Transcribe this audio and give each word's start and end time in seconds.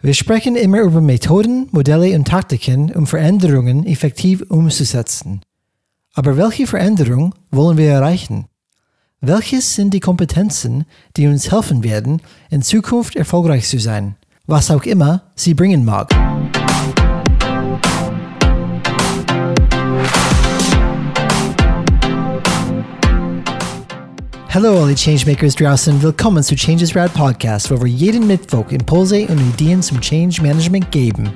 Wir 0.00 0.14
sprechen 0.14 0.54
immer 0.54 0.80
über 0.82 1.00
Methoden, 1.00 1.66
Modelle 1.72 2.14
und 2.14 2.28
Taktiken, 2.28 2.92
um 2.92 3.08
Veränderungen 3.08 3.84
effektiv 3.84 4.44
umzusetzen. 4.48 5.40
Aber 6.14 6.36
welche 6.36 6.68
Veränderung 6.68 7.34
wollen 7.50 7.76
wir 7.76 7.90
erreichen? 7.90 8.46
Welches 9.20 9.74
sind 9.74 9.92
die 9.92 10.00
Kompetenzen, 10.00 10.84
die 11.16 11.26
uns 11.26 11.50
helfen 11.50 11.82
werden, 11.82 12.22
in 12.48 12.62
Zukunft 12.62 13.16
erfolgreich 13.16 13.66
zu 13.66 13.80
sein, 13.80 14.14
was 14.46 14.70
auch 14.70 14.84
immer 14.84 15.32
sie 15.34 15.54
bringen 15.54 15.84
mag? 15.84 16.14
Hallo 24.50 24.82
alle 24.82 24.94
Changemakers 24.94 25.56
draußen, 25.56 26.02
willkommen 26.02 26.42
zu 26.42 26.56
Changes 26.56 26.96
Rad 26.96 27.12
Podcast, 27.12 27.70
wo 27.70 27.78
wir 27.82 27.86
jeden 27.86 28.26
Mittwoch 28.26 28.70
Impulse 28.70 29.26
und 29.26 29.38
Ideen 29.38 29.82
zum 29.82 30.00
Change 30.00 30.40
Management 30.40 30.90
geben. 30.90 31.30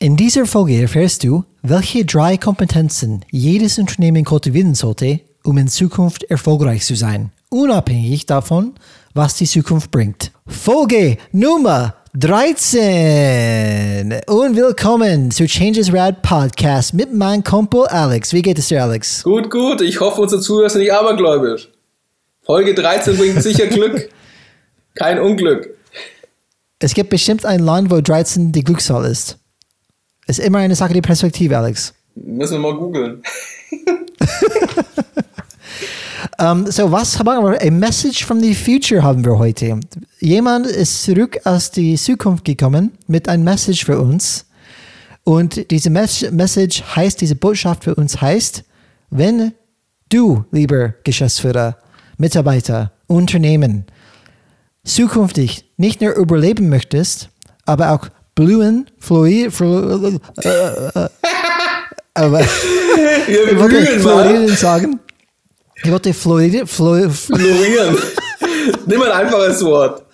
In 0.00 0.16
dieser 0.16 0.46
Folge 0.46 0.82
erfährst 0.82 1.22
du, 1.22 1.44
welche 1.62 2.04
drei 2.04 2.36
Kompetenzen 2.36 3.24
jedes 3.30 3.78
Unternehmen 3.78 4.24
kultivieren 4.24 4.74
sollte, 4.74 5.20
um 5.44 5.58
in 5.58 5.68
Zukunft 5.68 6.24
erfolgreich 6.24 6.84
zu 6.84 6.96
sein, 6.96 7.30
unabhängig 7.50 8.26
davon, 8.26 8.74
was 9.14 9.36
die 9.36 9.46
Zukunft 9.46 9.92
bringt. 9.92 10.32
Folge 10.48 11.18
Nummer 11.30 11.94
13 12.14 14.20
und 14.26 14.56
willkommen 14.56 15.30
zu 15.30 15.46
Changes 15.46 15.92
Rad 15.92 16.22
Podcast 16.22 16.94
mit 16.94 17.12
meinem 17.12 17.44
Kumpel 17.44 17.86
Alex. 17.88 18.32
Wie 18.32 18.40
geht 18.40 18.58
es 18.58 18.68
dir, 18.68 18.82
Alex? 18.82 19.22
Gut, 19.24 19.50
gut. 19.50 19.82
Ich 19.82 20.00
hoffe, 20.00 20.22
unsere 20.22 20.40
Zuhörer 20.40 20.70
sind 20.70 20.80
nicht 20.80 20.92
abergläubisch. 20.92 21.68
Folge 22.42 22.72
13 22.72 23.18
bringt 23.18 23.42
sicher 23.42 23.66
Glück, 23.66 24.08
kein 24.94 25.18
Unglück. 25.18 25.76
Es 26.78 26.94
gibt 26.94 27.10
bestimmt 27.10 27.44
ein 27.44 27.60
Land, 27.60 27.90
wo 27.90 28.00
13 28.00 28.52
die 28.52 28.64
Glückszahl 28.64 29.04
ist. 29.04 29.36
Ist 30.26 30.38
immer 30.38 30.58
eine 30.58 30.76
Sache 30.76 30.94
der 30.94 31.02
Perspektive, 31.02 31.58
Alex. 31.58 31.92
Müssen 32.14 32.54
wir 32.54 32.60
mal 32.60 32.74
googeln. 32.74 33.22
Um, 36.40 36.70
so, 36.70 36.92
was 36.92 37.18
haben 37.18 37.26
wir? 37.26 37.60
Ein 37.60 37.80
Message 37.80 38.24
from 38.24 38.40
the 38.40 38.54
Future 38.54 39.02
haben 39.02 39.24
wir 39.24 39.36
heute. 39.40 39.80
Jemand 40.20 40.68
ist 40.68 41.02
zurück 41.02 41.40
aus 41.42 41.72
die 41.72 41.96
Zukunft 41.96 42.44
gekommen 42.44 42.92
mit 43.08 43.28
einem 43.28 43.42
Message 43.42 43.84
für 43.84 43.98
uns. 43.98 44.46
Und 45.24 45.68
diese 45.72 45.90
Mes 45.90 46.30
Message 46.30 46.84
heißt, 46.94 47.20
diese 47.20 47.34
Botschaft 47.34 47.82
für 47.82 47.96
uns 47.96 48.20
heißt, 48.20 48.62
wenn 49.10 49.52
du, 50.10 50.44
lieber 50.52 50.94
Geschäftsführer, 51.02 51.76
Mitarbeiter, 52.18 52.92
Unternehmen, 53.08 53.86
zukünftig 54.84 55.64
nicht 55.76 56.00
nur 56.00 56.14
überleben 56.14 56.68
möchtest, 56.68 57.30
aber 57.66 57.90
auch 57.90 58.06
blühen, 58.36 58.88
florieren, 58.98 59.50
florieren, 59.50 60.20
äh, 60.36 60.48
äh, 60.48 61.08
aber 62.14 62.40
Wir 63.26 63.56
blühen, 63.56 64.00
florieren 64.00 64.56
sagen. 64.56 65.00
Ich 65.82 65.90
wollte 65.90 66.12
florieren, 66.12 66.66
flor, 66.66 67.08
Florieren. 67.10 67.96
Nimm 68.86 69.02
ein 69.02 69.10
einfaches 69.10 69.64
Wort. 69.64 70.04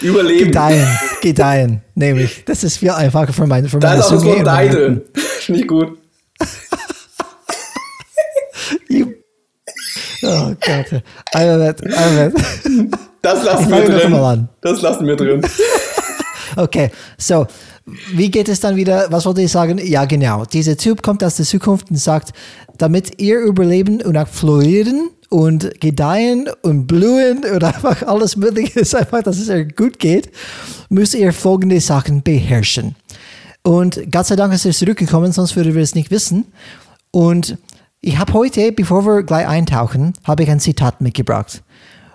Überleben. 0.00 0.46
gedeihen, 0.46 0.98
gedeihen, 1.20 1.82
nämlich. 1.94 2.44
Das 2.46 2.64
ist 2.64 2.78
viel 2.78 2.90
einfacher 2.90 3.32
für 3.32 3.46
meine, 3.46 3.68
für 3.68 3.78
Da 3.78 3.88
meine 3.88 4.00
ist 4.00 4.06
auch 4.06 4.12
das 4.12 4.24
Wort 4.24 4.36
meine 4.38 4.44
Deide. 4.44 4.86
Lippen. 4.88 5.02
Nicht 5.48 5.68
gut. 5.68 5.98
Oh 10.22 10.54
Gott. 10.60 11.02
Albert, 11.32 11.96
Albert. 11.96 12.34
Das 13.22 13.44
lassen 13.44 13.70
Ich 13.70 13.70
wir 13.70 13.84
drin. 13.84 14.48
Das 14.60 14.82
lassen 14.82 15.06
wir 15.06 15.16
drin. 15.16 15.42
Okay, 16.56 16.90
so, 17.16 17.46
wie 18.12 18.30
geht 18.30 18.48
es 18.48 18.60
dann 18.60 18.76
wieder? 18.76 19.06
Was 19.10 19.26
wollte 19.26 19.42
ich 19.42 19.50
sagen? 19.50 19.78
Ja, 19.78 20.04
genau. 20.04 20.44
Dieser 20.44 20.76
Typ 20.76 21.02
kommt 21.02 21.22
aus 21.24 21.36
der 21.36 21.46
Zukunft 21.46 21.90
und 21.90 21.96
sagt, 21.96 22.32
damit 22.78 23.20
ihr 23.20 23.40
überleben 23.40 24.00
und 24.02 24.16
auch 24.16 24.28
florieren 24.28 25.10
und 25.28 25.80
gedeihen 25.80 26.48
und 26.62 26.86
blühen 26.86 27.44
und 27.44 27.64
einfach 27.64 28.02
alles 28.02 28.36
Mögliche 28.36 28.80
ist, 28.80 28.94
einfach, 28.94 29.22
dass 29.22 29.38
es 29.38 29.48
euch 29.48 29.74
gut 29.76 29.98
geht, 29.98 30.30
müsst 30.88 31.14
ihr 31.14 31.32
folgende 31.32 31.80
Sachen 31.80 32.22
beherrschen. 32.22 32.96
Und 33.62 34.10
Gott 34.10 34.26
sei 34.26 34.36
Dank 34.36 34.52
ist 34.52 34.64
er 34.64 34.72
zurückgekommen, 34.72 35.32
sonst 35.32 35.54
würden 35.56 35.74
wir 35.74 35.82
es 35.82 35.94
nicht 35.94 36.10
wissen. 36.10 36.46
Und 37.10 37.58
ich 38.00 38.18
habe 38.18 38.32
heute, 38.32 38.72
bevor 38.72 39.04
wir 39.04 39.22
gleich 39.22 39.46
eintauchen, 39.46 40.14
habe 40.24 40.42
ich 40.42 40.50
ein 40.50 40.60
Zitat 40.60 41.00
mitgebracht. 41.00 41.62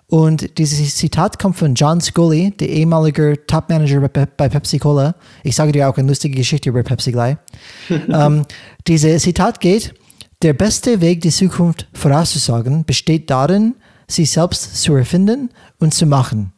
Und 0.08 0.60
dieses 0.60 0.96
Zitat 0.96 1.40
kommt 1.40 1.58
von 1.58 1.74
John 1.74 2.00
Scully, 2.00 2.52
der 2.52 2.70
ehemalige 2.70 3.46
Top-Manager 3.48 4.02
bei, 4.08 4.26
bei 4.26 4.50
Pepsi 4.50 4.78
Cola. 4.78 5.16
Ich 5.44 5.56
sage 5.56 5.72
dir 5.72 5.90
auch 5.90 5.98
eine 5.98 6.08
lustige 6.08 6.36
Geschichte 6.36 6.70
über 6.70 6.84
Pepsi 6.84 7.12
gleich. 7.12 7.38
ähm, 7.90 8.46
dieses 8.88 9.24
Zitat 9.24 9.60
geht, 9.60 9.96
der 10.42 10.54
beste 10.54 11.02
Weg, 11.02 11.22
die 11.22 11.32
Zukunft 11.32 11.88
vorauszusagen, 11.94 12.86
besteht 12.86 13.30
darin, 13.30 13.76
sie 14.08 14.26
selbst 14.26 14.82
zu 14.82 14.94
erfinden 14.94 15.50
und 15.80 15.94
zu 15.94 16.06
machen. 16.06 16.54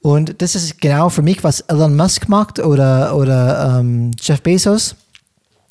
Und 0.00 0.42
das 0.42 0.54
ist 0.54 0.80
genau 0.80 1.08
für 1.08 1.22
mich, 1.22 1.44
was 1.44 1.60
Elon 1.60 1.96
Musk 1.96 2.28
macht 2.28 2.58
oder, 2.58 3.16
oder 3.16 3.78
ähm, 3.78 4.10
Jeff 4.20 4.42
Bezos. 4.42 4.96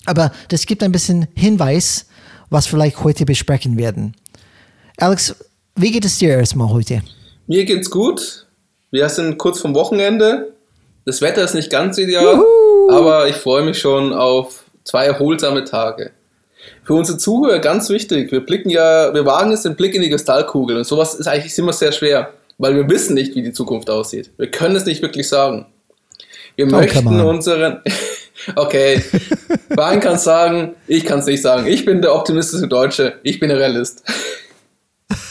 Aber 0.05 0.31
das 0.47 0.65
gibt 0.65 0.81
ein 0.81 0.91
bisschen 0.91 1.27
Hinweis, 1.35 2.07
was 2.49 2.65
wir 2.65 2.71
vielleicht 2.71 3.03
heute 3.03 3.25
besprechen 3.25 3.77
werden. 3.77 4.15
Alex, 4.97 5.35
wie 5.75 5.91
geht 5.91 6.05
es 6.05 6.17
dir 6.17 6.29
erstmal 6.29 6.69
heute? 6.69 7.01
Mir 7.47 7.65
geht's 7.65 7.89
gut. 7.89 8.45
Wir 8.91 9.09
sind 9.09 9.37
kurz 9.37 9.59
vom 9.59 9.73
Wochenende. 9.75 10.53
Das 11.05 11.21
Wetter 11.21 11.43
ist 11.43 11.55
nicht 11.55 11.69
ganz 11.69 11.97
ideal, 11.97 12.41
aber 12.89 13.27
ich 13.27 13.35
freue 13.35 13.63
mich 13.63 13.79
schon 13.79 14.13
auf 14.13 14.63
zwei 14.83 15.05
erholsame 15.05 15.65
Tage. 15.65 16.11
Für 16.83 16.93
unsere 16.93 17.17
Zuhörer 17.17 17.59
ganz 17.59 17.89
wichtig, 17.89 18.31
wir 18.31 18.39
blicken 18.39 18.69
ja, 18.69 19.13
wir 19.13 19.25
wagen 19.25 19.51
jetzt 19.51 19.65
den 19.65 19.75
Blick 19.75 19.95
in 19.95 20.01
die 20.01 20.09
Kristallkugel 20.09 20.77
und 20.77 20.85
sowas 20.85 21.15
ist 21.15 21.27
eigentlich 21.27 21.57
immer 21.57 21.73
sehr 21.73 21.91
schwer, 21.91 22.33
weil 22.57 22.75
wir 22.75 22.89
wissen 22.89 23.15
nicht, 23.15 23.35
wie 23.35 23.41
die 23.41 23.51
Zukunft 23.51 23.89
aussieht. 23.89 24.31
Wir 24.37 24.49
können 24.49 24.75
es 24.75 24.85
nicht 24.85 25.01
wirklich 25.01 25.27
sagen. 25.27 25.65
Wir 26.55 26.67
come 26.67 26.83
möchten 26.83 27.07
on. 27.07 27.21
unseren, 27.21 27.81
okay, 28.55 29.01
Brian 29.69 29.99
kann 29.99 30.15
es 30.15 30.23
sagen, 30.23 30.75
ich 30.87 31.03
kann 31.03 31.19
es 31.19 31.25
nicht 31.25 31.41
sagen. 31.41 31.67
Ich 31.67 31.83
bin 31.83 32.01
der 32.01 32.15
optimistische 32.15 32.67
Deutsche, 32.67 33.19
ich 33.23 33.39
bin 33.39 33.49
der 33.49 33.59
Realist. 33.59 34.03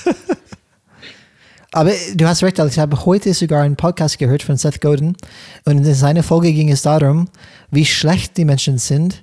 Aber 1.72 1.92
du 2.14 2.26
hast 2.26 2.42
recht, 2.42 2.60
Alex. 2.60 2.76
Ich 2.76 2.80
habe 2.80 3.04
heute 3.06 3.32
sogar 3.32 3.62
einen 3.62 3.76
Podcast 3.76 4.18
gehört 4.18 4.42
von 4.42 4.56
Seth 4.58 4.80
Godin. 4.80 5.16
Und 5.64 5.78
in 5.78 5.94
seiner 5.94 6.22
Folge 6.22 6.52
ging 6.52 6.70
es 6.70 6.82
darum, 6.82 7.28
wie 7.70 7.86
schlecht 7.86 8.36
die 8.36 8.44
Menschen 8.44 8.76
sind, 8.76 9.22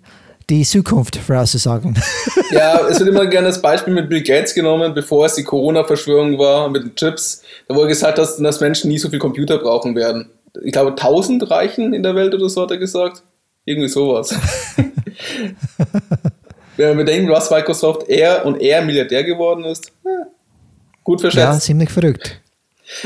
die 0.50 0.64
Zukunft 0.64 1.16
vorauszusagen. 1.18 1.96
Ja, 2.52 2.80
es 2.88 3.00
wird 3.00 3.10
immer 3.10 3.28
gerne 3.28 3.46
das 3.46 3.62
Beispiel 3.62 3.94
mit 3.94 4.10
Bill 4.10 4.24
Gates 4.24 4.56
genommen, 4.56 4.96
bevor 4.96 5.28
es 5.28 5.36
die 5.36 5.44
Corona-Verschwörung 5.44 6.40
war 6.40 6.68
mit 6.68 6.82
den 6.82 6.96
Chips, 6.96 7.44
da 7.68 7.76
er 7.76 7.86
gesagt 7.86 8.18
hat, 8.18 8.40
dass 8.40 8.60
Menschen 8.60 8.90
nie 8.90 8.98
so 8.98 9.08
viel 9.10 9.20
Computer 9.20 9.60
brauchen 9.60 9.96
werden. 9.96 10.32
Ich 10.64 10.72
glaube, 10.72 10.90
1000 10.90 11.52
reichen 11.52 11.94
in 11.94 12.02
der 12.02 12.16
Welt 12.16 12.34
oder 12.34 12.50
so 12.50 12.64
hat 12.64 12.72
er 12.72 12.78
gesagt. 12.78 13.22
Irgendwie 13.66 13.88
sowas. 13.88 14.34
Wenn 16.76 16.98
wir 16.98 17.06
denken, 17.06 17.30
was 17.30 17.52
Microsoft 17.52 18.10
er 18.10 18.48
und 18.48 18.60
er 18.60 18.82
Milliardär 18.82 19.24
geworden 19.24 19.64
ist, 19.64 19.92
eh, 20.04 20.26
gut 21.09 21.24
ja, 21.24 21.31
verschätzt. 21.31 21.66
ziemlich 21.66 21.90
verrückt. 21.90 22.40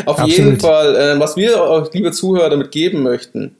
Auf 0.05 0.19
Absolut. 0.19 0.37
jeden 0.37 0.59
Fall, 0.59 0.95
äh, 0.95 1.19
was 1.19 1.37
wir 1.37 1.61
euch, 1.61 1.93
liebe 1.93 2.11
Zuhörer, 2.11 2.49
damit 2.49 2.71
geben 2.71 3.01
möchten, 3.01 3.55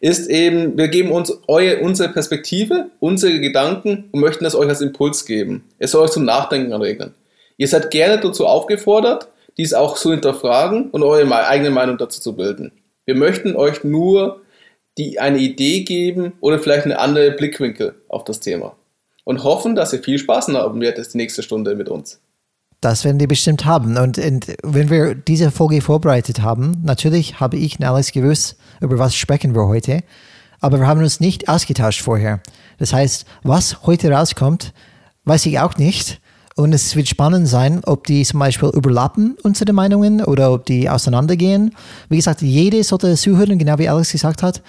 ist 0.00 0.28
eben, 0.28 0.76
wir 0.76 0.88
geben 0.88 1.12
uns 1.12 1.32
eure, 1.46 1.78
unsere 1.78 2.08
Perspektive, 2.08 2.90
unsere 2.98 3.38
Gedanken 3.40 4.08
und 4.10 4.20
möchten 4.20 4.42
das 4.42 4.56
euch 4.56 4.68
als 4.68 4.80
Impuls 4.80 5.24
geben. 5.26 5.64
Es 5.78 5.92
soll 5.92 6.02
euch 6.02 6.10
zum 6.10 6.24
Nachdenken 6.24 6.72
anregen. 6.72 7.14
Ihr 7.56 7.68
seid 7.68 7.92
gerne 7.92 8.20
dazu 8.20 8.46
aufgefordert, 8.46 9.28
dies 9.56 9.74
auch 9.74 9.96
zu 9.96 10.10
hinterfragen 10.10 10.90
und 10.90 11.04
eure 11.04 11.46
eigene 11.46 11.70
Meinung 11.70 11.98
dazu 11.98 12.20
zu 12.20 12.34
bilden. 12.34 12.72
Wir 13.04 13.14
möchten 13.14 13.54
euch 13.54 13.84
nur 13.84 14.40
die 14.98 15.20
eine 15.20 15.38
Idee 15.38 15.84
geben 15.84 16.32
oder 16.40 16.58
vielleicht 16.58 16.84
eine 16.84 16.98
andere 16.98 17.30
Blickwinkel 17.30 17.94
auf 18.08 18.24
das 18.24 18.40
Thema. 18.40 18.76
Und 19.24 19.44
hoffen, 19.44 19.76
dass 19.76 19.92
ihr 19.92 20.02
viel 20.02 20.18
Spaß 20.18 20.48
haben 20.48 20.80
werdet 20.80 21.12
die 21.12 21.18
nächste 21.18 21.42
Stunde 21.42 21.74
mit 21.76 21.88
uns. 21.88 22.20
Das 22.80 23.04
werden 23.04 23.18
die 23.18 23.26
bestimmt 23.26 23.64
haben. 23.64 23.96
Und, 23.96 24.18
und 24.18 24.46
wenn 24.62 24.90
wir 24.90 25.14
diese 25.14 25.50
Folge 25.50 25.80
vorbereitet 25.80 26.42
haben, 26.42 26.82
natürlich 26.84 27.40
habe 27.40 27.56
ich 27.56 27.78
und 27.78 27.84
Alex 27.86 28.12
gewusst, 28.12 28.56
über 28.80 28.98
was 28.98 29.14
sprechen 29.14 29.54
wir 29.54 29.66
heute. 29.66 30.02
Aber 30.60 30.78
wir 30.80 30.86
haben 30.86 31.00
uns 31.00 31.20
nicht 31.20 31.48
ausgetauscht 31.48 32.02
vorher. 32.02 32.40
Das 32.78 32.92
heißt, 32.92 33.26
was 33.42 33.82
heute 33.86 34.10
rauskommt, 34.10 34.72
weiß 35.24 35.46
ich 35.46 35.58
auch 35.58 35.76
nicht. 35.76 36.20
Und 36.54 36.72
es 36.72 36.96
wird 36.96 37.08
spannend 37.08 37.48
sein, 37.48 37.82
ob 37.84 38.06
die 38.06 38.24
zum 38.24 38.40
Beispiel 38.40 38.70
überlappen, 38.70 39.36
unsere 39.42 39.74
Meinungen, 39.74 40.24
oder 40.24 40.52
ob 40.52 40.64
die 40.64 40.88
auseinandergehen. 40.88 41.74
Wie 42.08 42.16
gesagt, 42.16 42.40
jede 42.40 42.82
sollte 42.82 43.14
zuhören, 43.16 43.58
genau 43.58 43.78
wie 43.78 43.88
Alex 43.90 44.12
gesagt 44.12 44.42
hat, 44.42 44.62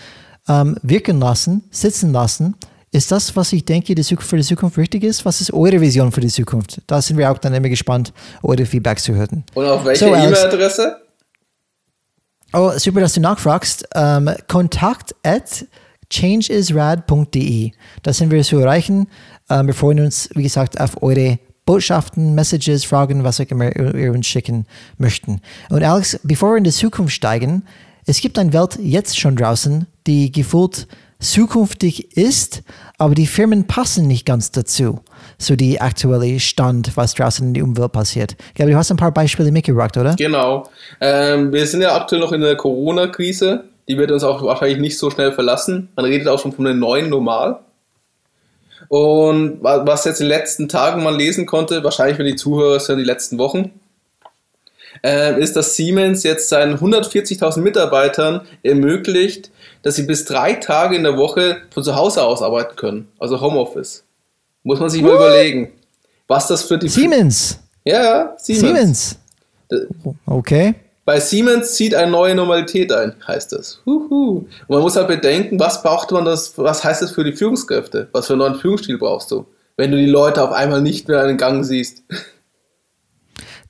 ähm, 0.49 0.77
wirken 0.81 1.19
lassen, 1.19 1.63
sitzen 1.71 2.11
lassen, 2.11 2.55
Ist 2.91 3.11
das, 3.11 3.35
was 3.35 3.51
ich 3.51 3.65
denke, 3.65 3.93
die 3.93 4.01
Zukunft 4.01 4.29
für 4.29 4.37
die 4.37 4.43
Zukunft 4.43 4.77
wichtig 4.77 5.03
ist? 5.03 5.25
Was 5.25 5.41
ist 5.41 5.51
eure 5.51 5.81
Vision 5.81 6.11
für 6.11 6.21
die 6.21 6.29
Zukunft? 6.29 6.81
Da 6.87 7.01
sind 7.01 7.17
wir 7.17 7.29
auch 7.29 7.37
dann 7.37 7.53
immer 7.53 7.69
gespannt, 7.69 8.13
eure 8.41 8.65
Feedback 8.65 8.99
zu 8.99 9.13
hören. 9.13 9.43
Und 9.53 9.65
auf 9.65 9.83
welche 9.83 10.05
so, 10.05 10.15
E-Mail-Adresse? 10.15 10.97
Oh, 12.53 12.71
super, 12.77 13.01
dass 13.01 13.13
du 13.13 13.19
nachfragst. 13.19 13.87
Ähm, 13.93 14.29
kontakt 14.47 15.13
at 15.23 15.65
changeisrad.de. 16.09 17.71
Da 18.03 18.13
sind 18.13 18.31
wir 18.31 18.41
zu 18.43 18.59
erreichen. 18.59 19.07
Ähm, 19.49 19.67
wir 19.67 19.73
freuen 19.73 19.99
uns, 19.99 20.29
wie 20.33 20.43
gesagt, 20.43 20.79
auf 20.79 21.01
eure 21.03 21.39
Botschaften, 21.65 22.33
Messages, 22.35 22.85
Fragen, 22.85 23.25
was 23.25 23.41
auch 23.41 23.45
immer 23.47 23.75
ihr 23.75 24.13
uns 24.13 24.25
schicken 24.25 24.65
möchten. 24.97 25.41
Und 25.69 25.83
Alex, 25.83 26.17
bevor 26.23 26.53
wir 26.53 26.57
in 26.57 26.63
die 26.63 26.71
Zukunft 26.71 27.13
steigen, 27.13 27.63
es 28.05 28.21
gibt 28.21 28.39
eine 28.39 28.53
Welt 28.53 28.79
jetzt 28.81 29.19
schon 29.19 29.35
draußen, 29.35 29.85
die 30.07 30.31
gefühlt 30.31 30.87
zukünftig 31.19 32.17
ist, 32.17 32.61
aber 32.97 33.15
die 33.15 33.27
Firmen 33.27 33.67
passen 33.67 34.07
nicht 34.07 34.25
ganz 34.25 34.51
dazu, 34.51 34.99
so 35.37 35.55
die 35.55 35.81
aktuelle 35.81 36.39
Stand, 36.39 36.95
was 36.95 37.13
draußen 37.15 37.47
in 37.47 37.53
der 37.53 37.63
Umwelt 37.63 37.91
passiert. 37.91 38.35
Ich 38.49 38.53
glaube, 38.55 38.71
du 38.71 38.77
hast 38.77 38.91
ein 38.91 38.97
paar 38.97 39.13
Beispiele 39.13 39.51
mitgebracht, 39.51 39.97
oder? 39.97 40.15
Genau. 40.15 40.69
Ähm, 41.01 41.51
wir 41.51 41.65
sind 41.65 41.81
ja 41.81 41.95
aktuell 41.95 42.21
noch 42.21 42.31
in 42.31 42.41
der 42.41 42.55
Corona-Krise. 42.55 43.65
Die 43.87 43.97
wird 43.97 44.11
uns 44.11 44.23
auch 44.23 44.43
wahrscheinlich 44.43 44.79
nicht 44.79 44.97
so 44.97 45.09
schnell 45.09 45.31
verlassen. 45.31 45.89
Man 45.95 46.05
redet 46.05 46.27
auch 46.27 46.39
schon 46.39 46.51
von 46.51 46.67
einem 46.67 46.79
neuen 46.79 47.09
Normal. 47.09 47.59
Und 48.89 49.61
was 49.61 50.05
jetzt 50.05 50.21
in 50.21 50.27
den 50.27 50.37
letzten 50.37 50.69
Tagen 50.69 51.03
man 51.03 51.15
lesen 51.15 51.45
konnte, 51.45 51.83
wahrscheinlich 51.83 52.19
wenn 52.19 52.25
die 52.25 52.35
Zuhörer 52.35 52.79
sind 52.79 52.99
die 52.99 53.03
letzten 53.03 53.37
Wochen, 53.37 53.71
äh, 55.03 55.39
ist, 55.41 55.55
dass 55.55 55.75
Siemens 55.75 56.23
jetzt 56.23 56.49
seinen 56.49 56.77
140.000 56.77 57.59
Mitarbeitern 57.59 58.41
ermöglicht, 58.63 59.51
dass 59.83 59.95
sie 59.95 60.03
bis 60.03 60.25
drei 60.25 60.53
Tage 60.53 60.95
in 60.95 61.03
der 61.03 61.17
Woche 61.17 61.61
von 61.73 61.83
zu 61.83 61.95
Hause 61.95 62.23
aus 62.23 62.41
arbeiten 62.41 62.75
können, 62.75 63.07
also 63.19 63.39
Homeoffice. 63.39 64.03
Muss 64.63 64.79
man 64.79 64.89
sich 64.89 65.03
What? 65.03 65.13
mal 65.13 65.15
überlegen, 65.15 65.71
was 66.27 66.47
das 66.47 66.63
für 66.63 66.77
die. 66.77 66.89
Siemens! 66.89 67.59
Ja, 67.85 68.35
Siemens. 68.37 69.17
Siemens. 69.69 69.95
Okay. 70.25 70.75
Bei 71.05 71.21
Siemens 71.21 71.73
zieht 71.75 71.95
eine 71.95 72.11
neue 72.11 72.35
Normalität 72.35 72.91
ein, 72.91 73.15
heißt 73.25 73.53
das. 73.53 73.79
Huhu. 73.85 74.39
Und 74.39 74.49
man 74.67 74.81
muss 74.81 74.97
halt 74.97 75.07
bedenken, 75.07 75.57
was 75.57 75.81
braucht 75.81 76.11
man 76.11 76.25
das, 76.25 76.57
was 76.57 76.83
heißt 76.83 77.01
das 77.01 77.11
für 77.11 77.23
die 77.23 77.31
Führungskräfte? 77.31 78.09
Was 78.11 78.27
für 78.27 78.33
einen 78.33 78.41
neuen 78.41 78.55
Führungsstil 78.55 78.97
brauchst 78.97 79.31
du, 79.31 79.45
wenn 79.77 79.91
du 79.91 79.97
die 79.97 80.05
Leute 80.05 80.43
auf 80.43 80.51
einmal 80.51 80.81
nicht 80.81 81.07
mehr 81.07 81.23
in 81.25 81.37
Gang 81.37 81.63
siehst? 81.63 82.03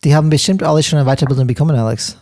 Die 0.04 0.16
haben 0.16 0.32
bestimmt 0.32 0.64
alle 0.64 0.82
schon 0.82 0.98
eine 0.98 1.08
Weiterbildung 1.08 1.46
bekommen, 1.46 1.76
Alex. 1.76 2.18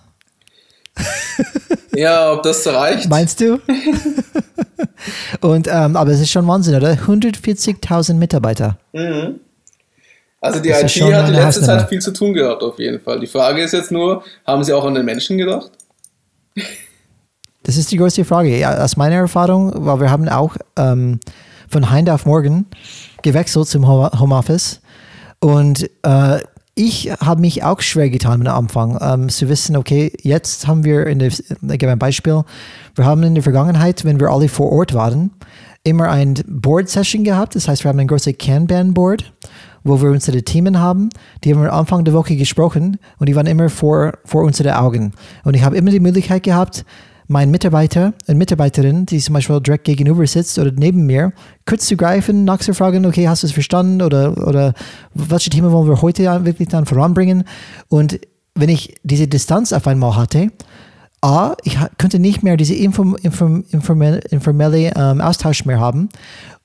ja, 1.95 2.33
ob 2.33 2.43
das 2.43 2.65
reicht? 2.67 3.09
Meinst 3.09 3.39
du? 3.41 3.59
Und, 5.41 5.67
ähm, 5.67 5.95
aber 5.95 6.11
es 6.11 6.19
ist 6.19 6.31
schon 6.31 6.47
Wahnsinn, 6.47 6.75
oder? 6.75 6.93
140.000 6.93 8.13
Mitarbeiter. 8.15 8.77
Mhm. 8.93 9.39
Also 10.41 10.59
die 10.59 10.69
IT 10.69 11.01
hat 11.13 11.27
die 11.27 11.33
letzte 11.33 11.63
Zeit 11.63 11.89
viel 11.89 11.99
zu 11.99 12.11
tun 12.11 12.33
gehabt, 12.33 12.61
auf 12.61 12.77
jeden 12.77 12.99
Fall. 12.99 13.19
Die 13.19 13.27
Frage 13.27 13.63
ist 13.63 13.71
jetzt 13.71 13.91
nur, 13.91 14.23
haben 14.45 14.63
sie 14.63 14.73
auch 14.73 14.85
an 14.85 14.93
den 14.93 15.05
Menschen 15.05 15.37
gedacht? 15.37 15.71
Das 17.63 17.77
ist 17.77 17.91
die 17.91 17.97
größte 17.97 18.23
Frage. 18.25 18.55
Ja, 18.55 18.77
aus 18.83 18.95
meiner 18.95 19.15
Erfahrung, 19.15 19.73
weil 19.75 20.01
wir 20.01 20.11
haben 20.11 20.29
auch 20.29 20.55
ähm, 20.77 21.19
von 21.67 21.91
heute 21.91 22.13
auf 22.13 22.25
morgen 22.27 22.67
gewechselt 23.23 23.67
zum 23.67 23.87
Homeoffice 23.87 24.81
und 25.39 25.89
äh, 26.03 26.39
ich 26.75 27.09
habe 27.21 27.39
mich 27.39 27.63
auch 27.63 27.79
schwer 27.79 28.09
getan 28.09 28.45
am 28.45 28.65
Anfang, 28.65 28.97
ähm, 29.01 29.29
zu 29.29 29.47
wissen, 29.47 29.77
okay, 29.77 30.11
jetzt 30.21 30.67
haben 30.67 30.83
wir, 30.83 31.07
in 31.07 31.19
der, 31.19 31.29
ich 31.29 31.39
gebe 31.79 31.91
ein 31.91 31.99
Beispiel, 31.99 32.43
wir 32.95 33.05
haben 33.05 33.23
in 33.23 33.33
der 33.33 33.43
Vergangenheit, 33.43 34.03
wenn 34.03 34.19
wir 34.19 34.29
alle 34.29 34.49
vor 34.49 34.71
Ort 34.73 34.93
waren, 34.93 35.31
immer 35.85 36.09
ein 36.09 36.33
Board-Session 36.47 37.23
gehabt. 37.23 37.55
Das 37.55 37.69
heißt, 37.69 37.85
wir 37.85 37.89
haben 37.89 37.99
ein 37.99 38.07
großes 38.07 38.37
Kanban-Board, 38.37 39.31
wo 39.85 40.01
wir 40.01 40.09
unsere 40.09 40.43
Themen 40.43 40.79
haben. 40.79 41.09
Die 41.43 41.53
haben 41.53 41.61
wir 41.61 41.71
am 41.71 41.79
Anfang 41.79 42.03
der 42.03 42.13
Woche 42.13 42.35
gesprochen 42.35 42.97
und 43.19 43.29
die 43.29 43.35
waren 43.35 43.47
immer 43.47 43.69
vor, 43.69 44.17
vor 44.25 44.43
unseren 44.43 44.73
Augen. 44.73 45.13
Und 45.45 45.53
ich 45.53 45.63
habe 45.63 45.77
immer 45.77 45.91
die 45.91 46.01
Möglichkeit 46.01 46.43
gehabt, 46.43 46.83
mein 47.27 47.51
Mitarbeiter 47.51 48.13
und 48.27 48.37
Mitarbeiterin, 48.37 49.05
die 49.05 49.19
zum 49.19 49.33
Beispiel 49.33 49.59
direkt 49.59 49.85
gegenüber 49.85 50.25
sitzt 50.27 50.59
oder 50.59 50.71
neben 50.71 51.05
mir, 51.05 51.33
kurz 51.65 51.87
zu 51.87 51.97
greifen, 51.97 52.45
nachzufragen, 52.45 53.05
okay, 53.05 53.27
hast 53.27 53.43
du 53.43 53.47
es 53.47 53.53
verstanden 53.53 54.01
oder, 54.01 54.47
oder 54.47 54.73
welche 55.13 55.49
Themen 55.49 55.71
wollen 55.71 55.87
wir 55.87 56.01
heute 56.01 56.45
wirklich 56.45 56.69
dann 56.69 56.85
voranbringen? 56.85 57.43
Und 57.87 58.19
wenn 58.53 58.69
ich 58.69 58.95
diese 59.03 59.27
Distanz 59.27 59.73
auf 59.73 59.87
einmal 59.87 60.15
hatte, 60.15 60.51
A, 61.21 61.55
ich 61.63 61.77
könnte 61.97 62.19
nicht 62.19 62.43
mehr 62.43 62.55
diese 62.55 62.75
inform, 62.75 63.15
inform, 63.21 63.63
informelle, 63.71 64.19
informelle 64.29 64.93
ähm, 64.95 65.21
Austausch 65.21 65.65
mehr 65.65 65.79
haben. 65.79 66.09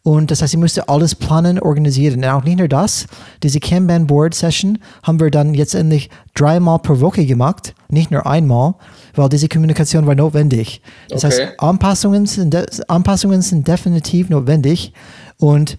Und 0.02 0.30
das 0.30 0.40
heißt, 0.40 0.54
ich 0.54 0.60
musste 0.60 0.88
alles 0.88 1.14
planen, 1.14 1.58
organisieren. 1.58 2.20
Und 2.20 2.24
auch 2.24 2.44
nicht 2.44 2.58
nur 2.58 2.68
das, 2.68 3.06
diese 3.42 3.60
Kanban 3.60 4.06
Board 4.06 4.34
Session 4.34 4.78
haben 5.02 5.20
wir 5.20 5.30
dann 5.30 5.52
jetzt 5.52 5.74
endlich 5.74 6.08
dreimal 6.34 6.78
pro 6.78 7.00
Woche 7.00 7.26
gemacht, 7.26 7.74
nicht 7.90 8.10
nur 8.10 8.26
einmal, 8.26 8.74
weil 9.14 9.28
diese 9.28 9.48
Kommunikation 9.48 10.06
war 10.06 10.14
notwendig. 10.14 10.80
Das 11.10 11.24
okay. 11.24 11.34
heißt, 11.34 11.60
Anpassungen 11.60 12.24
sind, 12.24 12.56
Anpassungen 12.88 13.42
sind 13.42 13.68
definitiv 13.68 14.30
notwendig. 14.30 14.94
Und 15.38 15.76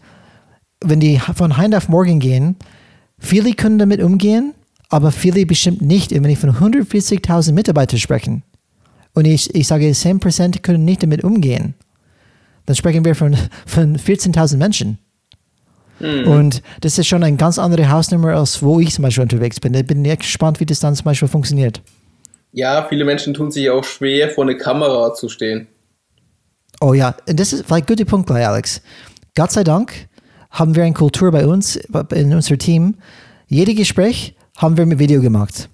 wenn 0.84 1.00
die 1.00 1.20
von 1.20 1.58
heute 1.58 1.78
auf 1.78 1.90
morgen 1.90 2.20
gehen, 2.20 2.58
viele 3.18 3.54
können 3.54 3.80
damit 3.80 4.04
umgehen, 4.04 4.54
aber 4.90 5.12
viele 5.12 5.48
bestimmt 5.48 5.82
nicht. 5.82 6.12
wenn 6.12 6.26
ich 6.26 6.38
von 6.38 6.52
140.000 6.52 7.54
Mitarbeitern 7.54 8.00
spreche 8.00 8.42
und 9.14 9.26
ich, 9.26 9.54
ich 9.56 9.68
sage, 9.68 9.90
10% 9.90 10.62
können 10.62 10.86
nicht 10.86 11.02
damit 11.02 11.24
umgehen, 11.24 11.74
dann 12.72 12.76
sprechen 12.78 13.04
wir 13.04 13.16
von, 13.16 13.36
von 13.66 13.98
14.000 13.98 14.56
Menschen. 14.56 14.98
Mhm. 16.00 16.26
Und 16.26 16.62
das 16.80 16.98
ist 16.98 17.08
schon 17.08 17.22
eine 17.22 17.36
ganz 17.36 17.60
andere 17.60 17.90
Hausnummer, 17.90 18.34
als 18.36 18.64
wo 18.64 18.80
ich 18.80 18.94
zum 18.94 19.04
Beispiel 19.04 19.24
unterwegs 19.24 19.60
bin. 19.60 19.74
Ich 19.74 19.86
bin 19.86 20.06
echt 20.06 20.22
gespannt, 20.22 20.62
wie 20.62 20.66
das 20.66 20.80
dann 20.80 20.96
zum 20.96 21.04
Beispiel 21.04 21.28
funktioniert. 21.28 21.82
Ja, 22.54 22.86
viele 22.88 23.04
Menschen 23.04 23.34
tun 23.34 23.52
sich 23.52 23.70
auch 23.70 23.84
schwer, 23.84 24.30
vor 24.30 24.46
einer 24.46 24.56
Kamera 24.56 25.14
zu 25.14 25.28
stehen. 25.28 25.68
Oh 26.80 26.94
ja, 26.94 27.14
das 27.26 27.52
ist 27.52 27.66
vielleicht 27.66 27.90
ein 27.90 27.96
guter 27.96 28.06
Punkt 28.06 28.28
gleich, 28.28 28.48
Alex. 28.48 28.82
Gott 29.36 29.52
sei 29.52 29.66
Dank 29.66 30.08
haben 30.50 30.74
wir 30.74 30.84
eine 30.84 30.94
Kultur 30.94 31.30
bei 31.32 31.46
uns, 31.46 31.76
in 31.76 32.34
unserem 32.34 32.58
Team. 32.58 32.96
Jedes 33.48 33.76
Gespräch 33.76 34.36
haben 34.56 34.78
wir 34.78 34.86
mit 34.86 34.98
Video 34.98 35.22
gemacht. 35.22 35.68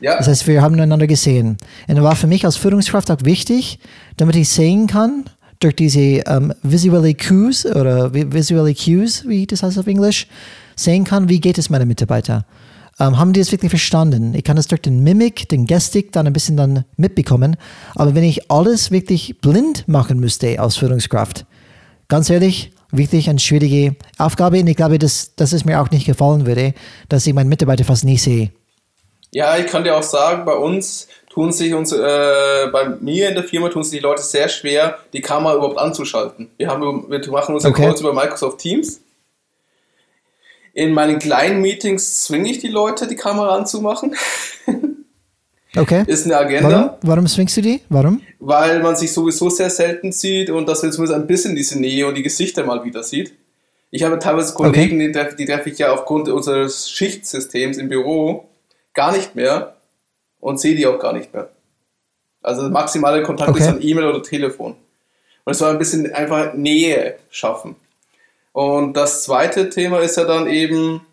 Ja. 0.00 0.16
Das 0.16 0.26
heißt, 0.26 0.48
wir 0.48 0.62
haben 0.62 0.80
einander 0.80 1.06
gesehen. 1.06 1.58
Und 1.86 1.94
das 1.94 2.04
war 2.04 2.16
für 2.16 2.26
mich 2.26 2.44
als 2.44 2.56
Führungskraft 2.56 3.08
auch 3.12 3.22
wichtig, 3.22 3.78
damit 4.16 4.34
ich 4.34 4.48
sehen 4.48 4.88
kann, 4.88 5.24
durch 5.60 5.76
diese 5.76 6.00
ähm, 6.00 6.52
visuelle 6.62 7.14
Cues 7.14 7.66
oder 7.66 8.12
visuelle 8.12 8.74
Cues, 8.74 9.28
wie 9.28 9.46
das 9.46 9.62
heißt 9.62 9.78
auf 9.78 9.86
Englisch, 9.86 10.26
sehen 10.74 11.04
kann, 11.04 11.28
wie 11.28 11.40
geht 11.40 11.58
es 11.58 11.70
meinen 11.70 11.86
Mitarbeitern. 11.86 12.44
Ähm, 12.98 13.18
haben 13.18 13.32
die 13.32 13.40
es 13.40 13.52
wirklich 13.52 13.70
verstanden? 13.70 14.34
Ich 14.34 14.44
kann 14.44 14.56
das 14.56 14.66
durch 14.66 14.82
den 14.82 15.02
Mimik, 15.02 15.48
den 15.48 15.66
Gestik 15.66 16.12
dann 16.12 16.26
ein 16.26 16.32
bisschen 16.32 16.56
dann 16.56 16.84
mitbekommen. 16.96 17.56
Aber 17.94 18.14
wenn 18.14 18.24
ich 18.24 18.50
alles 18.50 18.90
wirklich 18.90 19.40
blind 19.40 19.86
machen 19.86 20.18
müsste 20.18 20.58
als 20.58 20.76
Führungskraft, 20.76 21.46
ganz 22.08 22.28
ehrlich, 22.30 22.72
wirklich 22.90 23.30
eine 23.30 23.38
schwierige 23.38 23.96
Aufgabe. 24.18 24.60
Und 24.60 24.66
ich 24.66 24.76
glaube, 24.76 24.98
dass, 24.98 25.34
dass 25.34 25.52
es 25.52 25.64
mir 25.64 25.80
auch 25.80 25.90
nicht 25.90 26.06
gefallen 26.06 26.46
würde, 26.46 26.74
dass 27.08 27.26
ich 27.26 27.34
meinen 27.34 27.48
Mitarbeiter 27.48 27.84
fast 27.84 28.04
nie 28.04 28.18
sehe. 28.18 28.50
Ja, 29.32 29.56
ich 29.56 29.66
kann 29.66 29.84
dir 29.84 29.96
auch 29.96 30.02
sagen, 30.02 30.44
bei 30.44 30.54
uns 30.54 31.06
tun 31.30 31.52
sich 31.52 31.72
uns, 31.72 31.92
äh, 31.92 32.66
bei 32.72 32.88
mir 33.00 33.28
in 33.28 33.34
der 33.34 33.44
Firma 33.44 33.70
tun 33.70 33.82
sich 33.82 33.98
die 33.98 34.02
Leute 34.02 34.22
sehr 34.22 34.48
schwer, 34.48 34.98
die 35.14 35.22
Kamera 35.22 35.54
überhaupt 35.54 35.78
anzuschalten. 35.78 36.50
Wir, 36.58 36.68
haben, 36.68 37.08
wir 37.08 37.30
machen 37.30 37.54
unsere 37.54 37.72
okay. 37.72 37.84
Calls 37.84 38.00
über 38.00 38.12
Microsoft 38.12 38.58
Teams. 38.58 39.00
In 40.74 40.92
meinen 40.92 41.18
kleinen 41.18 41.60
Meetings 41.60 42.24
zwinge 42.24 42.50
ich 42.50 42.58
die 42.58 42.68
Leute, 42.68 43.06
die 43.06 43.16
Kamera 43.16 43.56
anzumachen. 43.56 44.14
Okay. 45.76 46.02
Ist 46.08 46.24
eine 46.24 46.36
Agenda. 46.36 46.68
Warum? 46.68 46.90
Warum 47.02 47.26
zwingst 47.28 47.56
du 47.56 47.62
die? 47.62 47.80
Warum? 47.88 48.20
Weil 48.40 48.82
man 48.82 48.96
sich 48.96 49.12
sowieso 49.12 49.50
sehr 49.50 49.70
selten 49.70 50.10
sieht 50.10 50.50
und 50.50 50.68
dass 50.68 50.82
man 50.82 50.90
zumindest 50.90 51.20
ein 51.20 51.28
bisschen 51.28 51.54
diese 51.54 51.78
Nähe 51.78 52.08
und 52.08 52.16
die 52.16 52.24
Gesichter 52.24 52.64
mal 52.64 52.84
wieder 52.84 53.04
sieht. 53.04 53.34
Ich 53.92 54.02
habe 54.02 54.18
teilweise 54.18 54.52
Kollegen, 54.54 54.96
okay. 54.96 55.06
die, 55.06 55.12
treffe, 55.12 55.36
die 55.36 55.44
treffe 55.44 55.70
ich 55.70 55.78
ja 55.78 55.92
aufgrund 55.92 56.28
unseres 56.28 56.90
Schichtsystems 56.90 57.76
im 57.76 57.88
Büro 57.88 58.48
gar 58.94 59.12
nicht 59.12 59.36
mehr 59.36 59.76
und 60.40 60.60
sehe 60.60 60.74
die 60.74 60.86
auch 60.86 60.98
gar 60.98 61.12
nicht 61.12 61.32
mehr. 61.32 61.50
Also 62.42 62.68
maximale 62.68 63.22
Kontakt 63.22 63.50
okay. 63.50 63.60
ist 63.60 63.66
dann 63.66 63.82
E-Mail 63.82 64.06
oder 64.06 64.22
Telefon. 64.22 64.76
Und 65.44 65.52
es 65.52 65.58
soll 65.58 65.70
ein 65.70 65.78
bisschen 65.78 66.12
einfach 66.12 66.54
Nähe 66.54 67.18
schaffen. 67.30 67.76
Und 68.52 68.96
das 68.96 69.22
zweite 69.24 69.70
Thema 69.70 70.00
ist 70.00 70.16
ja 70.16 70.24
dann 70.24 70.46
eben, 70.46 71.06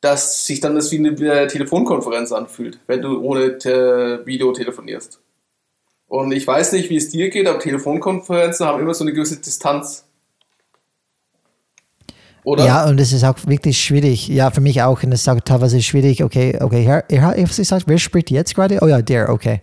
dass 0.00 0.46
sich 0.46 0.60
dann 0.60 0.74
das 0.74 0.90
wie 0.92 0.98
eine 0.98 1.46
Telefonkonferenz 1.46 2.32
anfühlt, 2.32 2.78
wenn 2.86 3.00
du 3.00 3.20
ohne 3.22 3.58
Te 3.58 4.22
Video 4.24 4.52
telefonierst. 4.52 5.20
Und 6.06 6.32
ich 6.32 6.46
weiß 6.46 6.72
nicht, 6.72 6.90
wie 6.90 6.96
es 6.96 7.10
dir 7.10 7.30
geht, 7.30 7.46
aber 7.46 7.58
Telefonkonferenzen 7.58 8.66
haben 8.66 8.80
immer 8.80 8.94
so 8.94 9.04
eine 9.04 9.12
gewisse 9.12 9.40
Distanz. 9.40 10.06
Oder? 12.44 12.66
Ja, 12.66 12.86
und 12.86 13.00
es 13.00 13.12
ist 13.12 13.24
auch 13.24 13.36
wirklich 13.46 13.80
schwierig. 13.80 14.28
Ja, 14.28 14.50
für 14.50 14.60
mich 14.60 14.82
auch. 14.82 15.02
Und 15.02 15.12
es 15.12 15.22
ist 15.22 15.28
auch 15.28 15.40
teilweise 15.40 15.80
schwierig. 15.80 16.22
Okay, 16.22 16.58
okay, 16.60 16.84
er, 16.84 17.10
er 17.10 17.22
hat 17.22 17.36
gesagt, 17.36 17.84
wer 17.86 17.98
spricht 17.98 18.30
jetzt 18.30 18.54
gerade? 18.54 18.78
Oh 18.82 18.86
ja, 18.86 19.00
der, 19.00 19.30
okay. 19.30 19.62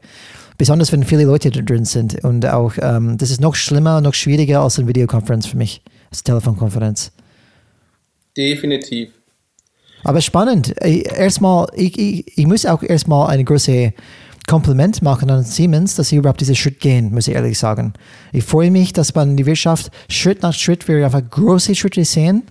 Besonders 0.57 0.91
wenn 0.91 1.03
viele 1.03 1.23
Leute 1.23 1.51
drin 1.51 1.85
sind. 1.85 2.23
Und 2.23 2.45
auch, 2.45 2.73
ähm, 2.81 3.17
das 3.17 3.29
ist 3.29 3.39
noch 3.39 3.55
schlimmer, 3.55 4.01
noch 4.01 4.15
schwieriger 4.15 4.61
als 4.61 4.79
eine 4.79 4.87
Videokonferenz 4.87 5.45
für 5.45 5.57
mich. 5.57 5.83
Telefonkonferenz. 6.23 7.11
Definitiv. 8.35 9.11
Aber 10.03 10.21
spannend. 10.21 10.73
Erstmal, 10.81 11.67
ich, 11.75 11.97
ich, 11.97 12.37
ich 12.37 12.47
muss 12.47 12.65
auch 12.65 12.81
erstmal 12.81 13.29
ein 13.29 13.45
großes 13.45 13.91
Kompliment 14.47 15.01
machen 15.01 15.29
an 15.29 15.43
Siemens, 15.43 15.95
dass 15.95 16.09
sie 16.09 16.15
überhaupt 16.17 16.41
diesen 16.41 16.55
Schritt 16.55 16.79
gehen, 16.79 17.13
muss 17.13 17.27
ich 17.27 17.35
ehrlich 17.35 17.57
sagen. 17.59 17.93
Ich 18.33 18.43
freue 18.43 18.71
mich, 18.71 18.91
dass 18.91 19.13
man 19.13 19.37
die 19.37 19.45
Wirtschaft 19.45 19.91
Schritt 20.09 20.41
nach 20.41 20.53
Schritt, 20.53 20.87
wir 20.87 21.05
einfach 21.05 21.21
große 21.29 21.75
Schritte 21.75 22.03
sehen. 22.03 22.43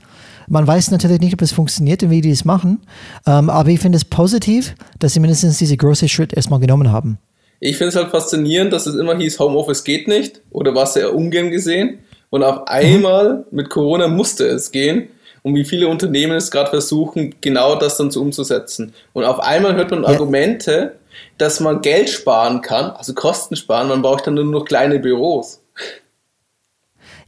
Man 0.52 0.66
weiß 0.66 0.90
natürlich 0.90 1.20
nicht, 1.20 1.32
ob 1.32 1.42
es 1.42 1.52
funktioniert 1.52 2.02
und 2.02 2.10
wie 2.10 2.22
die 2.22 2.32
es 2.32 2.44
machen, 2.44 2.80
ähm, 3.24 3.48
aber 3.48 3.68
ich 3.68 3.78
finde 3.78 3.96
es 3.96 4.04
positiv, 4.04 4.74
dass 4.98 5.14
sie 5.14 5.20
mindestens 5.20 5.58
diese 5.58 5.76
große 5.76 6.08
Schritt 6.08 6.32
erstmal 6.32 6.58
genommen 6.58 6.90
haben. 6.90 7.18
Ich 7.60 7.76
finde 7.76 7.90
es 7.90 7.96
halt 7.96 8.10
faszinierend, 8.10 8.72
dass 8.72 8.86
es 8.86 8.96
immer 8.96 9.16
hieß, 9.16 9.38
Homeoffice 9.38 9.84
geht 9.84 10.08
nicht 10.08 10.40
oder 10.50 10.74
war 10.74 10.86
sehr 10.86 11.14
ungern 11.14 11.52
gesehen. 11.52 12.00
Und 12.30 12.42
auf 12.42 12.66
einmal 12.66 13.34
mhm. 13.34 13.44
mit 13.52 13.70
Corona 13.70 14.08
musste 14.08 14.44
es 14.48 14.72
gehen 14.72 15.10
und 15.44 15.54
wie 15.54 15.64
viele 15.64 15.86
Unternehmen 15.86 16.36
es 16.36 16.50
gerade 16.50 16.70
versuchen, 16.70 17.36
genau 17.40 17.76
das 17.76 17.96
dann 17.96 18.10
so 18.10 18.20
umzusetzen. 18.20 18.92
Und 19.12 19.22
auf 19.22 19.38
einmal 19.38 19.76
hört 19.76 19.92
man 19.92 20.02
ja. 20.02 20.08
Argumente, 20.08 20.96
dass 21.38 21.60
man 21.60 21.80
Geld 21.80 22.10
sparen 22.10 22.60
kann, 22.60 22.90
also 22.90 23.14
Kosten 23.14 23.54
sparen, 23.54 23.86
man 23.86 24.02
braucht 24.02 24.26
dann 24.26 24.34
nur 24.34 24.44
noch 24.44 24.64
kleine 24.64 24.98
Büros. 24.98 25.62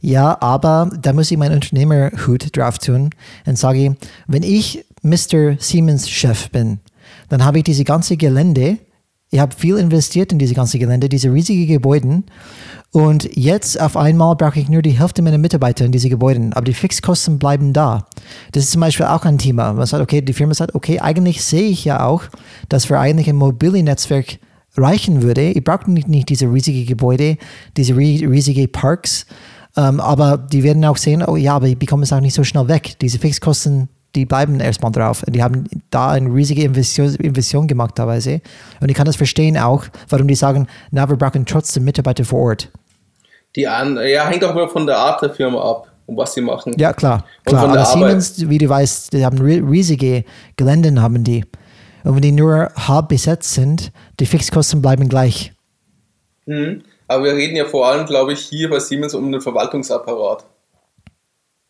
Ja, 0.05 0.37
aber 0.41 0.89
da 1.01 1.13
muss 1.13 1.31
ich 1.31 1.37
meinen 1.37 1.55
Unternehmerhut 1.55 2.57
drauf 2.57 2.77
tun 2.77 3.11
und 3.45 3.57
sage, 3.57 3.95
wenn 4.27 4.43
ich 4.43 4.83
Mr. 5.01 5.55
Siemens 5.59 6.09
Chef 6.09 6.49
bin, 6.49 6.79
dann 7.29 7.45
habe 7.45 7.59
ich 7.59 7.63
diese 7.63 7.85
ganze 7.85 8.17
Gelände, 8.17 8.79
ich 9.31 9.39
habe 9.39 9.55
viel 9.55 9.77
investiert 9.77 10.33
in 10.33 10.39
diese 10.39 10.55
ganze 10.55 10.77
Gelände, 10.77 11.07
diese 11.07 11.31
riesigen 11.31 11.67
Gebäude 11.67 12.23
und 12.91 13.29
jetzt 13.33 13.79
auf 13.79 13.95
einmal 13.95 14.35
brauche 14.35 14.59
ich 14.59 14.67
nur 14.67 14.81
die 14.81 14.99
Hälfte 14.99 15.21
meiner 15.21 15.37
Mitarbeiter 15.37 15.85
in 15.85 15.93
diese 15.93 16.09
Gebäude, 16.09 16.49
aber 16.51 16.65
die 16.65 16.73
Fixkosten 16.73 17.39
bleiben 17.39 17.71
da. 17.71 18.05
Das 18.51 18.65
ist 18.65 18.71
zum 18.71 18.81
Beispiel 18.81 19.05
auch 19.05 19.23
ein 19.23 19.37
Thema. 19.37 19.71
Man 19.71 19.85
sagt, 19.85 20.03
okay, 20.03 20.19
die 20.19 20.33
Firma 20.33 20.53
sagt, 20.53 20.75
okay, 20.75 20.99
eigentlich 20.99 21.41
sehe 21.41 21.69
ich 21.69 21.85
ja 21.85 22.05
auch, 22.05 22.23
dass 22.67 22.85
für 22.85 22.99
eigentlich 22.99 23.29
ein 23.29 23.37
Mobility-Netzwerk 23.37 24.37
reichen 24.75 25.21
würde. 25.21 25.51
Ich 25.51 25.63
brauche 25.63 25.89
nicht, 25.89 26.09
nicht 26.09 26.27
diese 26.27 26.51
riesigen 26.51 26.85
Gebäude, 26.85 27.37
diese 27.77 27.95
riesigen 27.95 28.69
Parks, 28.69 29.27
ähm, 29.75 29.99
aber 29.99 30.37
die 30.37 30.63
werden 30.63 30.83
auch 30.85 30.97
sehen, 30.97 31.23
oh 31.25 31.35
ja, 31.35 31.55
aber 31.55 31.67
ich 31.67 31.77
bekomme 31.77 32.03
es 32.03 32.13
auch 32.13 32.19
nicht 32.19 32.35
so 32.35 32.43
schnell 32.43 32.67
weg. 32.67 32.95
Diese 33.01 33.19
Fixkosten, 33.19 33.89
die 34.15 34.25
bleiben 34.25 34.59
erstmal 34.59 34.91
drauf. 34.91 35.23
Die 35.27 35.41
haben 35.41 35.65
da 35.89 36.11
eine 36.11 36.33
riesige 36.33 36.63
Investition, 36.63 37.15
Investition 37.15 37.67
gemacht 37.67 37.95
teilweise. 37.95 38.41
Und 38.79 38.89
ich 38.89 38.95
kann 38.95 39.05
das 39.05 39.15
verstehen 39.15 39.57
auch, 39.57 39.85
warum 40.09 40.27
die 40.27 40.35
sagen, 40.35 40.67
na, 40.91 41.09
wir 41.09 41.15
brauchen 41.15 41.45
trotzdem 41.45 41.83
Mitarbeiter 41.83 42.23
vor 42.23 42.41
Ort. 42.41 42.69
Die 43.55 43.67
an, 43.67 43.97
ja, 43.97 44.27
hängt 44.27 44.43
auch 44.43 44.51
immer 44.51 44.67
von 44.67 44.85
der 44.85 44.97
Art 44.97 45.21
der 45.21 45.31
Firma 45.31 45.61
ab, 45.61 45.87
und 46.05 46.17
was 46.17 46.33
sie 46.33 46.41
machen. 46.41 46.73
Ja, 46.77 46.93
klar. 46.93 47.25
klar. 47.45 47.69
Aber 47.69 47.85
Siemens, 47.85 48.49
wie 48.49 48.57
du 48.57 48.67
weißt, 48.67 49.13
die 49.13 49.25
haben 49.25 49.39
riesige 49.39 50.25
Gelände, 50.55 51.01
haben 51.01 51.23
die. 51.23 51.45
Und 52.03 52.15
wenn 52.15 52.21
die 52.21 52.31
nur 52.31 52.69
halb 52.75 53.09
besetzt 53.09 53.53
sind, 53.53 53.91
die 54.19 54.25
Fixkosten 54.25 54.81
bleiben 54.81 55.07
gleich. 55.07 55.53
Mhm. 56.45 56.83
Aber 57.13 57.25
wir 57.25 57.35
reden 57.35 57.55
ja 57.55 57.65
vor 57.65 57.87
allem, 57.87 58.05
glaube 58.05 58.33
ich, 58.33 58.39
hier 58.39 58.69
bei 58.69 58.79
Siemens 58.79 59.13
um 59.13 59.31
den 59.31 59.41
Verwaltungsapparat. 59.41 60.45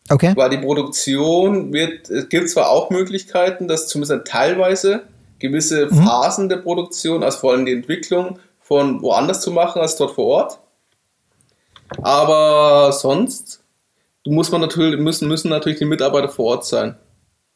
Okay. 0.08 0.32
Weil 0.36 0.50
die 0.50 0.58
Produktion 0.58 1.72
wird, 1.72 2.08
es 2.10 2.28
gibt 2.28 2.48
zwar 2.48 2.70
auch 2.70 2.90
Möglichkeiten, 2.90 3.68
dass 3.68 3.88
zumindest 3.88 4.26
teilweise 4.26 5.02
gewisse 5.38 5.86
mhm. 5.86 6.04
Phasen 6.04 6.48
der 6.48 6.56
Produktion, 6.58 7.22
also 7.22 7.38
vor 7.38 7.52
allem 7.52 7.66
die 7.66 7.72
Entwicklung, 7.72 8.38
von 8.60 9.02
woanders 9.02 9.42
zu 9.42 9.50
machen 9.50 9.82
als 9.82 9.96
dort 9.96 10.14
vor 10.14 10.26
Ort. 10.26 10.58
Aber 12.02 12.92
sonst 12.92 13.62
muss 14.26 14.50
man 14.50 14.62
natürlich, 14.62 14.98
müssen, 14.98 15.28
müssen 15.28 15.50
natürlich 15.50 15.78
die 15.78 15.84
Mitarbeiter 15.84 16.30
vor 16.30 16.46
Ort 16.46 16.66
sein 16.66 16.96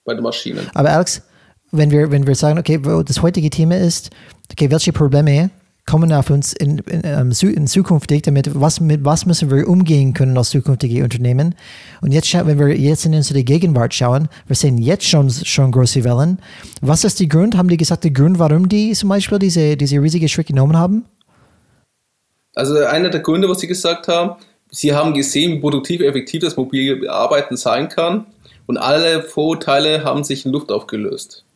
bei 0.05 0.13
den 0.13 0.23
Maschinen. 0.23 0.71
Aber 0.75 0.91
Alex, 0.91 1.23
wenn 1.71 1.91
wir, 1.91 2.11
wenn 2.11 2.27
wir 2.27 2.35
sagen, 2.35 2.59
okay, 2.59 2.79
das 3.05 3.23
heutige 3.23 3.49
Thema 3.49 3.79
ist, 3.79 4.11
okay, 4.53 4.71
welche 4.71 4.93
Probleme 4.93 5.51
kommen 5.89 6.13
auf 6.13 6.29
uns 6.29 6.53
in, 6.53 6.79
in, 6.79 7.01
ähm, 7.05 7.33
in 7.43 7.67
zukünftig, 7.67 8.23
damit 8.23 8.51
was, 8.61 8.79
mit 8.79 9.05
was 9.05 9.25
müssen 9.25 9.51
wir 9.51 9.67
umgehen 9.67 10.13
können 10.13 10.37
als 10.37 10.51
zukünftige 10.51 11.03
Unternehmen. 11.03 11.55
Und 12.03 12.13
jetzt, 12.13 12.33
wenn 12.35 12.59
wir 12.59 12.77
jetzt 12.77 13.07
in 13.07 13.15
unsere 13.15 13.43
Gegenwart 13.43 13.95
schauen, 13.95 14.29
wir 14.47 14.55
sehen 14.55 14.77
jetzt 14.77 15.09
schon, 15.09 15.31
schon 15.31 15.73
große 15.73 16.05
Wellen. 16.05 16.41
Was 16.83 17.05
ist 17.05 17.21
der 17.21 17.27
Grund? 17.27 17.57
Haben 17.57 17.69
die 17.69 17.79
gesagt, 17.79 18.05
der 18.05 18.11
Grund, 18.11 18.39
warum 18.39 18.69
die 18.69 18.93
zum 18.93 19.09
Beispiel 19.09 19.39
diese, 19.39 19.79
diese 19.79 20.01
riesige 20.01 20.29
Schritt 20.29 20.49
genommen 20.49 20.77
haben? 20.77 21.07
Also 22.55 22.77
einer 22.85 23.09
der 23.09 23.21
Gründe, 23.21 23.49
was 23.49 23.61
Sie 23.61 23.67
gesagt 23.67 24.09
haben, 24.09 24.39
Sie 24.71 24.93
haben 24.93 25.15
gesehen, 25.15 25.53
wie 25.53 25.61
produktiv, 25.61 26.03
effektiv 26.03 26.43
das 26.43 26.57
mobile 26.57 27.11
Arbeiten 27.11 27.57
sein 27.57 27.89
kann 27.89 28.27
und 28.67 28.77
alle 28.77 29.23
Vorurteile 29.23 30.05
haben 30.05 30.23
sich 30.23 30.45
in 30.45 30.53
Luft 30.53 30.71
aufgelöst. 30.71 31.47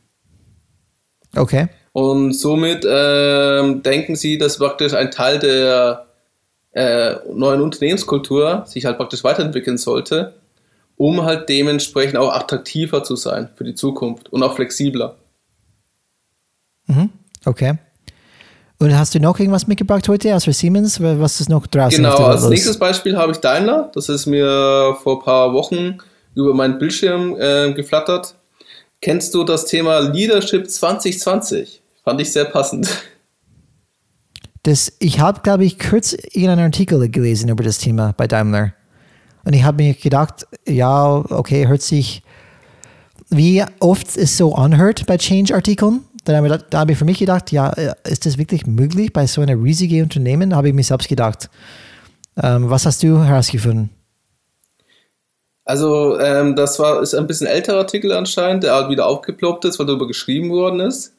Okay. 1.37 1.69
Und 1.93 2.33
somit 2.33 2.85
äh, 2.85 3.75
denken 3.81 4.17
Sie, 4.17 4.39
dass 4.39 4.59
praktisch 4.59 4.95
ein 4.95 5.11
Teil 5.11 5.39
der 5.39 6.07
äh, 6.73 7.17
neuen 7.33 7.61
Unternehmenskultur 7.61 8.65
sich 8.67 8.87
halt 8.87 8.97
praktisch 8.97 9.25
weiterentwickeln 9.25 9.77
sollte, 9.77 10.35
um 10.97 11.23
halt 11.23 11.49
dementsprechend 11.49 12.17
auch 12.17 12.33
attraktiver 12.33 13.05
zu 13.05 13.17
sein 13.17 13.51
für 13.57 13.65
die 13.65 13.75
Zukunft 13.75 14.33
und 14.33 14.43
auch 14.43 14.55
flexibler. 14.55 15.17
Mhm. 16.87 17.11
Okay. 17.45 17.75
Und 18.79 18.99
hast 18.99 19.15
du 19.15 19.21
noch 19.21 19.39
irgendwas 19.39 19.69
mitgebracht 19.69 20.09
heute 20.09 20.35
aus 20.35 20.45
Siemens? 20.45 21.01
Was 21.01 21.41
ist 21.41 21.49
noch 21.49 21.67
draußen? 21.67 22.03
Genau, 22.03 22.17
als 22.17 22.49
nächstes 22.49 22.79
Beispiel 22.79 23.17
habe 23.17 23.33
ich 23.33 23.39
Daimler. 23.39 23.93
Das 23.95 24.09
ist 24.09 24.27
mir 24.27 24.97
vor 25.03 25.19
ein 25.19 25.25
paar 25.25 25.53
Wochen 25.53 25.99
über 26.35 26.55
meinen 26.55 26.79
Bildschirm 26.79 27.37
äh, 27.39 27.73
geflattert. 27.75 28.35
Kennst 29.01 29.35
du 29.35 29.45
das 29.45 29.67
Thema 29.67 30.01
Leadership 30.01 30.69
2020? 30.69 31.82
Fand 32.05 32.21
ich 32.21 32.33
sehr 32.33 32.45
passend. 32.47 32.89
Das, 34.65 34.93
ich 34.99 35.21
habe, 35.21 35.41
glaube 35.41 35.65
ich, 35.65 35.79
kurz 35.79 36.13
irgendeinen 36.13 36.67
Artikel 36.67 37.09
gelesen 37.09 37.49
über 37.49 37.65
das 37.65 37.79
Thema 37.79 38.15
bei 38.17 38.27
Daimler. 38.29 38.75
Und 39.45 39.55
ich 39.55 39.65
habe 39.65 39.83
mir 39.83 39.95
gedacht, 39.95 40.47
ja, 40.67 41.17
okay, 41.31 41.67
hört 41.67 41.83
sich, 41.83 42.23
wie 43.29 43.65
oft 43.81 44.17
es 44.17 44.37
so 44.37 44.55
anhört 44.55 45.07
bei 45.07 45.17
Change-Artikeln 45.17 46.05
da 46.25 46.37
habe, 46.37 46.47
ich, 46.47 46.63
da 46.71 46.81
habe 46.81 46.93
ich 46.93 46.99
für 46.99 47.05
mich 47.05 47.19
gedacht, 47.19 47.51
ja, 47.51 47.71
äh, 47.71 47.95
ist 48.09 48.27
das 48.27 48.39
wirklich 48.39 48.67
möglich 48.67 49.13
bei 49.13 49.27
so 49.27 49.41
einem 49.41 49.63
riesigen 49.63 50.05
Unternehmen? 50.05 50.51
Da 50.51 50.57
habe 50.57 50.69
ich 50.69 50.75
mir 50.75 50.85
selbst 50.85 51.09
gedacht. 51.09 51.51
Ähm, 52.41 52.71
was 52.71 52.87
hast 52.87 53.03
du 53.03 53.23
herausgefunden? 53.23 53.91
Also, 55.65 56.19
ähm, 56.19 56.57
das 56.57 56.79
war 56.79 57.03
ist 57.03 57.15
ein 57.15 57.27
bisschen 57.27 57.47
älterer 57.47 57.79
Artikel 57.79 58.13
anscheinend, 58.13 58.65
der 58.65 58.75
halt 58.75 58.89
wieder 58.89 59.07
aufgeploppt 59.07 59.65
ist, 59.65 59.79
weil 59.79 59.87
darüber 59.87 60.07
geschrieben 60.07 60.51
worden 60.51 60.81
ist. 60.81 61.15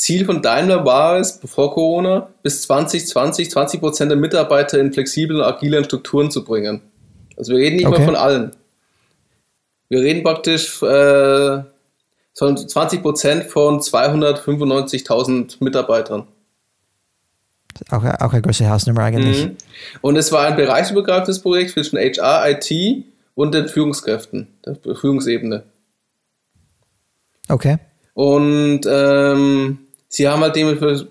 Ziel 0.00 0.24
von 0.24 0.40
Daimler 0.40 0.86
war 0.86 1.18
es, 1.18 1.38
bevor 1.38 1.74
Corona, 1.74 2.30
bis 2.42 2.62
2020 2.62 3.50
20 3.50 3.80
Prozent 3.80 4.10
der 4.10 4.16
Mitarbeiter 4.16 4.78
in 4.78 4.94
flexiblen, 4.94 5.42
agilen 5.42 5.84
Strukturen 5.84 6.30
zu 6.30 6.42
bringen. 6.42 6.80
Also, 7.36 7.52
wir 7.52 7.58
reden 7.58 7.76
nicht 7.76 7.86
okay. 7.86 7.98
mehr 7.98 8.06
von 8.06 8.16
allen. 8.16 8.52
Wir 9.90 10.00
reden 10.00 10.22
praktisch 10.22 10.82
äh, 10.82 11.62
sondern 12.32 12.66
20 12.66 13.02
Prozent 13.02 13.44
von 13.44 13.80
295.000 13.80 15.56
Mitarbeitern. 15.60 16.26
Auch, 17.90 18.02
auch 18.02 18.32
eine 18.32 18.40
große 18.40 18.70
Hausnummer 18.70 19.02
eigentlich. 19.02 19.48
Mhm. 19.48 19.56
Und 20.00 20.16
es 20.16 20.32
war 20.32 20.46
ein 20.46 20.56
bereichsübergreifendes 20.56 21.40
Projekt 21.40 21.72
zwischen 21.72 21.98
HR, 21.98 22.48
IT 22.48 23.04
und 23.34 23.52
den 23.52 23.68
Führungskräften, 23.68 24.48
der 24.64 24.96
Führungsebene. 24.96 25.64
Okay. 27.48 27.76
Und 28.14 28.80
ähm, 28.86 29.80
sie 30.10 30.28
haben 30.28 30.42
halt 30.42 30.54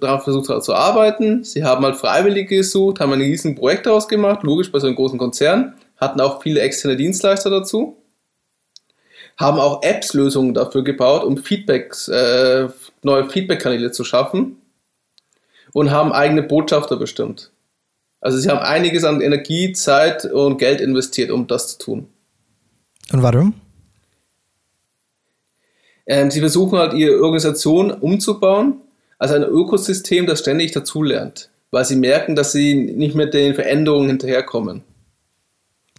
darauf 0.03 0.23
versucht 0.23 0.63
zu 0.63 0.75
arbeiten. 0.75 1.43
Sie 1.43 1.63
haben 1.63 1.83
halt 1.83 1.95
Freiwillige 1.95 2.57
gesucht, 2.57 2.99
haben 2.99 3.13
ein 3.13 3.21
riesiges 3.21 3.57
Projekt 3.57 3.87
daraus 3.87 4.07
gemacht, 4.07 4.43
logisch 4.43 4.71
bei 4.71 4.77
so 4.77 4.85
einem 4.85 4.95
großen 4.95 5.17
Konzern, 5.17 5.73
hatten 5.97 6.21
auch 6.21 6.43
viele 6.43 6.59
externe 6.61 6.95
Dienstleister 6.95 7.49
dazu 7.49 7.99
haben 9.39 9.57
auch 9.57 9.81
Apps-Lösungen 9.83 10.53
dafür 10.53 10.83
gebaut, 10.83 11.23
um 11.23 11.37
Feedbacks, 11.37 12.09
äh, 12.09 12.67
neue 13.03 13.29
Feedback-Kanäle 13.29 13.91
zu 13.91 14.03
schaffen 14.03 14.57
und 15.71 15.91
haben 15.91 16.11
eigene 16.11 16.43
Botschafter 16.43 16.97
bestimmt. 16.97 17.51
Also 18.19 18.37
sie 18.37 18.49
haben 18.49 18.59
einiges 18.59 19.05
an 19.05 19.21
Energie, 19.21 19.71
Zeit 19.71 20.25
und 20.25 20.57
Geld 20.57 20.81
investiert, 20.81 21.31
um 21.31 21.47
das 21.47 21.69
zu 21.69 21.77
tun. 21.77 22.07
Und 23.13 23.23
warum? 23.23 23.53
Ähm, 26.05 26.29
sie 26.29 26.41
versuchen 26.41 26.77
halt 26.77 26.93
ihre 26.93 27.23
Organisation 27.23 27.91
umzubauen 27.91 28.81
als 29.19 29.31
ein 29.31 29.43
Ökosystem, 29.43 30.25
das 30.25 30.39
ständig 30.39 30.71
dazulernt, 30.71 31.49
weil 31.69 31.85
sie 31.85 31.97
merken, 31.97 32.35
dass 32.35 32.53
sie 32.53 32.73
nicht 32.73 33.15
mit 33.15 33.33
den 33.35 33.53
Veränderungen 33.53 34.07
hinterherkommen. 34.07 34.81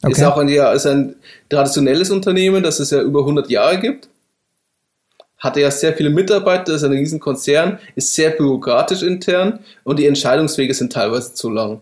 Okay. 0.03 0.13
Ist 0.13 0.25
auch 0.25 0.39
ein, 0.39 0.49
ist 0.49 0.87
ein 0.87 1.17
traditionelles 1.51 2.11
Unternehmen, 2.11 2.63
das 2.63 2.81
es 2.81 2.91
ja 2.91 3.03
über 3.03 3.21
100 3.21 3.51
Jahre 3.51 3.79
gibt. 3.79 4.09
Hatte 5.39 5.61
ja 5.61 5.71
sehr 5.71 5.95
viele 5.95 6.11
Mitarbeiter, 6.11 6.75
ist 6.75 6.83
ein 6.83 6.93
Riesenkonzern, 6.93 7.79
ist 7.95 8.15
sehr 8.15 8.31
bürokratisch 8.31 9.03
intern 9.03 9.61
und 9.85 9.99
die 9.99 10.07
Entscheidungswege 10.07 10.73
sind 10.73 10.93
teilweise 10.93 11.35
zu 11.35 11.51
lang. 11.51 11.81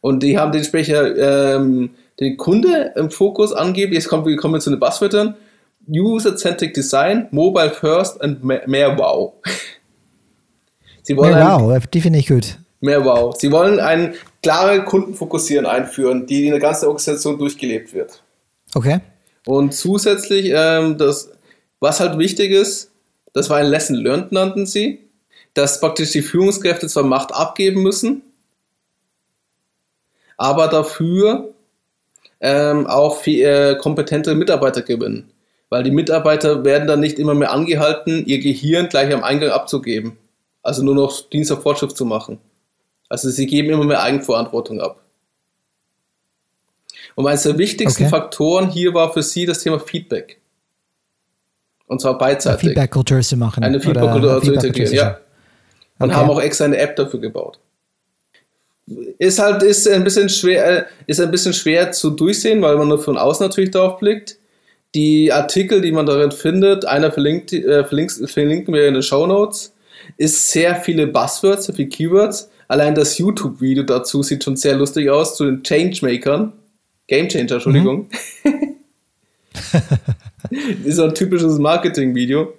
Und 0.00 0.22
die 0.22 0.38
haben 0.38 0.50
dementsprechend 0.50 1.16
ähm, 1.18 1.90
den 2.18 2.36
Kunde 2.36 2.92
im 2.96 3.10
Fokus 3.10 3.52
angeben. 3.52 3.92
Jetzt 3.92 4.08
kommen 4.08 4.26
wir, 4.26 4.36
kommen 4.36 4.54
wir 4.54 4.60
zu 4.60 4.70
den 4.70 4.80
Buzzwörtern. 4.80 5.36
User-Centric 5.88 6.74
Design, 6.74 7.28
Mobile 7.30 7.70
First 7.70 8.20
und 8.20 8.44
mehr, 8.44 8.98
Wow. 8.98 9.34
Sie 11.02 11.16
wollen 11.16 11.34
mehr 11.34 11.58
Wow, 11.60 11.86
die 11.86 12.00
finde 12.00 12.18
ich 12.18 12.28
gut. 12.28 12.58
Mehr 12.80 13.04
Wow. 13.04 13.34
Sie 13.36 13.50
wollen 13.50 13.80
ein 13.80 14.14
klare 14.42 14.84
Kundenfokussieren 14.84 15.66
einführen, 15.66 16.26
die 16.26 16.46
in 16.46 16.52
der 16.52 16.60
ganzen 16.60 16.86
Organisation 16.86 17.38
durchgelebt 17.38 17.92
wird. 17.92 18.22
Okay. 18.74 19.00
Und 19.46 19.74
zusätzlich, 19.74 20.52
ähm, 20.54 20.96
das, 20.98 21.30
was 21.80 22.00
halt 22.00 22.18
wichtig 22.18 22.52
ist, 22.52 22.90
das 23.32 23.50
war 23.50 23.58
ein 23.58 23.66
Lesson 23.66 23.96
Learned, 23.96 24.32
nannten 24.32 24.66
sie, 24.66 25.00
dass 25.54 25.80
praktisch 25.80 26.12
die 26.12 26.22
Führungskräfte 26.22 26.86
zwar 26.86 27.04
Macht 27.04 27.34
abgeben 27.34 27.82
müssen, 27.82 28.22
aber 30.36 30.68
dafür 30.68 31.52
ähm, 32.40 32.86
auch 32.86 33.20
viel, 33.20 33.44
äh, 33.44 33.76
kompetente 33.76 34.34
Mitarbeiter 34.34 34.82
gewinnen. 34.82 35.30
Weil 35.70 35.84
die 35.84 35.92
Mitarbeiter 35.92 36.64
werden 36.64 36.88
dann 36.88 37.00
nicht 37.00 37.18
immer 37.18 37.34
mehr 37.34 37.52
angehalten, 37.52 38.26
ihr 38.26 38.40
Gehirn 38.40 38.88
gleich 38.88 39.14
am 39.14 39.22
Eingang 39.22 39.50
abzugeben. 39.50 40.18
Also 40.62 40.82
nur 40.82 40.94
noch 40.94 41.30
Dienst 41.30 41.50
auf 41.52 41.62
Fortschritt 41.62 41.96
zu 41.96 42.04
machen. 42.04 42.38
Also 43.08 43.30
sie 43.30 43.46
geben 43.46 43.70
immer 43.70 43.84
mehr 43.84 44.02
Eigenverantwortung 44.02 44.80
ab. 44.80 45.00
Und 47.14 47.26
eines 47.26 47.44
der 47.44 47.56
wichtigsten 47.56 48.04
okay. 48.04 48.10
Faktoren 48.10 48.70
hier 48.70 48.94
war 48.94 49.12
für 49.12 49.22
sie 49.22 49.46
das 49.46 49.60
Thema 49.60 49.78
Feedback. 49.78 50.40
Und 51.86 52.00
zwar 52.00 52.18
beidseitig. 52.18 52.62
Eine 52.62 52.70
Feedback-Kultur 52.70 53.20
zu 53.20 53.36
machen. 53.36 53.64
Eine 53.64 53.80
Feedback-Kultur 53.80 54.42
zu 54.42 54.52
integrieren, 54.52 54.94
ja. 54.94 55.18
Und 55.98 56.10
okay. 56.10 56.14
haben 56.14 56.30
auch 56.30 56.40
extra 56.40 56.64
eine 56.64 56.78
App 56.78 56.96
dafür 56.96 57.20
gebaut. 57.20 57.58
Ist 59.18 59.38
halt 59.38 59.62
ist 59.62 59.86
ein 59.88 60.02
bisschen 60.02 60.28
schwer, 60.28 60.78
äh, 60.78 60.84
ist 61.06 61.20
ein 61.20 61.30
bisschen 61.30 61.52
schwer 61.52 61.92
zu 61.92 62.10
durchsehen, 62.10 62.62
weil 62.62 62.76
man 62.76 62.88
nur 62.88 62.98
von 62.98 63.18
außen 63.18 63.46
natürlich 63.46 63.70
darauf 63.70 63.98
blickt. 63.98 64.38
Die 64.94 65.32
Artikel, 65.32 65.80
die 65.80 65.92
man 65.92 66.06
darin 66.06 66.32
findet, 66.32 66.84
einer 66.84 67.12
verlinkt, 67.12 67.52
äh, 67.52 67.84
verlinkt, 67.84 68.12
verlinken 68.28 68.74
wir 68.74 68.88
in 68.88 68.94
den 68.94 69.02
Show 69.02 69.26
Notes, 69.26 69.72
ist 70.16 70.48
sehr 70.48 70.76
viele 70.76 71.06
Buzzwords, 71.06 71.66
sehr 71.66 71.74
viele 71.74 71.88
Keywords. 71.88 72.50
Allein 72.66 72.94
das 72.94 73.18
YouTube-Video 73.18 73.84
dazu 73.84 74.22
sieht 74.22 74.42
schon 74.42 74.56
sehr 74.56 74.76
lustig 74.76 75.10
aus 75.10 75.36
zu 75.36 75.44
den 75.44 75.62
Changemakern. 75.62 76.52
Game 77.06 77.28
Changer, 77.28 77.54
Entschuldigung. 77.54 78.08
Mhm. 78.44 78.76
ist 80.84 80.96
so 80.96 81.04
ein 81.04 81.14
typisches 81.14 81.58
Marketing-Video. 81.58 82.52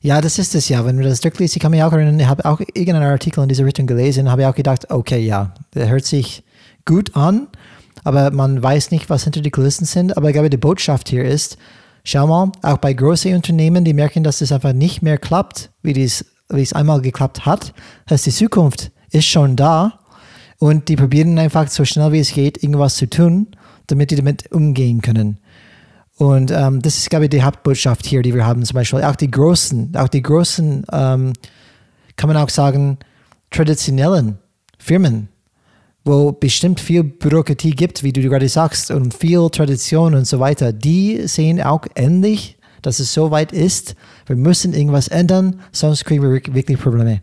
Ja, 0.00 0.20
das 0.20 0.38
ist 0.38 0.54
es 0.54 0.68
ja. 0.68 0.84
Wenn 0.84 0.98
du 0.98 1.02
das 1.02 1.20
durchliest, 1.20 1.56
ich 1.56 1.62
kann 1.62 1.70
mich 1.70 1.82
auch 1.82 1.92
erinnern, 1.92 2.20
ich 2.20 2.26
habe 2.26 2.44
auch 2.44 2.60
irgendeinen 2.60 3.10
Artikel 3.10 3.42
in 3.42 3.48
dieser 3.48 3.64
Richtung 3.64 3.86
gelesen, 3.86 4.30
habe 4.30 4.42
ich 4.42 4.46
auch 4.46 4.54
gedacht, 4.54 4.90
okay, 4.90 5.18
ja, 5.18 5.52
der 5.74 5.88
hört 5.88 6.04
sich 6.04 6.42
gut 6.84 7.16
an, 7.16 7.48
aber 8.04 8.30
man 8.30 8.62
weiß 8.62 8.90
nicht, 8.90 9.10
was 9.10 9.24
hinter 9.24 9.40
die 9.40 9.50
Kulissen 9.50 9.84
sind. 9.84 10.16
Aber 10.16 10.28
ich 10.28 10.32
glaube, 10.34 10.50
die 10.50 10.56
Botschaft 10.56 11.08
hier 11.08 11.24
ist, 11.24 11.56
schau 12.04 12.26
mal, 12.26 12.52
auch 12.62 12.78
bei 12.78 12.92
großen 12.92 13.34
Unternehmen, 13.34 13.84
die 13.84 13.94
merken, 13.94 14.22
dass 14.22 14.40
es 14.40 14.52
einfach 14.52 14.72
nicht 14.72 15.02
mehr 15.02 15.18
klappt, 15.18 15.70
wie 15.82 15.92
dies, 15.92 16.24
wie 16.48 16.62
es 16.62 16.72
einmal 16.72 17.00
geklappt 17.00 17.46
hat. 17.46 17.74
Das 18.06 18.18
heißt, 18.18 18.26
die 18.26 18.30
Zukunft 18.30 18.90
ist 19.10 19.26
schon 19.26 19.56
da 19.56 20.00
und 20.58 20.88
die 20.88 20.96
probieren 20.96 21.38
einfach 21.38 21.68
so 21.68 21.84
schnell 21.84 22.12
wie 22.12 22.20
es 22.20 22.32
geht, 22.32 22.62
irgendwas 22.62 22.96
zu 22.96 23.08
tun, 23.08 23.48
damit 23.86 24.10
die 24.10 24.16
damit 24.16 24.52
umgehen 24.52 25.02
können. 25.02 25.38
Und 26.18 26.50
ähm, 26.50 26.80
das 26.80 26.96
ist, 26.96 27.10
glaube 27.10 27.26
ich, 27.26 27.30
die 27.30 27.42
Hauptbotschaft 27.42 28.06
hier, 28.06 28.22
die 28.22 28.34
wir 28.34 28.46
haben. 28.46 28.64
Zum 28.64 28.74
Beispiel 28.74 29.02
auch 29.02 29.16
die 29.16 29.30
großen, 29.30 29.94
auch 29.96 30.08
die 30.08 30.22
großen, 30.22 30.86
ähm, 30.90 31.32
kann 32.16 32.28
man 32.28 32.38
auch 32.38 32.48
sagen, 32.48 32.98
traditionellen 33.50 34.38
Firmen, 34.78 35.28
wo 36.06 36.32
bestimmt 36.32 36.80
viel 36.80 37.02
Bürokratie 37.02 37.72
gibt, 37.72 38.02
wie 38.02 38.12
du 38.12 38.22
gerade 38.22 38.48
sagst, 38.48 38.90
und 38.90 39.12
viel 39.12 39.50
Tradition 39.50 40.14
und 40.14 40.26
so 40.26 40.38
weiter, 40.38 40.72
die 40.72 41.26
sehen 41.26 41.60
auch 41.60 41.82
ähnlich, 41.96 42.56
dass 42.82 43.00
es 43.00 43.12
so 43.12 43.30
weit 43.32 43.52
ist, 43.52 43.96
wir 44.26 44.36
müssen 44.36 44.72
irgendwas 44.72 45.08
ändern, 45.08 45.60
sonst 45.72 46.04
kriegen 46.04 46.22
wir 46.22 46.54
wirklich 46.54 46.80
Probleme. 46.80 47.22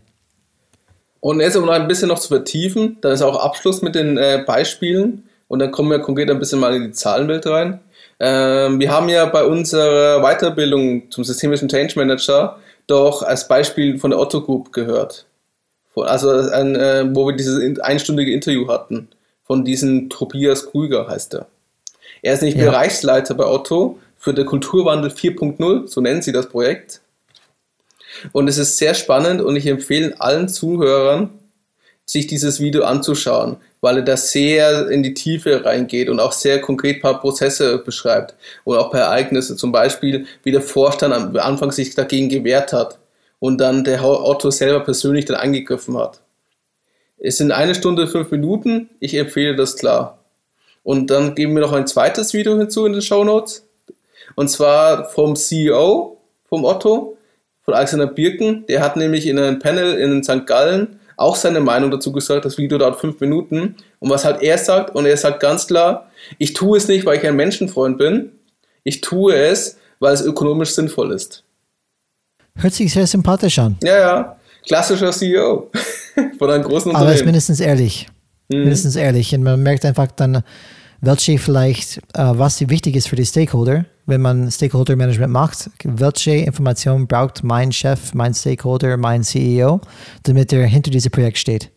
Und 1.20 1.40
jetzt, 1.40 1.56
um 1.56 1.64
noch 1.64 1.72
ein 1.72 1.88
bisschen 1.88 2.08
noch 2.08 2.18
zu 2.18 2.28
vertiefen, 2.28 2.98
dann 3.00 3.12
ist 3.12 3.22
auch 3.22 3.42
Abschluss 3.42 3.80
mit 3.80 3.94
den 3.94 4.18
äh, 4.18 4.44
Beispielen 4.46 5.24
und 5.48 5.58
dann 5.60 5.70
kommen 5.70 5.90
wir 5.90 6.00
konkret 6.00 6.30
ein 6.30 6.38
bisschen 6.38 6.60
mal 6.60 6.74
in 6.74 6.82
die 6.82 6.92
Zahlenwelt 6.92 7.46
rein. 7.46 7.80
Ähm, 8.20 8.78
wir 8.78 8.90
haben 8.92 9.08
ja 9.08 9.24
bei 9.24 9.44
unserer 9.44 10.20
Weiterbildung 10.20 11.10
zum 11.10 11.24
systemischen 11.24 11.68
Change 11.68 11.94
Manager 11.96 12.58
doch 12.86 13.22
als 13.22 13.48
Beispiel 13.48 13.98
von 13.98 14.10
der 14.10 14.20
Otto 14.20 14.42
Group 14.42 14.72
gehört. 14.72 15.26
Also 15.96 16.30
ein, 16.30 16.74
äh, 16.74 17.04
wo 17.14 17.26
wir 17.26 17.36
dieses 17.36 17.80
einstündige 17.80 18.32
Interview 18.32 18.68
hatten 18.68 19.08
von 19.44 19.64
diesem 19.64 20.08
Tobias 20.08 20.66
Krüger 20.66 21.06
heißt 21.08 21.34
er. 21.34 21.46
Er 22.22 22.34
ist 22.34 22.42
nicht 22.42 22.56
ja. 22.56 22.70
Bereichsleiter 22.70 23.34
bei 23.34 23.46
Otto 23.46 23.98
für 24.16 24.32
den 24.32 24.46
Kulturwandel 24.46 25.10
4.0, 25.10 25.86
so 25.86 26.00
nennen 26.00 26.22
sie 26.22 26.32
das 26.32 26.48
Projekt. 26.48 27.02
Und 28.32 28.48
es 28.48 28.58
ist 28.58 28.78
sehr 28.78 28.94
spannend 28.94 29.42
und 29.42 29.56
ich 29.56 29.66
empfehle 29.66 30.18
allen 30.20 30.48
Zuhörern, 30.48 31.30
sich 32.06 32.26
dieses 32.26 32.60
Video 32.60 32.84
anzuschauen, 32.84 33.56
weil 33.80 33.98
er 33.98 34.02
da 34.02 34.16
sehr 34.16 34.88
in 34.90 35.02
die 35.02 35.14
Tiefe 35.14 35.64
reingeht 35.64 36.10
und 36.10 36.20
auch 36.20 36.32
sehr 36.32 36.60
konkret 36.60 36.96
ein 36.96 37.02
paar 37.02 37.20
Prozesse 37.20 37.78
beschreibt 37.78 38.34
und 38.64 38.76
auch 38.76 38.86
ein 38.86 38.90
paar 38.92 39.00
Ereignisse, 39.00 39.56
zum 39.56 39.72
Beispiel 39.72 40.26
wie 40.42 40.52
der 40.52 40.60
Vorstand 40.60 41.14
am 41.14 41.34
Anfang 41.36 41.72
sich 41.72 41.94
dagegen 41.94 42.28
gewehrt 42.28 42.74
hat 42.74 42.98
und 43.44 43.58
dann 43.58 43.84
der 43.84 44.02
Otto 44.02 44.50
selber 44.50 44.80
persönlich 44.80 45.26
dann 45.26 45.36
angegriffen 45.36 45.98
hat. 45.98 46.22
Es 47.18 47.36
sind 47.36 47.52
eine 47.52 47.74
Stunde, 47.74 48.06
fünf 48.06 48.30
Minuten, 48.30 48.88
ich 49.00 49.12
empfehle 49.12 49.54
das 49.54 49.76
klar. 49.76 50.24
Und 50.82 51.10
dann 51.10 51.34
geben 51.34 51.52
wir 51.52 51.60
noch 51.60 51.74
ein 51.74 51.86
zweites 51.86 52.32
Video 52.32 52.56
hinzu 52.56 52.86
in 52.86 52.94
den 52.94 53.02
Show 53.02 53.22
Notes. 53.22 53.68
Und 54.34 54.48
zwar 54.48 55.10
vom 55.10 55.36
CEO 55.36 56.16
vom 56.48 56.64
Otto, 56.64 57.18
von 57.60 57.74
Alexander 57.74 58.06
Birken. 58.06 58.64
Der 58.64 58.80
hat 58.80 58.96
nämlich 58.96 59.26
in 59.26 59.38
einem 59.38 59.58
Panel 59.58 59.92
in 59.98 60.24
St. 60.24 60.46
Gallen 60.46 60.98
auch 61.18 61.36
seine 61.36 61.60
Meinung 61.60 61.90
dazu 61.90 62.12
gesagt. 62.12 62.46
Das 62.46 62.56
Video 62.56 62.78
dauert 62.78 62.98
fünf 62.98 63.20
Minuten. 63.20 63.76
Und 64.00 64.08
was 64.08 64.24
halt 64.24 64.40
er 64.40 64.56
sagt, 64.56 64.94
und 64.94 65.04
er 65.04 65.18
sagt 65.18 65.40
ganz 65.40 65.66
klar, 65.66 66.10
ich 66.38 66.54
tue 66.54 66.78
es 66.78 66.88
nicht, 66.88 67.04
weil 67.04 67.18
ich 67.18 67.26
ein 67.26 67.36
Menschenfreund 67.36 67.98
bin. 67.98 68.32
Ich 68.84 69.02
tue 69.02 69.34
es, 69.36 69.76
weil 69.98 70.14
es 70.14 70.24
ökonomisch 70.24 70.70
sinnvoll 70.70 71.12
ist. 71.12 71.43
Hört 72.56 72.74
sich 72.74 72.92
sehr 72.92 73.06
sympathisch 73.06 73.58
an. 73.58 73.76
Ja, 73.82 73.98
ja. 73.98 74.36
Klassischer 74.66 75.10
CEO 75.10 75.70
von 76.38 76.50
einem 76.50 76.62
großen 76.62 76.90
Unternehmen. 76.90 76.96
Aber 76.96 77.08
er 77.10 77.14
ist 77.14 77.24
mindestens 77.24 77.60
ehrlich. 77.60 78.06
Mhm. 78.48 78.60
Mindestens 78.60 78.96
ehrlich. 78.96 79.34
Und 79.34 79.42
man 79.42 79.62
merkt 79.62 79.84
einfach 79.84 80.08
dann, 80.12 80.42
welche 81.00 81.38
vielleicht, 81.38 81.98
äh, 82.14 82.32
was 82.32 82.66
wichtig 82.68 82.96
ist 82.96 83.08
für 83.08 83.16
die 83.16 83.26
Stakeholder, 83.26 83.84
wenn 84.06 84.22
man 84.22 84.50
Stakeholder 84.50 84.96
Management 84.96 85.32
macht, 85.32 85.70
welche 85.84 86.36
Informationen 86.36 87.06
braucht 87.06 87.44
mein 87.44 87.72
Chef, 87.72 88.14
mein 88.14 88.32
Stakeholder, 88.32 88.96
mein 88.96 89.22
CEO, 89.22 89.80
damit 90.22 90.52
er 90.52 90.64
hinter 90.64 90.90
diesem 90.90 91.10
Projekt 91.10 91.38
steht. 91.38 91.70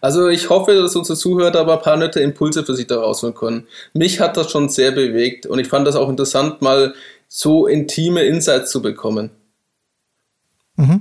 Also 0.00 0.28
ich 0.28 0.50
hoffe, 0.50 0.74
dass 0.74 0.96
unsere 0.96 1.16
Zuhörer 1.16 1.58
aber 1.58 1.74
ein 1.74 1.82
paar 1.82 1.96
nette 1.96 2.20
Impulse 2.20 2.64
für 2.64 2.74
sich 2.74 2.86
daraus 2.86 3.22
holen 3.22 3.34
können. 3.34 3.66
Mich 3.92 4.20
hat 4.20 4.36
das 4.36 4.50
schon 4.50 4.68
sehr 4.68 4.90
bewegt 4.90 5.46
und 5.46 5.58
ich 5.58 5.68
fand 5.68 5.86
das 5.86 5.96
auch 5.96 6.08
interessant, 6.08 6.60
mal 6.60 6.94
so 7.28 7.66
intime 7.66 8.22
Insights 8.22 8.70
zu 8.70 8.82
bekommen. 8.82 9.30
Mhm. 10.76 11.00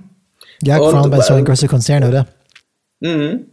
Ja, 0.63 0.77
vor 0.77 0.93
allem 0.95 1.11
bei 1.11 1.21
so 1.21 1.33
einem 1.33 1.45
großen 1.45 1.67
Konzern, 1.67 2.03
oder? 2.03 2.25
Mhm. 2.99 3.47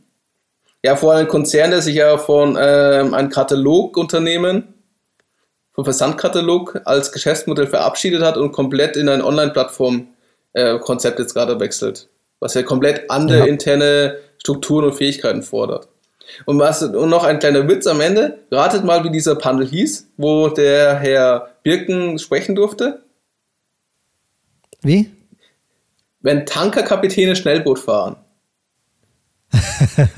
Ja, 0.85 0.96
vor 0.96 1.12
allem 1.12 1.26
ein 1.26 1.28
Konzern, 1.28 1.70
der 1.70 1.82
sich 1.82 1.96
ja 1.96 2.18
von 2.18 2.56
ähm, 2.61 3.14
einem 3.14 3.28
Katalogunternehmen, 3.28 4.74
vom 5.72 5.85
Versandkatalog 5.85 6.80
als 6.85 7.12
Geschäftsmodell 7.12 7.66
verabschiedet 7.66 8.22
hat 8.22 8.37
und 8.37 8.52
komplett 8.52 8.96
in 8.96 9.08
ein 9.08 9.22
Online-Plattform-Konzept 9.22 11.18
äh, 11.18 11.22
jetzt 11.22 11.35
gerade 11.35 11.58
wechselt. 11.61 12.08
Was 12.40 12.54
ja 12.54 12.62
komplett 12.62 13.11
andere 13.11 13.38
ja. 13.38 13.44
interne 13.44 14.18
Strukturen 14.38 14.87
und 14.87 14.94
Fähigkeiten 14.94 15.42
fordert. 15.42 15.88
Und, 16.46 16.58
was, 16.58 16.82
und 16.82 17.11
noch 17.11 17.24
ein 17.24 17.38
kleiner 17.38 17.68
Witz 17.68 17.87
am 17.87 18.00
Ende. 18.00 18.38
Ratet 18.50 18.85
mal, 18.85 19.04
wie 19.04 19.11
dieser 19.11 19.37
Panel 19.37 19.66
hieß, 19.66 20.08
wo 20.16 20.48
der 20.48 20.96
Herr 20.96 21.50
Birken 21.62 22.18
sprechen 22.18 22.54
durfte. 22.54 23.02
Wie? 24.82 25.11
Wenn 26.22 26.46
Tankerkapitäne 26.46 27.37
Schnellboot 27.37 27.78
fahren. 27.78 28.16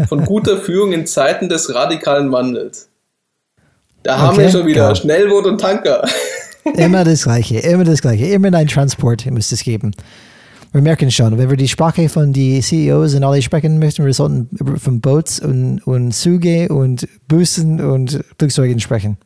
Von 0.08 0.24
guter 0.24 0.58
Führung 0.58 0.92
in 0.92 1.06
Zeiten 1.06 1.48
des 1.48 1.74
radikalen 1.74 2.30
Wandels. 2.30 2.88
Da 4.02 4.18
haben 4.18 4.34
okay, 4.34 4.44
wir 4.44 4.50
schon 4.50 4.66
wieder 4.66 4.86
geil. 4.88 4.96
Schnellboot 4.96 5.46
und 5.46 5.60
Tanker. 5.60 6.06
immer 6.76 7.04
das 7.04 7.24
Gleiche, 7.24 7.58
immer 7.58 7.84
das 7.84 8.02
Gleiche. 8.02 8.26
Immer 8.26 8.54
ein 8.56 8.68
Transport 8.68 9.26
müsste 9.26 9.54
es 9.54 9.64
geben. 9.64 9.92
Wir 10.72 10.82
merken 10.82 11.10
schon, 11.10 11.38
wenn 11.38 11.48
wir 11.48 11.56
die 11.56 11.68
Sprache 11.68 12.08
von 12.08 12.32
den 12.32 12.60
CEOs 12.60 13.14
und 13.14 13.24
alle 13.24 13.40
sprechen 13.40 13.78
möchten, 13.78 14.04
wir 14.04 14.12
sollten 14.12 14.48
von 14.78 15.00
Boots 15.00 15.38
und, 15.38 15.80
und 15.86 16.12
Züge 16.12 16.68
und 16.68 17.08
Bussen 17.28 17.80
und 17.80 18.20
Flugzeugen 18.38 18.80
sprechen. 18.80 19.16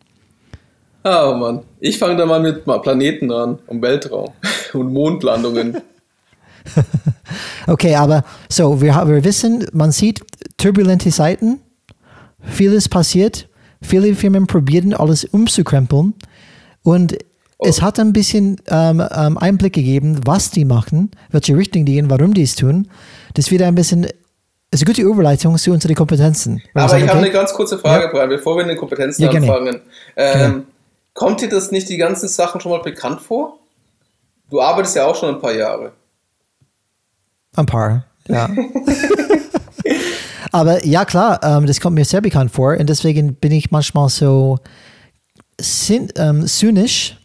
Oh 1.05 1.35
Mann, 1.35 1.63
ich 1.81 1.99
fange 1.99 2.17
da 2.17 2.27
mal 2.27 2.41
mit 2.41 2.65
Planeten 2.65 3.33
an 3.33 3.59
und 3.67 3.81
Weltraum 3.81 4.31
und 4.75 4.93
Mondlandungen. 4.93 5.79
okay, 7.67 7.95
aber 7.95 8.25
so, 8.49 8.81
wir, 8.81 8.95
wir 9.07 9.25
wissen, 9.25 9.67
man 9.73 9.93
sieht 9.93 10.21
turbulente 10.57 11.11
Zeiten, 11.11 11.61
vieles 12.43 12.89
passiert. 12.89 13.49
Viele 13.81 14.15
Firmen 14.15 14.47
probieren 14.47 14.93
alles 14.93 15.25
umzukrempeln 15.25 16.15
und 16.83 17.17
es 17.61 17.83
hat 17.83 17.99
ein 17.99 18.13
bisschen 18.13 18.61
ähm, 18.69 19.03
ähm, 19.15 19.39
Einblick 19.39 19.73
gegeben, 19.73 20.21
was 20.25 20.51
die 20.51 20.65
machen, 20.65 21.11
welche 21.31 21.57
Richtung 21.57 21.85
die 21.85 21.95
gehen, 21.95 22.11
warum 22.11 22.35
die 22.35 22.43
es 22.43 22.55
tun. 22.55 22.89
Das 23.35 23.51
wird 23.51 23.63
ein 23.63 23.75
bisschen, 23.75 24.05
ist 24.05 24.83
eine 24.83 24.85
gute 24.85 25.03
Überleitung 25.03 25.57
zu 25.59 25.73
unseren 25.73 25.95
Kompetenzen. 25.95 26.63
Wir 26.73 26.83
Aber 26.83 26.97
ich 26.97 27.03
habe 27.03 27.13
okay, 27.13 27.19
eine 27.19 27.31
ganz 27.31 27.53
kurze 27.53 27.79
Frage, 27.79 28.05
Ja. 28.05 28.11
Brian, 28.11 28.29
bevor 28.29 28.57
wir 28.57 28.63
in 28.63 28.69
den 28.69 28.77
Kompetenzen 28.77 29.23
Ja, 29.23 29.31
anfangen. 29.31 29.81
Ähm, 30.17 30.33
Gerne. 30.39 30.63
Kommt 31.15 31.41
dir 31.41 31.49
das 31.49 31.73
nicht 31.73 31.89
die 31.89 31.97
ganzen 31.97 32.29
Sachen 32.29 32.61
schon 32.61 32.71
mal 32.71 32.83
bekannt 32.83 33.21
vor? 33.21 33.59
Du 34.51 34.61
arbeitest 34.61 34.95
ja 34.95 35.07
auch 35.07 35.17
schon 35.17 35.35
ein 35.35 35.41
paar 35.41 35.53
Jahre. 35.53 35.93
Ein 37.57 37.67
paar, 37.67 38.05
ja. 38.29 38.49
Aber 40.53 40.85
ja, 40.85 41.05
klar, 41.05 41.41
ähm, 41.43 41.67
das 41.67 41.81
kommt 41.81 41.95
mir 41.95 42.05
sehr 42.05 42.21
bekannt 42.21 42.51
vor 42.51 42.77
und 42.79 42.89
deswegen 42.89 43.35
bin 43.35 43.53
ich 43.53 43.71
manchmal 43.71 44.09
so 44.09 44.59
syn 45.61 46.09
ähm, 46.17 46.47
zynisch, 46.47 47.17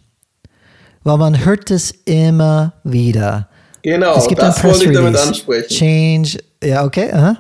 weil 1.03 1.17
man 1.17 1.45
hört 1.45 1.71
es 1.71 1.91
immer 2.05 2.73
wieder. 2.83 3.47
Genau, 3.81 4.15
es 4.15 4.27
gibt 4.27 4.41
ein 4.41 4.47
das 4.47 4.63
wollte 4.63 4.85
ich 4.85 4.91
damit 4.91 5.17
ansprechen. 5.17 5.69
Change, 5.69 6.37
ja, 6.63 6.85
okay, 6.85 7.11
aha. 7.11 7.37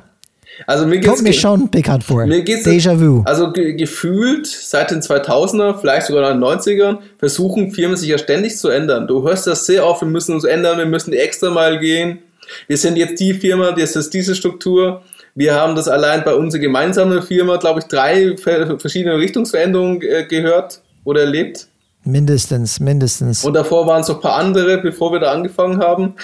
Also 0.67 0.85
mir 0.85 0.99
geht's 0.99 1.07
kommt 1.07 1.23
mir 1.23 1.33
schon 1.33 1.69
bekannt 1.69 2.03
vor. 2.03 2.25
Mir 2.25 2.43
geht's 2.43 2.65
Déjà-vu. 2.65 3.23
Also 3.25 3.51
ge 3.51 3.73
gefühlt 3.73 4.45
seit 4.45 4.91
den 4.91 5.01
2000er, 5.01 5.79
vielleicht 5.79 6.07
sogar 6.07 6.31
in 6.31 6.39
den 6.39 6.47
90ern, 6.47 6.99
versuchen 7.17 7.71
Firmen 7.71 7.97
sich 7.97 8.09
ja 8.09 8.17
ständig 8.17 8.57
zu 8.57 8.69
ändern. 8.69 9.07
Du 9.07 9.23
hörst 9.23 9.47
das 9.47 9.65
sehr 9.65 9.85
oft, 9.85 10.01
wir 10.01 10.07
müssen 10.07 10.35
uns 10.35 10.43
ändern, 10.43 10.77
wir 10.77 10.85
müssen 10.85 11.11
die 11.11 11.17
extra 11.17 11.49
mal 11.49 11.79
gehen. 11.79 12.19
Wir 12.67 12.77
sind 12.77 12.97
jetzt 12.97 13.19
die 13.19 13.33
Firma, 13.33 13.71
das 13.71 13.95
ist 13.95 14.13
diese 14.13 14.35
Struktur. 14.35 15.01
Wir 15.35 15.55
haben 15.55 15.75
das 15.75 15.87
allein 15.87 16.23
bei 16.23 16.35
unserer 16.35 16.61
gemeinsamen 16.61 17.21
Firma, 17.23 17.57
glaube 17.57 17.79
ich, 17.79 17.85
drei 17.85 18.37
ver- 18.37 18.79
verschiedene 18.79 19.17
Richtungsveränderungen 19.17 20.01
äh, 20.01 20.25
gehört 20.25 20.81
oder 21.03 21.21
erlebt. 21.21 21.67
Mindestens, 22.05 22.79
mindestens. 22.79 23.43
Und 23.45 23.53
davor 23.53 23.87
waren 23.87 24.01
es 24.01 24.07
noch 24.09 24.15
ein 24.15 24.21
paar 24.21 24.35
andere, 24.35 24.77
bevor 24.79 25.11
wir 25.11 25.19
da 25.19 25.31
angefangen 25.31 25.79
haben. 25.79 26.15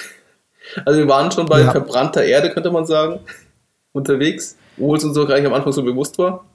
Also 0.86 1.00
wir 1.00 1.08
waren 1.08 1.32
schon 1.32 1.48
bei 1.48 1.62
Ja. 1.62 1.72
verbrannter 1.72 2.24
Erde, 2.24 2.52
könnte 2.52 2.70
man 2.70 2.86
sagen, 2.86 3.20
unterwegs, 3.94 4.56
obwohl 4.78 4.98
es 4.98 5.04
uns 5.04 5.18
auch 5.18 5.26
gleich 5.26 5.46
am 5.46 5.54
Anfang 5.54 5.72
so 5.72 5.82
bewusst 5.84 6.18
war. 6.20 6.46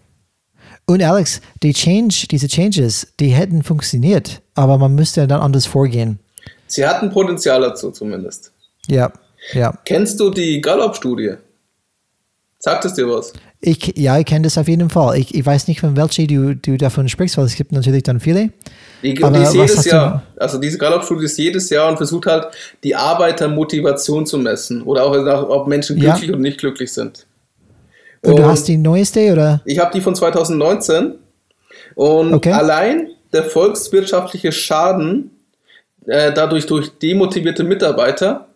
Und 0.86 1.02
Alex, 1.02 1.40
die 1.62 1.72
Change, 1.72 2.26
diese 2.30 2.46
Changes, 2.46 3.08
die 3.18 3.28
hätten 3.28 3.62
funktioniert, 3.62 4.42
aber 4.54 4.76
man 4.78 4.94
müsste 4.94 5.26
dann 5.26 5.40
anders 5.40 5.64
vorgehen. 5.66 6.18
Sie 6.66 6.86
hatten 6.86 7.10
Potenzial 7.10 7.62
dazu 7.62 7.90
zumindest. 7.90 8.52
Ja, 8.86 9.10
ja. 9.52 9.76
Kennst 9.84 10.18
du 10.20 10.30
die 10.30 10.60
Gallup-Studie? 10.60 11.34
Sagt 12.58 12.84
es 12.86 12.94
dir 12.94 13.06
was? 13.08 13.32
Ich, 13.60 13.92
ja, 13.96 14.18
ich 14.18 14.24
kenne 14.24 14.42
das 14.42 14.56
auf 14.56 14.68
jeden 14.68 14.88
Fall. 14.88 15.18
Ich, 15.18 15.34
ich 15.34 15.44
weiß 15.44 15.68
nicht, 15.68 15.80
von 15.80 15.96
welcher 15.96 16.26
du, 16.26 16.54
du 16.56 16.76
davon 16.78 17.08
sprichst, 17.10 17.36
weil 17.36 17.44
es 17.44 17.56
gibt 17.56 17.72
natürlich 17.72 18.02
dann 18.04 18.20
viele. 18.20 18.50
Die, 19.02 19.22
Aber 19.22 19.36
die 19.36 19.42
ist 19.44 19.54
jedes 19.54 19.82
du- 19.82 19.90
Jahr. 19.90 20.22
Also 20.36 20.58
diese 20.58 20.78
Gallup-Studie 20.78 21.26
ist 21.26 21.38
jedes 21.38 21.68
Jahr 21.68 21.88
und 21.90 21.98
versucht 21.98 22.24
halt, 22.26 22.46
die 22.82 22.94
Arbeitermotivation 22.96 24.24
zu 24.26 24.38
messen. 24.38 24.82
Oder 24.82 25.04
auch, 25.04 25.14
nach- 25.22 25.42
ob 25.48 25.66
Menschen 25.68 25.98
Ja. 25.98 26.12
glücklich 26.12 26.30
oder 26.30 26.38
nicht 26.40 26.58
glücklich 26.58 26.92
sind. 26.92 27.26
Und, 28.22 28.38
du 28.38 28.44
hast 28.46 28.66
die 28.68 28.78
neueste 28.78 29.30
oder? 29.32 29.60
Ich 29.66 29.78
habe 29.78 29.90
die 29.92 30.00
von 30.00 30.14
2019 30.14 31.14
und 31.94 32.32
Okay. 32.32 32.52
allein 32.52 33.08
der 33.34 33.44
volkswirtschaftliche 33.44 34.52
Schaden 34.52 35.30
äh, 36.06 36.32
dadurch 36.32 36.64
durch 36.66 36.90
demotivierte 36.98 37.64
Mitarbeiter 37.64 38.46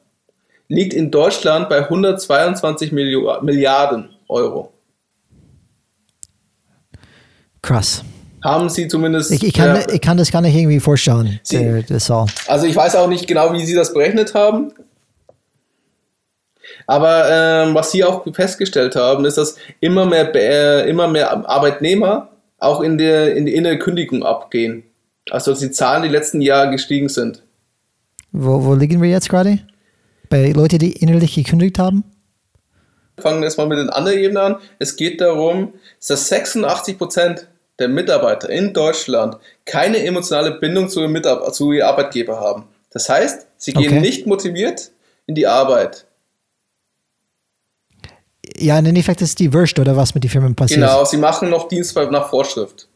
liegt 0.68 0.92
in 0.94 1.10
Deutschland 1.10 1.68
bei 1.68 1.78
122 1.84 2.92
Millio 2.92 3.40
Milliarden 3.42 4.10
Euro. 4.28 4.72
Krass. 7.62 8.04
Haben 8.44 8.68
sie 8.68 8.86
zumindest. 8.86 9.32
Ich, 9.32 9.42
ich, 9.44 9.52
kann, 9.54 9.74
ja, 9.76 9.88
ich 9.92 10.00
kann 10.00 10.16
das 10.16 10.30
gar 10.30 10.40
nicht 10.42 10.54
irgendwie 10.54 10.78
vorstellen, 10.80 11.40
Sie- 11.42 11.82
der 11.88 11.98
Zahl. 11.98 12.26
also 12.46 12.66
ich 12.66 12.76
weiß 12.76 12.94
auch 12.96 13.08
nicht 13.08 13.26
genau, 13.26 13.52
wie 13.52 13.64
sie 13.66 13.74
das 13.74 13.92
berechnet 13.92 14.34
haben. 14.34 14.72
Aber 16.86 17.24
ähm, 17.28 17.74
was 17.74 17.90
sie 17.90 18.04
auch 18.04 18.24
festgestellt 18.32 18.94
haben, 18.96 19.24
ist, 19.24 19.36
dass 19.36 19.56
immer 19.80 20.06
mehr, 20.06 20.32
äh, 20.34 20.88
immer 20.88 21.08
mehr 21.08 21.30
Arbeitnehmer 21.48 22.30
auch 22.58 22.80
in, 22.80 22.96
der, 22.96 23.34
in 23.36 23.44
die 23.46 23.54
innere 23.54 23.78
Kündigung 23.78 24.22
abgehen. 24.22 24.84
Also 25.30 25.50
dass 25.50 25.60
die 25.60 25.70
Zahlen 25.70 26.02
die 26.02 26.08
letzten 26.08 26.40
Jahre 26.40 26.70
gestiegen 26.70 27.08
sind. 27.08 27.42
Wo, 28.32 28.64
wo 28.64 28.74
liegen 28.74 29.02
wir 29.02 29.10
jetzt 29.10 29.28
gerade? 29.28 29.58
Bei 30.28 30.50
Leuten, 30.52 30.78
die 30.78 30.92
innerlich 30.92 31.34
gekündigt 31.34 31.78
haben? 31.78 32.04
fangen 33.20 33.40
wir 33.40 33.46
erstmal 33.46 33.66
mit 33.66 33.78
den 33.78 33.90
anderen 33.90 34.18
Ebenen 34.18 34.36
an. 34.54 34.56
Es 34.78 34.96
geht 34.96 35.20
darum, 35.20 35.74
dass 36.06 36.30
86% 36.30 37.44
der 37.78 37.88
Mitarbeiter 37.88 38.48
in 38.48 38.72
Deutschland 38.72 39.36
keine 39.64 40.04
emotionale 40.04 40.52
Bindung 40.52 40.88
zu 40.88 41.00
zu 41.52 41.72
ihrem 41.72 41.88
Arbeitgeber 41.88 42.40
haben. 42.40 42.64
Das 42.90 43.08
heißt, 43.08 43.46
sie 43.56 43.72
gehen 43.72 43.88
Okay. 43.88 44.00
nicht 44.00 44.26
motiviert 44.26 44.90
in 45.26 45.34
die 45.34 45.46
Arbeit. 45.46 46.06
Ja, 48.56 48.78
im 48.78 48.86
Endeffekt 48.86 49.20
ist 49.20 49.38
die 49.38 49.52
Wurst 49.52 49.78
oder 49.78 49.96
was 49.96 50.14
mit 50.14 50.24
den 50.24 50.30
Firmen 50.30 50.54
passiert. 50.54 50.80
Genau, 50.80 51.04
sie 51.04 51.16
machen 51.18 51.50
noch 51.50 51.68
Dienst 51.68 51.94
nach 51.96 52.30
Vorschrift. 52.30 52.88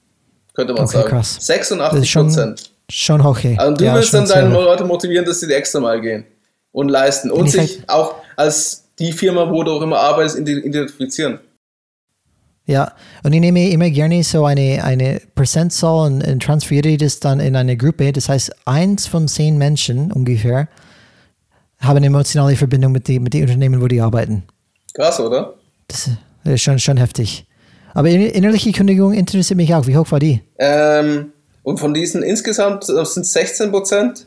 Könnte 0.54 0.72
man 0.72 0.84
Okay, 0.84 0.98
sagen. 0.98 1.08
krass. 1.08 1.36
Das 1.36 1.46
86 1.46 2.02
ist 2.02 2.08
schon, 2.08 2.26
Prozent. 2.26 2.70
schon 2.90 3.22
hoch. 3.22 3.38
hey. 3.42 3.56
Also 3.58 3.74
du 3.76 3.84
ja, 3.84 3.94
willst 3.94 4.12
dann 4.14 4.26
deine. 4.26 4.48
Leute 4.52 4.84
motivieren, 4.84 5.24
dass 5.24 5.40
sie 5.40 5.46
die 5.46 5.54
extra 5.54 5.80
mal 5.80 6.00
gehen 6.00 6.24
und 6.72 6.88
leisten 6.88 7.30
und 7.30 7.50
sich 7.50 7.88
auch 7.88 8.14
als 8.36 8.88
die 8.98 9.12
Firma, 9.12 9.50
wo 9.50 9.62
du 9.62 9.72
auch 9.72 9.82
immer 9.82 9.98
arbeitest, 9.98 10.38
ident- 10.38 10.64
identifizieren. 10.64 11.38
Ja, 12.64 12.92
und 13.24 13.32
ich 13.32 13.40
nehme 13.40 13.68
immer 13.70 13.90
gerne 13.90 14.22
so 14.22 14.44
eine, 14.44 14.84
eine 14.84 15.20
Prozentzahl 15.34 16.06
und, 16.06 16.22
und 16.26 16.42
transferiere 16.42 16.96
das 16.96 17.18
dann 17.18 17.40
in 17.40 17.56
eine 17.56 17.76
Gruppe. 17.76 18.12
Das 18.12 18.28
heißt, 18.28 18.54
eins 18.66 19.06
von 19.06 19.26
zehn 19.26 19.58
Menschen 19.58 20.12
ungefähr 20.12 20.68
haben 21.80 21.96
eine 21.96 22.06
emotionale 22.06 22.54
Verbindung 22.54 22.92
mit 22.92 23.08
den 23.08 23.24
mit 23.24 23.34
die 23.34 23.42
Unternehmen, 23.42 23.80
wo 23.82 23.88
die 23.88 24.00
arbeiten. 24.00 24.44
Krass, 24.94 25.18
oder? 25.18 25.54
Das 25.88 26.08
ist 26.44 26.62
schon, 26.62 26.78
schon 26.78 26.96
heftig. 26.98 27.46
Aber 27.94 28.08
in- 28.08 28.20
innerliche 28.30 28.70
Kündigung 28.70 29.12
interessiert 29.12 29.56
mich 29.56 29.74
auch. 29.74 29.86
Wie 29.88 29.96
hoch 29.96 30.10
war 30.12 30.20
die? 30.20 30.40
Ähm, 30.58 31.32
und 31.64 31.80
von 31.80 31.92
diesen 31.92 32.22
insgesamt 32.22 32.88
äh, 32.88 33.04
sind 33.04 33.26
16 33.26 33.72
Prozent. 33.72 34.26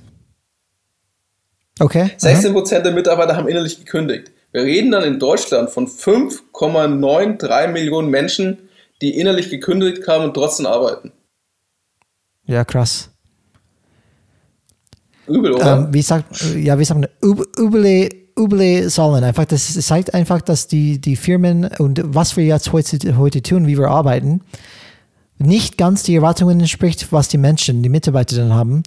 Okay. 1.80 2.04
aha. 2.04 2.10
16 2.18 2.54
Prozent 2.54 2.86
der 2.86 2.94
Mitarbeiter 2.94 3.36
haben 3.36 3.48
innerlich 3.48 3.80
gekündigt. 3.80 4.32
Wir 4.52 4.64
reden 4.64 4.92
dann 4.92 5.04
in 5.04 5.20
Deutschland 5.20 5.70
von 5.70 5.88
5,93 5.88 7.68
Millionen 7.68 8.10
Menschen, 8.10 8.70
die 9.02 9.18
innerlich 9.20 9.50
gekündigt 9.50 10.08
haben 10.08 10.24
und 10.24 10.34
trotzdem 10.34 10.66
arbeiten. 10.68 11.12
Ja, 12.46 12.64
krass. 12.64 13.10
Übel, 15.28 15.54
oder? 15.54 15.80
Ähm, 15.80 15.88
wie 15.94 16.02
sagt, 16.02 16.42
ja, 16.56 16.78
wie 16.80 16.86
sagt 16.86 17.00
man, 17.02 17.10
üb- 17.22 17.60
üble, 17.60 18.10
üble 18.40 18.88
Zahlen. 18.90 19.24
Einfach, 19.24 19.46
das 19.46 19.74
zeigt 19.74 20.14
einfach, 20.14 20.42
dass 20.42 20.68
die, 20.68 21.02
die 21.02 21.16
Firmen 21.16 21.66
und 21.80 22.02
was 22.06 22.38
wir 22.38 22.46
jetzt 22.46 22.72
heute, 22.72 23.18
heute 23.18 23.42
tun, 23.42 23.68
wie 23.68 23.78
wir 23.78 23.90
arbeiten, 23.90 24.42
nicht 25.38 25.78
ganz 25.78 26.04
die 26.04 26.16
Erwartungen 26.16 26.60
entspricht, 26.60 27.12
was 27.12 27.28
die 27.28 27.38
Menschen, 27.38 27.84
die 27.84 27.90
Mitarbeiter 27.90 28.38
dann 28.38 28.54
haben. 28.54 28.84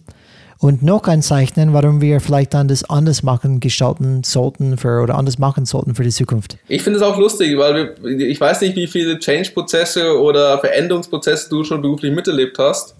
Und 0.61 0.83
noch 0.83 1.07
ein 1.07 1.21
Zeichen, 1.21 1.71
warum 1.71 2.01
wir 2.01 2.19
vielleicht 2.19 2.53
dann 2.53 2.67
das 2.67 2.89
anders 2.89 3.23
machen, 3.23 3.61
gestalten 3.61 4.25
sollten 4.25 4.77
für, 4.77 5.01
oder 5.01 5.15
anders 5.15 5.39
machen 5.39 5.65
sollten 5.65 5.95
für 5.95 6.03
die 6.03 6.09
Zukunft. 6.09 6.57
Ich 6.67 6.83
finde 6.83 6.99
es 6.99 7.03
auch 7.03 7.17
lustig, 7.17 7.57
weil 7.57 7.95
wir, 8.03 8.19
ich 8.27 8.41
weiß 8.41 8.59
nicht, 8.61 8.75
wie 8.75 8.87
viele 8.87 9.17
Change-Prozesse 9.19 10.19
oder 10.19 10.59
Veränderungsprozesse 10.59 11.49
du 11.49 11.63
schon 11.63 11.81
beruflich 11.81 12.13
miterlebt 12.13 12.59
hast. 12.59 12.95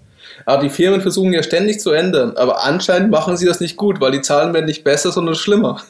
Aber 0.46 0.62
die 0.62 0.70
Firmen 0.70 1.02
versuchen 1.02 1.34
ja 1.34 1.42
ständig 1.42 1.80
zu 1.80 1.90
ändern. 1.90 2.34
Aber 2.36 2.64
anscheinend 2.64 3.10
machen 3.10 3.36
sie 3.36 3.44
das 3.44 3.60
nicht 3.60 3.76
gut, 3.76 4.00
weil 4.00 4.12
die 4.12 4.22
Zahlen 4.22 4.54
werden 4.54 4.64
nicht 4.64 4.82
besser, 4.82 5.12
sondern 5.12 5.34
schlimmer. 5.34 5.82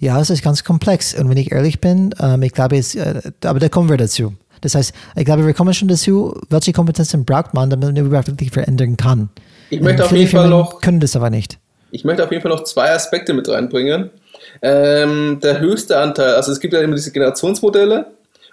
Ja, 0.00 0.20
es 0.20 0.30
ist 0.30 0.42
ganz 0.42 0.64
komplex. 0.64 1.14
Und 1.14 1.30
wenn 1.30 1.36
ich 1.36 1.52
ehrlich 1.52 1.80
bin, 1.80 2.12
ähm, 2.18 2.42
ich 2.42 2.52
glaube, 2.52 2.76
es, 2.76 2.96
äh, 2.96 3.22
aber 3.44 3.60
da 3.60 3.68
kommen 3.68 3.88
wir 3.88 3.96
dazu. 3.96 4.34
Das 4.62 4.74
heißt, 4.74 4.92
ich 5.14 5.24
glaube, 5.24 5.46
wir 5.46 5.54
kommen 5.54 5.74
schon 5.74 5.86
dazu, 5.86 6.40
welche 6.48 6.72
Kompetenzen 6.72 7.24
braucht 7.24 7.54
man, 7.54 7.70
damit 7.70 7.94
man 7.94 8.04
überhaupt 8.04 8.28
wirklich 8.28 8.50
verändern 8.50 8.96
kann. 8.96 9.28
Ich 9.70 9.80
möchte 9.80 10.02
auf 10.04 10.08
viele 10.10 10.20
jeden 10.20 10.32
Fall 10.32 10.48
noch 10.48 10.80
können 10.80 11.00
das 11.00 11.16
aber 11.16 11.30
nicht. 11.30 11.58
Ich 11.90 12.04
möchte 12.04 12.24
auf 12.24 12.30
jeden 12.30 12.42
Fall 12.42 12.50
noch 12.50 12.64
zwei 12.64 12.90
Aspekte 12.92 13.32
mit 13.34 13.48
reinbringen. 13.48 14.10
Ähm, 14.62 15.38
der 15.42 15.60
höchste 15.60 15.98
Anteil, 15.98 16.34
also 16.34 16.52
es 16.52 16.60
gibt 16.60 16.74
ja 16.74 16.80
immer 16.80 16.96
diese 16.96 17.12
Generationsmodelle 17.12 18.06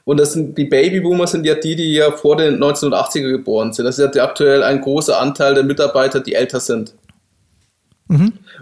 und 0.04 0.20
das 0.20 0.34
sind 0.34 0.58
die 0.58 0.66
Babyboomer 0.66 1.28
sind 1.28 1.46
ja 1.46 1.56
die, 1.56 1.76
die 1.76 1.94
ja 1.94 2.12
vor 2.12 2.38
den 2.38 2.62
1980er 2.62 3.30
geboren 3.30 3.74
sind. 3.74 3.86
Das 3.86 3.98
ist 3.98 4.16
ja 4.16 4.24
aktuell 4.24 4.64
ein 4.64 4.82
großer 4.82 5.20
Anteil 5.20 5.54
der 5.54 5.64
Mitarbeiter, 5.64 6.20
die 6.20 6.36
älter 6.36 6.60
sind. 6.60 6.94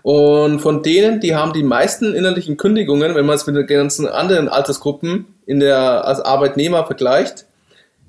Und 0.03 0.59
von 0.59 0.83
denen, 0.83 1.19
die 1.19 1.35
haben 1.35 1.53
die 1.53 1.63
meisten 1.63 2.13
innerlichen 2.13 2.55
Kündigungen, 2.55 3.15
wenn 3.15 3.25
man 3.25 3.35
es 3.35 3.47
mit 3.47 3.55
den 3.55 3.65
ganzen 3.65 4.07
anderen 4.07 4.47
Altersgruppen 4.47 5.25
in 5.45 5.59
der 5.59 6.05
als 6.05 6.19
Arbeitnehmer 6.21 6.85
vergleicht, 6.85 7.45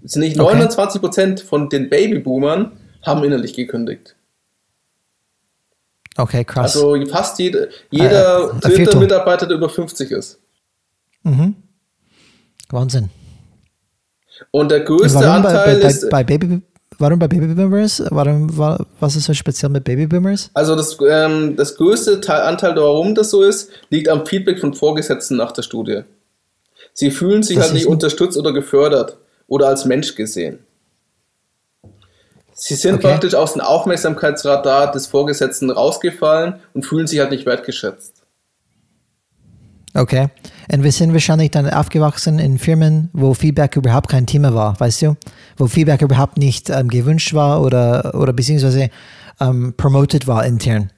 sind 0.04 0.20
nicht 0.20 0.38
Okay. 0.38 0.62
29% 0.62 1.44
von 1.44 1.68
den 1.70 1.88
Babyboomern 1.88 2.72
haben 3.02 3.24
innerlich 3.24 3.54
gekündigt. 3.54 4.16
Okay, 6.20 6.44
krass. 6.44 6.76
Also 6.76 7.06
fast 7.06 7.38
jede, 7.38 7.70
jeder 7.90 8.50
Äh, 8.54 8.60
dritte. 8.60 8.98
Mitarbeiter, 8.98 9.46
der 9.46 9.56
über 9.56 9.68
50 9.68 10.10
ist. 10.10 10.38
mhm. 11.22 11.54
Wahnsinn. 12.70 13.10
Und 14.52 14.70
der 14.70 14.80
größte 14.80 15.14
Warum 15.20 15.42
bei, 15.42 15.48
Anteil 15.48 15.80
bei, 15.80 15.88
ist. 15.88 16.02
bei, 16.10 16.24
bei 16.24 16.38
Baby, 16.38 16.62
warum 16.98 17.18
bei 17.18 17.28
Babyboomers? 17.28 18.02
Warum, 18.10 18.56
wa- 18.56 18.84
was 19.00 19.16
ist 19.16 19.24
so 19.24 19.34
speziell 19.34 19.70
mit 19.70 19.84
Babyboomers? 19.84 20.50
Also 20.54 20.76
das, 20.76 20.96
ähm, 21.08 21.56
das 21.56 21.74
größte 21.76 22.20
Teil, 22.20 22.42
Anteil, 22.42 22.74
warum 22.76 23.14
das 23.14 23.30
so 23.30 23.42
ist, 23.42 23.70
liegt 23.90 24.08
am 24.08 24.24
Feedback 24.26 24.58
von 24.60 24.72
Vorgesetzten 24.74 25.36
nach 25.36 25.52
der 25.52 25.62
Studie. 25.62 26.02
Sie 26.94 27.10
fühlen 27.10 27.42
sich 27.42 27.56
Das 27.56 27.66
halt 27.66 27.74
nicht 27.74 27.86
unterstützt 27.86 28.36
oder 28.38 28.52
gefördert 28.52 29.16
oder 29.46 29.68
als 29.68 29.84
Mensch 29.84 30.14
gesehen. 30.14 30.60
Sie 32.62 32.74
sind 32.74 32.96
Okay. 32.96 33.08
praktisch 33.08 33.34
aus 33.34 33.54
dem 33.54 33.62
Aufmerksamkeitsradar 33.62 34.92
des 34.92 35.06
Vorgesetzten 35.06 35.70
rausgefallen 35.70 36.56
und 36.74 36.84
fühlen 36.84 37.06
sich 37.06 37.18
halt 37.18 37.30
nicht 37.30 37.46
wertgeschätzt. 37.46 38.22
Okay. 39.94 40.28
Und 40.70 40.84
wir 40.84 40.92
sind 40.92 41.14
wahrscheinlich 41.14 41.52
dann 41.52 41.70
aufgewachsen 41.70 42.38
in 42.38 42.58
Firmen, 42.58 43.08
wo 43.14 43.32
Feedback 43.32 43.76
überhaupt 43.76 44.10
kein 44.10 44.26
Thema 44.26 44.54
war, 44.54 44.78
weißt 44.78 45.00
du? 45.02 45.16
Wo 45.56 45.68
Feedback 45.68 46.02
überhaupt 46.02 46.36
nicht 46.36 46.68
ähm, 46.68 46.88
gewünscht 46.88 47.32
war 47.32 47.62
oder, 47.62 48.14
oder 48.14 48.34
beziehungsweise 48.34 48.90
ähm, 49.40 49.72
promoted 49.78 50.26
war 50.26 50.44
intern. 50.44 50.92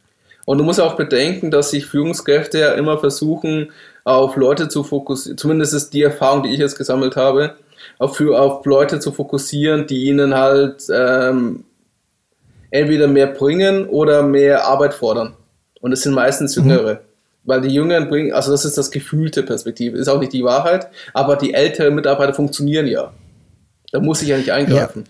Und 0.44 0.59
du 0.59 0.64
musst 0.64 0.81
auch 0.81 0.96
bedenken, 0.96 1.53
dass 1.53 1.70
sich 1.70 1.87
Führungskräfte 1.87 2.59
ja 2.59 2.72
immer 2.72 2.98
versuchen, 2.98 3.70
auf 4.03 4.35
Leute 4.35 4.68
zu 4.68 4.83
fokussieren, 4.83 5.38
zumindest 5.38 5.75
ist 5.75 5.90
die 5.94 6.03
Erfahrung, 6.03 6.42
die 6.42 6.51
ich 6.51 6.59
jetzt 6.59 6.77
gesammelt 6.77 7.14
habe, 7.14 7.55
auf, 8.03 8.21
auf 8.21 8.67
Leute 8.67 8.99
zu 9.01 9.12
fokussieren, 9.12 9.87
die 9.87 10.05
ihnen 10.05 10.35
halt 10.35 10.85
ähm, 10.93 11.65
entweder 12.71 13.07
mehr 13.07 13.29
bringen 13.29 13.87
oder 13.87 14.23
mehr 14.23 14.67
Arbeit 14.67 14.95
fordern. 14.95 15.35
Und 15.81 15.93
es 15.93 16.03
sind 16.03 16.15
meistens 16.15 16.55
Jüngere. 16.57 17.01
Weil 17.45 17.61
die 17.61 17.75
Jüngeren 17.75 18.09
bringen, 18.09 18.33
also 18.33 18.53
das 18.53 18.65
ist 18.65 18.79
das 18.79 18.91
gefühlte 18.91 19.43
Perspektive, 19.43 19.99
ist 19.99 20.09
auch 20.09 20.21
nicht 20.21 20.33
die 20.33 20.45
Wahrheit, 20.45 20.88
aber 21.12 21.35
die 21.35 21.55
älteren 21.55 21.95
Mitarbeiter 21.95 22.35
funktionieren 22.35 22.87
ja. 22.87 23.12
Da 23.91 23.99
muss 23.99 24.23
ich 24.23 24.29
ja 24.29 24.37
nicht 24.37 24.51
eingreifen. 24.51 25.05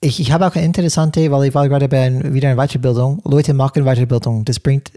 Ich, 0.00 0.20
ich 0.20 0.32
habe 0.32 0.46
auch 0.46 0.54
eine 0.54 0.64
interessante, 0.64 1.30
weil 1.30 1.48
ich 1.48 1.54
war 1.54 1.68
gerade 1.68 1.88
bei 1.88 2.02
ein, 2.02 2.34
wieder 2.34 2.50
in 2.50 2.58
Weiterbildung. 2.58 3.22
Leute 3.24 3.54
machen 3.54 3.84
Weiterbildung. 3.84 4.44
Das 4.44 4.60
bringt 4.60 4.92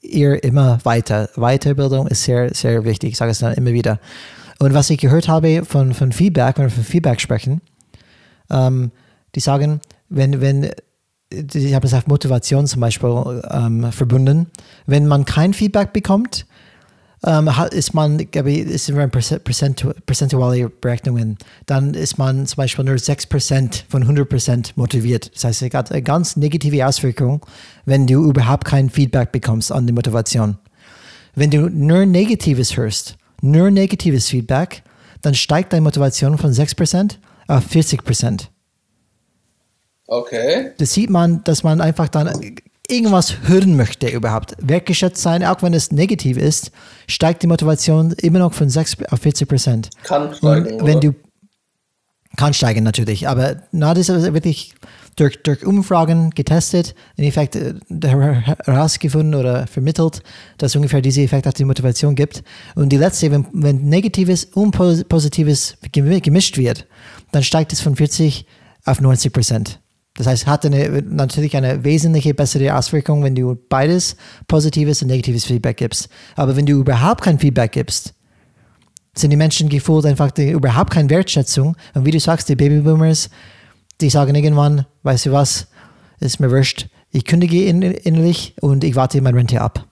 ihr 0.00 0.42
immer 0.42 0.78
weiter. 0.84 1.28
Weiterbildung 1.36 2.06
ist 2.08 2.24
sehr, 2.24 2.54
sehr 2.54 2.84
wichtig. 2.84 3.10
Ich 3.12 3.16
sage 3.18 3.32
es 3.32 3.40
dann 3.40 3.54
immer 3.54 3.72
wieder. 3.72 4.00
Und 4.58 4.74
was 4.74 4.90
ich 4.90 4.98
gehört 4.98 5.28
habe 5.28 5.64
von, 5.64 5.94
von 5.94 6.12
Feedback, 6.12 6.58
wenn 6.58 6.66
wir 6.66 6.70
von 6.70 6.84
Feedback 6.84 7.20
sprechen, 7.20 7.60
ähm, 8.50 8.90
die 9.34 9.40
sagen, 9.40 9.80
wenn, 10.08 10.40
wenn, 10.40 10.70
ich 11.30 11.74
habe 11.74 11.86
es 11.86 11.94
auf 11.94 12.06
Motivation 12.06 12.66
zum 12.66 12.80
Beispiel 12.80 13.42
ähm, 13.50 13.90
verbunden, 13.92 14.46
wenn 14.86 15.06
man 15.06 15.24
kein 15.24 15.54
Feedback 15.54 15.92
bekommt, 15.92 16.46
ähm, 17.26 17.50
ist 17.70 17.94
man, 17.94 18.18
glaube 18.30 18.50
ich, 18.50 18.58
ist 18.60 18.90
Prozentu- 18.90 19.94
prozentuale 20.06 20.68
Berechnungen, 20.68 21.38
dann 21.66 21.94
ist 21.94 22.18
man 22.18 22.46
zum 22.46 22.56
Beispiel 22.56 22.84
nur 22.84 22.96
6% 22.96 23.84
von 23.88 24.04
100% 24.04 24.72
motiviert. 24.76 25.34
Das 25.34 25.44
heißt, 25.44 25.62
es 25.62 25.74
hat 25.74 25.90
eine 25.90 26.02
ganz 26.02 26.36
negative 26.36 26.86
Auswirkung, 26.86 27.44
wenn 27.86 28.06
du 28.06 28.24
überhaupt 28.28 28.66
kein 28.66 28.90
Feedback 28.90 29.32
bekommst 29.32 29.72
an 29.72 29.86
die 29.86 29.92
Motivation. 29.92 30.58
Wenn 31.34 31.50
du 31.50 31.68
nur 31.68 32.06
Negatives 32.06 32.76
hörst, 32.76 33.16
nur 33.44 33.70
negatives 33.70 34.28
Feedback, 34.28 34.82
dann 35.22 35.34
steigt 35.34 35.72
deine 35.72 35.82
Motivation 35.82 36.38
von 36.38 36.50
6% 36.50 37.16
auf 37.46 37.66
40%. 37.66 38.48
Okay. 40.06 40.72
Das 40.78 40.92
sieht 40.92 41.10
man, 41.10 41.44
dass 41.44 41.62
man 41.62 41.80
einfach 41.80 42.08
dann 42.08 42.56
irgendwas 42.88 43.36
hören 43.46 43.76
möchte 43.76 44.08
überhaupt. 44.08 44.54
Wertgeschätzt 44.58 45.22
sein, 45.22 45.44
auch 45.44 45.62
wenn 45.62 45.72
es 45.74 45.92
negativ 45.92 46.36
ist, 46.36 46.70
steigt 47.06 47.42
die 47.42 47.46
Motivation 47.46 48.12
immer 48.12 48.38
noch 48.38 48.52
von 48.52 48.68
6 48.68 48.96
auf 49.10 49.20
40 49.20 49.48
Prozent. 49.48 49.90
Kann 50.02 50.34
steigen. 50.34 50.80
Und 50.80 50.86
wenn 50.86 50.98
oder? 50.98 51.12
du 51.12 51.14
kann 52.36 52.52
steigen 52.52 52.82
natürlich, 52.82 53.28
aber 53.28 53.62
na, 53.70 53.94
das 53.94 54.08
ist 54.08 54.34
wirklich 54.34 54.74
durch, 55.16 55.42
durch 55.42 55.64
Umfragen 55.64 56.30
getestet, 56.30 56.94
in 57.16 57.24
Effekt 57.24 57.56
äh, 57.56 57.74
her- 58.02 58.56
herausgefunden 58.64 59.34
oder 59.34 59.66
vermittelt, 59.66 60.22
dass 60.58 60.74
ungefähr 60.76 61.00
dieser 61.00 61.22
Effekt 61.22 61.46
auf 61.46 61.54
die 61.54 61.64
Motivation 61.64 62.14
gibt. 62.14 62.42
Und 62.74 62.90
die 62.90 62.96
letzte, 62.96 63.30
wenn, 63.30 63.46
wenn 63.52 63.82
Negatives 63.88 64.44
und 64.44 64.74
Pos- 64.76 65.04
Positives 65.04 65.76
gemi- 65.92 66.20
gemischt 66.20 66.58
wird, 66.58 66.86
dann 67.32 67.42
steigt 67.42 67.72
es 67.72 67.80
von 67.80 67.96
40 67.96 68.46
auf 68.84 69.00
90 69.00 69.32
Prozent. 69.32 69.80
Das 70.16 70.28
heißt, 70.28 70.46
hat 70.46 70.64
eine, 70.64 71.02
natürlich 71.02 71.56
eine 71.56 71.82
wesentliche 71.82 72.34
bessere 72.34 72.76
Auswirkung, 72.76 73.24
wenn 73.24 73.34
du 73.34 73.56
beides 73.68 74.16
positives 74.46 75.02
und 75.02 75.08
negatives 75.08 75.44
Feedback 75.44 75.76
gibst. 75.78 76.08
Aber 76.36 76.54
wenn 76.54 76.66
du 76.66 76.74
überhaupt 76.78 77.22
kein 77.22 77.38
Feedback 77.38 77.72
gibst, 77.72 78.14
sind 79.16 79.30
die 79.30 79.36
Menschen 79.36 79.68
gefühlt 79.68 80.06
einfach 80.06 80.30
die, 80.30 80.50
überhaupt 80.50 80.90
keine 80.92 81.10
Wertschätzung. 81.10 81.76
Und 81.94 82.04
wie 82.04 82.10
du 82.12 82.20
sagst, 82.20 82.48
die 82.48 82.56
Babyboomers, 82.56 83.28
die 84.00 84.10
sagen 84.10 84.34
irgendwann, 84.34 84.86
weißt 85.02 85.26
du 85.26 85.32
was, 85.32 85.68
ist 86.20 86.40
mir 86.40 86.50
wurscht, 86.50 86.86
ich 87.10 87.24
kündige 87.24 87.64
in, 87.64 87.82
innerlich 87.82 88.54
und 88.60 88.82
ich 88.82 88.96
warte 88.96 89.20
meine 89.20 89.38
Rente 89.38 89.60
ab. 89.60 89.86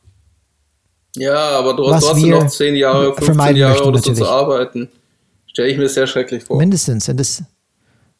Ja, 1.16 1.58
aber 1.58 1.74
du 1.74 1.84
Was 1.84 1.96
hast 1.96 2.06
trotzdem 2.06 2.30
noch 2.30 2.46
10 2.46 2.74
Jahre, 2.74 3.04
15 3.14 3.24
vermeiden 3.24 3.56
Jahre 3.56 3.84
oder 3.84 3.98
so 3.98 4.12
zu 4.12 4.26
arbeiten. 4.26 4.88
Stelle 5.46 5.68
ich 5.68 5.76
mir 5.76 5.88
sehr 5.88 6.06
schrecklich 6.06 6.44
vor. 6.44 6.56
Mindestens. 6.56 7.08
Und 7.08 7.20
das, 7.20 7.42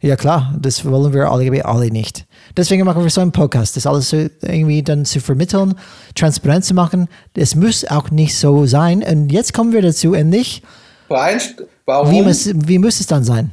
ja 0.00 0.16
klar, 0.16 0.54
das 0.60 0.84
wollen 0.84 1.14
wir 1.14 1.30
alle, 1.30 1.64
alle 1.64 1.90
nicht. 1.90 2.26
Deswegen 2.54 2.84
machen 2.84 3.02
wir 3.02 3.10
so 3.10 3.22
einen 3.22 3.32
Podcast, 3.32 3.76
das 3.76 3.86
alles 3.86 4.10
so 4.10 4.16
irgendwie 4.42 4.82
dann 4.82 5.06
zu 5.06 5.20
vermitteln, 5.20 5.74
transparent 6.14 6.66
zu 6.66 6.74
machen. 6.74 7.08
Es 7.34 7.54
muss 7.54 7.86
auch 7.86 8.10
nicht 8.10 8.36
so 8.36 8.66
sein. 8.66 9.02
Und 9.02 9.32
jetzt 9.32 9.54
kommen 9.54 9.72
wir 9.72 9.80
dazu 9.80 10.12
endlich, 10.12 10.62
Brian, 11.08 11.40
warum? 11.86 12.10
wie 12.10 12.22
muss, 12.22 12.50
wie 12.54 12.78
muss 12.78 13.00
es 13.00 13.06
dann 13.06 13.24
sein? 13.24 13.50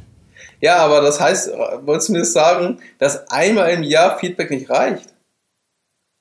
Ja, 0.60 0.76
aber 0.76 1.00
das 1.00 1.20
heißt, 1.20 1.50
wolltest 1.82 2.08
du 2.08 2.12
mir 2.12 2.24
sagen, 2.24 2.80
dass 2.98 3.30
einmal 3.30 3.70
im 3.70 3.82
Jahr 3.82 4.18
Feedback 4.18 4.50
nicht 4.50 4.68
reicht? 4.70 5.14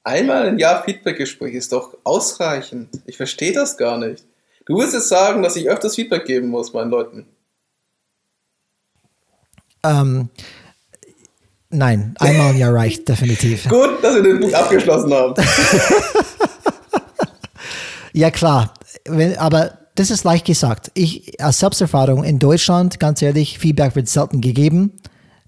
Einmal 0.04 0.48
im 0.48 0.58
Jahr 0.58 0.84
Feedbackgespräch 0.84 1.54
ist 1.54 1.74
doch 1.74 1.98
ausreichend. 2.04 2.90
Ich 3.06 3.18
verstehe 3.18 3.52
das 3.52 3.78
gar 3.78 3.98
nicht. 3.98 4.26
Du 4.66 4.78
willst 4.78 4.94
jetzt 4.94 5.10
sagen, 5.10 5.44
dass 5.44 5.56
ich 5.56 5.70
öfters 5.70 5.96
Feedback 5.96 6.26
geben 6.26 6.48
muss 6.48 6.74
meinen 6.74 6.90
Leuten. 6.90 7.28
Ähm, 9.84 10.30
nein, 11.70 12.16
einmal 12.20 12.52
im 12.52 12.58
Jahr 12.58 12.74
reicht 12.74 13.08
definitiv. 13.10 13.68
Gut, 13.70 14.04
dass 14.04 14.16
wir 14.16 14.24
den 14.24 14.40
Punkt 14.40 14.56
abgeschlossen 14.56 15.14
haben. 15.14 15.36
Ja, 18.14 18.32
klar. 18.32 18.74
Wenn, 19.06 19.38
aber 19.38 19.78
das 19.96 20.12
ist 20.12 20.24
leicht 20.24 20.46
gesagt. 20.46 20.92
Ich, 20.94 21.42
als 21.42 21.60
Selbsterfahrung 21.60 22.24
in 22.24 22.40
Deutschland, 22.40 23.00
ganz 23.00 23.22
ehrlich, 23.22 23.60
Feedback 23.60 23.96
wird 23.96 24.08
selten 24.08 24.42
gegeben 24.42 24.94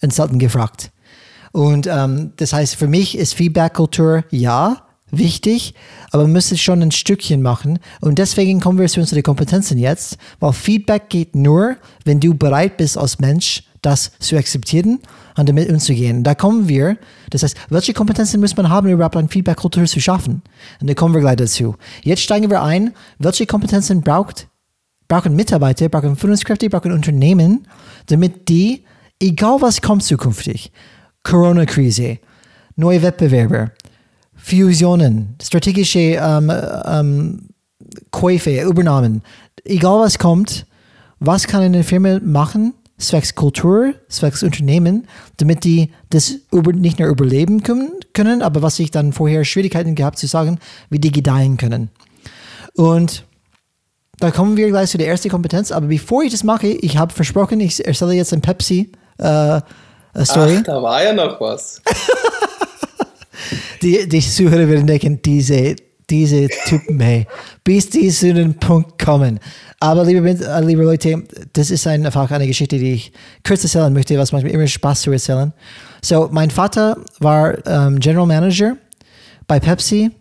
und 0.02 0.14
selten 0.14 0.40
gefragt. 0.40 0.92
Und 1.52 1.88
ähm, 1.88 2.34
das 2.38 2.54
heißt, 2.54 2.76
für 2.76 2.88
mich 2.88 3.18
ist 3.18 3.34
Feedback-Kultur 3.34 4.24
ja 4.32 4.84
wichtig, 5.12 5.74
aber 6.12 6.24
man 6.24 6.34
müsste 6.34 6.58
schon 6.58 6.82
ein 6.82 6.92
Stückchen 6.92 7.42
machen. 7.42 7.80
Und 8.00 8.18
deswegen 8.18 8.60
kommen 8.60 8.80
wir 8.80 8.88
zu 8.88 9.02
unseren 9.02 9.24
Kompetenzen 9.24 9.78
jetzt, 9.78 10.18
weil 10.40 10.54
Feedback 10.54 11.10
geht 11.10 11.36
nur, 11.36 11.76
wenn 12.06 12.20
du 12.20 12.34
bereit 12.34 12.78
bist 12.78 12.98
als 12.98 13.20
Mensch, 13.20 13.64
das 13.82 14.12
zu 14.20 14.38
akzeptieren 14.38 15.00
und 15.38 15.50
damit 15.50 15.70
umzugehen. 15.70 16.24
Da 16.24 16.36
kommen 16.36 16.68
wir, 16.70 16.98
das 17.30 17.44
heißt, 17.44 17.58
welche 17.70 17.94
Kompetenzen 17.94 18.40
muss 18.40 18.56
man 18.56 18.70
haben, 18.70 18.88
um 18.88 18.94
überhaupt 18.94 19.18
eine 19.18 19.28
Feedback-Kultur 19.28 19.86
zu 19.86 20.00
schaffen? 20.00 20.42
Und 20.80 20.90
da 20.90 20.94
kommen 20.94 21.14
wir 21.14 21.22
gleich 21.22 21.38
dazu. 21.38 21.76
Jetzt 22.04 22.22
steigen 22.22 22.50
wir 22.50 22.62
ein, 22.62 22.94
welche 23.18 23.46
Kompetenzen 23.46 24.02
braucht, 24.02 24.48
brauchen 25.08 25.36
Mitarbeiter, 25.36 25.90
brauchen 25.90 26.16
Führungskräfte, 26.16 26.70
brauchen 26.70 26.92
Unternehmen, 26.92 27.68
damit 28.08 28.48
die, 28.50 28.86
egal 29.20 29.62
was 29.62 29.82
kommt 29.82 30.04
zukünftig, 30.04 30.72
Corona-Krise, 31.24 32.20
neue 32.76 33.02
Wettbewerber, 33.02 33.72
Fusionen, 34.36 35.36
strategische 35.42 36.00
ähm, 36.00 36.52
ähm, 36.86 37.48
Käufe, 38.12 38.62
Übernahmen, 38.62 39.22
egal 39.64 40.00
was 40.00 40.18
kommt, 40.18 40.66
was 41.20 41.48
kann 41.48 41.62
eine 41.62 41.84
Firma 41.84 42.20
machen, 42.24 42.74
zwecks 43.02 43.36
Kultur, 43.36 43.94
zwecks 44.10 44.44
Unternehmen, 44.44 45.08
damit 45.38 45.64
die 45.64 45.92
das 46.10 46.36
über, 46.52 46.74
nicht 46.74 47.00
nur 47.00 47.10
überleben 47.10 47.64
können, 47.64 47.92
können, 48.14 48.42
aber 48.42 48.62
was 48.62 48.80
ich 48.80 48.92
dann 48.92 49.14
vorher 49.14 49.46
Schwierigkeiten 49.46 49.96
gehabt 49.96 50.18
zu 50.18 50.28
sagen, 50.28 50.60
wie 50.90 51.00
die 51.00 51.12
gedeihen 51.12 51.58
können. 51.58 51.90
Und 52.76 53.26
da 54.20 54.32
kommen 54.32 54.56
wir 54.58 54.68
gleich 54.68 54.90
zu 54.90 54.98
der 54.98 55.08
ersten 55.08 55.30
Kompetenz, 55.30 55.72
aber 55.72 55.88
bevor 55.88 56.24
ich 56.24 56.32
das 56.32 56.44
mache, 56.44 56.68
ich 56.68 56.98
habe 56.98 57.14
versprochen, 57.14 57.60
ich 57.60 57.86
erzähle 57.86 58.14
jetzt 58.14 58.34
ein 58.34 58.42
Pepsi 58.42 58.92
äh, 59.18 59.62
Story. 60.24 60.58
Ach, 60.60 60.64
da 60.64 60.82
war 60.82 61.04
ja 61.04 61.14
noch 61.14 61.40
was. 61.42 61.82
Die, 63.82 64.08
die 64.08 64.22
Zuhörer 64.22 64.68
werden 64.70 64.86
denken, 64.86 65.22
diese, 65.24 65.76
diese 66.12 66.48
Typen, 66.68 67.00
hey, 67.00 67.26
bis 67.64 67.90
die 67.90 68.10
zu 68.10 68.34
dem 68.34 68.54
Punkt 68.56 69.04
kommen. 69.04 69.40
Aber 69.80 70.04
liebe, 70.04 70.30
äh, 70.30 70.62
liebe 70.64 70.84
Leute, 70.84 71.24
das 71.54 71.72
ist 71.72 71.88
ein, 71.88 72.06
einfach 72.06 72.30
eine 72.30 72.46
Geschichte, 72.46 72.78
die 72.78 72.94
ich 72.94 73.12
kurz 73.48 73.64
erzählen 73.64 73.92
möchte, 73.92 74.18
was 74.20 74.32
macht 74.32 74.44
mir 74.44 74.52
immer 74.52 74.68
Spaß 74.68 75.02
zu 75.02 75.12
erzählen. 75.12 75.54
So, 76.04 76.30
mein 76.32 76.52
Vater 76.52 76.98
war 77.20 77.66
ähm, 77.66 78.00
General 78.00 78.28
Manager 78.28 78.76
bei 79.48 79.60
Pepsi 79.60 80.12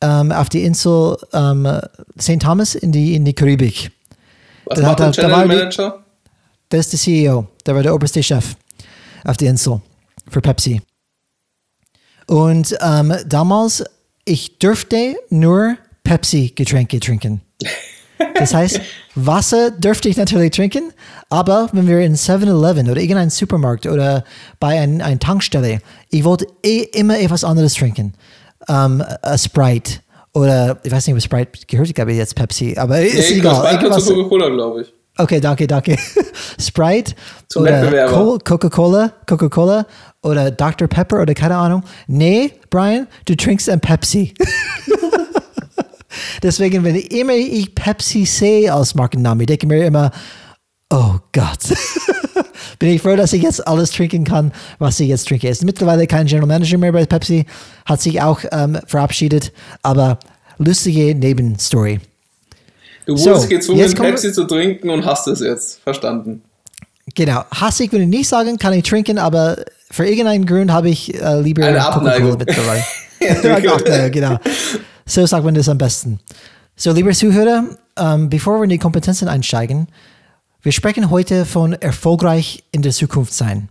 ähm, 0.00 0.32
auf 0.32 0.48
die 0.48 0.64
Insel 0.64 1.16
ähm, 1.32 1.68
St. 2.20 2.40
Thomas 2.40 2.74
in 2.74 2.90
die, 2.92 3.14
in 3.14 3.24
die 3.24 3.34
Karibik. 3.34 3.90
Was 4.66 4.78
Da 4.80 4.86
macht 4.86 5.00
hat 5.00 5.16
der 5.16 5.24
er- 5.24 5.28
General 5.28 5.46
Manager? 5.46 6.04
Das 6.70 6.86
ist 6.86 6.92
der 6.92 7.00
CEO. 7.00 7.46
Der 7.66 7.74
war 7.74 7.82
der 7.82 7.94
oberste 7.94 8.22
Chef 8.22 8.56
auf 9.24 9.36
der 9.36 9.50
Insel 9.50 9.80
für 10.28 10.40
Pepsi. 10.40 10.80
Und 12.26 12.76
ähm, 12.80 13.14
damals, 13.26 13.84
ich 14.24 14.58
dürfte 14.58 15.16
nur 15.30 15.76
Pepsi-Getränke 16.04 17.00
trinken. 17.00 17.40
Das 18.34 18.54
heißt, 18.54 18.80
Wasser 19.14 19.70
dürfte 19.70 20.08
ich 20.08 20.16
natürlich 20.16 20.50
trinken, 20.52 20.92
aber 21.30 21.68
wenn 21.72 21.86
wir 21.86 22.00
in 22.00 22.14
7-Eleven 22.14 22.90
oder 22.90 23.00
irgendeinem 23.00 23.30
Supermarkt 23.30 23.86
oder 23.86 24.24
bei 24.60 24.80
einer 24.80 25.04
ein 25.04 25.20
Tankstelle, 25.20 25.80
ich 26.10 26.24
wollte 26.24 26.46
eh 26.62 26.82
immer 26.92 27.18
etwas 27.18 27.44
anderes 27.44 27.74
trinken. 27.74 28.14
Ähm, 28.68 29.02
a 29.22 29.36
Sprite 29.38 30.00
oder 30.32 30.78
ich 30.82 30.90
weiß 30.90 31.06
nicht, 31.06 31.16
ob 31.16 31.22
Sprite 31.22 31.66
gehört, 31.66 31.88
ich 31.88 31.94
glaube 31.94 32.12
jetzt 32.12 32.34
Pepsi, 32.34 32.76
aber 32.76 32.98
Nee, 32.98 33.06
ist 33.06 33.30
egal. 33.30 33.74
Sprite 33.74 33.98
zu 34.00 34.14
Coca-Cola, 34.14 34.48
glaube 34.48 34.82
ich. 34.82 34.92
Okay, 35.16 35.40
danke, 35.40 35.66
danke. 35.66 35.96
Sprite 36.58 37.14
Zum 37.48 37.62
oder 37.62 38.38
Coca-Cola, 38.38 39.12
Coca-Cola 39.26 39.86
oder 40.24 40.50
Dr. 40.50 40.88
Pepper 40.88 41.22
oder 41.22 41.34
keine 41.34 41.56
Ahnung. 41.56 41.84
Nee, 42.08 42.52
Brian, 42.70 43.06
du 43.26 43.36
trinkst 43.36 43.68
ein 43.70 43.80
Pepsi. 43.80 44.34
Deswegen, 46.42 46.84
wenn 46.84 46.94
ich 46.94 47.10
immer 47.12 47.32
ich 47.34 47.74
Pepsi 47.74 48.24
sehe 48.24 48.72
als 48.72 48.94
Markenname, 48.94 49.46
denke 49.46 49.66
ich 49.66 49.68
mir 49.68 49.84
immer, 49.84 50.10
oh 50.90 51.16
Gott. 51.32 51.58
Bin 52.78 52.90
ich 52.90 53.02
froh, 53.02 53.16
dass 53.16 53.32
ich 53.32 53.42
jetzt 53.42 53.66
alles 53.66 53.90
trinken 53.90 54.24
kann, 54.24 54.52
was 54.78 54.98
ich 55.00 55.08
jetzt 55.08 55.26
trinke. 55.28 55.48
Es 55.48 55.58
ist 55.58 55.64
mittlerweile 55.64 56.06
kein 56.06 56.26
General 56.26 56.46
Manager 56.46 56.78
mehr 56.78 56.92
bei 56.92 57.04
Pepsi, 57.06 57.46
hat 57.84 58.00
sich 58.00 58.20
auch 58.20 58.40
ähm, 58.52 58.78
verabschiedet, 58.86 59.52
aber 59.82 60.18
lustige 60.58 61.14
Nebenstory. 61.14 62.00
Du 63.06 63.16
So, 63.16 63.30
wurdest 63.30 63.50
gezwungen, 63.50 63.78
jetzt 63.80 63.96
kommen 63.96 64.08
wir- 64.08 64.12
Pepsi 64.14 64.32
zu 64.32 64.44
trinken 64.44 64.90
und 64.90 65.04
hast 65.04 65.26
es 65.28 65.40
jetzt. 65.40 65.80
Verstanden. 65.82 66.42
Genau. 67.14 67.44
Hassig 67.50 67.92
würde 67.92 68.04
ich 68.04 68.10
nicht 68.10 68.28
sagen, 68.28 68.58
kann 68.58 68.72
ich 68.72 68.84
trinken, 68.84 69.18
aber 69.18 69.56
für 69.90 70.06
irgendeinen 70.06 70.46
Grund 70.46 70.72
habe 70.72 70.88
ich 70.88 71.14
äh, 71.14 71.40
lieber 71.40 71.64
Eine 71.64 71.78
Coca-Cola 71.78 72.36
mittlerweile. 72.36 72.84
Eine 73.20 73.56
Abneigung, 73.72 74.12
genau. 74.12 74.38
So 75.06 75.24
sagt 75.24 75.44
man 75.44 75.54
das 75.54 75.68
am 75.68 75.78
besten. 75.78 76.20
So, 76.76 76.92
liebe 76.92 77.12
Zuhörer, 77.12 77.64
ähm, 77.96 78.28
bevor 78.28 78.58
wir 78.58 78.64
in 78.64 78.70
die 78.70 78.78
Kompetenzen 78.78 79.28
einsteigen, 79.28 79.86
wir 80.62 80.72
sprechen 80.72 81.10
heute 81.10 81.44
von 81.44 81.74
erfolgreich 81.74 82.64
in 82.72 82.82
der 82.82 82.92
Zukunft 82.92 83.34
sein. 83.34 83.68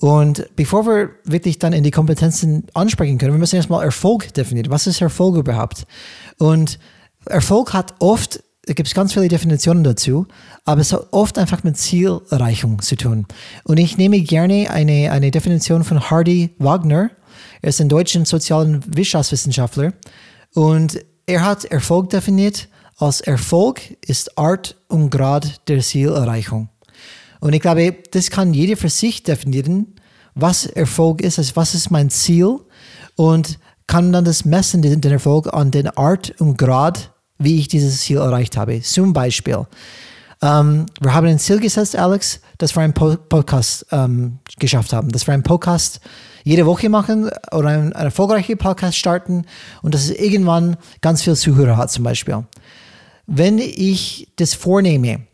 Und 0.00 0.48
bevor 0.54 0.86
wir 0.86 1.10
wirklich 1.24 1.58
dann 1.58 1.72
in 1.72 1.82
die 1.82 1.90
Kompetenzen 1.90 2.66
ansprechen 2.74 3.18
können, 3.18 3.32
wir 3.32 3.38
müssen 3.38 3.56
erstmal 3.56 3.84
Erfolg 3.84 4.32
definieren. 4.34 4.70
Was 4.70 4.86
ist 4.86 5.00
Erfolg 5.00 5.36
überhaupt? 5.36 5.86
Und 6.38 6.78
Erfolg 7.26 7.72
hat 7.72 7.94
oft, 7.98 8.42
da 8.68 8.74
gibt 8.74 8.88
es 8.88 8.94
ganz 8.94 9.14
viele 9.14 9.28
Definitionen 9.28 9.82
dazu, 9.82 10.26
aber 10.64 10.82
es 10.82 10.92
hat 10.92 11.08
oft 11.10 11.38
einfach 11.38 11.64
mit 11.64 11.78
Zielerreichung 11.78 12.82
zu 12.82 12.96
tun. 12.96 13.26
Und 13.64 13.78
ich 13.78 13.96
nehme 13.96 14.20
gerne 14.20 14.70
eine, 14.70 15.10
eine 15.10 15.30
Definition 15.30 15.84
von 15.84 16.10
Hardy 16.10 16.54
Wagner. 16.58 17.10
Er 17.62 17.70
ist 17.70 17.80
ein 17.80 17.88
deutscher 17.88 18.24
sozialen 18.26 18.84
Wirtschaftswissenschaftler. 18.94 19.94
Und 20.54 21.00
er 21.26 21.44
hat 21.44 21.64
Erfolg 21.64 22.10
definiert 22.10 22.68
als 22.98 23.20
Erfolg 23.20 23.80
ist 24.06 24.36
Art 24.36 24.76
und 24.88 25.10
Grad 25.10 25.68
der 25.68 25.80
Zielerreichung. 25.80 26.68
Und 27.40 27.52
ich 27.52 27.60
glaube, 27.60 27.96
das 28.10 28.30
kann 28.30 28.52
jeder 28.52 28.76
für 28.76 28.88
sich 28.88 29.22
definieren, 29.22 29.94
was 30.34 30.66
Erfolg 30.66 31.20
ist, 31.20 31.38
also 31.38 31.54
was 31.54 31.74
ist 31.74 31.90
mein 31.90 32.10
Ziel 32.10 32.58
und 33.14 33.58
kann 33.86 34.12
dann 34.12 34.24
das 34.24 34.44
messen, 34.44 34.82
den, 34.82 35.00
Erfolg 35.02 35.52
an 35.54 35.70
den 35.70 35.88
Art 35.88 36.34
und 36.40 36.58
Grad, 36.58 37.12
wie 37.38 37.58
ich 37.58 37.68
dieses 37.68 38.00
Ziel 38.00 38.18
erreicht 38.18 38.56
habe. 38.56 38.80
Zum 38.82 39.12
Beispiel, 39.12 39.66
ähm, 40.42 40.86
wir 41.00 41.14
haben 41.14 41.26
ein 41.26 41.38
Ziel 41.38 41.58
gesetzt, 41.58 41.96
Alex, 41.96 42.40
dass 42.58 42.76
wir 42.76 42.82
einen 42.82 42.94
po 42.94 43.16
Podcast 43.16 43.86
ähm, 43.90 44.38
geschafft 44.58 44.92
haben, 44.92 45.10
dass 45.10 45.26
wir 45.26 45.34
einen 45.34 45.42
Podcast 45.42 46.00
jede 46.44 46.66
Woche 46.66 46.88
machen 46.88 47.30
oder 47.52 47.68
einen, 47.68 47.92
einen 47.92 48.06
erfolgreichen 48.06 48.56
Podcast 48.56 48.96
starten 48.96 49.44
und 49.82 49.94
dass 49.94 50.04
es 50.04 50.10
irgendwann 50.10 50.76
ganz 51.00 51.22
viel 51.22 51.36
Zuhörer 51.36 51.76
hat 51.76 51.90
zum 51.90 52.04
Beispiel. 52.04 52.44
Wenn 53.26 53.58
ich 53.58 54.32
das 54.36 54.54
vornehme 54.54 55.26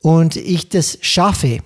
und 0.00 0.36
ich 0.36 0.68
das 0.68 0.98
schaffe, 1.00 1.58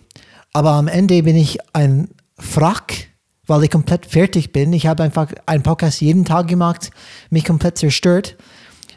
aber 0.52 0.70
am 0.72 0.88
Ende 0.88 1.22
bin 1.22 1.36
ich 1.36 1.58
ein 1.72 2.08
Frack, 2.38 3.08
weil 3.46 3.64
ich 3.64 3.70
komplett 3.70 4.06
fertig 4.06 4.52
bin. 4.52 4.72
Ich 4.72 4.86
habe 4.86 5.02
einfach 5.02 5.28
einen 5.46 5.62
Podcast 5.62 6.00
jeden 6.00 6.24
Tag 6.24 6.48
gemacht, 6.48 6.90
mich 7.30 7.44
komplett 7.44 7.78
zerstört. 7.78 8.36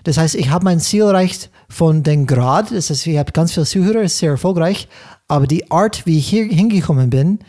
Das 0.04 0.18
heißt, 0.18 0.36
ich 0.36 0.50
habe 0.50 0.66
mein 0.66 0.80
Ziel 0.80 1.04
erreicht 1.04 1.50
von 1.70 2.04
dem 2.04 2.28
Grad. 2.28 2.72
Das 2.72 2.90
heißt, 2.90 3.08
ich 3.08 3.18
habe 3.18 3.32
ganz 3.32 3.54
viele 3.54 3.66
Zuhörer, 3.66 4.02
ist 4.02 4.18
sehr 4.18 4.32
erfolgreich. 4.32 4.88
Aber 5.28 5.48
die 5.48 5.72
Art, 5.72 6.06
wie 6.06 6.18
ich 6.18 6.28
hier 6.28 6.46
hingekommen 6.46 7.10
bin, 7.10 7.40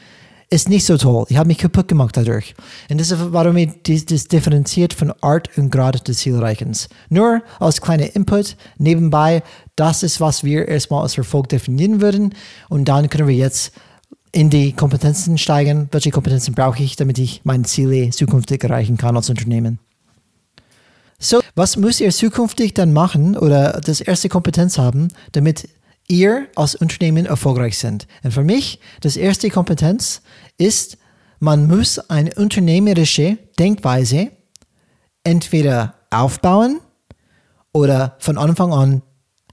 ist 0.51 0.69
nicht 0.69 0.85
so 0.85 0.97
toll. 0.97 1.27
Ich 1.29 1.37
habe 1.37 1.49
mich 1.49 1.59
kaputt 1.59 1.89
gemacht 1.89 2.17
dadurch. 2.17 2.55
Und 2.89 3.01
das 3.01 3.11
ist, 3.11 3.33
warum 3.33 3.57
ich 3.57 3.71
das, 3.83 4.29
differenziert 4.29 4.95
von 4.95 5.13
Art 5.21 5.51
und 5.59 5.71
Grad 5.71 6.07
des 6.07 6.19
Zielerreichens. 6.19 6.89
Nur 7.09 7.43
als 7.59 7.81
kleiner 7.81 8.15
Input 8.15 8.57
nebenbei, 8.79 9.43
das 9.75 10.03
ist, 10.03 10.21
was 10.21 10.45
wir 10.45 10.69
erstmal 10.69 11.03
als 11.03 11.19
Erfolg 11.19 11.49
definieren 11.49 12.01
würden. 12.01 12.35
Und 12.69 12.87
dann 12.87 13.09
können 13.09 13.27
wir 13.27 13.35
jetzt 13.35 13.73
in 14.31 14.51
die 14.51 14.73
Kompetenzen 14.73 15.39
steigen. 15.39 15.89
Welche 15.91 16.11
Kompetenzen 16.11 16.55
brauche 16.55 16.83
ich, 16.83 16.97
damit 16.97 17.19
ich 17.19 17.41
meine 17.45 17.65
Ziele 17.65 18.11
zukünftig 18.11 18.63
erreichen 18.63 18.97
kann 18.97 19.17
als 19.17 19.31
Unternehmen? 19.31 19.79
So, 21.19 21.41
was 21.55 21.77
müsst 21.77 22.01
ihr 22.01 22.11
zukünftig 22.11 22.75
dann 22.75 22.93
machen 22.93 23.37
oder 23.37 23.81
das 23.81 24.01
erste 24.01 24.29
Kompetenz 24.29 24.79
haben, 24.79 25.09
damit 25.33 25.69
ihr 26.09 26.49
als 26.57 26.75
Unternehmen 26.75 27.27
erfolgreich 27.27 27.79
sind? 27.79 28.07
Und 28.23 28.33
für 28.33 28.45
mich, 28.45 28.81
das 29.01 29.17
erste 29.17 29.49
Kompetenz 29.51 30.23
ist, 30.59 30.99
man 31.41 31.67
muss 31.67 31.99
eine 31.99 32.35
unternehmerische 32.35 33.39
Denkweise 33.59 34.31
entweder 35.25 35.95
aufbauen 36.11 36.81
oder 37.73 38.17
von 38.19 38.39
Anfang 38.39 38.73
an 38.73 39.03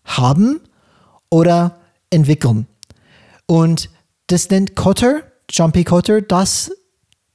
haben 0.05 0.61
oder 1.29 1.79
entwickeln. 2.09 2.67
Und 3.45 3.89
das 4.27 4.49
nennt 4.49 4.75
Cotter, 4.75 5.23
P. 5.73 5.83
Cotter, 5.83 6.21
das 6.21 6.71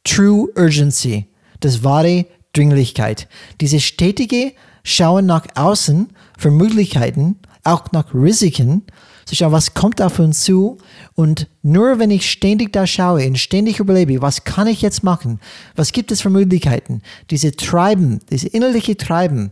True 0.05 0.49
Urgency, 0.57 1.27
das 1.61 1.83
wahre 1.83 2.27
Dringlichkeit. 2.57 3.29
Diese 3.61 3.81
stetige 3.81 4.53
Schauen 4.83 5.27
nach 5.27 5.47
außen 5.57 6.09
für 6.39 6.51
Möglichkeiten, 6.51 7.37
auch 7.65 7.91
nach 7.93 8.15
Risiken, 8.15 8.83
zu 9.25 9.35
schauen, 9.35 9.53
was 9.53 9.75
kommt 9.75 10.01
auf 10.01 10.21
uns 10.21 10.45
zu. 10.45 10.79
Und 11.15 11.49
nur 11.63 11.99
wenn 11.99 12.13
ich 12.13 12.31
ständig 12.31 12.73
da 12.73 12.87
schaue 12.87 13.27
und 13.27 13.39
ständig 13.39 13.81
überlebe, 13.81 14.23
was 14.23 14.45
kann 14.45 14.69
ich 14.69 14.83
jetzt 14.83 15.03
machen? 15.03 15.41
Was 15.75 15.93
gibt 15.93 16.13
es 16.13 16.21
für 16.21 16.31
Möglichkeiten? 16.31 17.03
Diese 17.31 17.51
Treiben, 17.51 18.21
diese 18.31 18.47
innerliche 18.47 18.97
Treiben 18.97 19.51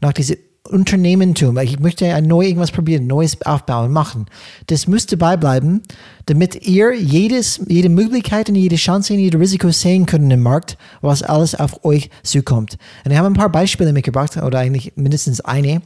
nach 0.00 0.12
diesem 0.12 0.36
Unternehmentum, 0.66 1.56
ich 1.58 1.78
möchte 1.78 2.12
ein 2.14 2.26
neu 2.26 2.44
irgendwas 2.44 2.72
probieren, 2.72 3.06
Neues 3.06 3.40
aufbauen, 3.42 3.92
machen. 3.92 4.26
Das 4.66 4.86
müsste 4.86 5.16
beibleiben, 5.16 5.82
damit 6.26 6.66
ihr 6.66 6.94
jedes, 6.94 7.60
jede 7.68 7.88
Möglichkeit 7.88 8.48
und 8.48 8.56
jede 8.56 8.76
Chance 8.76 9.14
und 9.14 9.20
jede 9.20 9.38
Risiko 9.38 9.70
sehen 9.70 10.06
könnt 10.06 10.32
im 10.32 10.40
Markt, 10.40 10.76
was 11.00 11.22
alles 11.22 11.54
auf 11.54 11.84
euch 11.84 12.10
zukommt. 12.22 12.76
Und 13.04 13.12
ich 13.12 13.16
habe 13.18 13.28
ein 13.28 13.34
paar 13.34 13.50
Beispiele 13.50 13.92
mitgebracht, 13.92 14.36
oder 14.36 14.58
eigentlich 14.58 14.92
mindestens 14.96 15.40
eine. 15.40 15.82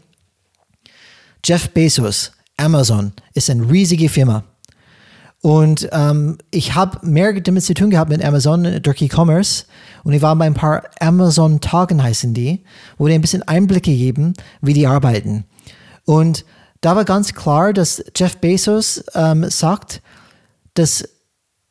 Jeff 1.45 1.71
Bezos, 1.71 2.33
Amazon, 2.57 3.13
ist 3.35 3.49
eine 3.51 3.71
riesige 3.71 4.09
Firma. 4.09 4.45
Und 5.43 5.89
ähm, 5.93 6.37
ich 6.51 6.75
habe 6.75 7.07
mehr 7.07 7.33
damit 7.41 7.65
zu 7.65 7.73
tun 7.73 7.91
gehabt 7.91 8.11
mit 8.11 8.23
Amazon 8.23 8.83
durch 8.83 9.01
E-Commerce. 9.01 9.65
Und 10.05 10.13
ich 10.13 10.21
war 10.21 10.37
bei 10.37 10.45
ein 10.45 10.55
paar 10.55 10.83
Amazon-Tagen, 11.01 12.03
heißen 12.03 12.35
die, 12.35 12.63
wo 12.99 13.09
die 13.09 13.15
ein 13.15 13.23
bisschen 13.23 13.43
Einblicke 13.43 13.95
geben, 13.95 14.35
wie 14.61 14.75
die 14.75 14.87
arbeiten. 14.87 15.45
Und 16.05 16.45
da 16.83 16.95
war 16.95 17.05
ganz 17.05 17.35
klar, 17.35 17.73
dass 17.73 18.05
Jeff 18.15 18.37
Bezos 18.37 19.05
ähm, 19.15 19.49
sagt, 19.49 20.03
das 20.75 21.09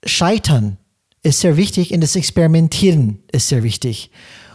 Scheitern 0.03 0.77
ist 1.21 1.41
sehr 1.41 1.57
wichtig 1.57 1.93
und 1.93 2.01
das 2.01 2.15
Experimentieren 2.15 3.19
ist 3.31 3.49
sehr 3.49 3.63
wichtig. 3.63 4.11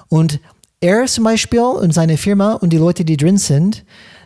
Und 0.08 0.40
er 0.80 1.06
zum 1.06 1.24
Beispiel 1.24 1.60
und 1.60 1.94
seine 1.94 2.16
Firma 2.16 2.54
und 2.54 2.72
die 2.72 2.78
Leute, 2.78 3.04
die 3.04 3.16
drin 3.16 3.38
sind, 3.38 3.84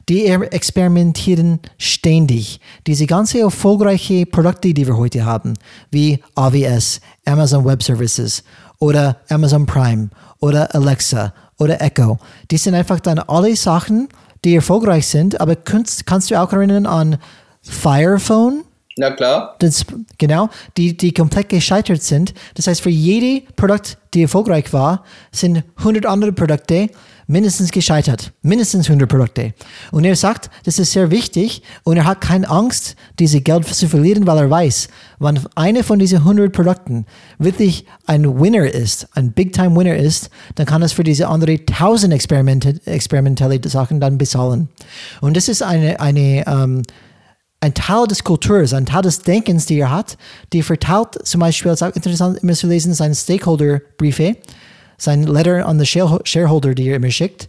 die 0.09 0.27
experimentieren 0.27 1.61
ständig. 1.77 2.61
Diese 2.87 3.07
ganze 3.07 3.41
erfolgreiche 3.41 4.25
Produkte, 4.27 4.73
die 4.73 4.87
wir 4.87 4.97
heute 4.97 5.25
haben, 5.25 5.55
wie 5.91 6.23
AWS, 6.35 7.01
Amazon 7.27 7.65
Web 7.65 7.83
Services 7.83 8.43
oder 8.79 9.19
Amazon 9.29 9.67
Prime 9.67 10.09
oder 10.41 10.75
Alexa 10.75 11.35
oder 11.59 11.81
Echo, 11.83 12.19
die 12.51 12.57
sind 12.57 12.75
einfach 12.75 13.01
dann 13.01 13.19
alle 13.19 13.55
Sachen, 13.57 14.09
die 14.45 14.55
erfolgreich 14.55 15.07
sind, 15.07 15.41
aber 15.41 15.57
kannst, 15.57 16.07
kannst 16.07 16.31
du 16.31 16.41
auch 16.41 16.53
erinnern 16.53 16.87
an 16.87 17.19
Fire 17.61 18.19
Phone? 18.19 18.65
Ja, 18.97 19.13
klar. 19.13 19.55
Das, 19.61 19.85
genau, 20.17 20.49
die, 20.77 20.97
die 20.97 21.13
komplett 21.13 21.49
gescheitert 21.51 22.03
sind. 22.03 22.35
Das 22.55 22.67
heißt, 22.67 22.81
für 22.81 22.91
jede 22.91 23.47
Produkt, 23.55 23.99
die 24.13 24.23
erfolgreich 24.23 24.73
war, 24.73 25.05
sind 25.31 25.63
100 25.77 26.07
andere 26.07 26.33
Produkte 26.33 26.89
mindestens 27.29 27.71
gescheitert. 27.71 28.33
Mindestens 28.43 28.87
100 28.89 29.09
Produkte. 29.09 29.55
Und 29.93 30.05
er 30.05 30.17
sagt, 30.17 30.51
das 30.65 30.79
ist 30.79 30.93
sehr 30.93 31.13
wichtig 31.13 31.63
und 31.85 31.99
er 31.99 32.07
hat 32.07 32.21
keine 32.21 32.49
Angst, 32.49 32.97
diese 33.19 33.41
Geld 33.41 33.67
zu 33.67 33.87
verlieren, 33.89 34.27
weil 34.27 34.39
er 34.39 34.51
weiß, 34.51 34.89
wenn 35.21 35.39
eine 35.55 35.85
von 35.85 35.99
diesen 35.99 36.19
100 36.19 36.53
Produkten 36.53 37.07
wirklich 37.39 37.85
ein 38.07 38.41
Winner 38.41 38.67
ist, 38.67 39.09
ein 39.13 39.33
Big-Time-Winner 39.33 39.97
ist, 39.97 40.31
dann 40.57 40.67
kann 40.67 40.83
es 40.83 40.93
für 40.93 41.05
diese 41.05 41.29
andere 41.29 41.53
1000 41.53 42.13
Experimente, 42.15 42.81
experimentelle 42.87 43.61
Sachen 43.69 44.01
dann 44.01 44.19
bezahlen. 44.19 44.69
Und 45.21 45.37
das 45.37 45.49
ist 45.49 45.63
eine, 45.63 46.01
eine 46.01 46.45
ähm, 46.47 46.83
ein 47.61 47.75
Teil 47.75 48.07
des 48.07 48.23
Kulturs, 48.25 48.73
ein 48.73 48.87
Teil 48.87 49.03
des 49.03 49.23
Denkens, 49.23 49.67
die 49.67 49.81
er 49.81 49.91
hat, 49.91 50.17
die 50.53 50.63
verteilt 50.63 51.27
zum 51.27 51.41
Beispiel, 51.41 51.73
es 51.73 51.83
ist 51.83 51.89
auch 51.89 51.95
interessant 51.95 52.39
immer 52.43 52.55
zu 52.55 52.69
lesen, 52.69 52.95
seine 52.95 53.15
Stakeholder-Briefe, 53.15 54.37
sein 54.99 55.23
Letter 55.23 55.67
an 55.67 55.79
the 55.79 55.87
Shareholder, 55.87 56.75
die 56.75 56.89
er 56.89 56.97
immer 56.97 57.11
schickt, 57.11 57.49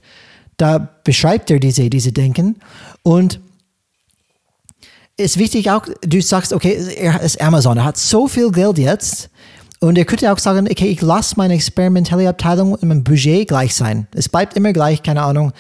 da 0.58 0.90
beschreibt 1.04 1.52
er 1.52 1.60
diese, 1.60 1.90
diese 1.90 2.12
Denken 2.12 2.58
und 3.04 3.40
ist 5.18 5.38
wichtig 5.38 5.70
auch, 5.70 5.86
du 6.02 6.22
sagst, 6.22 6.54
okay, 6.54 6.78
er 6.98 7.22
ist 7.22 7.42
Amazon, 7.42 7.78
er 7.78 7.86
hat 7.86 7.98
so 7.98 8.28
viel 8.28 8.52
Geld 8.52 8.78
jetzt 8.78 9.30
und 9.80 9.98
er 9.98 10.06
könnte 10.06 10.32
auch 10.32 10.38
sagen, 10.38 10.68
okay, 10.70 10.88
ich 10.88 11.02
lasse 11.02 11.36
meine 11.38 11.54
experimentelle 11.54 12.30
Abteilung 12.30 12.78
in 12.78 12.88
meinem 12.88 13.04
Budget 13.04 13.48
gleich 13.48 13.74
sein. 13.74 14.08
Es 14.14 14.30
bleibt 14.30 14.56
immer 14.56 14.74
gleich, 14.74 15.04
keine 15.04 15.24
Ahnung, 15.24 15.52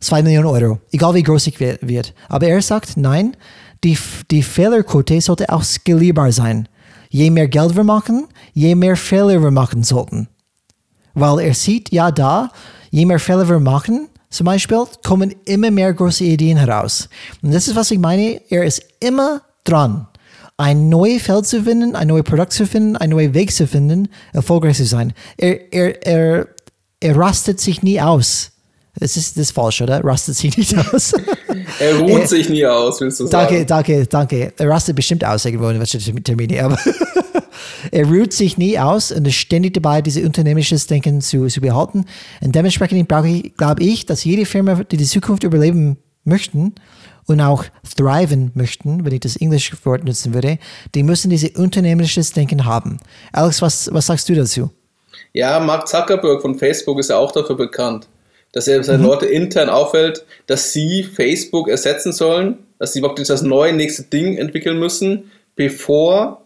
2 0.00 0.22
Millionen 0.22 0.46
Euro, 0.46 0.78
egal 0.92 1.14
wie 1.14 1.22
groß 1.22 1.46
ich 1.48 1.58
wird. 1.60 2.14
Aber 2.28 2.46
er 2.46 2.62
sagt, 2.62 2.96
nein, 2.96 3.36
die, 3.82 3.98
die 4.30 4.42
Fehlerquote 4.42 5.20
sollte 5.20 5.50
auch 5.50 5.62
skalierbar 5.62 6.32
sein. 6.32 6.68
Je 7.08 7.30
mehr 7.30 7.48
Geld 7.48 7.76
wir 7.76 7.84
machen, 7.84 8.26
je 8.52 8.74
mehr 8.74 8.96
Fehler 8.96 9.42
wir 9.42 9.50
machen 9.50 9.82
sollten. 9.82 10.28
Weil 11.16 11.40
er 11.40 11.54
sieht 11.54 11.90
ja 11.92 12.10
da, 12.10 12.50
je 12.90 13.06
mehr 13.06 13.18
Fehler 13.18 13.48
wir 13.48 13.58
machen, 13.58 14.08
zum 14.28 14.44
Beispiel, 14.44 14.84
kommen 15.02 15.34
immer 15.46 15.70
mehr 15.70 15.92
große 15.94 16.24
Ideen 16.24 16.58
heraus. 16.58 17.08
Und 17.42 17.54
das 17.54 17.68
ist, 17.68 17.74
was 17.74 17.90
ich 17.90 17.98
meine. 17.98 18.42
Er 18.50 18.64
ist 18.64 18.82
immer 19.00 19.40
dran, 19.64 20.06
ein 20.58 20.90
neues 20.90 21.22
Feld 21.22 21.46
zu 21.46 21.62
finden, 21.62 21.96
ein 21.96 22.08
neues 22.08 22.24
Produkt 22.24 22.52
zu 22.52 22.66
finden, 22.66 22.96
einen 22.96 23.12
neuen 23.12 23.32
Weg 23.32 23.50
zu 23.50 23.66
finden, 23.66 24.08
erfolgreich 24.34 24.76
zu 24.76 24.84
sein. 24.84 25.14
Er, 25.38 25.72
er, 25.72 26.06
er, 26.06 26.48
er 27.00 27.16
rastet 27.16 27.60
sich 27.60 27.82
nie 27.82 27.98
aus. 27.98 28.52
Das 28.98 29.16
ist, 29.16 29.36
das 29.36 29.44
ist 29.44 29.52
falsch, 29.52 29.80
oder? 29.80 30.04
Rastet 30.04 30.36
sich 30.36 30.56
nicht 30.58 30.76
aus. 30.92 31.14
Er 31.78 31.98
ruht 31.98 32.22
er, 32.22 32.26
sich 32.28 32.48
nie 32.48 32.66
aus, 32.66 33.00
willst 33.00 33.20
du 33.20 33.26
sagen. 33.26 33.48
Danke, 33.48 33.66
danke, 33.66 34.06
danke. 34.06 34.52
Er 34.56 34.68
rastet 34.68 34.96
bestimmt 34.96 35.24
aus 35.24 35.44
irgendwo 35.44 35.68
in 35.68 35.78
welchen 35.78 36.22
Termine, 36.22 36.64
aber 36.64 36.78
er 37.90 38.06
ruht 38.06 38.32
sich 38.32 38.58
nie 38.58 38.78
aus 38.78 39.12
und 39.12 39.26
ist 39.26 39.34
ständig 39.34 39.74
dabei, 39.74 40.02
dieses 40.02 40.24
unternehmerisches 40.24 40.86
Denken 40.86 41.20
zu, 41.20 41.46
zu 41.46 41.60
behalten. 41.60 42.06
Und 42.40 42.54
dementsprechend 42.54 43.08
glaube 43.08 43.82
ich, 43.82 44.06
dass 44.06 44.24
jede 44.24 44.46
Firma, 44.46 44.82
die 44.84 44.96
die 44.96 45.04
Zukunft 45.04 45.44
überleben 45.44 45.98
möchten 46.24 46.74
und 47.26 47.40
auch 47.40 47.64
thriven 47.96 48.52
möchten, 48.54 49.04
wenn 49.04 49.12
ich 49.12 49.20
das 49.20 49.36
englische 49.36 49.76
Wort 49.84 50.04
nutzen 50.04 50.34
würde, 50.34 50.58
die 50.94 51.02
müssen 51.02 51.30
dieses 51.30 51.50
unternehmerisches 51.56 52.32
Denken 52.32 52.64
haben. 52.64 52.98
Alex, 53.32 53.62
was, 53.62 53.88
was 53.92 54.06
sagst 54.06 54.28
du 54.28 54.34
dazu? 54.34 54.70
Ja, 55.32 55.58
Mark 55.60 55.88
Zuckerberg 55.88 56.40
von 56.40 56.58
Facebook 56.58 56.98
ist 56.98 57.10
ja 57.10 57.16
auch 57.16 57.32
dafür 57.32 57.56
bekannt 57.56 58.08
dass 58.56 58.68
er 58.68 58.82
seine 58.82 59.00
mhm. 59.00 59.04
Leute 59.04 59.26
intern 59.26 59.68
auffällt, 59.68 60.24
dass 60.46 60.72
sie 60.72 61.02
Facebook 61.02 61.68
ersetzen 61.68 62.10
sollen, 62.10 62.56
dass 62.78 62.94
sie 62.94 63.02
wirklich 63.02 63.28
das 63.28 63.42
neue 63.42 63.74
nächste 63.74 64.04
Ding 64.04 64.38
entwickeln 64.38 64.78
müssen, 64.78 65.30
bevor 65.56 66.40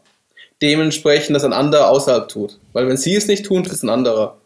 dementsprechend 0.61 1.36
das 1.36 1.44
ein 1.44 1.52
anderer 1.52 1.88
außerhalb 1.88 2.28
tut. 2.28 2.58
Weil 2.72 2.88
wenn 2.88 2.96
sie 2.96 3.14
es 3.14 3.28
nicht 3.28 3.46
tun, 3.46 3.62
tut 3.62 3.72
es 3.72 3.84
ein 3.84 3.90
anderer. 3.90 4.38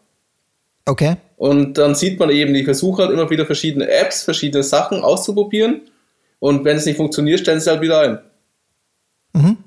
Okay. 0.85 1.15
Und 1.37 1.79
dann 1.79 1.95
sieht 1.95 2.19
man 2.19 2.29
eben, 2.29 2.53
die 2.53 2.65
versuchen 2.65 3.03
halt 3.03 3.11
immer 3.11 3.31
wieder 3.31 3.47
verschiedene 3.47 3.89
Apps, 3.89 4.21
verschiedene 4.21 4.61
Sachen 4.61 5.01
auszuprobieren. 5.01 5.81
Und 6.37 6.65
wenn 6.65 6.77
es 6.77 6.85
nicht 6.85 6.97
funktioniert, 6.97 7.39
stellen 7.39 7.61
sie 7.61 7.71
halt 7.71 7.81
wieder 7.81 7.99
ein. 7.99 8.19
Mhm. 9.33 9.57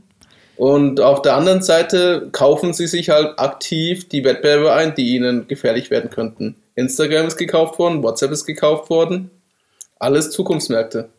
Und 0.58 1.00
auf 1.00 1.22
der 1.22 1.36
anderen 1.36 1.62
Seite 1.62 2.30
kaufen 2.32 2.74
sie 2.74 2.88
sich 2.88 3.10
halt 3.10 3.38
aktiv 3.38 4.08
die 4.08 4.24
Wettbewerber 4.24 4.74
ein, 4.74 4.92
die 4.96 5.14
ihnen 5.14 5.46
gefährlich 5.46 5.88
werden 5.88 6.10
könnten. 6.10 6.56
Instagram 6.74 7.28
ist 7.28 7.36
gekauft 7.36 7.78
worden, 7.78 8.02
WhatsApp 8.02 8.32
ist 8.32 8.44
gekauft 8.44 8.90
worden. 8.90 9.30
Alles 10.00 10.32
Zukunftsmärkte. 10.32 11.10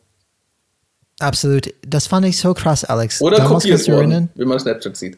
Absolut. 1.20 1.74
Das 1.88 2.08
fand 2.08 2.26
ich 2.26 2.38
so 2.38 2.54
krass, 2.54 2.84
Alex. 2.84 3.22
Oder 3.22 3.38
Damals 3.38 3.64
kopiert 3.64 3.88
worden, 3.88 3.98
erinnern, 4.12 4.30
wie 4.36 4.44
man 4.44 4.60
Snapchat 4.60 4.98
sieht. 4.98 5.18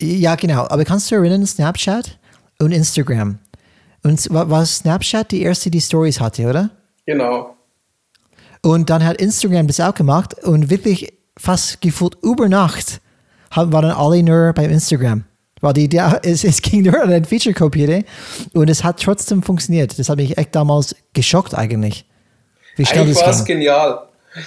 Ja, 0.00 0.34
genau. 0.36 0.66
Aber 0.68 0.84
kannst 0.86 1.10
du 1.10 1.16
erinnern, 1.16 1.46
Snapchat 1.46 2.18
und 2.58 2.72
Instagram? 2.72 3.38
Und 4.02 4.28
war 4.30 4.64
Snapchat 4.64 5.30
die 5.30 5.42
erste, 5.42 5.70
die 5.70 5.80
Stories 5.82 6.20
hatte, 6.20 6.46
oder? 6.46 6.70
Genau. 7.04 7.54
Und 8.62 8.88
dann 8.88 9.04
hat 9.04 9.20
Instagram 9.20 9.66
das 9.66 9.78
auch 9.80 9.94
gemacht 9.94 10.42
und 10.42 10.70
wirklich 10.70 11.17
fast 11.38 11.80
gefühlt 11.80 12.16
über 12.22 12.48
Nacht 12.48 13.00
waren 13.54 13.90
alle 13.90 14.22
nur 14.22 14.52
beim 14.52 14.70
Instagram. 14.70 15.24
Weil 15.60 15.72
die 15.72 15.84
Idee, 15.84 16.02
es, 16.22 16.44
es 16.44 16.60
ging 16.60 16.82
nur 16.82 17.02
an 17.02 17.12
ein 17.12 17.24
Feature 17.24 17.54
kopieren 17.54 18.04
und 18.52 18.68
es 18.68 18.84
hat 18.84 19.02
trotzdem 19.02 19.42
funktioniert. 19.42 19.98
Das 19.98 20.08
hat 20.08 20.16
mich 20.18 20.36
echt 20.36 20.54
damals 20.54 20.94
geschockt 21.12 21.54
eigentlich. 21.54 22.04
Wie 22.76 22.84
schnell 22.84 23.02
eigentlich 23.02 23.16
war 23.16 23.30
es 23.30 23.44
genial. 23.44 24.02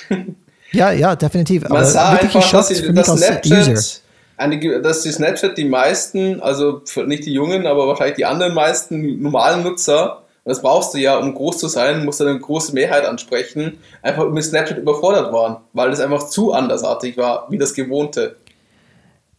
Ja, 0.74 0.92
ja, 0.92 1.18
definitiv. 1.18 1.64
Man 1.64 1.74
Aber 1.74 1.86
sah 1.86 2.12
einfach, 2.12 2.50
dass, 2.50 2.70
die, 2.70 2.94
dass 2.94 3.08
Snapchat, 3.08 4.02
eine, 4.38 4.82
dass 4.82 5.02
die 5.02 5.12
Snapchat 5.12 5.58
die 5.58 5.66
meisten, 5.66 6.40
also 6.40 6.82
nicht 7.06 7.26
die 7.26 7.34
Jungen, 7.34 7.68
aber 7.68 7.88
wahrscheinlich 7.88 8.16
die 8.16 8.26
anderen 8.26 8.54
meisten 8.54 9.22
normalen 9.22 9.64
Nutzer, 9.64 10.24
das 10.52 10.62
brauchst 10.62 10.94
du 10.94 10.98
ja, 10.98 11.18
um 11.18 11.34
groß 11.34 11.58
zu 11.58 11.68
sein, 11.70 12.04
musst 12.04 12.20
du 12.20 12.26
eine 12.26 12.38
große 12.38 12.74
Mehrheit 12.74 13.06
ansprechen, 13.06 13.78
einfach 14.02 14.30
mit 14.30 14.44
Snapchat 14.44 14.78
überfordert 14.78 15.32
waren, 15.32 15.58
weil 15.72 15.92
es 15.92 16.02
einfach 16.02 16.28
zu 16.28 16.52
andersartig 16.52 17.16
war, 17.16 17.48
wie 17.50 17.58
das 17.58 17.74
Gewohnte. 17.74 18.36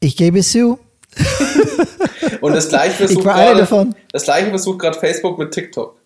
Ich 0.00 0.16
gebe 0.16 0.38
es 0.38 0.50
zu, 0.50 0.78
und 2.40 2.54
das 2.54 2.70
gleiche 2.70 2.94
versucht 2.94 3.24
gerade, 3.24 3.94
das 4.10 4.24
gleiche 4.24 4.48
versucht 4.48 4.78
gerade 4.78 4.98
Facebook 4.98 5.38
mit 5.38 5.52
TikTok. 5.52 5.96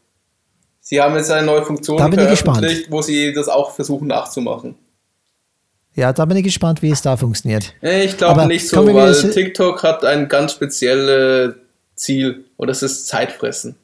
Sie 0.80 1.00
haben 1.00 1.16
jetzt 1.16 1.30
eine 1.30 1.46
neue 1.46 1.64
Funktion 1.64 1.98
veröffentlicht, 1.98 2.90
wo 2.90 3.02
sie 3.02 3.32
das 3.32 3.48
auch 3.48 3.72
versuchen 3.72 4.08
nachzumachen. 4.08 4.74
Ja, 5.94 6.12
da 6.12 6.24
bin 6.24 6.36
ich 6.36 6.44
gespannt, 6.44 6.82
wie 6.82 6.90
es 6.90 7.00
da 7.00 7.16
funktioniert. 7.16 7.74
Ich 7.80 8.16
glaube 8.16 8.46
nicht 8.46 8.68
so, 8.68 8.92
weil 8.92 9.14
TikTok 9.14 9.82
hat 9.82 10.04
ein 10.04 10.28
ganz 10.28 10.52
spezielles 10.52 11.54
Ziel 11.94 12.44
und 12.56 12.66
das 12.66 12.82
ist 12.82 13.06
Zeitfressen. 13.06 13.76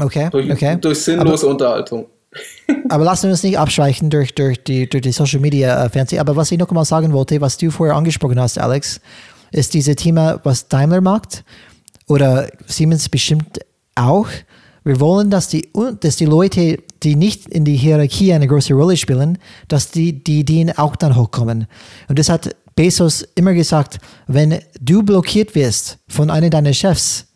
Okay, 0.00 0.28
durch, 0.30 0.50
okay. 0.50 0.78
Durch 0.80 0.98
sinnlose 0.98 1.44
aber, 1.44 1.52
Unterhaltung. 1.52 2.06
aber 2.88 3.04
lassen 3.04 3.24
wir 3.24 3.30
uns 3.30 3.42
nicht 3.42 3.58
abschweichen 3.58 4.10
durch, 4.10 4.34
durch, 4.34 4.62
die, 4.62 4.88
durch 4.88 5.02
die 5.02 5.12
Social 5.12 5.40
Media 5.40 5.84
äh, 5.84 5.88
Fernsehen. 5.88 6.20
Aber 6.20 6.36
was 6.36 6.52
ich 6.52 6.58
noch 6.58 6.70
mal 6.70 6.84
sagen 6.84 7.12
wollte, 7.12 7.40
was 7.40 7.58
du 7.58 7.70
vorher 7.70 7.96
angesprochen 7.96 8.40
hast, 8.40 8.58
Alex, 8.58 9.00
ist 9.52 9.74
dieses 9.74 9.96
Thema, 9.96 10.40
was 10.44 10.68
Daimler 10.68 11.00
macht 11.00 11.44
oder 12.06 12.48
Siemens 12.66 13.08
bestimmt 13.08 13.60
auch. 13.94 14.28
Wir 14.84 15.00
wollen, 15.00 15.30
dass 15.30 15.48
die, 15.48 15.70
dass 16.00 16.16
die 16.16 16.24
Leute, 16.24 16.78
die 17.02 17.16
nicht 17.16 17.48
in 17.48 17.64
die 17.64 17.76
Hierarchie 17.76 18.32
eine 18.32 18.46
große 18.46 18.72
Rolle 18.72 18.96
spielen, 18.96 19.38
dass 19.68 19.90
die, 19.90 20.24
die 20.24 20.40
Ideen 20.40 20.76
auch 20.78 20.96
dann 20.96 21.16
hochkommen. 21.16 21.66
Und 22.08 22.18
das 22.18 22.28
hat 22.28 22.56
Bezos 22.76 23.22
immer 23.34 23.52
gesagt, 23.52 23.98
wenn 24.26 24.58
du 24.80 25.02
blockiert 25.02 25.54
wirst 25.54 25.98
von 26.08 26.30
einem 26.30 26.50
deiner 26.50 26.72
Chefs, 26.72 27.26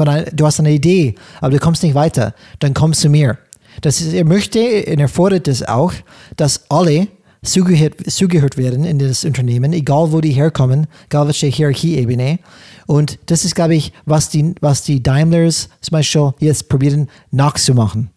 ein, 0.00 0.26
du 0.32 0.46
hast 0.46 0.60
eine 0.60 0.72
Idee, 0.72 1.14
aber 1.40 1.52
du 1.52 1.58
kommst 1.58 1.82
nicht 1.82 1.94
weiter, 1.94 2.34
dann 2.58 2.74
kommst 2.74 3.00
zu 3.00 3.08
mir. 3.08 3.38
Das 3.80 4.00
ist, 4.00 4.12
er 4.12 4.24
möchte, 4.24 4.84
und 4.86 5.00
er 5.00 5.08
fordert 5.08 5.48
es 5.48 5.66
auch, 5.66 5.92
dass 6.36 6.70
alle 6.70 7.08
zugehört, 7.42 7.94
zugehört 8.10 8.56
werden 8.56 8.84
in 8.84 8.98
das 8.98 9.24
Unternehmen, 9.24 9.72
egal 9.72 10.12
wo 10.12 10.20
die 10.20 10.32
herkommen, 10.32 10.86
egal 11.06 11.26
welche 11.26 11.46
Hierarchieebene. 11.46 12.38
Und 12.86 13.18
das 13.26 13.44
ist, 13.44 13.54
glaube 13.54 13.74
ich, 13.74 13.92
was 14.04 14.28
die, 14.28 14.54
was 14.60 14.82
die 14.82 15.02
Daimlers 15.02 15.68
zum 15.80 15.92
Beispiel 15.92 16.32
jetzt 16.38 16.68
probieren 16.68 17.08
nachzumachen. 17.30 18.10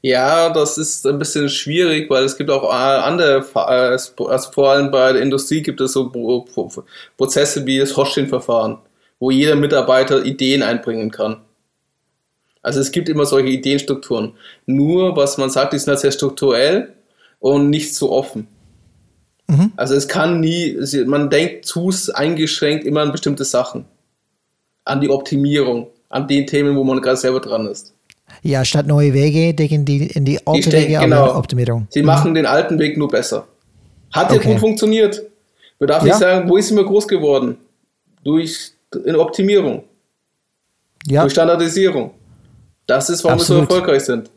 Ja, 0.00 0.50
das 0.50 0.78
ist 0.78 1.06
ein 1.06 1.18
bisschen 1.18 1.48
schwierig, 1.48 2.08
weil 2.08 2.24
es 2.24 2.36
gibt 2.36 2.50
auch 2.50 2.62
äh, 2.62 3.00
andere, 3.00 3.44
also 3.54 4.52
vor 4.52 4.70
allem 4.70 4.92
bei 4.92 5.12
der 5.12 5.22
Industrie 5.22 5.60
gibt 5.60 5.80
es 5.80 5.92
so 5.92 6.08
Prozesse 7.16 7.66
wie 7.66 7.78
das 7.78 7.96
Hosting-Verfahren, 7.96 8.78
wo 9.18 9.30
jeder 9.30 9.56
Mitarbeiter 9.56 10.24
Ideen 10.24 10.62
einbringen 10.62 11.10
kann. 11.10 11.38
Also 12.62 12.80
es 12.80 12.92
gibt 12.92 13.08
immer 13.08 13.24
solche 13.24 13.48
Ideenstrukturen. 13.48 14.32
Nur, 14.66 15.16
was 15.16 15.38
man 15.38 15.50
sagt, 15.50 15.72
die 15.72 15.78
sind 15.78 15.88
halt 15.88 16.00
sehr 16.00 16.12
strukturell 16.12 16.92
und 17.38 17.70
nicht 17.70 17.94
so 17.94 18.12
offen. 18.12 18.48
Mhm. 19.46 19.72
Also 19.76 19.94
es 19.94 20.08
kann 20.08 20.40
nie, 20.40 20.76
man 21.06 21.30
denkt 21.30 21.64
zu 21.64 21.90
eingeschränkt 22.12 22.84
immer 22.84 23.00
an 23.00 23.12
bestimmte 23.12 23.44
Sachen. 23.44 23.86
An 24.84 25.00
die 25.00 25.08
Optimierung, 25.08 25.88
an 26.08 26.28
den 26.28 26.46
Themen, 26.46 26.76
wo 26.76 26.84
man 26.84 27.00
gerade 27.00 27.16
selber 27.16 27.40
dran 27.40 27.66
ist. 27.66 27.94
Ja, 28.42 28.64
statt 28.64 28.86
neue 28.86 29.14
Wege 29.14 29.54
denken 29.54 29.84
die 29.84 30.06
in 30.06 30.24
die 30.24 30.46
alten 30.46 30.70
Wege 30.70 30.98
genau, 30.98 31.34
Optimierung. 31.34 31.86
Sie 31.90 32.00
mhm. 32.00 32.06
machen 32.06 32.34
den 32.34 32.46
alten 32.46 32.78
Weg 32.78 32.96
nur 32.96 33.08
besser. 33.08 33.46
Hat 34.12 34.30
okay. 34.30 34.40
ja 34.44 34.52
gut 34.52 34.60
funktioniert. 34.60 35.22
Man 35.78 35.88
darf 35.88 36.02
ja. 36.02 36.08
nicht 36.08 36.18
sagen, 36.18 36.48
wo 36.48 36.56
ist 36.56 36.70
immer 36.70 36.84
groß 36.84 37.08
geworden? 37.08 37.56
Durch 38.24 38.72
in 39.04 39.16
Optimierung. 39.16 39.84
Ja. 41.06 41.22
Durch 41.22 41.32
Standardisierung. 41.32 42.12
Das 42.86 43.10
ist, 43.10 43.22
warum 43.24 43.38
Absolut. 43.38 43.62
wir 43.62 43.66
so 43.68 43.74
erfolgreich 43.74 44.04
sind. 44.04 44.30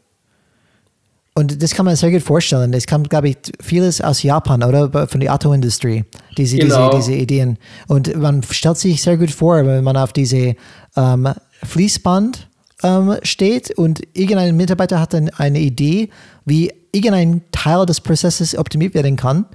Und 1.34 1.64
das 1.64 1.74
kann 1.74 1.86
man 1.86 1.96
sehr 1.96 2.12
gut 2.12 2.22
vorstellen. 2.22 2.74
Das 2.74 2.86
kommt, 2.86 3.10
glaube 3.10 3.30
ich, 3.30 3.38
vieles 3.62 4.02
aus 4.02 4.22
Japan 4.22 4.64
oder 4.64 5.08
von 5.08 5.20
der 5.22 5.34
Autoindustrie, 5.34 6.04
diese, 6.38 6.58
Genau. 6.58 6.90
diese, 6.92 7.12
diese 7.12 7.22
Ideen. 7.22 7.58
Und 7.88 8.14
man 8.18 8.44
stellt 8.44 8.78
sich 8.78 9.02
sehr 9.02 9.18
gut 9.18 9.32
vor, 9.32 9.66
wenn 9.66 9.84
man 9.84 9.96
auf 9.96 10.12
diese 10.12 10.56
ähm, 10.98 11.30
Fließband 11.64 12.48
ähm, 12.84 13.16
steht 13.24 13.72
und 13.78 14.02
irgendein 14.14 14.58
Mitarbeiter 14.58 15.00
hat 15.00 15.14
dann 15.14 15.30
eine 15.30 15.60
Idee, 15.60 16.10
wie 16.46 16.74
irgendein 16.92 17.42
Teil 17.52 17.86
des 17.86 18.02
Prozesses 18.02 18.58
optimiert 18.58 18.94
werden 18.94 19.16
kann. 19.16 19.46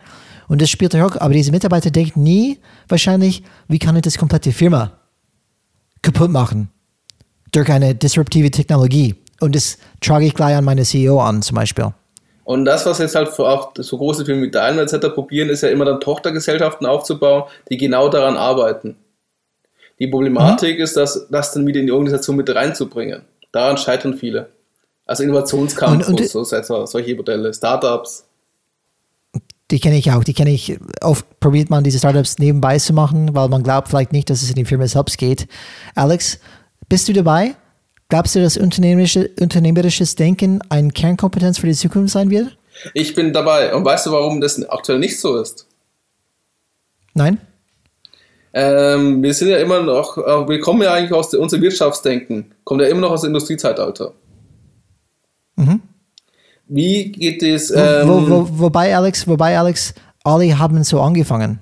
Und 0.49 0.63
das 0.63 0.71
spielt 0.71 0.95
auch, 0.95 1.17
aber 1.17 1.35
diese 1.35 1.51
Mitarbeiter 1.51 1.91
denkt 1.91 2.17
nie 2.17 2.59
wahrscheinlich, 2.89 3.43
wie 3.69 3.79
kann 3.79 3.97
ich 3.97 4.03
das 4.03 4.19
komplette 4.19 4.53
Firma 4.53 4.93
kaputt 6.03 6.31
machen 6.31 6.71
durch 7.53 7.69
eine 7.71 7.95
disruptive 7.95 8.51
Technologie. 8.51 9.15
Und 9.41 9.55
das 9.55 9.79
trage 10.01 10.27
ich 10.27 10.35
gleich 10.35 10.57
an 10.57 10.65
meine 10.65 10.83
CEO 10.83 11.21
an, 11.21 11.43
zum 11.43 11.57
Beispiel. 11.57 11.93
Und 12.45 12.65
das, 12.65 12.87
was 12.87 12.99
jetzt 12.99 13.17
halt 13.17 13.29
auch 13.41 13.73
so 13.77 13.99
große 13.99 14.25
Firmen 14.25 14.45
wie 14.45 14.51
Daimler 14.51 14.83
etc. 14.83 15.09
probieren, 15.13 15.49
ist 15.49 15.63
ja 15.63 15.69
immer 15.69 15.85
dann 15.85 16.01
Tochtergesellschaften 16.01 16.87
aufzubauen, 16.87 17.45
die 17.69 17.77
genau 17.77 18.09
daran 18.09 18.37
arbeiten. 18.37 18.97
Die 19.99 20.07
Problematik 20.07 20.79
ist, 20.79 20.97
dass 20.97 21.27
das 21.29 21.53
dann 21.53 21.67
wieder 21.67 21.81
in 21.81 21.87
die 21.87 21.93
Organisation 21.93 22.37
mit 22.37 22.55
reinzubringen. 22.55 23.23
Daran 23.51 23.79
scheitern 23.79 24.15
viele. 24.15 24.51
Also 25.07 25.23
Innovationskampf 25.25 26.09
Und- 26.09 26.15
und- 26.15 26.21
und 26.21 26.29
so, 26.29 26.45
so, 26.45 26.87
solche 26.87 27.17
Modelle, 27.17 27.53
Startups. 27.53 28.26
Die 29.71 29.81
kenne 29.81 29.99
ich 29.99 30.11
auch. 30.13 30.23
Die 30.23 30.35
kenne 30.35 30.51
ich. 30.51 30.79
Oft 31.03 31.41
probiert 31.41 31.71
man 31.71 31.83
diese 31.83 31.99
Startups 31.99 32.39
nebenbei 32.39 32.79
zu 32.79 32.93
machen, 32.93 33.35
weil 33.35 33.49
man 33.49 33.63
glaubt 33.63 33.89
vielleicht 33.89 34.13
nicht, 34.13 34.31
dass 34.31 34.43
es 34.43 34.51
in 34.51 34.55
die 34.57 34.65
Firma 34.65 34.87
selbst 34.87 35.19
geht. 35.19 35.49
Alex, 35.95 36.39
bist 36.89 37.09
du 37.09 37.13
dabei? 37.13 37.57
Glaubst 38.09 38.37
du, 38.37 38.41
dass 38.41 38.57
unternehmerische, 38.57 39.31
unternehmerisches 39.41 40.15
Denken 40.15 40.61
eine 40.69 40.91
Kernkompetenz 40.91 41.59
für 41.59 41.67
die 41.67 41.75
Zukunft 41.75 42.13
sein 42.13 42.31
wird? 42.31 42.57
Ich 42.95 43.15
bin 43.15 43.33
dabei. 43.33 43.75
Und 43.75 43.85
weißt 43.85 44.07
du, 44.07 44.13
warum 44.13 44.41
das 44.41 44.63
aktuell 44.69 45.01
nicht 45.01 45.19
so 45.19 45.37
ist? 45.37 45.67
Nein? 47.15 47.41
Ähm, 48.53 49.23
wir 49.23 49.35
sind 49.35 49.49
ja 49.49 49.59
immer 49.59 49.83
noch, 49.83 50.17
äh, 50.17 50.49
wir 50.49 50.61
kommen 50.61 50.83
ja 50.83 50.95
eigentlich 50.95 51.13
aus 51.13 51.31
der, 51.31 51.41
unser 51.41 51.61
Wirtschaftsdenken, 51.61 52.55
kommt 52.65 52.81
ja 52.81 52.89
immer 52.89 53.03
noch 53.03 53.11
aus 53.11 53.23
dem 53.23 53.29
Industriezeitalter. 53.29 54.13
Mhm. 55.57 55.83
Wie 56.69 57.13
geht 57.13 57.43
es? 57.43 57.71
Ähm, 57.71 58.09
wo, 58.09 58.29
wo, 58.29 58.49
wobei, 58.51 58.97
Alex, 58.97 59.27
wobei, 59.27 59.59
Alex, 59.59 59.95
alle 60.25 60.59
haben 60.59 60.83
so 60.83 61.01
angefangen 61.01 61.61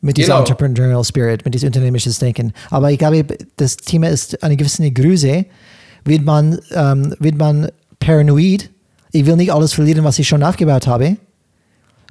mit 0.00 0.16
diesem 0.16 0.30
Genau. 0.30 0.40
Entrepreneurial 0.40 1.04
Spirit, 1.04 1.44
mit 1.44 1.54
diesem 1.54 1.68
unternehmerisches 1.68 2.18
Denken. 2.18 2.52
Aber 2.70 2.90
ich 2.90 2.98
glaube, 2.98 3.24
das 3.56 3.76
Thema 3.76 4.08
ist 4.08 4.42
eine 4.42 4.56
gewisse 4.56 4.90
Größe. 4.90 5.44
Wird 6.04 6.24
man, 6.24 6.58
ähm, 6.72 7.14
wird 7.18 7.36
man 7.36 7.70
paranoid? 8.00 8.70
Ich 9.12 9.26
will 9.26 9.36
nicht 9.36 9.52
alles 9.52 9.72
verlieren, 9.72 10.04
was 10.04 10.18
ich 10.18 10.26
schon 10.26 10.42
aufgebaut 10.42 10.86
habe. 10.86 11.16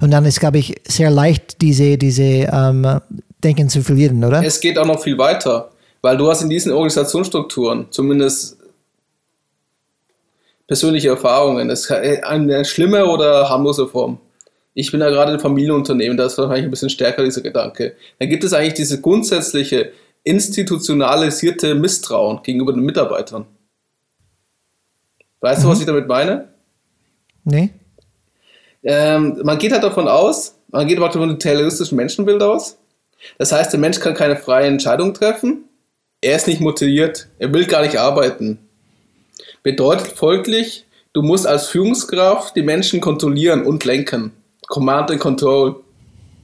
Und 0.00 0.12
dann 0.12 0.24
ist, 0.24 0.40
glaube 0.40 0.58
ich, 0.58 0.74
sehr 0.86 1.10
leicht, 1.10 1.60
diese, 1.60 1.98
diese 1.98 2.22
ähm, 2.22 3.00
Denken 3.42 3.68
zu 3.68 3.82
verlieren, 3.82 4.22
oder? 4.24 4.42
Es 4.42 4.60
geht 4.60 4.78
auch 4.78 4.86
noch 4.86 5.02
viel 5.02 5.18
weiter, 5.18 5.70
weil 6.00 6.16
du 6.16 6.30
hast 6.30 6.42
in 6.42 6.48
diesen 6.48 6.72
Organisationsstrukturen 6.72 7.86
zumindest 7.90 8.56
persönliche 10.70 11.08
Erfahrungen. 11.08 11.68
Es 11.68 11.86
ist 11.86 11.90
eine 11.90 12.64
schlimme 12.64 13.06
oder 13.06 13.48
harmlose 13.48 13.88
Form. 13.88 14.20
Ich 14.72 14.92
bin 14.92 15.00
ja 15.00 15.10
gerade 15.10 15.32
ein 15.32 15.40
Familienunternehmen, 15.40 16.16
da 16.16 16.26
ist 16.26 16.38
wahrscheinlich 16.38 16.66
ein 16.66 16.70
bisschen 16.70 16.90
stärker 16.90 17.24
dieser 17.24 17.40
Gedanke. 17.40 17.96
Dann 18.20 18.28
gibt 18.28 18.44
es 18.44 18.52
eigentlich 18.52 18.74
diese 18.74 19.00
grundsätzliche 19.00 19.90
institutionalisierte 20.22 21.74
Misstrauen 21.74 22.44
gegenüber 22.44 22.72
den 22.72 22.84
Mitarbeitern. 22.84 23.46
Weißt 25.40 25.64
du, 25.64 25.68
was 25.68 25.80
ich 25.80 25.86
damit 25.86 26.06
meine? 26.06 26.50
nee? 27.42 27.70
Ähm, 28.84 29.40
man 29.42 29.58
geht 29.58 29.72
halt 29.72 29.82
davon 29.82 30.06
aus, 30.06 30.54
man 30.68 30.86
geht 30.86 30.98
praktisch 30.98 31.18
von 31.18 31.30
dem 31.30 31.40
terroristischen 31.40 31.96
Menschenbild 31.96 32.44
aus. 32.44 32.78
Das 33.38 33.50
heißt, 33.50 33.72
der 33.72 33.80
Mensch 33.80 33.98
kann 33.98 34.14
keine 34.14 34.36
freie 34.36 34.68
Entscheidung 34.68 35.14
treffen. 35.14 35.64
Er 36.20 36.36
ist 36.36 36.46
nicht 36.46 36.60
motiviert. 36.60 37.26
Er 37.40 37.52
will 37.52 37.66
gar 37.66 37.82
nicht 37.82 37.98
arbeiten. 37.98 38.69
Bedeutet 39.62 40.08
folglich, 40.08 40.86
du 41.12 41.22
musst 41.22 41.46
als 41.46 41.66
Führungskraft 41.68 42.56
die 42.56 42.62
Menschen 42.62 43.00
kontrollieren 43.00 43.64
und 43.66 43.84
lenken. 43.84 44.32
Command 44.68 45.10
and 45.10 45.20
Control. 45.20 45.76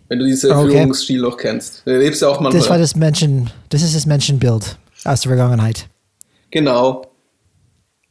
Wenn 0.09 0.19
du 0.21 0.25
diese 0.27 0.55
Okay. 0.55 0.71
Führungsstil 0.71 1.21
noch 1.21 1.37
kennst. 1.37 1.83
Du 1.85 1.97
lebst 1.97 2.23
ja 2.23 2.29
auch 2.29 2.41
manchmal. 2.41 2.61
Das 2.61 2.71
war 2.71 2.79
das 2.79 2.95
Menschen, 2.95 3.51
das 3.71 3.83
ist 3.83 3.95
das 3.97 4.07
Menschenbild 4.07 4.77
aus 5.05 5.21
der 5.21 5.31
Vergangenheit. 5.31 5.89
genau. 6.51 7.03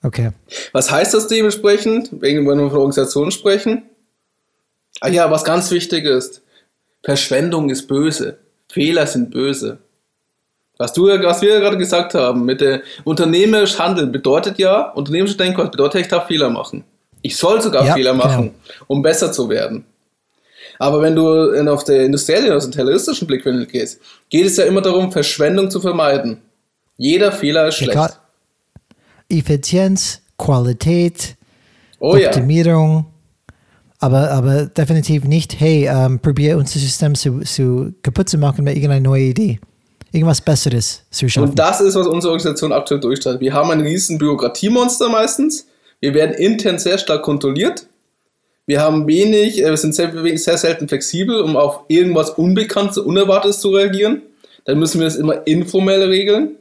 Okay. 0.03 0.29
Was 0.71 0.91
heißt 0.91 1.15
das 1.15 1.27
dementsprechend, 1.27 2.09
wenn 2.21 2.45
wir 2.45 2.69
von 2.69 2.77
Organisationen 2.77 3.31
sprechen? 3.31 3.83
Ah 5.01 5.07
ja, 5.09 5.31
was 5.31 5.43
ganz 5.43 5.71
wichtig 5.71 6.05
ist, 6.05 6.43
Verschwendung 7.03 7.71
ist 7.71 7.87
böse, 7.87 8.37
Fehler 8.69 9.07
sind 9.07 9.31
böse. 9.31 9.79
Was, 10.77 10.93
du, 10.93 11.07
was 11.07 11.41
wir 11.41 11.53
ja 11.53 11.59
gerade 11.59 11.77
gesagt 11.77 12.13
haben, 12.15 12.45
mit 12.45 12.59
der 12.61 12.81
unternehmerisch 13.05 13.79
handeln 13.79 14.11
bedeutet 14.11 14.57
ja, 14.59 14.91
unternehmerische 14.91 15.37
Denkweise 15.37 15.69
bedeutet, 15.69 16.01
ich 16.01 16.07
darf 16.07 16.27
Fehler 16.27 16.49
machen. 16.49 16.83
Ich 17.21 17.37
soll 17.37 17.61
sogar 17.61 17.85
Ja, 17.85 17.93
Fehler 17.93 18.13
machen, 18.13 18.51
um 18.87 19.01
besser 19.01 19.31
zu 19.31 19.49
werden. 19.49 19.85
Aber 20.77 21.01
wenn 21.01 21.15
du 21.15 21.53
auf 21.71 21.85
der 21.85 22.03
industriellen, 22.05 22.51
aus 22.51 22.63
dem 22.65 22.73
terroristischen 22.73 23.25
Blickwinkel 23.27 23.65
gehst, 23.65 24.01
geht 24.29 24.45
es 24.45 24.57
ja 24.57 24.65
immer 24.65 24.81
darum, 24.81 25.11
Verschwendung 25.11 25.71
zu 25.71 25.79
vermeiden. 25.79 26.41
Jeder 26.97 27.31
Fehler 27.31 27.67
ist 27.69 27.75
Ja, 27.79 27.83
schlecht. 27.85 27.91
klar. 27.93 28.13
Effizienz, 29.29 30.21
Qualität, 30.37 31.35
Oh 31.99 32.15
ja. 32.17 32.27
Optimierung, 32.27 33.05
aber, 33.99 34.29
aber 34.31 34.65
definitiv 34.65 35.23
nicht, 35.23 35.59
hey, 35.59 35.87
ähm, 35.87 36.19
probier 36.19 36.57
unser 36.57 36.77
System 36.79 37.15
zu, 37.15 37.39
zu 37.39 37.93
kaputt 38.03 38.29
zu 38.29 38.37
machen 38.37 38.65
mit 38.65 38.75
irgendeiner 38.75 39.01
neuen 39.09 39.29
Idee. 39.31 39.59
Irgendwas 40.15 40.39
Besseres 40.39 41.03
zu 41.11 41.27
schaffen. 41.27 41.49
Und 41.49 41.59
das 41.59 41.81
ist, 41.81 41.95
was 41.95 42.07
unsere 42.07 42.31
Organisation 42.31 42.71
aktuell 42.71 43.01
durchstellt. 43.01 43.41
Wir 43.41 43.53
haben 43.53 43.69
ein 43.71 43.81
riesen 43.81 44.17
Bürokratiemonster 44.17 45.09
meistens. 45.09 45.67
Wir 45.99 46.13
werden 46.13 46.33
intern 46.35 46.79
sehr 46.79 46.97
stark 46.97 47.21
kontrolliert. 47.21 47.87
Wir 48.65 48.81
haben 48.81 49.07
wenig, 49.07 49.61
äh, 49.61 49.69
wir 49.69 49.77
sind 49.77 49.93
sehr, 49.93 50.13
sehr 50.37 50.57
selten 50.57 50.87
flexibel, 50.87 51.41
um 51.41 51.57
auf 51.57 51.81
irgendwas 51.89 52.29
Unbekanntes, 52.29 52.97
Unerwartetes 52.97 53.59
zu 53.59 53.71
reagieren. 53.71 54.21
Dann 54.63 54.79
müssen 54.79 55.01
wir 55.01 55.07
es 55.07 55.17
immer 55.17 55.45
informell 55.45 56.03
regeln, 56.03 56.55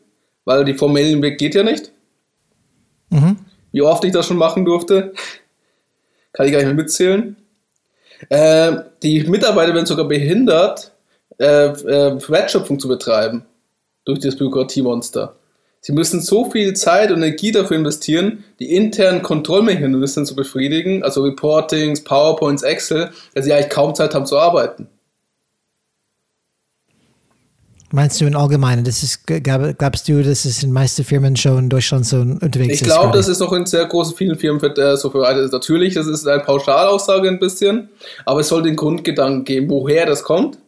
weil 0.45 0.65
die 0.65 0.75
formellen 0.75 1.23
Weg 1.23 1.39
geht 1.39 1.55
ja 1.55 1.63
nicht. 1.63 1.93
Mhm. 3.11 3.37
Wie 3.71 3.83
oft 3.83 4.05
ich 4.05 4.11
das 4.11 4.27
schon 4.27 4.37
machen 4.37 4.65
durfte, 4.65 5.13
kann 6.33 6.47
ich 6.47 6.53
gar 6.53 6.59
nicht 6.59 6.67
mehr 6.67 6.75
mitzählen. 6.75 7.37
Äh, 8.31 8.73
die 9.05 9.23
Mitarbeiter 9.23 9.75
werden 9.75 9.87
sogar 9.87 10.09
behindert, 10.09 10.91
äh, 11.39 11.67
äh, 11.67 12.29
Wertschöpfung 12.29 12.79
zu 12.79 12.89
betreiben 12.89 13.45
durch 14.05 14.21
das 14.21 14.37
Bürokratiemonster. 14.37 15.35
Sie 15.81 15.93
müssen 15.93 16.23
so 16.23 16.51
viel 16.51 16.73
Zeit 16.75 17.11
und 17.11 17.19
Energie 17.19 17.53
dafür 17.53 17.77
investieren, 17.77 18.43
die 18.59 18.75
internen 18.75 19.21
Kontrollmechanismen 19.21 20.25
zu 20.25 20.35
befriedigen, 20.35 21.03
also 21.03 21.23
Reportings, 21.23 22.03
PowerPoints, 22.03 22.63
Excel, 22.63 23.11
dass 23.35 23.45
sie 23.45 23.53
eigentlich 23.53 23.69
kaum 23.69 23.95
Zeit 23.95 24.15
haben 24.15 24.25
zu 24.25 24.39
arbeiten. 24.39 24.89
Meinst 27.95 28.21
du 28.21 28.25
im 28.25 28.35
Allgemeinen, 28.35 28.83
das 28.83 29.03
ist, 29.03 29.27
glaub, 29.27 29.79
glaubst 29.79 30.09
du, 30.09 30.23
dass 30.23 30.47
es 30.47 30.63
in 30.63 30.73
meisten 30.73 31.05
Firmen 31.05 31.37
schon 31.37 31.59
in 31.59 31.69
Deutschland 31.69 32.07
so 32.07 32.17
unterwegs 32.17 32.77
Ich 32.77 32.81
ist? 32.81 32.87
glaube, 32.89 33.17
das 33.17 33.29
ist 33.29 33.39
noch 33.39 33.53
in 33.53 33.67
sehr 33.67 33.85
großen 33.85 34.17
vielen 34.17 34.37
Firmen 34.37 34.61
äh, 34.77 34.97
so 34.97 35.11
verbreitet. 35.11 35.53
Natürlich, 35.53 35.95
das 35.95 36.07
ist 36.07 36.27
eine 36.27 36.43
Pauschalaussage 36.43 37.29
ein 37.29 37.39
bisschen, 37.39 37.91
aber 38.25 38.41
es 38.41 38.49
soll 38.49 38.63
den 38.63 38.75
Grundgedanken 38.75 39.45
geben, 39.45 39.71
woher 39.71 40.07
das 40.07 40.25
kommt. 40.25 40.59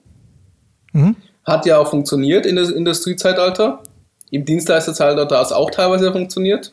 Mhm. 0.97 1.16
Hat 1.44 1.66
ja 1.66 1.78
auch 1.78 1.90
funktioniert 1.90 2.47
in 2.47 2.57
das 2.57 2.70
Industriezeitalter. 2.70 3.82
Im 4.30 4.47
Dienstleisterzeitalter 4.47 5.38
hat 5.38 5.47
es 5.47 5.53
auch 5.53 5.70
teilweise 5.70 6.11
funktioniert. 6.11 6.72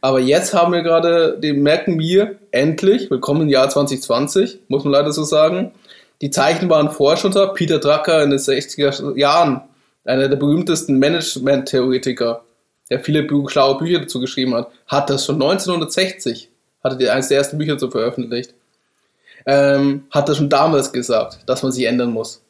Aber 0.00 0.18
jetzt 0.18 0.52
haben 0.52 0.72
wir 0.72 0.82
gerade, 0.82 1.38
merken 1.52 2.00
wir 2.00 2.34
endlich, 2.50 3.10
willkommen 3.10 3.42
im 3.42 3.48
Jahr 3.48 3.68
2020, 3.68 4.58
muss 4.66 4.82
man 4.82 4.92
leider 4.92 5.12
so 5.12 5.22
sagen. 5.22 5.70
Die 6.20 6.30
Zeichen 6.30 6.68
waren 6.68 6.90
da. 6.90 7.46
Peter 7.46 7.78
Drucker 7.78 8.24
in 8.24 8.30
den 8.30 8.40
60er 8.40 9.16
Jahren, 9.16 9.62
einer 10.04 10.28
der 10.28 10.36
berühmtesten 10.36 10.98
Management-Theoretiker, 10.98 12.42
der 12.90 13.00
viele 13.00 13.28
schlaue 13.48 13.78
Bücher 13.78 14.00
dazu 14.00 14.18
geschrieben 14.18 14.54
hat, 14.54 14.68
hat 14.88 15.08
das 15.08 15.24
schon 15.24 15.36
1960, 15.36 16.50
hatte 16.82 17.02
er 17.04 17.12
eines 17.12 17.28
der 17.28 17.38
ersten 17.38 17.58
Bücher 17.58 17.74
dazu 17.74 17.88
veröffentlicht, 17.88 18.54
ähm, 19.46 20.06
hat 20.10 20.28
das 20.28 20.38
schon 20.38 20.50
damals 20.50 20.92
gesagt, 20.92 21.38
dass 21.46 21.62
man 21.62 21.70
sich 21.70 21.84
ändern 21.84 22.10
muss 22.10 22.41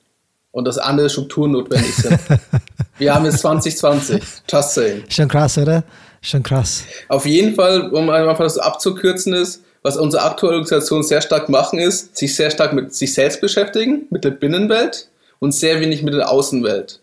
und 0.53 0.67
dass 0.67 0.79
andere 0.79 1.11
Strukturen 1.11 1.53
notwendig 1.53 1.95
sind. 1.97 2.19
Wir 2.99 3.15
haben 3.15 3.25
jetzt 3.25 3.41
2020, 3.41 4.23
just 4.49 4.75
saying. 4.75 5.05
Schon 5.09 5.29
krass, 5.29 5.59
oder? 5.59 5.83
Schon 6.21 6.43
krass. 6.43 6.85
Auf 7.09 7.27
jeden 7.27 7.55
Fall, 7.57 7.91
um 7.91 8.09
einfach 8.11 8.45
das 8.45 8.59
abzukürzen 8.59 9.33
ist, 9.35 9.65
was 9.83 9.97
unsere 9.97 10.23
aktuelle 10.23 10.55
Organisation 10.55 11.03
sehr 11.03 11.21
stark 11.21 11.49
machen 11.49 11.81
ist, 11.81 12.17
sich 12.17 12.37
sehr 12.37 12.51
stark 12.51 12.73
mit 12.73 12.95
sich 12.95 13.13
selbst 13.13 13.41
beschäftigen, 13.41 14.07
mit 14.11 14.23
der 14.23 14.31
Binnenwelt 14.31 15.09
und 15.41 15.53
sehr 15.53 15.81
wenig 15.81 16.05
mit 16.05 16.15
der 16.15 16.31
Außenwelt. 16.31 17.01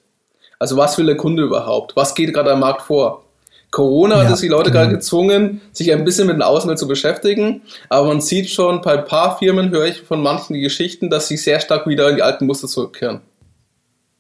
Also 0.60 0.78
was 0.78 0.98
will 0.98 1.06
der 1.06 1.18
Kunde 1.18 1.44
überhaupt? 1.44 1.96
Was 1.96 2.16
geht 2.16 2.34
gerade 2.34 2.54
am 2.54 2.62
Markt 2.62 2.84
vor? 2.84 3.24
Corona 3.72 4.24
Ja, 4.24 4.26
hat 4.26 4.34
es 4.34 4.40
die 4.40 4.48
Leute 4.48 4.72
genau. 4.72 4.84
gerade 4.84 4.96
gezwungen, 4.96 5.62
sich 5.74 5.92
ein 5.92 6.04
bisschen 6.04 6.28
mit 6.28 6.40
der 6.40 6.48
Außenwelt 6.48 6.80
zu 6.80 6.88
beschäftigen. 6.88 7.62
Aber 7.90 8.08
man 8.08 8.22
sieht 8.22 8.50
schon, 8.50 8.82
bei 8.82 8.98
ein 8.98 9.06
paar 9.06 9.38
Firmen 9.38 9.70
höre 9.70 9.86
ich 9.86 10.02
von 10.02 10.22
manchen 10.22 10.54
die 10.54 10.62
Geschichten, 10.62 11.10
dass 11.10 11.28
sie 11.28 11.38
sehr 11.38 11.60
stark 11.60 11.86
wieder 11.88 12.10
in 12.10 12.16
die 12.16 12.24
alten 12.24 12.46
Muster 12.46 12.68
zurückkehren. 12.68 13.22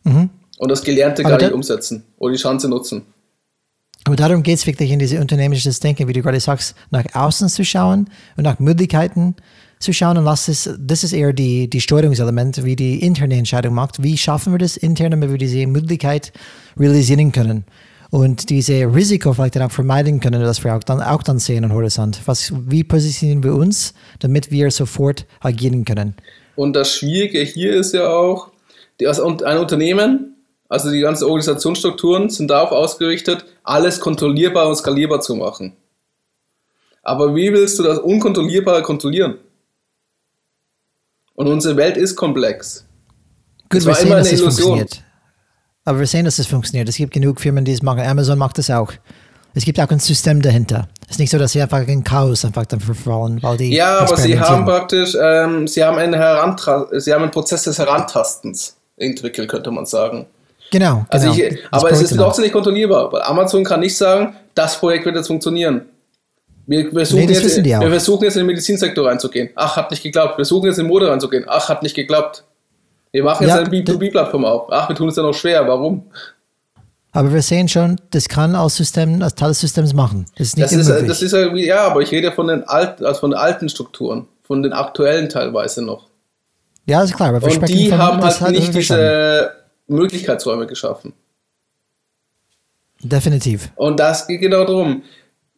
Und 0.03 0.69
das 0.69 0.83
Gelernte 0.83 1.23
Aber 1.23 1.37
gar 1.37 1.45
nicht 1.45 1.53
umsetzen 1.53 2.03
oder 2.17 2.33
die 2.33 2.39
Chance 2.39 2.67
nutzen. 2.67 3.03
Aber 4.05 4.15
darum 4.15 4.43
geht 4.43 4.57
es 4.57 4.65
wirklich 4.65 4.91
in 4.91 4.99
diese 4.99 5.19
unternehmerisches 5.19 5.79
Denken, 5.79 6.07
wie 6.07 6.13
du 6.13 6.21
gerade 6.21 6.39
sagst, 6.39 6.75
nach 6.89 7.05
außen 7.13 7.49
zu 7.49 7.63
schauen 7.63 8.09
und 8.37 8.43
nach 8.43 8.59
Möglichkeiten 8.59 9.35
zu 9.79 9.93
schauen. 9.93 10.17
Und 10.17 10.25
das 10.25 10.47
ist, 10.47 10.69
das 10.79 11.03
ist 11.03 11.13
eher 11.13 11.33
die, 11.33 11.69
die 11.69 11.81
Steuerungselement, 11.81 12.63
wie 12.63 12.75
die 12.75 13.03
interne 13.03 13.35
Entscheidung 13.35 13.73
macht. 13.73 14.01
Wie 14.03 14.17
schaffen 14.17 14.53
wir 14.53 14.57
das 14.57 14.77
intern, 14.77 15.11
damit 15.11 15.31
wir 15.31 15.37
diese 15.37 15.65
Möglichkeit 15.67 16.33
realisieren 16.77 17.31
können? 17.31 17.65
Und 18.11 18.49
diese 18.49 18.91
Risiko 18.93 19.33
vielleicht 19.33 19.55
dann 19.55 19.63
auch 19.63 19.71
vermeiden 19.71 20.19
können, 20.19 20.41
dass 20.41 20.63
wir 20.63 20.75
auch 20.75 20.83
dann, 20.83 21.01
auch 21.01 21.21
dann 21.21 21.37
sehen 21.37 21.63
am 21.63 21.73
Horizont. 21.73 22.21
Was, 22.25 22.51
wie 22.67 22.83
positionieren 22.83 23.43
wir 23.43 23.53
uns, 23.53 23.93
damit 24.19 24.49
wir 24.49 24.71
sofort 24.71 25.27
agieren 25.41 25.85
können? 25.85 26.15
Und 26.55 26.73
das 26.73 26.95
Schwierige 26.95 27.41
hier 27.41 27.73
ist 27.73 27.93
ja 27.93 28.09
auch, 28.09 28.49
die, 28.99 29.07
also 29.07 29.25
ein 29.25 29.57
Unternehmen, 29.57 30.35
also 30.67 30.91
die 30.91 30.99
ganzen 31.01 31.25
Organisationsstrukturen 31.25 32.29
sind 32.29 32.49
darauf 32.49 32.71
ausgerichtet, 32.71 33.45
alles 33.63 33.99
kontrollierbar 33.99 34.67
und 34.67 34.75
skalierbar 34.75 35.21
zu 35.21 35.35
machen. 35.35 35.75
Aber 37.01 37.35
wie 37.35 37.51
willst 37.51 37.79
du 37.79 37.83
das 37.83 37.97
Unkontrollierbare 37.97 38.83
kontrollieren? 38.83 39.37
Und 41.33 41.47
unsere 41.47 41.77
Welt 41.77 41.97
ist 41.97 42.15
komplex. 42.15 42.85
Gut, 43.69 43.79
Es 43.79 43.85
wir 43.85 43.93
war 43.93 43.95
sehen, 43.95 44.09
dass 44.09 44.27
eine 44.27 44.35
es 44.35 44.41
Illusion. 44.41 44.67
funktioniert. 44.77 45.03
Aber 45.85 45.99
wir 45.99 46.07
sehen, 46.07 46.25
dass 46.25 46.37
es 46.37 46.47
funktioniert. 46.47 46.89
Es 46.89 46.97
gibt 46.97 47.13
genug 47.13 47.39
Firmen, 47.39 47.65
die 47.65 47.71
es 47.71 47.81
machen. 47.81 48.01
Amazon 48.01 48.37
macht 48.37 48.57
das 48.57 48.69
auch. 48.69 48.91
Es 49.55 49.65
gibt 49.65 49.79
auch 49.79 49.89
ein 49.89 49.99
System 49.99 50.41
dahinter. 50.41 50.87
Es 51.05 51.11
ist 51.11 51.19
nicht 51.19 51.31
so, 51.31 51.39
dass 51.39 51.53
sie 51.53 51.61
einfach 51.61 51.87
in 51.87 52.03
Chaos 52.03 52.45
einfach 52.45 52.65
dann 52.65 52.79
verfallen, 52.79 53.41
weil 53.41 53.57
die 53.57 53.73
Ja, 53.73 53.99
aber 53.99 54.15
sie 54.17 54.39
haben 54.39 54.65
praktisch, 54.65 55.15
ähm, 55.19 55.67
sie 55.67 55.83
haben 55.83 55.97
einen 55.97 56.13
Herantra 56.13 56.87
sie 56.99 57.11
haben 57.13 57.23
einen 57.23 57.31
Prozess 57.31 57.63
des 57.63 57.79
Herantastens 57.79 58.78
entwickelt, 58.99 59.49
könnte 59.49 59.71
man 59.71 59.85
sagen. 59.85 60.27
Genau, 60.71 61.05
Also 61.09 61.31
genau. 61.31 61.51
ich, 61.51 61.59
aber 61.71 61.91
es 61.91 62.01
ist 62.01 62.09
Projekt 62.09 62.21
trotzdem 62.21 62.43
nicht 62.43 62.51
kontrollierbar, 62.53 63.11
weil 63.11 63.21
Amazon 63.23 63.63
kann 63.63 63.79
nicht 63.79 63.97
sagen, 63.97 64.35
das 64.53 64.79
Projekt 64.79 65.05
wird 65.05 65.15
jetzt 65.15 65.27
funktionieren. 65.27 65.85
Wir 66.67 66.91
versuchen, 66.91 67.21
Nee, 67.21 67.33
das 67.33 67.41
jetzt, 67.41 67.63
wir 67.65 67.89
versuchen 67.89 68.23
jetzt 68.25 68.35
in 68.35 68.41
den 68.41 68.47
Medizinsektor 68.47 69.07
reinzugehen. 69.07 69.49
Ach, 69.55 69.75
hat 69.75 69.89
nicht 69.89 70.03
geklappt. 70.03 70.33
Wir 70.33 70.45
versuchen 70.45 70.67
jetzt 70.67 70.77
in 70.77 70.85
Mode 70.85 71.09
reinzugehen. 71.09 71.45
Ach, 71.47 71.67
hat 71.67 71.81
nicht 71.81 71.95
geklappt. 71.95 72.43
Wir 73.11 73.23
machen 73.23 73.47
jetzt 73.47 73.55
Ja, 73.55 73.61
eine 73.61 73.69
B2B-Plattform 73.69 74.45
auf. 74.45 74.67
Ach, 74.69 74.87
wir 74.87 74.95
tun 74.95 75.09
es 75.09 75.15
ja 75.15 75.23
noch 75.23 75.33
schwer. 75.33 75.67
Warum? 75.67 76.03
Aber 77.11 77.33
wir 77.33 77.41
sehen 77.41 77.67
schon, 77.67 77.99
das 78.11 78.29
kann 78.29 78.53
als 78.53 78.75
System, 78.75 79.19
als 79.23 79.33
Teil 79.33 79.49
des 79.49 79.61
Systems 79.61 79.93
machen. 79.93 80.27
Das 80.37 80.49
ist 80.49 80.57
nicht 80.57 80.65
Das 80.65 80.73
ist, 80.73 81.09
das 81.09 81.21
ist 81.23 81.31
ja, 81.31 81.51
ja, 81.55 81.87
aber 81.87 82.01
ich 82.01 82.11
rede 82.11 82.31
von 82.31 82.47
den 82.47 82.63
alten, 82.65 83.03
also 83.03 83.21
von 83.21 83.31
den 83.31 83.39
alten 83.39 83.67
Strukturen, 83.67 84.27
von 84.43 84.61
den 84.61 84.73
aktuellen 84.73 85.27
teilweise 85.27 85.83
noch. 85.83 86.08
Ja, 86.89 87.03
ist 87.03 87.15
klar. 87.15 87.29
Aber 87.29 87.41
wir 87.41 87.53
Und 87.61 87.69
die 87.69 87.93
haben 87.93 88.21
halt 88.23 88.41
hat- 88.41 88.51
nicht 88.51 88.73
diese 88.73 89.51
Möglichkeitsräume 89.87 90.67
geschaffen. 90.67 91.13
Definitiv. 93.01 93.71
Und 93.75 93.99
das 93.99 94.27
geht 94.27 94.41
genau 94.41 94.65
darum. 94.65 95.03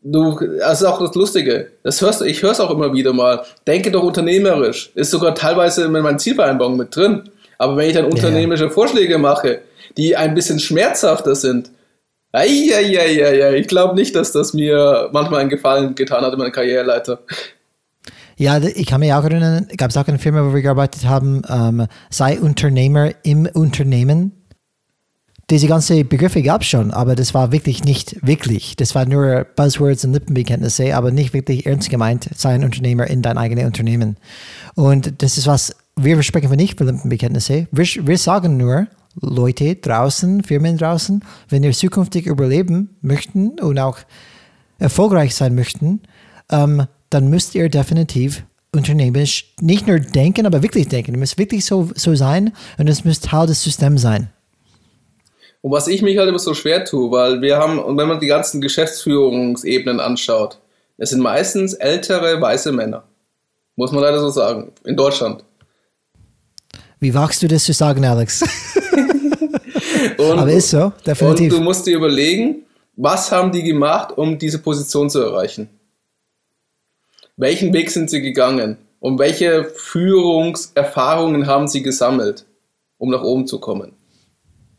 Du, 0.03 0.37
das 0.59 0.81
ist 0.81 0.87
auch 0.87 0.99
das 0.99 1.15
Lustige. 1.15 1.71
Das 1.83 2.01
hörst 2.01 2.21
ich 2.21 2.41
höre 2.41 2.51
es 2.51 2.59
auch 2.59 2.71
immer 2.71 2.93
wieder 2.93 3.13
mal. 3.13 3.43
Denke 3.67 3.91
doch 3.91 4.03
unternehmerisch. 4.03 4.91
Ist 4.95 5.11
sogar 5.11 5.35
teilweise 5.35 5.85
in 5.85 5.91
meinen 5.91 6.19
Zielvereinbarungen 6.19 6.77
mit 6.77 6.95
drin. 6.95 7.29
Aber 7.57 7.77
wenn 7.77 7.87
ich 7.89 7.93
dann 7.95 8.05
unternehmerische 8.05 8.69
Vorschläge 8.71 9.17
mache, 9.17 9.61
die 9.97 10.15
ein 10.15 10.33
bisschen 10.33 10.59
schmerzhafter 10.59 11.35
sind, 11.35 11.69
ja, 12.33 13.51
ich 13.51 13.67
glaube 13.67 13.93
nicht, 13.95 14.15
dass 14.15 14.31
das 14.31 14.53
mir 14.53 15.09
manchmal 15.11 15.41
einen 15.41 15.49
Gefallen 15.49 15.93
getan 15.95 16.23
hat 16.23 16.33
in 16.33 16.39
meiner 16.39 16.51
Karriereleiter. 16.51 17.19
Ja, 18.41 18.57
ich 18.57 18.87
kann 18.87 19.01
mich 19.01 19.13
auch 19.13 19.23
erinnern, 19.23 19.67
gab 19.77 19.91
es 19.91 19.97
auch 19.97 20.07
eine 20.07 20.17
Firma, 20.17 20.43
wo 20.43 20.51
wir 20.51 20.63
gearbeitet 20.63 21.05
haben, 21.05 21.43
ähm, 21.47 21.85
sei 22.09 22.41
Unternehmer 22.41 23.11
im 23.21 23.45
Unternehmen. 23.45 24.31
Diese 25.51 25.67
ganzen 25.67 26.09
Begriffe 26.09 26.41
gab 26.41 26.61
es 26.61 26.67
schon, 26.67 26.89
aber 26.89 27.15
das 27.15 27.35
war 27.35 27.51
wirklich 27.51 27.83
nicht 27.83 28.15
wirklich. 28.25 28.75
Das 28.75 28.95
war 28.95 29.05
nur 29.05 29.45
Buzzwords 29.55 30.05
und 30.05 30.13
Lippenbekenntnisse, 30.13 30.95
aber 30.95 31.11
nicht 31.11 31.35
wirklich 31.35 31.67
ernst 31.67 31.91
gemeint, 31.91 32.29
sei 32.35 32.55
ein 32.55 32.63
Unternehmer 32.63 33.05
in 33.05 33.21
dein 33.21 33.37
eigenes 33.37 33.65
Unternehmen. 33.65 34.17
Und 34.73 35.21
das 35.21 35.37
ist 35.37 35.45
was, 35.45 35.75
wir 35.95 36.23
sprechen 36.23 36.47
von 36.47 36.57
nicht 36.57 36.79
für 36.79 36.85
Lippenbekenntnisse. 36.85 37.67
Wir, 37.71 37.85
wir 38.07 38.17
sagen 38.17 38.57
nur, 38.57 38.87
Leute 39.21 39.75
draußen, 39.75 40.43
Firmen 40.43 40.79
draußen, 40.79 41.23
wenn 41.49 41.61
ihr 41.61 41.73
zukünftig 41.73 42.25
überleben 42.25 42.97
möchten 43.01 43.59
und 43.59 43.77
auch 43.77 43.99
erfolgreich 44.79 45.35
sein 45.35 45.53
möchten, 45.53 46.01
ähm, 46.49 46.87
dann 47.11 47.29
müsst 47.29 47.53
ihr 47.55 47.69
definitiv 47.69 48.43
unternehmerisch 48.73 49.53
nicht 49.59 49.85
nur 49.85 49.99
denken, 49.99 50.45
aber 50.45 50.63
wirklich 50.63 50.87
denken. 50.87 51.13
Ihr 51.13 51.19
müsst 51.19 51.37
wirklich 51.37 51.65
so, 51.65 51.89
so 51.93 52.15
sein 52.15 52.53
und 52.77 52.87
es 52.87 53.03
müsst 53.03 53.25
Teil 53.25 53.45
des 53.45 53.61
Systems 53.61 54.01
sein. 54.01 54.29
Und 55.61 55.71
was 55.71 55.87
ich 55.87 56.01
mich 56.01 56.17
halt 56.17 56.29
immer 56.29 56.39
so 56.39 56.53
schwer 56.53 56.85
tue, 56.85 57.11
weil 57.11 57.41
wir 57.41 57.57
haben, 57.57 57.77
und 57.77 57.97
wenn 57.97 58.07
man 58.07 58.19
die 58.19 58.27
ganzen 58.27 58.61
Geschäftsführungsebenen 58.61 59.99
anschaut, 59.99 60.59
es 60.97 61.11
sind 61.11 61.21
meistens 61.21 61.73
ältere 61.73 62.41
weiße 62.41 62.71
Männer. 62.71 63.03
Muss 63.75 63.91
man 63.91 64.01
leider 64.01 64.19
so 64.19 64.29
sagen. 64.29 64.71
In 64.85 64.95
Deutschland. 64.95 65.43
Wie 66.99 67.13
wagst 67.13 67.43
du 67.43 67.47
das 67.47 67.63
zu 67.63 67.73
sagen, 67.73 68.05
Alex? 68.05 68.43
Und, 70.17 70.39
aber 70.39 70.51
ist 70.51 70.69
so, 70.69 70.85
und 70.85 71.07
definitiv. 71.07 71.53
du 71.53 71.61
musst 71.61 71.85
dir 71.85 71.95
überlegen, 71.95 72.63
was 72.95 73.31
haben 73.31 73.51
die 73.51 73.63
gemacht, 73.63 74.17
um 74.17 74.37
diese 74.37 74.59
Position 74.59 75.09
zu 75.09 75.19
erreichen? 75.19 75.69
Welchen 77.37 77.73
Weg 77.73 77.91
sind 77.91 78.09
sie 78.09 78.21
gegangen? 78.21 78.77
Und 78.99 79.17
welche 79.17 79.65
Führungserfahrungen 79.65 81.47
haben 81.47 81.67
sie 81.67 81.81
gesammelt, 81.81 82.45
um 82.97 83.09
nach 83.09 83.23
oben 83.23 83.47
zu 83.47 83.59
kommen? 83.59 83.93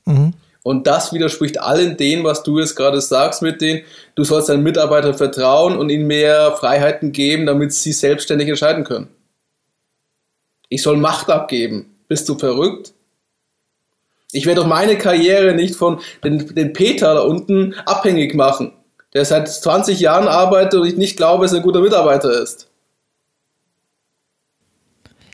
Mhm. 0.04 0.34
Und 0.62 0.86
das 0.86 1.12
widerspricht 1.12 1.60
allen 1.60 1.96
dem, 1.96 2.22
was 2.22 2.44
du 2.44 2.60
jetzt 2.60 2.76
gerade 2.76 3.00
sagst, 3.00 3.42
mit 3.42 3.60
denen, 3.60 3.82
du 4.14 4.22
sollst 4.22 4.48
deinen 4.48 4.62
Mitarbeitern 4.62 5.14
vertrauen 5.14 5.76
und 5.76 5.90
ihnen 5.90 6.06
mehr 6.06 6.52
Freiheiten 6.52 7.10
geben, 7.10 7.46
damit 7.46 7.72
sie 7.72 7.92
selbstständig 7.92 8.48
entscheiden 8.48 8.84
können. 8.84 9.08
Ich 10.68 10.82
soll 10.82 10.96
Macht 10.96 11.28
abgeben. 11.28 11.96
Bist 12.06 12.28
du 12.28 12.38
verrückt? 12.38 12.94
Ich 14.30 14.46
werde 14.46 14.62
doch 14.62 14.68
meine 14.68 14.96
Karriere 14.96 15.54
nicht 15.54 15.74
von 15.74 16.00
den, 16.24 16.54
den 16.54 16.72
Peter 16.72 17.14
da 17.14 17.20
unten 17.22 17.74
abhängig 17.84 18.34
machen, 18.34 18.72
der 19.14 19.24
seit 19.24 19.48
20 19.48 20.00
Jahren 20.00 20.28
arbeitet 20.28 20.80
und 20.80 20.86
ich 20.86 20.96
nicht 20.96 21.16
glaube, 21.16 21.44
dass 21.44 21.52
er 21.52 21.58
ein 21.58 21.62
guter 21.62 21.80
Mitarbeiter 21.80 22.42
ist. 22.42 22.68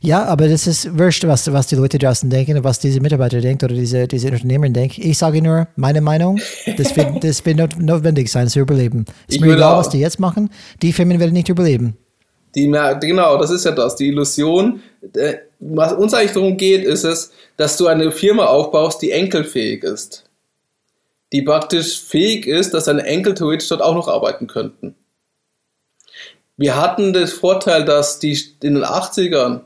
Ja, 0.01 0.25
aber 0.27 0.49
das 0.49 0.69
ist 0.69 0.97
wurscht, 0.97 1.27
was, 1.27 1.53
was 1.53 1.67
die 1.67 1.75
Leute 1.75 1.99
draußen 1.99 2.31
denken, 2.31 2.63
was 2.63 2.79
diese 2.79 3.01
Mitarbeiter 3.01 3.41
denken 3.41 3.65
oder 3.65 3.75
diese, 3.75 4.07
diese 4.07 4.29
Unternehmer 4.31 4.69
denken. 4.69 5.03
Ich 5.03 5.19
sage 5.19 5.43
nur, 5.43 5.67
meine 5.75 6.01
Meinung, 6.01 6.41
das 6.77 6.97
wird, 6.97 7.25
das 7.25 7.45
wird 7.45 7.57
not, 7.57 7.79
notwendig 7.81 8.31
sein 8.31 8.49
zu 8.49 8.61
überleben. 8.61 9.07
Ist 9.27 9.37
Ich 9.37 9.41
mir 9.41 9.55
egal, 9.55 9.77
was 9.77 9.89
die 9.89 9.99
jetzt 9.99 10.21
machen, 10.21 10.51
die 10.83 10.93
Firmen 10.93 11.19
werden 11.19 11.33
nicht 11.33 11.49
überleben. 11.49 11.97
Die, 12.55 12.71
genau, 13.01 13.37
das 13.39 13.51
ist 13.51 13.65
ja 13.65 13.73
das, 13.73 13.97
die 13.97 14.09
Illusion. 14.09 14.81
Äh, 15.15 15.35
Was 15.61 15.93
uns 15.93 16.15
eigentlich 16.15 16.33
darum 16.33 16.57
geht, 16.57 16.85
ist 16.85 17.05
es, 17.05 17.33
dass 17.57 17.77
du 17.77 17.89
eine 17.89 18.11
Firma 18.11 18.47
aufbaust, 18.47 19.03
die 19.03 19.11
enkelfähig 19.11 19.83
ist. 19.83 20.25
Die 21.33 21.43
praktisch 21.43 22.01
fähig 22.01 22.47
ist, 22.47 22.73
dass 22.73 22.85
deine 22.85 23.05
Enkel 23.05 23.35
theoretisch 23.35 23.69
dort 23.69 23.83
auch 23.83 23.95
noch 23.95 24.09
arbeiten 24.09 24.47
könnten. 24.47 24.95
Wir 26.57 26.81
hatten 26.81 27.13
den 27.13 27.27
Vorteil, 27.27 27.85
dass 27.85 28.19
die 28.19 28.37
in 28.63 28.75
den 28.75 28.85
80ern 28.85 29.61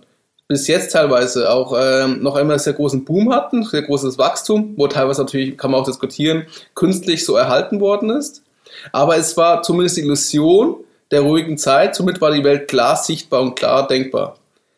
bis 0.49 0.67
jetzt 0.67 0.93
teilweise 0.93 1.51
auch 1.51 1.75
ähm, 1.81 2.23
noch 2.23 2.35
einmal 2.35 2.59
sehr 2.59 2.75
großen 2.75 3.05
Boom 3.05 3.33
hatten, 3.33 3.63
sehr 3.63 3.83
großes 3.83 4.19
Wachstum, 4.19 4.75
wo 4.77 4.87
teilweise 4.89 5.23
natürlich, 5.23 5.57
kann 5.57 5.71
man 5.71 5.81
auch 5.81 5.87
diskutieren, 5.87 6.47
künstlich 6.75 7.25
so 7.25 7.37
erhalten 7.37 7.81
worden 7.81 8.11
ist. 8.11 8.43
Aber 8.91 9.17
es 9.17 9.37
war 9.37 9.63
zumindest 9.63 9.97
die 9.97 10.03
Illusion 10.03 10.85
der 11.11 11.21
ruhigen 11.21 11.57
Zeit, 11.57 11.95
somit 11.95 12.21
war 12.21 12.33
die 12.33 12.45
Welt 12.45 12.69
klar 12.69 12.97
sichtbar 12.97 13.41
und 13.41 13.55
klar 13.55 13.87
denkbar. 13.87 14.37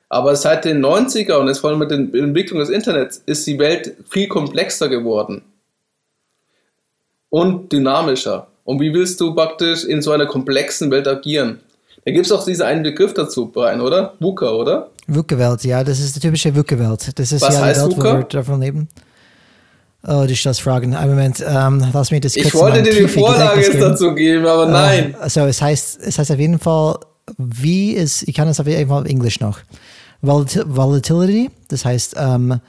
Aber 0.08 0.36
seit 0.36 0.64
den 0.64 0.84
90er 0.84 1.34
und 1.34 1.48
jetzt 1.48 1.58
vor 1.58 1.70
allem 1.70 1.80
mit 1.80 1.90
der 1.90 1.98
Entwicklung 1.98 2.60
des 2.60 2.68
Internets 2.68 3.22
ist 3.26 3.46
die 3.46 3.58
Welt 3.58 3.96
viel 4.08 4.28
komplexer 4.28 4.88
geworden 4.88 5.42
und 7.34 7.72
dynamischer. 7.72 8.46
Und 8.64 8.80
wie 8.80 8.94
willst 8.94 9.20
du 9.20 9.34
praktisch 9.34 9.84
in 9.84 10.00
so 10.00 10.12
einer 10.12 10.26
komplexen 10.26 10.88
Welt 10.92 11.08
agieren? 11.08 11.58
Da 12.04 12.12
gibt 12.12 12.26
es 12.26 12.32
auch 12.32 12.44
diesen 12.44 12.62
einen 12.64 12.84
Begriff 12.84 13.12
dazu, 13.12 13.46
Brian, 13.46 13.80
oder? 13.80 14.14
VUCA, 14.20 14.50
oder? 14.52 14.90
VUCA-Welt, 15.08 15.64
ja, 15.64 15.82
das 15.82 15.98
ist 15.98 16.14
die 16.14 16.20
typische 16.20 16.54
VUCA-Welt. 16.54 17.18
Das 17.18 17.32
ist 17.32 17.42
Was 17.42 17.54
ja 17.54 17.60
die 17.60 17.64
heißt 17.66 17.80
Welt, 17.82 17.92
wo 17.92 17.96
VUCA? 17.96 18.16
wir 18.18 18.24
davon 18.24 18.60
leben. 18.60 18.88
Oh, 20.06 20.24
du 20.28 20.36
stellst 20.36 20.60
Fragen. 20.60 20.94
Einen 20.94 21.10
Moment, 21.10 21.42
ähm, 21.46 21.84
lass 21.92 22.10
mich 22.12 22.20
das 22.20 22.34
kurz 22.34 22.46
Ich 22.46 22.54
wollte 22.54 22.82
dir 22.82 22.94
die 22.94 23.08
Vorlage 23.08 23.60
jetzt 23.62 23.80
dazu 23.80 24.14
geben, 24.14 24.46
aber 24.46 24.66
nein. 24.66 25.16
Also 25.18 25.40
es 25.40 25.60
heißt, 25.60 26.00
es 26.02 26.18
heißt 26.18 26.30
auf 26.30 26.38
jeden 26.38 26.58
Fall, 26.60 26.98
wie 27.38 27.92
ist, 27.92 28.28
ich 28.28 28.34
kann 28.34 28.46
es 28.46 28.60
auf 28.60 28.66
jeden 28.68 28.88
Fall 28.88 29.00
auf 29.02 29.08
Englisch 29.08 29.40
noch. 29.40 29.58
Volat- 30.22 30.64
Volatility, 30.66 31.50
das 31.68 31.84
heißt, 31.84 32.14
ähm, 32.16 32.60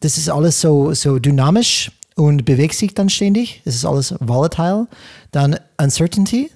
das 0.00 0.18
ist 0.18 0.28
alles 0.28 0.60
so, 0.60 0.92
so 0.92 1.18
dynamisch 1.18 1.92
und 2.16 2.44
bewegt 2.44 2.74
sich 2.74 2.94
dann 2.94 3.08
ständig. 3.08 3.62
Es 3.64 3.76
ist 3.76 3.84
alles 3.84 4.14
volatile. 4.20 4.88
Dann 5.30 5.58
Uncertainty, 5.80 6.50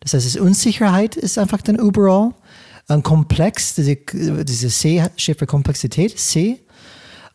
das 0.00 0.14
heißt, 0.14 0.26
es 0.26 0.34
ist 0.36 0.40
Unsicherheit 0.40 1.16
ist 1.16 1.38
einfach 1.38 1.62
dann 1.62 1.76
überall. 1.76 2.32
Ein 2.86 3.02
Komplex, 3.02 3.74
diese, 3.74 3.96
diese 3.96 4.68
C 4.68 5.04
steht 5.16 5.38
für 5.38 5.46
Komplexität, 5.46 6.18
C. 6.18 6.60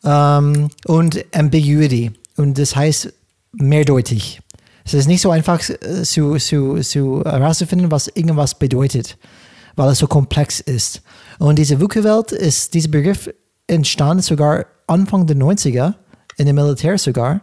Ähm, 0.04 0.70
und 0.86 1.24
Ambiguity. 1.36 2.12
Und 2.38 2.58
das 2.58 2.76
heißt 2.76 3.14
mehrdeutig. 3.52 4.40
Es 4.86 4.94
ist 4.94 5.08
nicht 5.08 5.22
so 5.22 5.32
einfach 5.32 5.62
äh, 5.70 6.04
zu, 6.04 6.38
zu, 6.38 6.80
zu 6.82 7.24
herauszufinden, 7.24 7.92
was 7.92 8.08
irgendwas 8.08 8.58
bedeutet, 8.58 9.18
weil 9.76 9.90
es 9.90 10.00
so 10.00 10.08
komplex 10.08 10.60
ist. 10.60 11.02
Und 11.40 11.58
diese 11.58 11.80
VUCA-Welt 11.80 12.32
ist, 12.32 12.74
dieser 12.74 12.90
Begriff 12.90 13.30
entstand 13.68 14.24
sogar 14.24 14.66
Anfang 14.88 15.26
der 15.28 15.38
90er, 15.38 15.94
in 16.38 16.48
dem 16.48 16.56
Militär 16.56 16.98
sogar. 16.98 17.42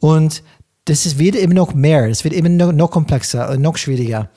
Und 0.00 0.42
das 0.86 1.06
ist, 1.06 1.18
wird 1.18 1.36
immer 1.36 1.54
noch 1.54 1.74
mehr, 1.74 2.08
es 2.08 2.24
wird 2.24 2.34
immer 2.34 2.48
noch, 2.48 2.72
noch 2.72 2.90
komplexer 2.90 3.50
und 3.50 3.60
noch 3.60 3.76
schwieriger. 3.76 4.28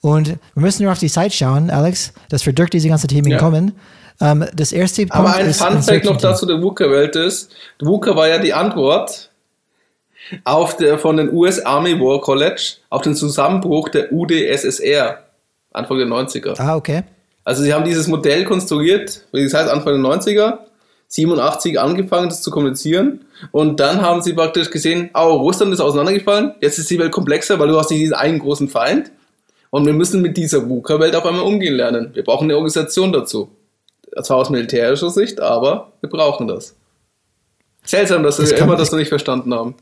Und 0.00 0.28
wir 0.28 0.62
müssen 0.62 0.84
nur 0.84 0.92
auf 0.92 0.98
die 0.98 1.08
Zeit 1.08 1.32
schauen, 1.32 1.70
Alex, 1.70 2.12
dass 2.28 2.44
wir 2.46 2.52
durch 2.52 2.70
diese 2.70 2.88
ganzen 2.88 3.08
Themen 3.08 3.32
ja. 3.32 3.38
kommen. 3.38 3.72
Um, 4.18 4.42
ähm, 4.42 4.48
das 4.54 4.72
erste 4.72 5.04
Aber 5.10 5.34
ein 5.34 5.52
Fun 5.52 5.82
Fact 5.82 6.06
noch 6.06 6.16
dazu 6.16 6.46
der 6.46 6.62
VUCA-Welt 6.62 7.16
ist, 7.16 7.54
VUCA 7.80 8.16
war 8.16 8.28
ja 8.28 8.38
die 8.38 8.54
Antwort 8.54 9.30
auf 10.44 10.76
der, 10.76 10.98
von 10.98 11.18
den 11.18 11.32
US 11.32 11.60
Army 11.60 12.00
War 12.00 12.20
College 12.20 12.76
auf 12.88 13.02
den 13.02 13.14
Zusammenbruch 13.14 13.90
der 13.90 14.12
UdSSR 14.12 15.18
Anfang 15.72 15.98
der 15.98 16.06
90er. 16.06 16.58
Ah, 16.58 16.76
okay. 16.76 17.02
Also 17.44 17.62
sie 17.62 17.72
haben 17.72 17.84
dieses 17.84 18.08
Modell 18.08 18.44
konstruiert, 18.44 19.22
wie 19.32 19.42
gesagt, 19.42 19.70
Anfang 19.70 20.02
der 20.02 20.12
90er, 20.12 20.58
87 21.08 21.78
angefangen, 21.78 22.28
das 22.28 22.42
zu 22.42 22.50
kommunizieren 22.50 23.24
und 23.52 23.80
dann 23.80 24.02
haben 24.02 24.22
sie 24.22 24.32
praktisch 24.32 24.70
gesehen, 24.70 25.10
oh, 25.14 25.36
Russland 25.36 25.72
ist 25.72 25.80
auseinandergefallen, 25.80 26.54
jetzt 26.60 26.78
ist 26.78 26.90
die 26.90 26.98
Welt 26.98 27.12
komplexer, 27.12 27.58
weil 27.58 27.68
du 27.68 27.78
hast 27.78 27.90
nicht 27.90 28.00
diesen 28.00 28.14
einen 28.14 28.38
großen 28.38 28.68
Feind 28.68 29.12
und 29.70 29.86
wir 29.86 29.92
müssen 29.92 30.22
mit 30.22 30.36
dieser 30.36 30.68
VUCA-Welt 30.68 31.14
auf 31.14 31.26
einmal 31.26 31.42
umgehen 31.42 31.74
lernen. 31.74 32.10
Wir 32.14 32.24
brauchen 32.24 32.44
eine 32.44 32.54
Organisation 32.54 33.12
dazu. 33.12 33.50
Zwar 34.22 34.38
aus 34.38 34.50
militärischer 34.50 35.10
Sicht, 35.10 35.40
aber 35.40 35.92
wir 36.00 36.08
brauchen 36.08 36.46
das. 36.46 36.74
Seltsam, 37.84 38.22
dass 38.22 38.38
das 38.38 38.50
wir 38.50 38.58
immer 38.58 38.76
das 38.76 38.90
noch 38.90 38.98
nicht 38.98 39.10
verstanden 39.10 39.54
haben 39.54 39.74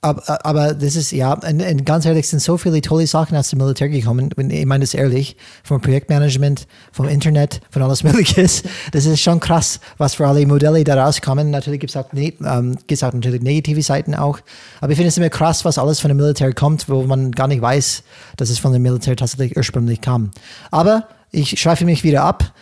aber, 0.00 0.46
aber 0.46 0.74
das 0.74 0.94
ist, 0.94 1.10
ja, 1.10 1.32
und, 1.32 1.60
und, 1.60 1.84
ganz 1.84 2.06
ehrlich, 2.06 2.28
sind 2.28 2.40
so 2.40 2.56
viele 2.56 2.80
tolle 2.80 3.08
Sachen 3.08 3.36
aus 3.36 3.50
dem 3.50 3.58
Militär 3.58 3.88
gekommen. 3.88 4.30
Ich 4.48 4.64
meine 4.66 4.84
das 4.84 4.94
ehrlich, 4.94 5.36
vom 5.64 5.80
Projektmanagement, 5.80 6.68
vom 6.92 7.08
Internet, 7.08 7.60
von 7.70 7.82
alles 7.82 8.04
Mögliches. 8.04 8.62
Das 8.92 9.06
ist 9.06 9.20
schon 9.20 9.40
krass, 9.40 9.80
was 9.96 10.14
für 10.14 10.28
alle 10.28 10.46
Modelle 10.46 10.84
da 10.84 11.04
rauskommen. 11.04 11.50
Natürlich 11.50 11.80
gibt 11.80 11.90
es 11.90 11.96
auch, 11.96 12.12
ne, 12.12 12.32
ähm, 12.44 12.78
auch 12.78 13.12
natürlich 13.12 13.42
negative 13.42 13.82
Seiten 13.82 14.14
auch. 14.14 14.38
Aber 14.80 14.92
ich 14.92 14.96
finde 14.96 15.08
es 15.08 15.16
immer 15.16 15.30
krass, 15.30 15.64
was 15.64 15.78
alles 15.78 15.98
von 15.98 16.10
dem 16.10 16.18
Militär 16.18 16.52
kommt, 16.52 16.88
wo 16.88 17.02
man 17.02 17.32
gar 17.32 17.48
nicht 17.48 17.60
weiß, 17.60 18.04
dass 18.36 18.50
es 18.50 18.60
von 18.60 18.72
dem 18.72 18.82
Militär 18.82 19.16
tatsächlich 19.16 19.56
ursprünglich 19.56 20.00
kam. 20.00 20.30
Aber 20.70 21.08
ich 21.32 21.58
schreife 21.60 21.84
mich 21.84 22.04
wieder 22.04 22.22
ab. 22.22 22.54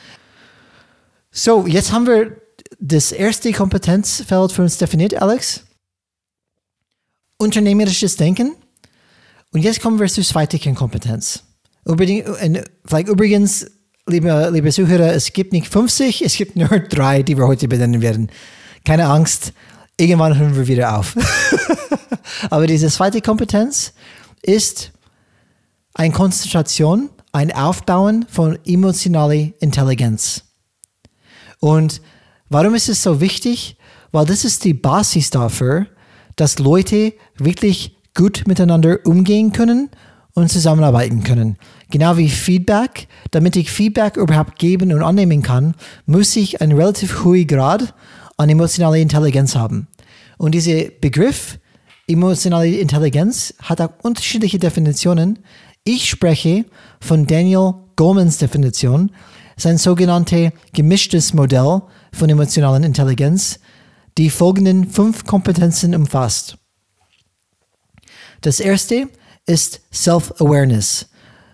So, 1.30 1.66
jetzt 1.66 1.92
haben 1.92 2.06
wir 2.06 2.32
das 2.80 3.12
erste 3.12 3.52
Kompetenzfeld 3.52 4.52
für 4.52 4.62
uns 4.62 4.78
definiert, 4.78 5.20
Alex 5.20 5.65
unternehmerisches 7.38 8.16
Denken. 8.16 8.54
Und 9.52 9.60
jetzt 9.60 9.80
kommen 9.80 9.98
wir 9.98 10.06
zur 10.08 10.24
zweiten 10.24 10.58
Kernkompetenz. 10.58 11.42
Vielleicht 11.84 13.08
übrigens, 13.08 13.70
liebe, 14.06 14.50
liebe 14.52 14.70
Zuhörer, 14.70 15.12
es 15.12 15.32
gibt 15.32 15.52
nicht 15.52 15.68
50, 15.68 16.24
es 16.24 16.36
gibt 16.36 16.56
nur 16.56 16.68
drei, 16.88 17.22
die 17.22 17.36
wir 17.36 17.46
heute 17.46 17.68
benennen 17.68 18.02
werden. 18.02 18.30
Keine 18.84 19.06
Angst, 19.06 19.52
irgendwann 19.96 20.36
hören 20.38 20.56
wir 20.56 20.66
wieder 20.66 20.98
auf. 20.98 21.16
Aber 22.50 22.66
diese 22.66 22.88
zweite 22.88 23.20
Kompetenz 23.20 23.92
ist 24.42 24.92
eine 25.94 26.12
Konzentration, 26.12 27.10
ein 27.32 27.52
Aufbauen 27.52 28.26
von 28.28 28.58
emotionaler 28.64 29.50
Intelligenz. 29.60 30.42
Und 31.60 32.02
warum 32.48 32.74
ist 32.74 32.88
es 32.88 33.02
so 33.02 33.20
wichtig? 33.20 33.76
Weil 34.12 34.26
das 34.26 34.44
ist 34.44 34.64
die 34.64 34.74
Basis 34.74 35.30
dafür, 35.30 35.86
dass 36.36 36.58
Leute 36.58 37.14
wirklich 37.36 37.96
gut 38.14 38.44
miteinander 38.46 38.98
umgehen 39.04 39.52
können 39.52 39.90
und 40.34 40.50
zusammenarbeiten 40.50 41.24
können. 41.24 41.56
Genau 41.90 42.16
wie 42.16 42.28
Feedback. 42.28 43.08
Damit 43.30 43.56
ich 43.56 43.70
Feedback 43.70 44.16
überhaupt 44.16 44.58
geben 44.58 44.92
und 44.92 45.02
annehmen 45.02 45.42
kann, 45.42 45.74
muss 46.04 46.36
ich 46.36 46.60
einen 46.60 46.72
relativ 46.72 47.24
hohen 47.24 47.46
Grad 47.46 47.94
an 48.36 48.50
emotionaler 48.50 48.96
Intelligenz 48.96 49.54
haben. 49.54 49.88
Und 50.38 50.54
dieser 50.54 50.90
Begriff 51.00 51.58
emotionale 52.06 52.68
Intelligenz 52.68 53.54
hat 53.62 53.80
auch 53.80 53.90
unterschiedliche 54.02 54.58
Definitionen. 54.58 55.38
Ich 55.84 56.08
spreche 56.08 56.66
von 57.00 57.26
Daniel 57.26 57.74
Golemans 57.96 58.38
Definition, 58.38 59.10
sein 59.56 59.78
sogenanntes 59.78 60.50
gemischtes 60.74 61.32
Modell 61.32 61.80
von 62.12 62.28
emotionaler 62.28 62.84
Intelligenz, 62.84 63.58
die 64.18 64.30
folgenden 64.30 64.90
fünf 64.90 65.24
Kompetenzen 65.24 65.94
umfasst. 65.94 66.58
Das 68.40 68.60
erste 68.60 69.08
ist 69.46 69.80
Self-Awareness. 69.92 71.08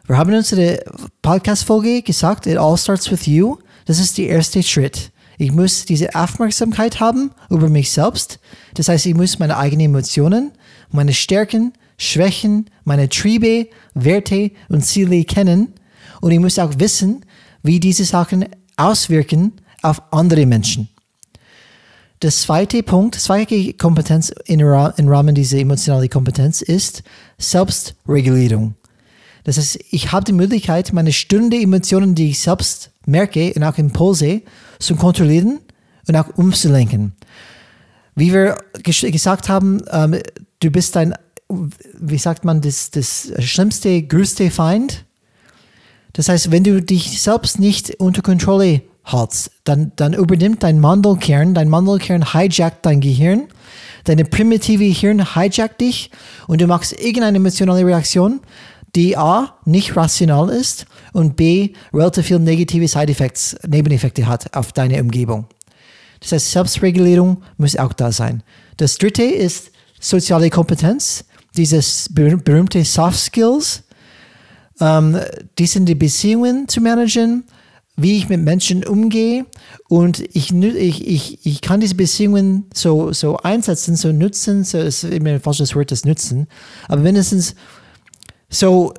Wir 0.06 0.16
haben 0.16 0.30
in 0.30 0.36
unserer 0.36 0.78
Podcast-Folge 1.22 2.02
gesagt, 2.02 2.46
it 2.46 2.56
all 2.56 2.76
starts 2.76 3.10
with 3.10 3.26
you. 3.26 3.58
Das 3.86 3.98
ist 3.98 4.18
der 4.18 4.28
erste 4.28 4.62
Schritt. 4.62 5.12
Ich 5.38 5.52
muss 5.52 5.84
diese 5.84 6.14
Aufmerksamkeit 6.14 7.00
haben 7.00 7.32
über 7.50 7.68
mich 7.68 7.90
selbst. 7.90 8.38
Das 8.74 8.88
heißt, 8.88 9.06
ich 9.06 9.14
muss 9.14 9.38
meine 9.38 9.56
eigenen 9.56 9.86
Emotionen, 9.86 10.52
meine 10.90 11.12
Stärken, 11.12 11.72
Schwächen, 11.98 12.70
meine 12.84 13.08
Triebe, 13.08 13.68
Werte 13.94 14.50
und 14.68 14.84
Ziele 14.84 15.24
kennen. 15.24 15.74
Und 16.20 16.30
ich 16.30 16.40
muss 16.40 16.58
auch 16.58 16.78
wissen, 16.78 17.24
wie 17.62 17.80
diese 17.80 18.04
Sachen 18.04 18.46
auswirken 18.76 19.52
auf 19.82 20.02
andere 20.12 20.46
Menschen. 20.46 20.88
Der 22.22 22.30
zweite 22.30 22.84
Punkt, 22.84 23.16
zweite 23.16 23.72
Kompetenz 23.72 24.32
im 24.46 24.60
Rahmen 24.60 25.34
dieser 25.34 25.58
emotionalen 25.58 26.08
Kompetenz 26.08 26.62
ist 26.62 27.02
Selbstregulierung. 27.36 28.76
Das 29.42 29.56
heißt, 29.56 29.80
ich 29.90 30.12
habe 30.12 30.24
die 30.24 30.32
Möglichkeit, 30.32 30.92
meine 30.92 31.12
störenden 31.12 31.60
Emotionen, 31.60 32.14
die 32.14 32.30
ich 32.30 32.38
selbst 32.38 32.92
merke 33.06 33.52
und 33.54 33.64
auch 33.64 33.76
Impulse 33.76 34.42
zu 34.78 34.94
kontrollieren 34.94 35.58
und 36.06 36.14
auch 36.14 36.28
umzulenken. 36.36 37.12
Wie 38.14 38.32
wir 38.32 38.56
gesagt 38.84 39.48
haben, 39.48 39.82
ähm, 39.90 40.20
du 40.60 40.70
bist 40.70 40.96
ein, 40.96 41.14
wie 41.48 42.18
sagt 42.18 42.44
man, 42.44 42.60
das, 42.60 42.92
das 42.92 43.32
schlimmste, 43.40 44.00
größte 44.00 44.52
Feind. 44.52 45.06
Das 46.12 46.28
heißt, 46.28 46.52
wenn 46.52 46.62
du 46.62 46.80
dich 46.80 47.20
selbst 47.20 47.58
nicht 47.58 47.96
unter 47.96 48.22
Kontrolle 48.22 48.82
hast, 49.04 49.50
dann, 49.64 49.92
dann 49.96 50.12
übernimmt 50.12 50.62
dein 50.62 50.80
Mandelkern, 50.80 51.54
dein 51.54 51.68
Mandelkern 51.68 52.32
hijackt 52.32 52.86
dein 52.86 53.00
Gehirn, 53.00 53.48
deine 54.04 54.24
primitive 54.24 54.84
Hirn 54.84 55.34
hijackt 55.34 55.80
dich 55.80 56.10
und 56.46 56.60
du 56.60 56.66
machst 56.66 56.92
irgendeine 56.92 57.38
emotionale 57.38 57.84
Reaktion, 57.84 58.40
die 58.94 59.16
A, 59.16 59.56
nicht 59.64 59.96
rational 59.96 60.50
ist 60.50 60.86
und 61.12 61.36
B, 61.36 61.72
relativ 61.92 62.26
viel 62.26 62.38
negative 62.38 62.86
Side-Effects, 62.86 63.56
Nebeneffekte 63.66 64.26
hat 64.26 64.54
auf 64.54 64.72
deine 64.72 65.00
Umgebung. 65.00 65.46
Das 66.20 66.32
heißt, 66.32 66.52
Selbstregulierung 66.52 67.42
muss 67.56 67.76
auch 67.76 67.92
da 67.92 68.12
sein. 68.12 68.42
Das 68.76 68.96
dritte 68.96 69.24
ist 69.24 69.72
soziale 69.98 70.50
Kompetenz, 70.50 71.24
dieses 71.56 72.08
berühmte 72.12 72.84
Soft 72.84 73.18
Skills. 73.18 73.82
Ähm, 74.80 75.18
die 75.58 75.66
sind 75.66 75.86
die 75.86 75.94
Beziehungen 75.94 76.68
zu 76.68 76.80
managen, 76.80 77.44
wie 78.02 78.16
ich 78.16 78.28
mit 78.28 78.40
Menschen 78.40 78.84
umgehe 78.84 79.46
und 79.88 80.20
ich, 80.34 80.52
ich, 80.52 81.06
ich, 81.06 81.46
ich 81.46 81.60
kann 81.60 81.80
diese 81.80 81.94
Beziehungen 81.94 82.66
so, 82.74 83.12
so 83.12 83.36
einsetzen, 83.38 83.96
so 83.96 84.12
nutzen, 84.12 84.64
so 84.64 84.78
ist 84.78 85.04
immer 85.04 85.30
ein 85.30 85.40
falsches 85.40 85.74
Wort, 85.74 85.90
das 85.90 86.04
Nutzen, 86.04 86.46
aber 86.88 87.02
mindestens 87.02 87.54
so 88.48 88.94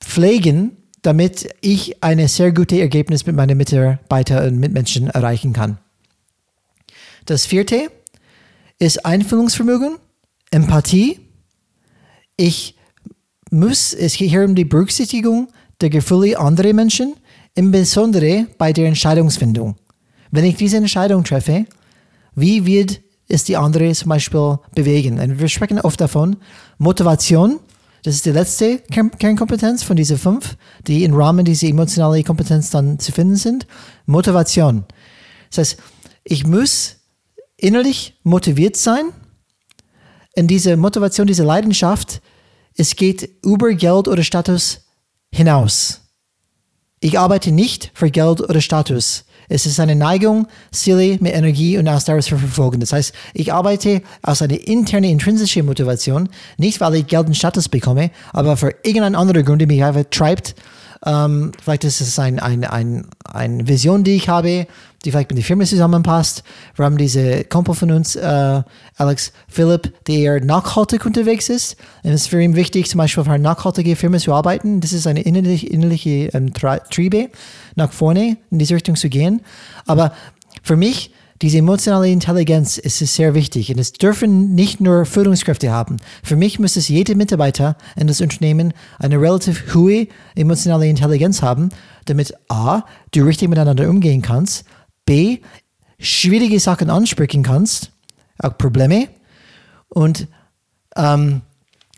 pflegen, 0.00 0.76
damit 1.02 1.48
ich 1.60 2.02
ein 2.02 2.26
sehr 2.28 2.52
gutes 2.52 2.78
Ergebnis 2.78 3.26
mit 3.26 3.36
meinen 3.36 3.56
Mitarbeitern 3.56 4.48
und 4.48 4.60
Mitmenschen 4.60 5.08
erreichen 5.08 5.52
kann. 5.52 5.78
Das 7.26 7.46
vierte 7.46 7.90
ist 8.78 9.04
Einfühlungsvermögen, 9.04 9.98
Empathie. 10.50 11.20
Ich 12.36 12.76
muss, 13.50 13.92
es 13.92 14.16
geht 14.16 14.30
hier 14.30 14.44
um 14.44 14.54
die 14.54 14.64
Berücksichtigung 14.64 15.48
der 15.80 15.90
Gefühle 15.90 16.38
anderer 16.38 16.72
Menschen 16.72 17.14
insbesondere 17.54 18.46
bei 18.58 18.72
der 18.72 18.86
Entscheidungsfindung. 18.86 19.76
Wenn 20.30 20.44
ich 20.44 20.56
diese 20.56 20.76
Entscheidung 20.76 21.24
treffe, 21.24 21.66
wie 22.34 22.64
wird 22.64 23.00
es 23.28 23.44
die 23.44 23.56
andere 23.56 23.92
zum 23.92 24.08
Beispiel 24.08 24.58
bewegen? 24.74 25.18
Und 25.18 25.40
wir 25.40 25.48
sprechen 25.48 25.80
oft 25.80 26.00
davon, 26.00 26.36
Motivation, 26.78 27.60
das 28.02 28.14
ist 28.14 28.24
die 28.24 28.30
letzte 28.30 28.78
Kernkompetenz 28.78 29.82
von 29.82 29.96
diesen 29.96 30.16
fünf, 30.16 30.56
die 30.86 31.04
im 31.04 31.14
Rahmen 31.14 31.44
dieser 31.44 31.66
emotionalen 31.66 32.24
Kompetenz 32.24 32.70
dann 32.70 32.98
zu 32.98 33.12
finden 33.12 33.36
sind. 33.36 33.66
Motivation. 34.06 34.84
Das 35.50 35.58
heißt, 35.58 35.82
ich 36.24 36.46
muss 36.46 36.96
innerlich 37.56 38.18
motiviert 38.22 38.76
sein, 38.76 39.12
in 40.34 40.46
diese 40.46 40.76
Motivation, 40.76 41.26
diese 41.26 41.42
Leidenschaft, 41.42 42.22
es 42.76 42.96
geht 42.96 43.28
über 43.44 43.74
Geld 43.74 44.08
oder 44.08 44.22
Status 44.22 44.80
hinaus. 45.32 45.99
Ich 47.02 47.18
arbeite 47.18 47.50
nicht 47.50 47.90
für 47.94 48.10
Geld 48.10 48.42
oder 48.42 48.60
Status. 48.60 49.24
Es 49.48 49.64
ist 49.64 49.80
eine 49.80 49.96
Neigung, 49.96 50.46
Ziele 50.70 51.16
mit 51.20 51.34
Energie 51.34 51.78
und 51.78 51.88
Ausdauer 51.88 52.20
zu 52.20 52.36
verfolgen. 52.36 52.78
Das 52.78 52.92
heißt, 52.92 53.14
ich 53.32 53.54
arbeite 53.54 54.02
aus 54.20 54.42
einer 54.42 54.60
internen, 54.68 55.10
intrinsischen 55.10 55.64
Motivation, 55.64 56.28
nicht 56.58 56.78
weil 56.82 56.96
ich 56.96 57.06
Geld 57.06 57.26
und 57.26 57.36
Status 57.36 57.70
bekomme, 57.70 58.10
aber 58.34 58.58
für 58.58 58.74
irgendeinen 58.82 59.14
anderen 59.14 59.46
Grund, 59.46 59.62
der 59.62 59.66
mich 59.68 59.82
einfach 59.82 60.04
treibt, 60.10 60.54
ähm, 61.06 61.52
vielleicht 61.62 61.84
ist 61.84 62.02
es 62.02 62.18
ein, 62.18 62.38
ein, 62.38 62.64
ein, 62.64 63.06
eine 63.24 63.66
Vision, 63.66 64.04
die 64.04 64.16
ich 64.16 64.28
habe, 64.28 64.66
die 65.04 65.10
vielleicht 65.10 65.30
mit 65.30 65.38
der 65.38 65.44
Firma 65.44 65.64
zusammenpasst. 65.64 66.42
Wir 66.76 66.84
haben 66.84 66.98
diese 66.98 67.44
Kumpel 67.44 67.74
von 67.74 67.90
uns, 67.90 68.16
äh, 68.16 68.62
Alex 68.96 69.32
Philipp, 69.48 69.92
der 70.06 70.44
nachhaltig 70.44 71.06
unterwegs 71.06 71.48
ist. 71.48 71.76
Und 72.02 72.10
es 72.10 72.22
ist 72.22 72.26
für 72.28 72.42
ihn 72.42 72.54
wichtig, 72.54 72.88
zum 72.88 72.98
Beispiel 72.98 73.24
für 73.24 73.30
eine 73.30 73.42
nachhaltige 73.42 73.96
Firma 73.96 74.18
zu 74.18 74.32
arbeiten. 74.34 74.80
Das 74.80 74.92
ist 74.92 75.06
eine 75.06 75.22
innerliche, 75.22 75.66
innerliche 75.66 76.30
ähm, 76.34 76.52
Triebe, 76.52 77.30
nach 77.76 77.92
vorne 77.92 78.36
in 78.50 78.58
diese 78.58 78.74
Richtung 78.74 78.96
zu 78.96 79.08
gehen. 79.08 79.40
Aber 79.86 80.12
für 80.62 80.76
mich 80.76 81.12
diese 81.42 81.56
emotionale 81.56 82.10
Intelligenz 82.10 82.76
ist 82.76 82.98
sehr 82.98 83.34
wichtig 83.34 83.72
und 83.72 83.78
es 83.80 83.92
dürfen 83.94 84.54
nicht 84.54 84.82
nur 84.82 85.06
Führungskräfte 85.06 85.70
haben. 85.70 85.96
Für 86.22 86.36
mich 86.36 86.58
muss 86.58 86.76
es 86.76 86.88
jeder 86.88 87.14
Mitarbeiter 87.14 87.78
in 87.96 88.08
das 88.08 88.20
Unternehmen 88.20 88.74
eine 88.98 89.18
relativ 89.18 89.74
hohe 89.74 90.06
emotionale 90.34 90.86
Intelligenz 90.86 91.40
haben, 91.40 91.70
damit 92.04 92.34
A, 92.48 92.82
du 93.12 93.24
richtig 93.24 93.48
miteinander 93.48 93.88
umgehen 93.88 94.20
kannst, 94.20 94.66
B, 95.10 95.40
schwierige 95.98 96.60
Sachen 96.60 96.88
ansprechen 96.88 97.42
kannst, 97.42 97.90
auch 98.38 98.56
Probleme 98.56 99.08
und, 99.88 100.28
ähm, 100.94 101.42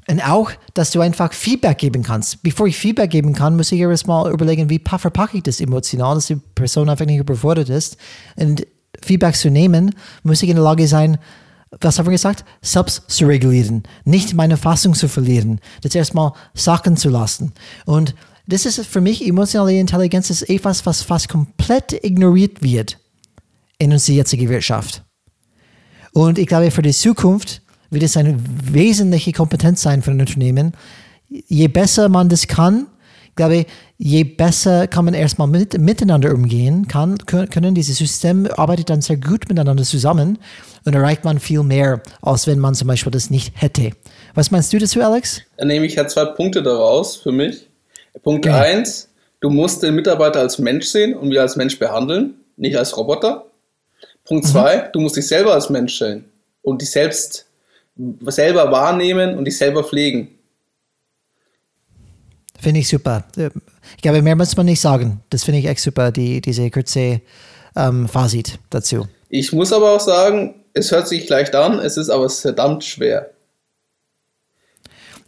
und 0.08 0.26
auch, 0.26 0.50
dass 0.72 0.92
du 0.92 1.02
einfach 1.02 1.34
Feedback 1.34 1.76
geben 1.76 2.04
kannst. 2.04 2.42
Bevor 2.42 2.66
ich 2.66 2.78
Feedback 2.78 3.10
geben 3.10 3.34
kann, 3.34 3.54
muss 3.54 3.70
ich 3.70 3.80
erstmal 3.80 4.32
überlegen, 4.32 4.70
wie 4.70 4.80
verpacke 4.82 5.36
ich 5.36 5.42
das 5.42 5.60
emotional, 5.60 6.14
dass 6.14 6.28
die 6.28 6.36
Person 6.36 6.88
einfach 6.88 7.04
nicht 7.04 7.18
überfordert 7.18 7.68
ist. 7.68 7.98
Und 8.36 8.66
Feedback 9.02 9.36
zu 9.36 9.50
nehmen, 9.50 9.94
muss 10.22 10.42
ich 10.42 10.48
in 10.48 10.56
der 10.56 10.64
Lage 10.64 10.88
sein, 10.88 11.18
was 11.82 11.98
haben 11.98 12.06
wir 12.06 12.12
gesagt? 12.12 12.46
Selbst 12.62 13.10
zu 13.10 13.26
regulieren, 13.26 13.82
nicht 14.06 14.32
meine 14.32 14.56
Fassung 14.56 14.94
zu 14.94 15.06
verlieren, 15.06 15.60
das 15.82 15.94
erstmal 15.94 16.32
sacken 16.54 16.96
zu 16.96 17.10
lassen. 17.10 17.52
Und 17.84 18.14
das 18.46 18.64
ist 18.64 18.86
für 18.86 19.02
mich 19.02 19.26
emotionale 19.26 19.78
Intelligenz 19.78 20.30
ist 20.30 20.48
etwas, 20.48 20.86
was 20.86 21.02
fast 21.02 21.28
komplett 21.28 21.92
ignoriert 22.04 22.62
wird 22.62 22.98
in 23.82 23.92
unserer 23.92 24.16
jetzigen 24.16 24.48
Wirtschaft. 24.48 25.02
Und 26.12 26.38
ich 26.38 26.46
glaube, 26.46 26.70
für 26.70 26.82
die 26.82 26.92
Zukunft 26.92 27.62
wird 27.90 28.02
es 28.02 28.16
eine 28.16 28.38
wesentliche 28.70 29.32
Kompetenz 29.32 29.82
sein 29.82 30.02
für 30.02 30.10
ein 30.10 30.20
Unternehmen. 30.20 30.72
Je 31.28 31.68
besser 31.68 32.08
man 32.08 32.28
das 32.28 32.46
kann, 32.46 32.86
glaube, 33.36 33.66
je 33.98 34.24
besser 34.24 34.86
kann 34.86 35.04
man 35.04 35.14
erstmal 35.14 35.48
mit, 35.48 35.78
miteinander 35.78 36.34
umgehen, 36.34 36.86
kann, 36.88 37.18
können 37.18 37.74
diese 37.74 37.92
Systeme 37.92 38.56
arbeitet 38.58 38.90
dann 38.90 39.00
sehr 39.00 39.16
gut 39.16 39.48
miteinander 39.48 39.84
zusammen 39.84 40.38
und 40.84 40.94
erreicht 40.94 41.24
man 41.24 41.38
viel 41.38 41.62
mehr, 41.62 42.02
als 42.20 42.46
wenn 42.46 42.58
man 42.58 42.74
zum 42.74 42.88
Beispiel 42.88 43.12
das 43.12 43.30
nicht 43.30 43.52
hätte. 43.60 43.92
Was 44.34 44.50
meinst 44.50 44.72
du 44.72 44.78
dazu, 44.78 45.00
Alex? 45.00 45.42
Dann 45.56 45.68
nehme 45.68 45.86
ich 45.86 45.94
ja 45.94 46.06
zwei 46.06 46.26
Punkte 46.26 46.62
daraus 46.62 47.16
für 47.16 47.32
mich. 47.32 47.68
Punkt 48.22 48.46
okay. 48.46 48.54
eins, 48.54 49.08
du 49.40 49.48
musst 49.50 49.82
den 49.82 49.94
Mitarbeiter 49.94 50.40
als 50.40 50.58
Mensch 50.58 50.86
sehen 50.86 51.14
und 51.14 51.30
wir 51.30 51.40
als 51.40 51.56
Mensch 51.56 51.78
behandeln, 51.78 52.34
nicht 52.56 52.76
als 52.76 52.96
Roboter. 52.96 53.46
Punkt 54.24 54.44
mhm. 54.44 54.48
zwei, 54.48 54.78
du 54.92 55.00
musst 55.00 55.16
dich 55.16 55.26
selber 55.26 55.54
als 55.54 55.70
Mensch 55.70 55.98
sehen 55.98 56.24
und 56.62 56.80
dich 56.80 56.90
selbst 56.90 57.46
selber 58.26 58.70
wahrnehmen 58.70 59.36
und 59.36 59.44
dich 59.44 59.58
selber 59.58 59.84
pflegen. 59.84 60.28
Finde 62.58 62.80
ich 62.80 62.88
super. 62.88 63.24
Ich 63.96 64.02
glaube, 64.02 64.22
mehr 64.22 64.36
muss 64.36 64.56
man 64.56 64.66
nicht 64.66 64.80
sagen. 64.80 65.20
Das 65.30 65.42
finde 65.42 65.58
ich 65.58 65.66
echt 65.66 65.80
super, 65.80 66.12
die, 66.12 66.40
diese 66.40 66.70
kurze 66.70 67.20
ähm, 67.74 68.08
Fazit 68.08 68.58
dazu. 68.70 69.06
Ich 69.28 69.52
muss 69.52 69.72
aber 69.72 69.92
auch 69.92 70.00
sagen, 70.00 70.54
es 70.72 70.92
hört 70.92 71.08
sich 71.08 71.28
leicht 71.28 71.54
an, 71.54 71.80
es 71.80 71.96
ist 71.96 72.08
aber 72.08 72.28
verdammt 72.30 72.84
schwer. 72.84 73.30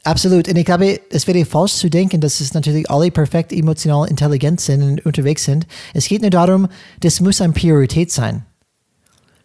Absolut. 0.04 0.48
Und 0.48 0.56
ich 0.56 0.66
glaube, 0.66 1.00
es 1.10 1.26
wäre 1.26 1.44
falsch 1.44 1.72
zu 1.72 1.88
denken, 1.88 2.20
dass 2.20 2.40
es 2.40 2.52
natürlich 2.52 2.90
alle 2.90 3.10
perfekt 3.10 3.52
emotional 3.52 4.06
intelligent 4.08 4.60
sind 4.60 4.82
und 4.82 5.06
unterwegs 5.06 5.44
sind. 5.44 5.66
Es 5.94 6.06
geht 6.06 6.20
nur 6.20 6.30
darum, 6.30 6.68
das 7.00 7.20
muss 7.20 7.40
eine 7.40 7.54
Priorität 7.54 8.12
sein. 8.12 8.44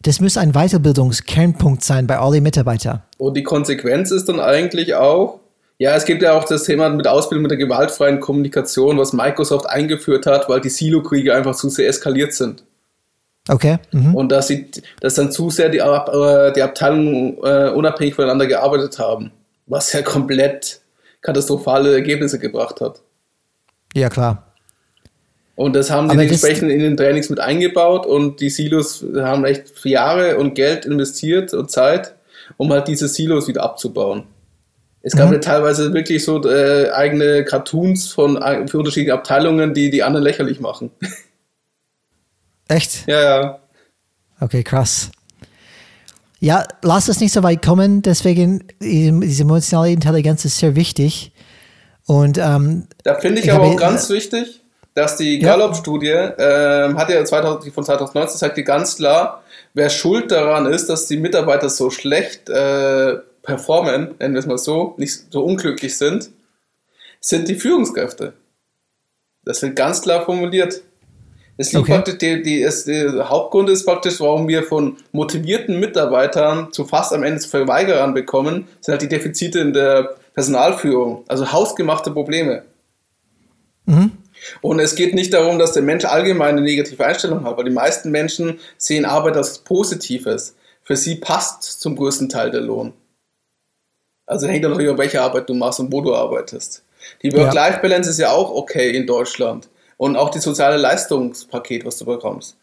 Das 0.01 0.21
muss 0.21 0.37
ein 0.37 0.53
Weiterbildungskernpunkt 0.53 1.83
sein 1.83 2.07
bei 2.07 2.17
allen 2.17 2.41
Mitarbeitern. 2.41 3.01
Und 3.17 3.35
die 3.35 3.43
Konsequenz 3.43 4.11
ist 4.11 4.29
dann 4.29 4.39
eigentlich 4.39 4.95
auch, 4.95 5.41
ja, 5.77 5.95
es 5.95 6.05
gibt 6.05 6.21
ja 6.21 6.33
auch 6.33 6.45
das 6.45 6.63
Thema 6.63 6.89
mit 6.89 7.07
Ausbildung 7.07 7.43
mit 7.43 7.51
der 7.51 7.57
gewaltfreien 7.57 8.19
Kommunikation, 8.19 8.97
was 8.97 9.13
Microsoft 9.13 9.69
eingeführt 9.69 10.25
hat, 10.25 10.47
weil 10.49 10.61
die 10.61 10.69
Silo-Kriege 10.69 11.35
einfach 11.35 11.55
zu 11.55 11.69
sehr 11.69 11.87
eskaliert 11.87 12.33
sind. 12.33 12.63
Okay. 13.49 13.77
Mhm. 13.91 14.15
Und 14.15 14.31
dass, 14.31 14.47
sie, 14.47 14.69
dass 15.01 15.15
dann 15.15 15.31
zu 15.31 15.49
sehr 15.49 15.69
die, 15.69 15.79
äh, 15.79 16.53
die 16.53 16.61
Abteilungen 16.61 17.37
äh, 17.43 17.69
unabhängig 17.69 18.15
voneinander 18.15 18.45
gearbeitet 18.45 18.99
haben, 18.99 19.31
was 19.65 19.91
ja 19.91 20.01
komplett 20.01 20.81
katastrophale 21.21 21.93
Ergebnisse 21.93 22.39
gebracht 22.39 22.79
hat. 22.79 23.01
Ja, 23.93 24.09
klar. 24.09 24.48
Und 25.59 25.75
das 25.75 25.91
haben 25.91 26.09
sie 26.09 26.17
entsprechend 26.17 26.71
in 26.71 26.79
den 26.79 26.95
Trainings 26.95 27.29
mit 27.29 27.41
eingebaut 27.41 28.05
und 28.05 28.39
die 28.39 28.49
Silos 28.49 29.05
haben 29.17 29.43
echt 29.43 29.83
Jahre 29.83 30.37
und 30.37 30.55
Geld 30.55 30.85
investiert 30.85 31.53
und 31.53 31.69
Zeit, 31.69 32.15
um 32.55 32.71
halt 32.71 32.87
diese 32.87 33.09
Silos 33.09 33.49
wieder 33.49 33.61
abzubauen. 33.61 34.23
Es 35.01 35.17
gab 35.17 35.27
mhm. 35.27 35.33
ja 35.33 35.39
teilweise 35.39 35.91
wirklich 35.93 36.23
so 36.23 36.41
äh, 36.49 36.91
eigene 36.91 37.43
Cartoons 37.43 38.07
von 38.07 38.41
äh, 38.41 38.69
für 38.69 38.77
unterschiedliche 38.77 39.13
Abteilungen, 39.13 39.73
die 39.73 39.89
die 39.89 40.01
anderen 40.01 40.23
lächerlich 40.23 40.61
machen. 40.61 40.91
Echt? 42.69 43.05
Ja, 43.05 43.21
ja. 43.21 43.59
Okay, 44.39 44.63
krass. 44.63 45.11
Ja, 46.39 46.63
lass 46.83 47.09
es 47.09 47.19
nicht 47.19 47.33
so 47.33 47.43
weit 47.43 47.61
kommen. 47.61 48.01
Deswegen, 48.01 48.63
diese 48.79 49.43
emotionale 49.43 49.91
Intelligenz 49.91 50.45
ist 50.45 50.57
sehr 50.57 50.77
wichtig. 50.77 51.33
Und 52.05 52.37
ähm, 52.37 52.87
da 53.03 53.15
finde 53.15 53.41
ich, 53.41 53.47
ich, 53.47 53.51
aber 53.51 53.65
auch 53.65 53.75
ganz 53.75 54.09
wichtig, 54.09 54.61
dass 54.99 55.15
die 55.15 55.39
Gallup-Studie 55.39 56.07
äh, 56.09 56.93
hat 56.93 57.09
ja 57.09 57.23
2000, 57.23 57.65
die 57.65 57.71
von 57.71 57.85
2019 57.85 58.37
zeigt 58.37 58.57
die 58.57 58.63
ganz 58.63 58.97
klar, 58.97 59.43
wer 59.73 59.89
schuld 59.89 60.29
daran 60.31 60.65
ist, 60.65 60.89
dass 60.89 61.07
die 61.07 61.17
Mitarbeiter 61.17 61.69
so 61.69 61.89
schlecht 61.89 62.49
äh, 62.49 63.17
performen, 63.41 64.15
nennen 64.19 64.33
wir 64.33 64.39
es 64.39 64.45
mal 64.45 64.57
so, 64.57 64.95
nicht 64.97 65.31
so 65.31 65.43
unglücklich 65.43 65.97
sind, 65.97 66.29
sind 67.21 67.47
die 67.47 67.55
Führungskräfte. 67.55 68.33
Das 69.45 69.61
wird 69.61 69.77
ganz 69.77 70.01
klar 70.01 70.25
formuliert. 70.25 70.81
Es 71.55 71.71
liegt 71.71 71.83
okay. 71.83 71.93
praktisch, 71.93 72.17
die, 72.17 72.41
die, 72.43 72.61
es, 72.61 72.85
der 72.85 73.29
Hauptgrund 73.29 73.69
ist 73.69 73.85
praktisch, 73.85 74.19
warum 74.19 74.47
wir 74.47 74.63
von 74.63 74.97
motivierten 75.11 75.79
Mitarbeitern 75.79 76.71
zu 76.71 76.85
fast 76.85 77.13
am 77.13 77.23
Ende 77.23 77.39
zu 77.39 77.49
Verweigerern 77.49 78.13
bekommen, 78.13 78.67
sind 78.81 78.91
halt 78.93 79.01
die 79.01 79.09
Defizite 79.09 79.59
in 79.59 79.73
der 79.73 80.15
Personalführung, 80.33 81.23
also 81.27 81.51
hausgemachte 81.51 82.11
Probleme. 82.11 82.63
Mhm. 83.85 84.11
Und 84.61 84.79
es 84.79 84.95
geht 84.95 85.13
nicht 85.13 85.33
darum, 85.33 85.59
dass 85.59 85.73
der 85.73 85.83
Mensch 85.83 86.05
allgemein 86.05 86.57
eine 86.57 86.61
negative 86.61 87.05
Einstellung 87.05 87.43
hat, 87.43 87.57
weil 87.57 87.65
die 87.65 87.71
meisten 87.71 88.11
Menschen 88.11 88.59
sehen 88.77 89.05
Arbeit 89.05 89.37
als 89.37 89.59
Positives. 89.59 90.55
Für 90.83 90.95
sie 90.95 91.15
passt 91.15 91.63
zum 91.63 91.95
größten 91.95 92.29
Teil 92.29 92.51
der 92.51 92.61
Lohn. 92.61 92.93
Also 94.25 94.47
hängt 94.47 94.63
dann 94.63 94.71
natürlich, 94.71 94.97
welche 94.97 95.21
Arbeit 95.21 95.49
du 95.49 95.53
machst 95.53 95.79
und 95.79 95.91
wo 95.91 96.01
du 96.01 96.13
arbeitest. 96.13 96.83
Die 97.23 97.33
Work-Life-Balance 97.33 98.09
ist 98.09 98.19
ja 98.19 98.31
auch 98.31 98.51
okay 98.51 98.95
in 98.95 99.07
Deutschland. 99.07 99.69
Und 99.97 100.15
auch 100.15 100.29
die 100.29 100.39
soziale 100.39 100.77
Leistungspaket, 100.77 101.85
was 101.85 101.97
du 101.97 102.05
bekommst. 102.05 102.55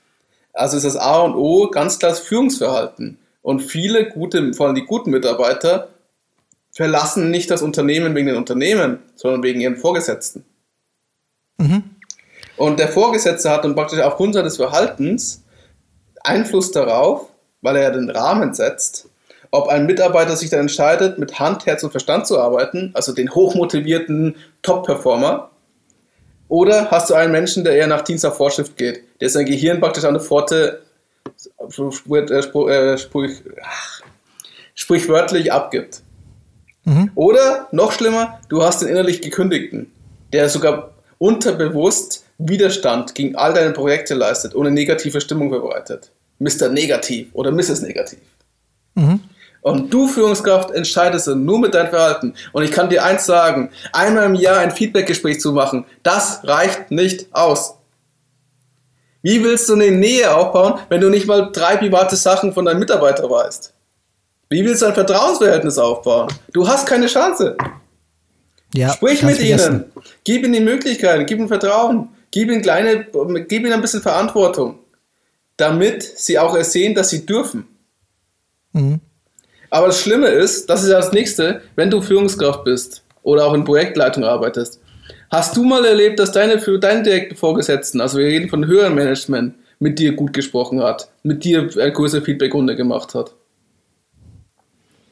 Also 0.53 0.77
ist 0.77 0.87
das 0.87 0.97
A 0.97 1.21
und 1.21 1.35
O 1.35 1.69
ganz 1.69 1.99
klar 1.99 2.13
das 2.13 2.21
Führungsverhalten. 2.21 3.19
Und 3.43 3.61
viele 3.61 4.09
gute, 4.09 4.55
vor 4.55 4.67
allem 4.67 4.75
die 4.75 4.87
guten 4.87 5.11
Mitarbeiter, 5.11 5.91
verlassen 6.73 7.31
nicht 7.31 7.51
das 7.51 7.63
Unternehmen 7.63 8.15
wegen 8.15 8.27
den 8.27 8.37
Unternehmen, 8.37 9.01
sondern 9.15 9.43
wegen 9.43 9.61
ihren 9.61 9.77
Vorgesetzten. 9.77 10.45
Mhm. 11.59 11.85
Und 12.57 12.79
der 12.79 12.89
Vorgesetzte 12.89 13.51
hat 13.51 13.65
dann 13.65 13.75
praktisch 13.75 14.01
aufgrund 14.01 14.35
seines 14.35 14.57
Verhaltens 14.57 15.43
Einfluss 16.23 16.73
darauf, 16.73 17.29
weil 17.61 17.77
er 17.77 17.83
ja 17.83 17.91
den 17.91 18.11
Rahmen 18.11 18.55
setzt, 18.55 19.09
ob 19.51 19.69
ein 19.69 19.87
Mitarbeiter 19.87 20.37
sich 20.37 20.51
dann 20.51 20.61
entscheidet, 20.61 21.19
mit 21.19 21.39
Hand, 21.39 21.67
Herz 21.67 21.83
und 21.83 21.91
Verstand 21.91 22.27
zu 22.27 22.41
arbeiten, 22.41 22.91
also 22.95 23.13
den 23.13 23.35
hochmotivierten 23.35 24.37
Top-Performer, 24.63 25.51
oder 26.49 26.91
hast 26.91 27.11
du 27.11 27.15
einen 27.15 27.33
Menschen, 27.33 27.65
der 27.65 27.75
eher 27.75 27.89
nach 27.89 28.03
Dienst 28.03 28.25
auf 28.25 28.37
Vorschrift 28.37 28.77
geht, 28.77 29.03
der 29.21 29.29
sein 29.31 29.47
Gehirn 29.47 29.81
praktisch 29.81 30.05
an 30.05 30.15
der 30.15 30.23
Pforte 30.23 30.83
äh, 31.59 31.65
äh, 32.15 32.99
sprichwörtlich 34.75 35.53
abgibt. 35.53 36.03
Mhm. 36.85 37.11
Oder 37.17 37.67
noch 37.73 37.91
schlimmer, 37.93 38.41
du 38.49 38.63
hast 38.63 38.83
den 38.83 38.89
innerlich 38.89 39.23
Gekündigten, 39.23 39.91
der 40.33 40.49
sogar 40.49 40.93
unterbewusst 41.19 42.25
Widerstand 42.39 43.15
gegen 43.15 43.37
all 43.37 43.55
deine 43.55 43.73
Projekte 43.73 44.15
leistet, 44.15 44.55
ohne 44.55 44.71
negative 44.71 45.21
Stimmung 45.21 45.51
verbreitet. 45.51 46.11
Mr. 46.39 46.69
Negativ 46.69 47.29
oder 47.33 47.51
Mrs. 47.51 47.83
Negativ. 47.83 48.19
Mhm. 48.95 49.21
Und 49.63 49.93
du, 49.93 50.07
Führungskraft, 50.07 50.71
entscheidest 50.71 51.27
nur 51.27 51.59
mit 51.59 51.75
deinem 51.75 51.91
Verhalten. 51.91 52.35
Und 52.53 52.63
ich 52.63 52.71
kann 52.71 52.89
dir 52.89 53.05
eins 53.05 53.27
sagen, 53.27 53.71
einmal 53.93 54.27
im 54.27 54.35
Jahr 54.35 54.59
ein 54.59 54.71
Feedbackgespräch 54.71 55.41
zu 55.41 55.53
machen, 55.53 55.85
das 56.03 56.41
reicht 56.45 56.91
nicht 56.91 57.27
aus. 57.33 57.75
Wie 59.23 59.43
willst 59.43 59.69
du 59.69 59.75
eine 59.75 59.91
Nähe 59.91 60.33
aufbauen, 60.33 60.79
wenn 60.89 61.01
du 61.01 61.09
nicht 61.09 61.27
mal 61.27 61.51
drei 61.53 61.77
private 61.79 62.15
Sachen 62.15 62.53
von 62.53 62.65
deinem 62.65 62.79
Mitarbeiter 62.79 63.29
weißt? 63.29 63.73
Wie 64.51 64.65
willst 64.65 64.83
du 64.83 64.87
ein 64.87 64.95
Vertrauensverhältnis 64.95 65.79
aufbauen? 65.79 66.29
Du 66.53 66.69
hast 66.69 66.87
keine 66.87 67.09
Chance. 67.09 67.57
Ja, 68.75 68.93
Sprich 68.93 69.23
mit 69.23 69.41
ihnen. 69.41 69.85
Gib 70.25 70.45
ihnen 70.45 70.53
die 70.53 70.61
Möglichkeiten, 70.61 71.27
gib 71.27 71.39
ihnen 71.39 71.49
Vertrauen, 71.49 72.09
gib 72.31 72.51
ihnen, 72.51 72.63
kleine, 72.63 73.07
gib 73.49 73.63
ihnen 73.63 73.73
ein 73.73 73.81
bisschen 73.81 74.03
Verantwortung, 74.03 74.79
damit 75.57 76.03
sie 76.03 76.39
auch 76.39 76.61
sehen, 76.63 76.95
dass 76.95 77.11
sie 77.11 77.25
dürfen. 77.25 77.67
Mhm. 78.73 79.01
Aber 79.71 79.89
das 79.89 80.01
Schlimme 80.01 80.29
ist, 80.29 80.69
das 80.71 80.83
ist 80.83 80.91
ja 80.91 80.97
das 80.97 81.13
Nächste, 81.13 81.63
wenn 81.75 81.91
du 81.91 82.01
Führungskraft 82.01 82.65
bist 82.65 83.03
oder 83.23 83.47
auch 83.47 83.55
in 83.55 83.65
Projektleitung 83.65 84.25
arbeitest. 84.25 84.81
Hast 85.31 85.57
du 85.57 85.65
mal 85.65 85.85
erlebt, 85.85 86.19
dass 86.19 86.33
deine, 86.33 86.61
für 86.61 86.79
deinen 86.79 87.03
direkten 87.03 87.37
Vorgesetzten, 87.37 88.01
also 88.01 88.19
wir 88.19 88.27
reden 88.27 88.49
von 88.49 88.67
höherem 88.67 88.95
Management, 88.95 89.55
mit 89.79 89.99
dir 89.99 90.13
gut 90.13 90.33
gesprochen 90.33 90.83
hat, 90.83 91.11
mit 91.23 91.45
dir 91.45 91.69
eine 91.75 91.93
größere 91.93 92.23
Feedbackrunde 92.23 92.77
gemacht 92.77 93.15
hat? 93.15 93.35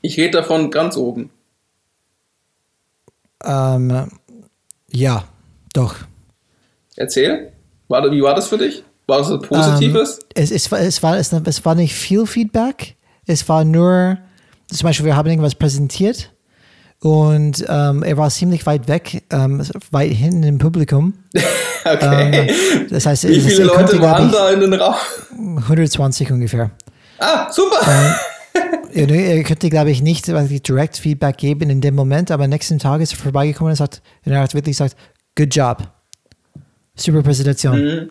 Ich 0.00 0.16
rede 0.16 0.38
davon 0.38 0.70
ganz 0.70 0.96
oben. 0.96 1.30
Ähm, 3.45 4.09
ja, 4.90 5.24
doch. 5.72 5.97
Erzähl. 6.97 7.53
War, 7.88 8.11
wie 8.11 8.22
war 8.22 8.34
das 8.34 8.49
für 8.49 8.59
dich? 8.59 8.82
War 9.07 9.18
das 9.18 9.30
ein 9.30 9.42
positives? 9.42 10.18
Ähm, 10.18 10.42
es, 10.42 10.51
es, 10.51 10.72
es, 10.72 11.03
war, 11.03 11.18
es, 11.18 11.32
es 11.32 11.64
war 11.64 11.74
nicht 11.74 11.95
viel 11.95 12.26
Feedback. 12.26 12.97
Es 13.26 13.49
war 13.49 13.64
nur, 13.64 14.18
zum 14.68 14.86
Beispiel, 14.86 15.07
wir 15.07 15.16
haben 15.16 15.28
irgendwas 15.28 15.55
präsentiert 15.55 16.30
und 17.01 17.64
ähm, 17.68 18.03
er 18.03 18.16
war 18.16 18.30
ziemlich 18.30 18.64
weit 18.64 18.88
weg, 18.88 19.24
ähm, 19.30 19.62
weit 19.90 20.12
hinten 20.12 20.42
im 20.42 20.59
Publikum. 20.59 21.14
okay. 21.84 22.49
Ähm, 22.49 22.86
das 22.90 23.05
heißt, 23.05 23.28
Wie 23.28 23.40
viele 23.40 23.64
Leute 23.64 24.01
waren 24.01 24.32
da 24.32 24.51
in 24.51 24.61
den 24.61 24.72
Raum? 24.72 24.95
120 25.59 26.32
ungefähr. 26.32 26.70
Ah, 27.18 27.51
super. 27.51 27.78
Ähm, 28.55 29.09
er 29.09 29.42
könnte, 29.42 29.70
glaube 29.70 29.90
ich, 29.90 30.02
nicht 30.02 30.26
direkt 30.28 30.96
Feedback 30.96 31.36
geben 31.38 31.70
in 31.70 31.80
dem 31.80 31.94
Moment, 31.94 32.30
aber 32.30 32.44
am 32.44 32.50
nächsten 32.50 32.78
Tag 32.78 33.00
ist 33.00 33.12
er 33.12 33.18
vorbeigekommen 33.18 33.72
und, 33.72 33.76
sagt, 33.76 34.02
und 34.24 34.32
er 34.32 34.40
hat 34.40 34.55
wirklich 34.55 34.76
gesagt, 34.76 34.96
good 35.36 35.55
job. 35.55 35.78
Super 36.94 37.22
Präsentation. 37.22 37.84
Mhm. 37.84 38.11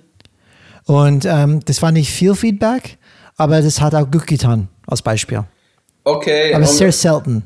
Und 0.85 1.25
ähm, 1.25 1.61
das 1.63 1.81
war 1.81 1.91
nicht 1.91 2.11
viel 2.11 2.35
Feedback, 2.35 2.97
aber 3.37 3.61
das 3.61 3.79
hat 3.79 3.95
auch 3.95 4.09
gut 4.11 4.27
getan, 4.27 4.67
als 4.85 5.01
Beispiel. 5.01 5.45
Okay. 6.03 6.53
Aber 6.53 6.65
sehr 6.65 6.91
selten. 6.91 7.43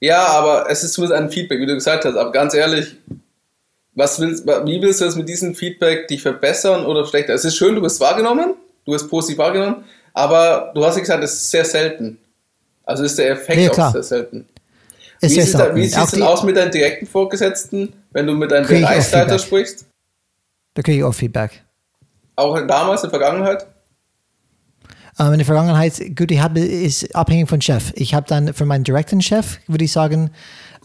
Ja, 0.00 0.26
aber 0.26 0.70
es 0.70 0.84
ist 0.84 0.92
zumindest 0.92 1.20
ein 1.20 1.30
Feedback, 1.30 1.58
wie 1.58 1.66
du 1.66 1.74
gesagt 1.74 2.04
hast. 2.04 2.14
Aber 2.14 2.30
ganz 2.30 2.54
ehrlich, 2.54 2.96
was 3.94 4.20
willst, 4.20 4.46
wie 4.46 4.80
willst 4.80 5.00
du 5.00 5.06
das 5.06 5.16
mit 5.16 5.28
diesem 5.28 5.56
Feedback 5.56 6.06
dich 6.06 6.22
verbessern 6.22 6.86
oder 6.86 7.04
schlechter? 7.04 7.34
Es 7.34 7.44
ist 7.44 7.56
schön, 7.56 7.74
du 7.74 7.80
bist 7.80 8.00
wahrgenommen, 8.00 8.54
du 8.84 8.92
bist 8.92 9.10
positiv 9.10 9.38
wahrgenommen, 9.38 9.84
aber 10.14 10.70
du 10.74 10.84
hast 10.84 10.94
ja 10.94 11.00
gesagt, 11.00 11.24
es 11.24 11.32
ist 11.32 11.50
sehr 11.50 11.64
selten. 11.64 12.18
Also 12.88 13.04
ist 13.04 13.18
der 13.18 13.32
Effekt 13.32 13.76
ja, 13.76 13.86
auch 13.86 13.92
sehr 13.92 14.02
selten. 14.02 14.46
Ist 15.20 15.36
wie, 15.36 15.86
sieht 15.86 15.98
es 15.98 16.10
denn 16.12 16.22
aus 16.22 16.42
mit 16.42 16.56
deinen 16.56 16.70
direkten 16.70 17.06
Vorgesetzten, 17.06 17.92
wenn 18.12 18.26
du 18.26 18.32
mit 18.32 18.50
deinem 18.50 18.66
Bereichsleiter 18.66 19.38
sprichst? 19.38 19.84
Da 20.72 20.80
kriege 20.80 20.98
ich 20.98 21.04
auch 21.04 21.12
Feedback. 21.12 21.62
Auch 22.36 22.58
damals 22.66 23.04
in 23.04 23.10
der 23.10 23.20
Vergangenheit? 23.20 23.66
Ähm, 25.18 25.32
in 25.32 25.38
der 25.38 25.44
Vergangenheit, 25.44 26.00
gut, 26.16 26.30
ich 26.30 26.40
habe, 26.40 26.60
ist 26.60 27.14
abhängig 27.14 27.50
von 27.50 27.60
Chef. 27.60 27.92
Ich 27.94 28.14
habe 28.14 28.26
dann 28.26 28.54
für 28.54 28.64
meinen 28.64 28.84
direkten 28.84 29.20
Chef, 29.20 29.58
würde 29.66 29.84
ich 29.84 29.92
sagen, 29.92 30.30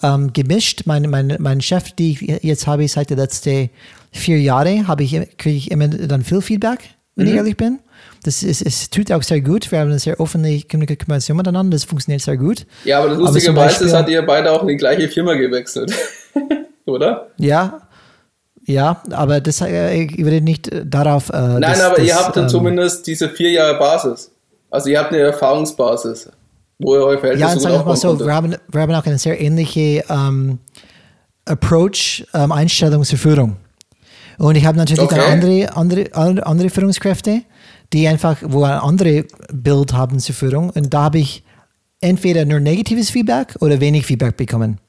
ähm, 0.02 0.34
gemischt. 0.34 0.82
Mein, 0.86 1.04
mein, 1.04 1.38
mein 1.40 1.62
Chef, 1.62 1.92
die 1.92 2.12
ich 2.12 2.44
jetzt 2.44 2.68
habe, 2.68 2.86
seit 2.90 3.12
den 3.12 3.18
letzten 3.18 3.70
vier 4.12 4.42
Jahren, 4.42 4.90
habe 4.90 5.04
ich, 5.04 5.12
kriege 5.38 5.56
ich 5.56 5.72
immer 5.72 5.88
dann 5.88 6.24
viel 6.24 6.42
Feedback, 6.42 6.80
wenn 7.16 7.28
mhm. 7.28 7.32
ich 7.32 7.38
ehrlich 7.38 7.56
bin. 7.56 7.80
Das 8.24 8.42
ist, 8.44 8.66
es 8.66 8.90
tut 8.90 9.12
auch 9.12 9.24
sehr 9.24 9.42
gut. 9.42 9.72
Wir 9.72 9.80
haben 9.80 9.90
eine 9.90 10.00
sehr 10.00 10.20
offene 10.20 10.62
Kommunikation 10.62 11.38
miteinander. 11.38 11.76
Das 11.76 11.84
funktioniert 11.84 12.22
sehr 12.22 12.38
gut. 12.38 12.66
Ja, 12.86 13.00
aber 13.00 13.10
das 13.10 13.18
lustigerweise 13.20 13.86
ist, 13.86 13.94
hat 13.94 14.10
ihr 14.10 14.26
beide 14.26 14.52
auch 14.52 14.62
in 14.62 14.70
die 14.70 14.78
gleiche 14.78 15.08
Firma 15.10 15.34
gewechselt. 15.34 15.94
Oder? 16.86 17.28
Ja, 17.38 17.82
ja, 18.66 19.02
aber 19.12 19.42
das, 19.42 19.62
ich 19.62 20.18
würde 20.18 20.42
nicht 20.42 20.72
äh, 20.72 20.86
darauf. 20.86 21.30
Äh, 21.30 21.34
Nein, 21.34 21.62
das, 21.62 21.82
aber 21.82 21.98
das, 21.98 22.06
ihr 22.06 22.16
habt 22.16 22.38
dann 22.38 22.44
ähm, 22.44 22.50
zumindest 22.50 23.06
diese 23.08 23.30
vier 23.30 23.52
Jahre 23.52 23.78
Basis. 23.78 24.32
Also 24.70 24.90
ihr 24.90 25.00
habt 25.00 25.12
eine 25.12 25.22
Erfahrungsbasis, 25.22 26.30
wo 26.80 26.96
ihr 26.96 27.04
euer 27.04 27.20
Verhältnis 27.20 27.54
Ja, 27.54 27.60
sagen 27.60 27.76
wir 27.76 27.86
mal 27.86 27.96
so, 27.96 28.20
wir 28.20 28.34
haben, 28.34 28.56
wir 28.72 28.82
haben 28.82 28.94
auch 28.94 29.06
eine 29.06 29.18
sehr 29.18 29.40
ähnliche 29.40 30.04
ähm, 30.10 30.60
Approach, 31.46 32.26
ähm, 32.34 32.52
Einstellung 32.52 33.04
zur 33.04 33.20
Führung. 33.20 33.58
Und 34.38 34.56
ich 34.56 34.66
habe 34.66 34.78
natürlich 34.78 35.04
okay. 35.04 35.18
dann 35.18 35.32
andere, 35.34 35.76
andere, 35.76 36.46
andere 36.46 36.70
Führungskräfte, 36.70 37.44
die 37.94 38.08
einfach, 38.08 38.38
wo 38.44 38.64
ein 38.64 38.80
anderes 38.80 39.26
Bild 39.54 39.94
haben 39.94 40.20
zur 40.20 40.36
Führung. 40.36 40.72
Und 40.72 40.94
da 40.94 41.04
habe 41.04 41.20
ich 41.20 41.44
entweder 42.02 42.44
nur 42.46 42.60
negatives 42.60 43.10
Feedback 43.10 43.56
oder 43.62 43.80
wenig 43.80 44.06
Feedback 44.06 44.36
bekommen. 44.36 44.80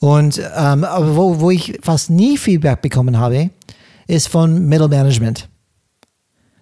Und 0.00 0.38
ähm, 0.38 0.84
aber 0.84 1.16
wo, 1.16 1.40
wo 1.40 1.50
ich 1.50 1.78
fast 1.82 2.10
nie 2.10 2.36
Feedback 2.36 2.82
bekommen 2.82 3.18
habe, 3.18 3.50
ist 4.06 4.28
von 4.28 4.66
Middle 4.68 4.88
Management. 4.88 5.48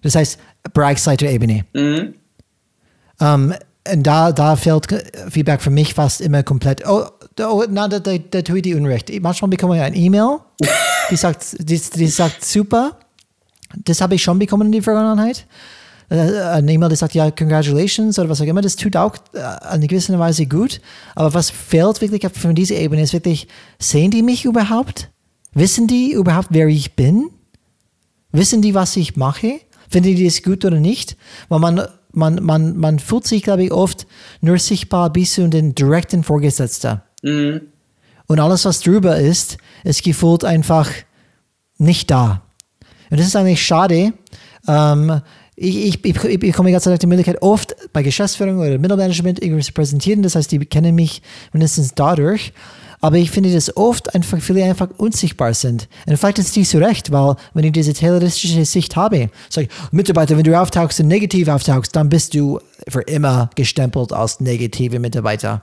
Das 0.01 0.15
heißt 0.15 0.39
Bereichsleiterebene. 0.73 1.65
Mhm. 1.73 2.13
Um, 3.19 3.53
und 3.91 4.03
da, 4.03 4.31
da 4.31 4.55
fällt 4.55 4.87
Feedback 5.29 5.61
für 5.61 5.69
mich 5.69 5.93
fast 5.93 6.21
immer 6.21 6.43
komplett. 6.43 6.85
Oh, 6.87 7.05
oh 7.39 7.63
na, 7.69 7.87
da, 7.87 7.99
da, 7.99 8.17
da 8.17 8.41
tue 8.41 8.57
ich 8.57 8.63
die 8.63 8.75
Unrecht. 8.75 9.11
Manchmal 9.21 9.49
bekomme 9.49 9.77
ich 9.77 9.81
ein 9.81 9.95
E-Mail, 9.95 10.39
die 11.09 11.15
sagt, 11.15 11.55
die, 11.59 11.79
die 11.79 12.07
sagt 12.07 12.45
super. 12.45 12.97
Das 13.75 14.01
habe 14.01 14.15
ich 14.15 14.23
schon 14.23 14.39
bekommen 14.39 14.67
in 14.67 14.71
der 14.71 14.83
Vergangenheit. 14.83 15.45
Äh, 16.09 16.39
ein 16.39 16.67
E-Mail, 16.67 16.89
die 16.89 16.95
sagt, 16.95 17.15
ja, 17.15 17.29
congratulations 17.31 18.17
oder 18.17 18.29
was 18.29 18.41
auch 18.41 18.45
immer, 18.45 18.61
das 18.61 18.75
tut 18.75 18.95
auch 18.95 19.15
äh, 19.33 19.75
in 19.75 19.87
gewisser 19.87 20.17
Weise 20.17 20.45
gut. 20.45 20.79
Aber 21.15 21.33
was 21.33 21.49
fehlt 21.49 22.01
wirklich 22.01 22.31
von 22.33 22.55
dieser 22.55 22.75
Ebene 22.75 23.01
ist 23.01 23.13
wirklich, 23.13 23.47
sehen 23.79 24.11
die 24.11 24.23
mich 24.23 24.45
überhaupt? 24.45 25.09
Wissen 25.53 25.87
die 25.87 26.13
überhaupt, 26.13 26.49
wer 26.51 26.67
ich 26.67 26.95
bin? 26.95 27.29
Wissen 28.31 28.61
die, 28.61 28.73
was 28.73 28.95
ich 28.95 29.15
mache? 29.15 29.59
Finden 29.89 30.15
die 30.15 30.25
das 30.25 30.43
gut 30.43 30.63
oder 30.65 30.79
nicht? 30.79 31.17
Weil 31.49 31.59
man, 31.59 31.81
man, 32.11 32.43
man, 32.43 32.77
man 32.77 32.99
fühlt 32.99 33.25
sich, 33.25 33.43
glaube 33.43 33.63
ich, 33.63 33.71
oft 33.71 34.05
nur 34.41 34.59
sichtbar 34.59 35.11
bis 35.11 35.33
zu 35.33 35.47
den 35.47 35.75
direkten 35.75 36.23
Vorgesetzten. 36.23 37.01
Mhm. 37.23 37.61
Und 38.27 38.39
alles, 38.39 38.65
was 38.65 38.81
drüber 38.81 39.17
ist, 39.17 39.57
ist 39.83 40.03
gefühlt 40.03 40.43
einfach 40.43 40.89
nicht 41.77 42.11
da. 42.11 42.43
Und 43.09 43.19
das 43.19 43.27
ist 43.27 43.35
eigentlich 43.35 43.65
schade. 43.65 44.13
Ähm, 44.67 45.21
ich, 45.55 46.05
ich, 46.05 46.23
ich 46.23 46.39
bekomme 46.39 46.71
ganz 46.71 46.83
die 46.83 47.07
Möglichkeit, 47.07 47.41
oft 47.41 47.75
bei 47.91 48.03
Geschäftsführung 48.03 48.59
oder 48.59 48.77
Mittelmanagement 48.77 49.41
irgendwas 49.41 49.65
zu 49.65 49.73
präsentieren. 49.73 50.21
Das 50.21 50.35
heißt, 50.35 50.51
die 50.51 50.59
kennen 50.59 50.93
mich 50.93 51.21
mindestens 51.51 51.95
dadurch. 51.95 52.53
Aber 52.99 53.17
ich 53.17 53.29
finde, 53.29 53.53
dass 53.53 53.75
oft 53.77 54.13
einfach 54.15 54.39
viele 54.39 54.63
einfach 54.63 54.89
unsichtbar 54.97 55.53
sind. 55.53 55.87
Und 56.05 56.17
vielleicht 56.17 56.39
ist 56.39 56.55
dies 56.55 56.71
zu 56.71 56.79
Recht, 56.79 57.11
weil 57.11 57.35
wenn 57.53 57.63
ich 57.63 57.71
diese 57.71 57.93
terroristische 57.93 58.65
Sicht 58.65 58.95
habe, 58.95 59.29
sage 59.49 59.67
ich, 59.69 59.91
Mitarbeiter, 59.91 60.35
wenn 60.35 60.43
du 60.43 60.59
auftauchst 60.59 60.99
und 60.99 61.07
negativ 61.07 61.47
auftauchst, 61.47 61.95
dann 61.95 62.09
bist 62.09 62.33
du 62.33 62.59
für 62.87 63.01
immer 63.01 63.49
gestempelt 63.55 64.13
als 64.13 64.39
negative 64.39 64.99
Mitarbeiter. 64.99 65.61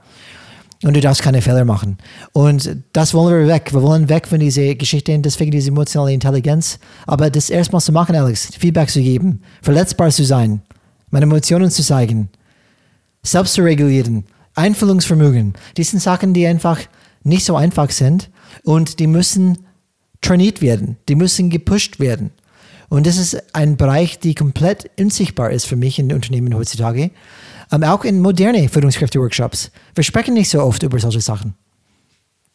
Und 0.85 0.95
du 0.95 1.01
darfst 1.01 1.23
keine 1.23 1.41
Fehler 1.41 1.65
machen. 1.65 1.97
Und 2.31 2.77
das 2.93 3.15
wollen 3.15 3.39
wir 3.39 3.47
weg. 3.51 3.73
Wir 3.73 3.81
wollen 3.81 4.07
weg 4.07 4.27
von 4.27 4.39
dieser 4.39 4.75
Geschichte 4.75 5.17
deswegen 5.17 5.49
diese 5.49 5.71
emotionale 5.71 6.13
Intelligenz. 6.13 6.77
Aber 7.07 7.31
das 7.31 7.49
erstmal 7.49 7.81
zu 7.81 7.91
machen, 7.91 8.15
Alex, 8.15 8.51
Feedback 8.55 8.91
zu 8.91 9.01
geben, 9.01 9.41
verletzbar 9.63 10.11
zu 10.11 10.23
sein, 10.23 10.61
meine 11.09 11.23
Emotionen 11.25 11.71
zu 11.71 11.81
zeigen, 11.81 12.29
selbst 13.23 13.55
zu 13.55 13.63
regulieren, 13.63 14.25
Einfühlungsvermögen. 14.53 15.55
Das 15.75 15.89
sind 15.89 16.01
Sachen, 16.01 16.35
die 16.35 16.45
einfach 16.45 16.79
nicht 17.23 17.45
so 17.45 17.55
einfach 17.55 17.89
sind 17.89 18.29
und 18.63 18.99
die 18.99 19.07
müssen 19.07 19.57
trainiert 20.21 20.61
werden. 20.61 20.97
Die 21.09 21.15
müssen 21.15 21.49
gepusht 21.49 21.99
werden. 21.99 22.29
Und 22.89 23.07
das 23.07 23.17
ist 23.17 23.55
ein 23.55 23.75
Bereich, 23.75 24.19
der 24.19 24.35
komplett 24.35 24.91
unsichtbar 24.99 25.49
ist 25.49 25.65
für 25.65 25.77
mich 25.77 25.97
in 25.97 26.13
Unternehmen 26.13 26.53
heutzutage. 26.53 27.09
Ähm, 27.71 27.83
auch 27.83 28.03
in 28.03 28.21
moderne 28.21 28.69
Führungskräfte-Workshops. 28.69 29.71
Wir 29.93 30.03
sprechen 30.03 30.33
nicht 30.33 30.49
so 30.49 30.61
oft 30.61 30.83
über 30.83 30.99
solche 30.99 31.21
Sachen. 31.21 31.55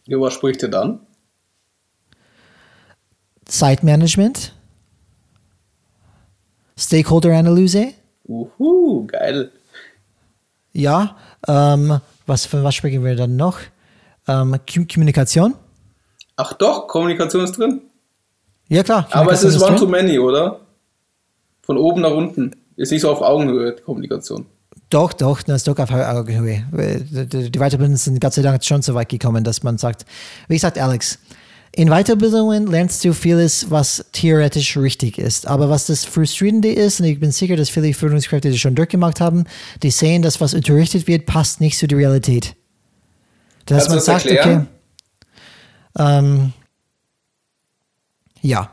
Über 0.06 0.26
was 0.26 0.34
spricht 0.34 0.62
ihr 0.62 0.68
dann? 0.68 1.00
Zeitmanagement, 3.44 4.54
Stakeholder-Analyse. 6.78 7.94
Uhu, 8.28 9.06
geil. 9.06 9.50
Ja, 10.72 11.16
ähm, 11.48 12.00
was, 12.26 12.46
von 12.46 12.62
was 12.62 12.76
sprechen 12.76 13.04
wir 13.04 13.16
dann 13.16 13.36
noch? 13.36 13.58
Ähm, 14.28 14.56
Kommunikation. 14.66 15.54
Ach 16.36 16.52
doch, 16.52 16.86
Kommunikation 16.86 17.44
ist 17.44 17.58
drin. 17.58 17.82
Ja, 18.68 18.84
klar. 18.84 19.08
Aber 19.10 19.32
es 19.32 19.42
ist 19.42 19.60
one 19.60 19.70
drin. 19.70 19.78
too 19.78 19.86
many, 19.88 20.18
oder? 20.18 20.60
Von 21.62 21.76
oben 21.76 22.02
nach 22.02 22.12
unten. 22.12 22.54
Ist 22.76 22.92
nicht 22.92 23.02
so 23.02 23.10
auf 23.10 23.20
Augenhöhe, 23.20 23.74
Kommunikation. 23.76 24.46
Doch, 24.90 25.12
doch, 25.12 25.42
das 25.42 25.58
ist 25.58 25.68
doch 25.68 25.78
auf 25.78 25.90
Augenhöhe. 25.92 26.64
Die 26.72 27.58
Weiterbildungen 27.58 27.96
sind 27.96 28.20
Gott 28.20 28.34
sei 28.34 28.42
Dank 28.42 28.64
schon 28.64 28.82
so 28.82 28.94
weit 28.94 29.08
gekommen, 29.08 29.44
dass 29.44 29.62
man 29.62 29.78
sagt, 29.78 30.04
wie 30.48 30.58
sagt 30.58 30.78
Alex, 30.78 31.18
in 31.72 31.88
Weiterbildungen 31.88 32.66
lernst 32.66 33.04
du 33.04 33.12
vieles, 33.12 33.70
was 33.70 34.04
theoretisch 34.12 34.76
richtig 34.76 35.18
ist. 35.18 35.46
Aber 35.46 35.70
was 35.70 35.86
das 35.86 36.04
Frustrierende 36.04 36.72
ist, 36.72 37.00
und 37.00 37.06
ich 37.06 37.20
bin 37.20 37.30
sicher, 37.30 37.56
dass 37.56 37.70
viele 37.70 37.94
Führungskräfte 37.94 38.50
das 38.50 38.58
schon 38.58 38.74
durchgemacht 38.74 39.20
haben, 39.20 39.44
die 39.84 39.92
sehen, 39.92 40.22
dass 40.22 40.40
was 40.40 40.54
unterrichtet 40.54 41.06
wird, 41.06 41.26
passt 41.26 41.60
nicht 41.60 41.78
zu 41.78 41.86
der 41.86 41.98
Realität. 41.98 42.56
Dass 43.66 43.86
Kannst 43.86 43.90
man 43.90 44.00
sagt, 44.00 44.26
erklären? 44.26 44.66
okay, 45.94 46.18
ähm, 46.18 46.52
ja. 48.42 48.72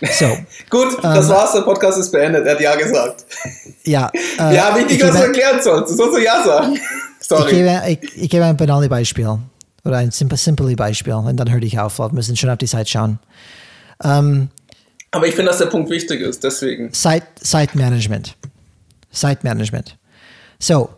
So. 0.00 0.26
Gut, 0.70 1.02
das 1.02 1.26
ähm, 1.26 1.30
war's, 1.30 1.52
der 1.52 1.62
Podcast 1.62 1.98
ist 1.98 2.10
beendet. 2.10 2.46
Er 2.46 2.54
hat 2.54 2.60
Ja 2.60 2.76
gesagt. 2.76 3.24
Ja. 3.84 4.10
Äh, 4.38 4.54
ja, 4.54 4.76
wichtig, 4.76 5.02
was 5.02 5.16
du 5.16 5.22
erklären 5.22 5.62
sollst. 5.62 5.92
Du 5.92 5.96
sollst 5.96 6.22
Ja 6.22 6.44
sagen. 6.44 6.78
Sorry. 7.20 7.50
Ich 7.50 7.56
gebe, 7.56 7.82
ich, 7.88 8.22
ich 8.24 8.30
gebe 8.30 8.44
ein 8.44 8.56
banales 8.56 8.88
Beispiel. 8.88 9.38
Oder 9.84 9.96
ein 9.96 10.10
simple, 10.10 10.36
simple 10.36 10.76
Beispiel. 10.76 11.14
Und 11.14 11.36
dann 11.36 11.50
höre 11.50 11.62
ich 11.62 11.78
auf, 11.78 11.98
wir 11.98 12.12
müssen 12.12 12.36
schon 12.36 12.50
auf 12.50 12.58
die 12.58 12.66
Zeit 12.66 12.88
schauen. 12.88 13.18
Ähm, 14.04 14.48
Aber 15.10 15.26
ich 15.26 15.34
finde, 15.34 15.50
dass 15.50 15.58
der 15.58 15.66
Punkt 15.66 15.88
wichtig 15.90 16.20
ist, 16.20 16.44
deswegen. 16.44 16.92
Site, 16.92 17.26
Site 17.40 17.76
Management. 17.78 18.36
Site 19.10 19.40
Management. 19.42 19.96
So, 20.58 20.90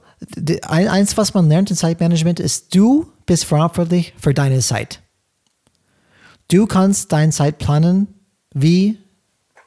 eins, 0.62 1.16
was 1.16 1.34
man 1.34 1.48
lernt 1.48 1.70
in 1.70 1.76
Site 1.76 1.98
Management, 2.01 2.40
ist, 2.40 2.74
du 2.74 3.12
bist 3.26 3.44
verantwortlich 3.44 4.14
für 4.20 4.34
deine 4.34 4.61
Site. 4.61 4.98
Du 6.51 6.66
kannst 6.66 7.12
deine 7.12 7.30
Site 7.30 7.53
planen, 7.53 8.09
wie 8.55 8.98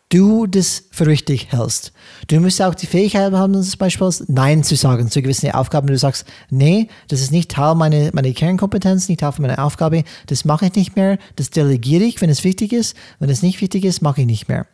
du 0.09 0.45
das 0.45 0.84
für 0.91 1.07
richtig 1.07 1.51
hältst. 1.51 1.91
Du 2.27 2.39
musst 2.39 2.61
auch 2.61 2.75
die 2.75 2.86
Fähigkeit 2.86 3.34
haben, 3.34 3.61
zum 3.63 3.79
Beispiel 3.79 4.09
Nein 4.27 4.63
zu 4.63 4.75
sagen 4.75 5.09
zu 5.09 5.23
gewissen 5.23 5.51
Aufgaben. 5.51 5.88
Du 5.88 5.97
sagst, 5.97 6.25
nee, 6.51 6.88
das 7.07 7.21
ist 7.21 7.31
nicht 7.31 7.49
Teil 7.49 7.73
meiner, 7.73 8.11
meiner 8.13 8.31
Kernkompetenz, 8.31 9.09
nicht 9.09 9.21
Teil 9.21 9.34
meiner 9.39 9.63
Aufgabe, 9.63 10.03
das 10.27 10.45
mache 10.45 10.67
ich 10.67 10.75
nicht 10.75 10.95
mehr, 10.95 11.17
das 11.36 11.49
delegiere 11.49 12.03
ich, 12.03 12.21
wenn 12.21 12.29
es 12.29 12.43
wichtig 12.43 12.73
ist. 12.73 12.95
Wenn 13.19 13.29
es 13.29 13.41
nicht 13.41 13.59
wichtig 13.59 13.86
ist, 13.86 14.01
mache 14.01 14.21
ich 14.21 14.27
nicht 14.27 14.47
mehr. 14.47 14.67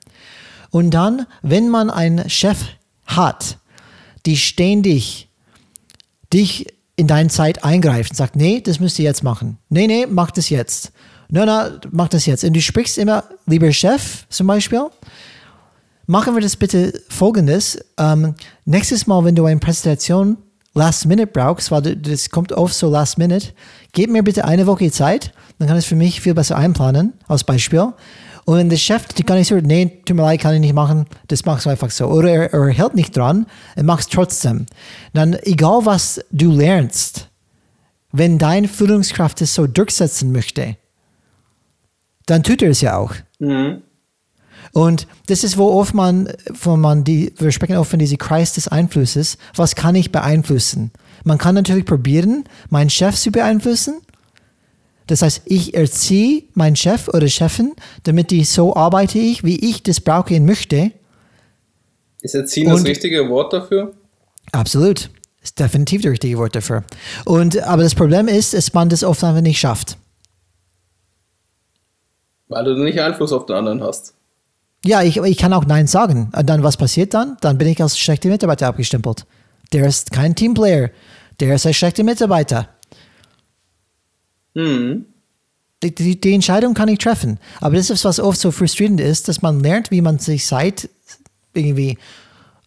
Und 0.71 0.91
dann, 0.91 1.25
wenn 1.41 1.69
man 1.69 1.89
einen 1.89 2.29
Chef 2.29 2.57
hat, 3.05 3.57
die 4.25 4.35
ständig 4.35 5.29
dich 6.33 6.67
in 6.97 7.07
deine 7.07 7.29
Zeit 7.29 7.63
eingreift 7.63 8.11
und 8.11 8.17
sagt, 8.17 8.35
nee, 8.35 8.59
das 8.59 8.81
müsst 8.81 8.99
ihr 8.99 9.05
jetzt 9.05 9.23
machen. 9.23 9.57
Nee, 9.69 9.87
nee, 9.87 10.05
mach 10.05 10.31
das 10.31 10.49
jetzt. 10.49 10.91
No, 11.31 11.45
no, 11.45 11.77
mach 11.91 12.07
das 12.07 12.25
jetzt. 12.25 12.43
Und 12.43 12.53
du 12.53 12.61
sprichst 12.61 12.97
immer, 12.97 13.23
lieber 13.45 13.71
Chef, 13.71 14.25
zum 14.29 14.47
Beispiel, 14.47 14.87
machen 16.07 16.33
wir 16.33 16.41
das 16.41 16.55
bitte 16.55 17.01
folgendes. 17.09 17.77
Ähm, 17.97 18.33
nächstes 18.65 19.05
Mal, 19.05 19.23
wenn 19.25 19.35
du 19.35 19.45
eine 19.45 19.59
Präsentation 19.59 20.37
Last 20.73 21.05
Minute 21.05 21.27
brauchst, 21.27 21.69
weil 21.69 21.95
das 21.95 22.31
kommt 22.31 22.51
oft 22.51 22.73
so 22.73 22.89
Last 22.89 23.19
Minute, 23.19 23.49
gib 23.91 24.09
mir 24.09 24.23
bitte 24.23 24.45
eine 24.45 24.65
Woche 24.65 24.89
Zeit, 24.91 25.31
dann 25.59 25.67
kann 25.67 25.77
ich 25.77 25.83
es 25.83 25.89
für 25.89 25.95
mich 25.95 26.19
viel 26.19 26.33
besser 26.33 26.57
einplanen, 26.57 27.13
als 27.27 27.43
Beispiel. 27.43 27.93
Und 28.45 28.57
wenn 28.57 28.69
der 28.69 28.77
Chef, 28.77 29.05
die 29.09 29.21
kann 29.21 29.37
ich 29.37 29.49
so, 29.49 29.55
nee, 29.55 30.01
tut 30.05 30.15
mir 30.15 30.23
leid, 30.23 30.41
kann 30.41 30.55
ich 30.55 30.61
nicht 30.61 30.73
machen, 30.73 31.05
das 31.27 31.45
machst 31.45 31.67
du 31.67 31.69
einfach 31.69 31.91
so. 31.91 32.07
Oder 32.07 32.31
er, 32.31 32.53
er 32.53 32.69
hält 32.69 32.95
nicht 32.95 33.15
dran, 33.15 33.45
er 33.75 33.83
macht 33.83 34.01
es 34.01 34.07
trotzdem. 34.07 34.65
Dann, 35.13 35.37
egal 35.43 35.85
was 35.85 36.21
du 36.31 36.51
lernst, 36.51 37.27
wenn 38.11 38.39
deine 38.39 38.67
Führungskraft 38.67 39.41
es 39.41 39.53
so 39.53 39.67
durchsetzen 39.67 40.31
möchte, 40.31 40.77
dann 42.29 42.43
tut 42.43 42.61
er 42.61 42.69
es 42.69 42.81
ja 42.81 42.97
auch. 42.97 43.13
Mhm. 43.39 43.81
Und 44.71 45.07
das 45.27 45.43
ist, 45.43 45.57
wo 45.57 45.67
oft 45.67 45.93
man, 45.93 46.31
wo 46.61 46.75
man 46.75 47.03
die, 47.03 47.33
wir 47.37 47.51
sprechen 47.51 47.77
oft 47.77 47.89
von 47.89 47.99
diesem 47.99 48.17
Kreis 48.17 48.53
des 48.53 48.67
Einflusses. 48.67 49.37
Was 49.55 49.75
kann 49.75 49.95
ich 49.95 50.11
beeinflussen? 50.11 50.91
Man 51.23 51.37
kann 51.37 51.55
natürlich 51.55 51.85
probieren, 51.85 52.43
meinen 52.69 52.89
Chef 52.89 53.15
zu 53.15 53.31
beeinflussen. 53.31 54.01
Das 55.07 55.23
heißt, 55.23 55.41
ich 55.45 55.73
erziehe 55.73 56.43
meinen 56.53 56.75
Chef 56.75 57.07
oder 57.07 57.27
Chefin, 57.27 57.73
damit 58.03 58.29
die 58.29 58.43
so 58.43 58.75
arbeite 58.75 59.17
ich, 59.17 59.43
wie 59.43 59.57
ich 59.57 59.81
das 59.81 59.99
brauche 59.99 60.35
und 60.35 60.45
möchte. 60.45 60.91
Ist 62.21 62.35
Erziehen 62.35 62.67
und 62.67 62.79
das 62.79 62.85
richtige 62.85 63.27
Wort 63.29 63.53
dafür? 63.53 63.93
Absolut. 64.51 65.09
Ist 65.41 65.59
definitiv 65.59 66.01
das 66.03 66.11
richtige 66.11 66.37
Wort 66.37 66.55
dafür. 66.55 66.83
Und, 67.25 67.57
aber 67.63 67.81
das 67.81 67.95
Problem 67.95 68.27
ist, 68.27 68.53
dass 68.53 68.71
man 68.73 68.89
das 68.89 69.03
oft 69.03 69.23
einfach 69.23 69.41
nicht 69.41 69.59
schafft. 69.59 69.97
Weil 72.49 72.65
du 72.65 72.75
nicht 72.83 72.99
Einfluss 72.99 73.31
auf 73.31 73.45
den 73.45 73.55
anderen 73.55 73.81
hast. 73.81 74.15
Ja, 74.83 75.03
ich, 75.03 75.17
ich 75.17 75.37
kann 75.37 75.53
auch 75.53 75.65
Nein 75.65 75.87
sagen. 75.87 76.31
Und 76.35 76.49
dann, 76.49 76.63
was 76.63 76.77
passiert 76.77 77.13
dann? 77.13 77.37
Dann 77.41 77.57
bin 77.57 77.67
ich 77.67 77.81
als 77.81 77.97
schlechter 77.97 78.29
Mitarbeiter 78.29 78.67
abgestempelt. 78.67 79.25
Der 79.71 79.87
ist 79.87 80.11
kein 80.11 80.35
Teamplayer. 80.35 80.89
Der 81.39 81.55
ist 81.55 81.65
ein 81.65 81.73
schlechter 81.73 82.03
Mitarbeiter. 82.03 82.69
Mhm. 84.53 85.05
Die, 85.83 85.95
die, 85.95 86.19
die, 86.19 86.33
Entscheidung 86.33 86.73
kann 86.73 86.89
ich 86.89 86.99
treffen. 86.99 87.39
Aber 87.61 87.75
das 87.75 87.89
ist, 87.89 88.03
was 88.03 88.19
oft 88.19 88.39
so 88.39 88.51
frustrierend 88.51 88.99
ist, 88.99 89.27
dass 89.27 89.41
man 89.41 89.61
lernt, 89.61 89.91
wie 89.91 90.01
man 90.01 90.19
sich 90.19 90.45
Zeit 90.45 90.89
irgendwie 91.53 91.97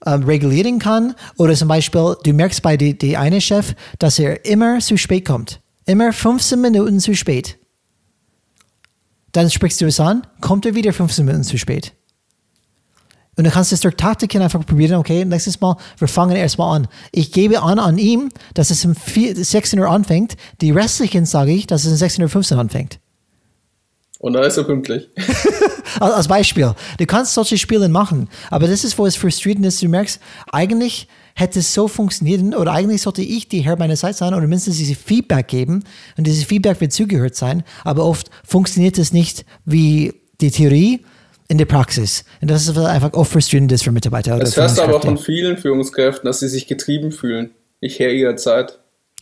ähm, 0.07 0.23
regulieren 0.25 0.79
kann. 0.79 1.15
Oder 1.37 1.55
zum 1.55 1.69
Beispiel, 1.69 2.17
du 2.23 2.33
merkst 2.33 2.63
bei 2.63 2.77
dem 2.77 2.97
die 2.99 3.17
eine 3.17 3.41
Chef, 3.41 3.75
dass 3.99 4.19
er 4.19 4.45
immer 4.47 4.79
zu 4.79 4.97
spät 4.97 5.27
kommt. 5.27 5.61
Immer 5.87 6.13
15 6.13 6.61
Minuten 6.61 7.01
zu 7.01 7.15
spät. 7.15 7.59
Dann 9.33 9.51
sprichst 9.51 9.81
du 9.81 9.87
es 9.87 9.99
an, 9.99 10.27
kommt 10.41 10.67
er 10.67 10.75
wieder 10.75 10.93
15 10.93 11.25
Minuten 11.25 11.45
zu 11.45 11.59
spät. 11.59 11.93
Und 13.37 13.45
dann 13.45 13.53
kannst 13.53 13.71
du 13.71 13.75
es 13.75 13.81
durch 13.81 13.97
Taktiken 13.97 14.43
einfach 14.43 14.65
probieren, 14.67 14.99
okay, 14.99 15.25
nächstes 15.25 15.59
Mal, 15.59 15.77
wir 15.97 16.07
fangen 16.07 16.37
erstmal 16.37 16.77
an. 16.77 16.89
Ich 17.13 17.33
gebe 17.33 17.63
an 17.63 17.79
an 17.79 17.97
ihm, 17.97 18.29
dass 18.53 18.71
es 18.71 18.85
um 18.85 18.95
16 18.95 19.79
Uhr 19.79 19.89
anfängt, 19.89 20.37
die 20.61 20.71
restlichen 20.71 21.25
sage 21.25 21.53
ich, 21.53 21.67
dass 21.67 21.87
es 21.87 22.03
um 22.03 22.09
16.15 22.09 22.53
Uhr 22.53 22.61
anfängt. 22.61 22.99
Und 24.19 24.35
dann 24.35 24.45
ist 24.45 24.59
er 24.59 24.65
pünktlich. 24.65 25.09
Als 26.01 26.29
Beispiel. 26.29 26.75
Du 26.99 27.07
kannst 27.07 27.33
solche 27.33 27.57
Spiele 27.57 27.89
machen, 27.89 28.29
aber 28.51 28.69
das 28.69 28.85
ist, 28.85 28.97
wo 28.99 29.07
es 29.07 29.17
frustrierend 29.17 29.65
ist. 29.65 29.83
Du 29.83 29.89
merkst, 29.89 30.21
eigentlich 30.53 31.09
hätte 31.35 31.61
es 31.61 31.73
so 31.73 31.89
funktionieren 31.89 32.55
oder 32.55 32.73
eigentlich 32.73 33.03
sollte 33.03 33.23
ich 33.23 33.49
die 33.49 33.61
Herr 33.61 33.79
meiner 33.79 33.97
Zeit 33.97 34.17
sein 34.17 34.35
oder 34.35 34.43
mindestens 34.43 34.77
diese 34.77 34.95
Feedback 34.95 35.49
geben 35.49 35.85
und 36.17 36.27
dieses 36.27 36.45
Feedback 36.45 36.81
wird 36.81 36.93
zugehört 36.93 37.35
sein, 37.35 37.63
aber 37.85 38.05
oft 38.05 38.31
funktioniert 38.45 38.99
es 38.99 39.13
nicht 39.13 39.45
wie 39.65 40.15
die 40.41 40.51
Theorie, 40.51 41.01
in 41.53 41.59
der 41.59 41.67
Praxis. 41.67 42.25
Und 42.41 42.51
das 42.51 42.67
ist 42.67 42.79
einfach 42.79 43.13
oft 43.13 43.31
frustrierend 43.31 43.71
ist 43.73 43.85
für 43.85 43.93
Mitarbeiter. 43.93 44.39
Das 44.39 44.57
hörst 44.57 44.79
du 44.79 44.83
aber 44.83 45.03
von 45.03 45.19
vielen 45.19 45.59
Führungskräften, 45.59 46.27
dass 46.27 46.41
sie 46.41 46.49
sich 46.49 46.67
getrieben 46.67 47.13
fühlen. 47.13 47.51
Nicht 47.83 47.99
her 47.99 48.11
ihrer 48.11 48.37
Zeit. 48.37 48.79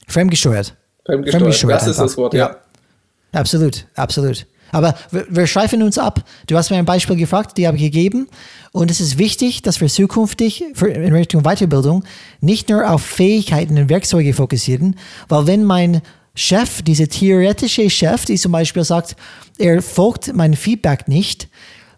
Fremdgesteuert. 0.06 0.76
Fremdgesteuert, 1.04 1.42
Fremdgesteuert 1.42 1.80
das 1.80 1.88
einfach. 1.88 2.04
ist 2.04 2.10
das 2.12 2.16
Wort, 2.16 2.34
ja. 2.34 2.50
ja. 2.50 3.40
Absolut, 3.40 3.86
absolut. 3.96 4.46
Aber 4.72 4.94
wir, 5.10 5.26
wir 5.28 5.46
schreifen 5.46 5.82
uns 5.82 5.98
ab. 5.98 6.24
Du 6.46 6.56
hast 6.56 6.70
mir 6.70 6.76
ein 6.76 6.84
Beispiel 6.84 7.16
gefragt, 7.16 7.58
die 7.58 7.66
habe 7.66 7.76
ich 7.76 7.84
gegeben. 7.84 8.28
Und 8.72 8.90
es 8.90 9.00
ist 9.00 9.18
wichtig, 9.18 9.62
dass 9.62 9.80
wir 9.80 9.88
zukünftig 9.88 10.62
in 10.62 11.12
Richtung 11.12 11.42
Weiterbildung 11.42 12.04
nicht 12.40 12.68
nur 12.68 12.88
auf 12.88 13.02
Fähigkeiten 13.02 13.78
und 13.78 13.88
Werkzeuge 13.88 14.32
fokussieren, 14.32 14.96
weil 15.28 15.46
wenn 15.46 15.64
mein 15.64 16.02
Chef, 16.34 16.82
dieser 16.82 17.08
theoretische 17.08 17.90
Chef, 17.90 18.24
die 18.24 18.36
zum 18.36 18.52
Beispiel 18.52 18.84
sagt, 18.84 19.16
er 19.58 19.82
folgt 19.82 20.32
mein 20.34 20.54
Feedback 20.54 21.08
nicht, 21.08 21.48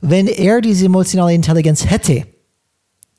wenn 0.01 0.27
er 0.27 0.61
diese 0.61 0.87
emotionale 0.87 1.35
Intelligenz 1.35 1.87
hätte 1.87 2.27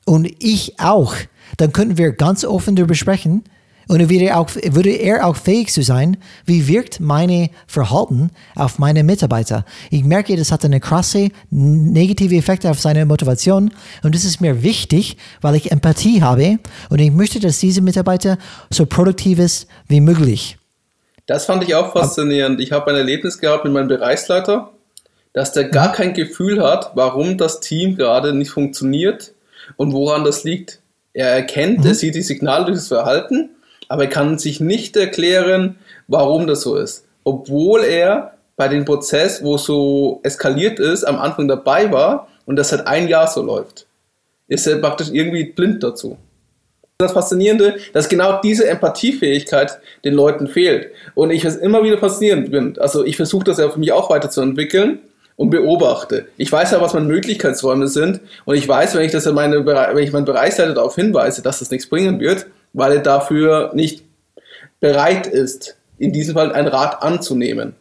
und 0.04 0.26
ich 0.42 0.78
auch, 0.80 1.14
dann 1.56 1.72
könnten 1.72 1.96
wir 1.96 2.12
ganz 2.12 2.44
offen 2.44 2.76
darüber 2.76 2.94
sprechen 2.94 3.44
und 3.88 4.08
würde, 4.08 4.36
auch, 4.36 4.48
würde 4.70 4.90
er 4.90 5.26
auch 5.26 5.36
fähig 5.36 5.72
zu 5.72 5.82
sein, 5.82 6.16
wie 6.44 6.68
wirkt 6.68 7.00
meine 7.00 7.50
Verhalten 7.66 8.30
auf 8.54 8.78
meine 8.78 9.04
Mitarbeiter. 9.04 9.64
Ich 9.90 10.04
merke, 10.04 10.36
das 10.36 10.52
hat 10.52 10.64
eine 10.64 10.80
krasse 10.80 11.28
negative 11.50 12.36
Effekte 12.36 12.70
auf 12.70 12.80
seine 12.80 13.06
Motivation 13.06 13.72
und 14.02 14.14
das 14.14 14.24
ist 14.24 14.40
mir 14.40 14.62
wichtig, 14.62 15.16
weil 15.40 15.54
ich 15.54 15.70
Empathie 15.70 16.22
habe 16.22 16.58
und 16.90 17.00
ich 17.00 17.10
möchte, 17.10 17.40
dass 17.40 17.58
diese 17.58 17.80
Mitarbeiter 17.80 18.38
so 18.70 18.86
produktiv 18.86 19.38
ist 19.38 19.66
wie 19.88 20.00
möglich. 20.00 20.58
Das 21.26 21.46
fand 21.46 21.64
ich 21.64 21.74
auch 21.74 21.92
faszinierend. 21.92 22.60
Ich 22.60 22.72
habe 22.72 22.90
ein 22.90 22.96
Erlebnis 22.96 23.38
gehabt 23.38 23.64
mit 23.64 23.72
meinem 23.72 23.88
Bereichsleiter 23.88 24.70
dass 25.34 25.52
der 25.52 25.64
gar 25.64 25.92
kein 25.92 26.14
Gefühl 26.14 26.62
hat, 26.62 26.92
warum 26.94 27.36
das 27.36 27.60
Team 27.60 27.96
gerade 27.96 28.32
nicht 28.32 28.50
funktioniert 28.50 29.34
und 29.76 29.92
woran 29.92 30.24
das 30.24 30.44
liegt. 30.44 30.80
Er 31.12 31.28
erkennt, 31.28 31.80
mhm. 31.80 31.86
er 31.86 31.94
sieht 31.94 32.14
die 32.14 32.22
Signale 32.22 32.64
durch 32.64 32.78
das 32.78 32.88
Verhalten, 32.88 33.50
aber 33.88 34.04
er 34.04 34.10
kann 34.10 34.38
sich 34.38 34.60
nicht 34.60 34.96
erklären, 34.96 35.76
warum 36.08 36.46
das 36.46 36.62
so 36.62 36.76
ist. 36.76 37.06
Obwohl 37.24 37.84
er 37.84 38.34
bei 38.56 38.68
dem 38.68 38.84
Prozess, 38.84 39.42
wo 39.42 39.56
so 39.56 40.20
eskaliert 40.22 40.78
ist, 40.78 41.04
am 41.04 41.18
Anfang 41.18 41.48
dabei 41.48 41.90
war 41.90 42.28
und 42.46 42.56
das 42.56 42.68
seit 42.68 42.86
ein 42.86 43.08
Jahr 43.08 43.26
so 43.26 43.42
läuft, 43.42 43.86
ist 44.48 44.66
er 44.66 44.78
praktisch 44.78 45.08
irgendwie 45.10 45.44
blind 45.44 45.82
dazu. 45.82 46.16
Das 46.98 47.12
Faszinierende, 47.12 47.76
dass 47.92 48.08
genau 48.08 48.40
diese 48.40 48.68
Empathiefähigkeit 48.68 49.78
den 50.04 50.14
Leuten 50.14 50.46
fehlt. 50.46 50.92
Und 51.14 51.30
ich 51.30 51.44
es 51.44 51.56
immer 51.56 51.82
wieder 51.82 51.98
faszinierend 51.98 52.52
bin. 52.52 52.78
Also 52.78 53.04
ich 53.04 53.16
versuche 53.16 53.44
das 53.44 53.58
ja 53.58 53.68
für 53.68 53.80
mich 53.80 53.90
auch 53.90 54.10
weiterzuentwickeln 54.10 55.00
und 55.36 55.50
beobachte. 55.50 56.26
Ich 56.36 56.52
weiß 56.52 56.70
ja, 56.70 56.80
was 56.80 56.94
meine 56.94 57.06
Möglichkeitsräume 57.06 57.88
sind 57.88 58.20
und 58.44 58.54
ich 58.54 58.68
weiß, 58.68 58.94
wenn 58.94 59.04
ich 59.04 59.10
das 59.10 59.26
in 59.26 59.34
meine, 59.34 59.66
wenn 59.66 60.04
ich 60.04 60.12
meinen 60.12 60.24
Bereichsleiter 60.24 60.74
darauf 60.74 60.94
hinweise, 60.94 61.42
dass 61.42 61.58
das 61.58 61.72
nichts 61.72 61.88
bringen 61.88 62.20
wird, 62.20 62.46
weil 62.74 62.92
er 62.92 63.02
dafür 63.02 63.72
nicht 63.74 64.04
bereit 64.80 65.26
ist, 65.26 65.76
in 65.96 66.12
diesem 66.12 66.34
Fall 66.34 66.52
einen 66.52 66.68
Rat 66.68 67.02
anzunehmen. 67.02 67.74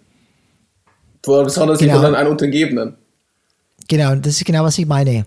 Besonders 1.21 1.79
genau. 1.79 2.01
von 2.01 2.15
einem 2.15 2.31
Untergebenen. 2.31 2.95
Genau, 3.89 4.15
das 4.15 4.35
ist 4.35 4.45
genau, 4.45 4.63
was 4.63 4.77
ich 4.77 4.85
meine. 4.85 5.25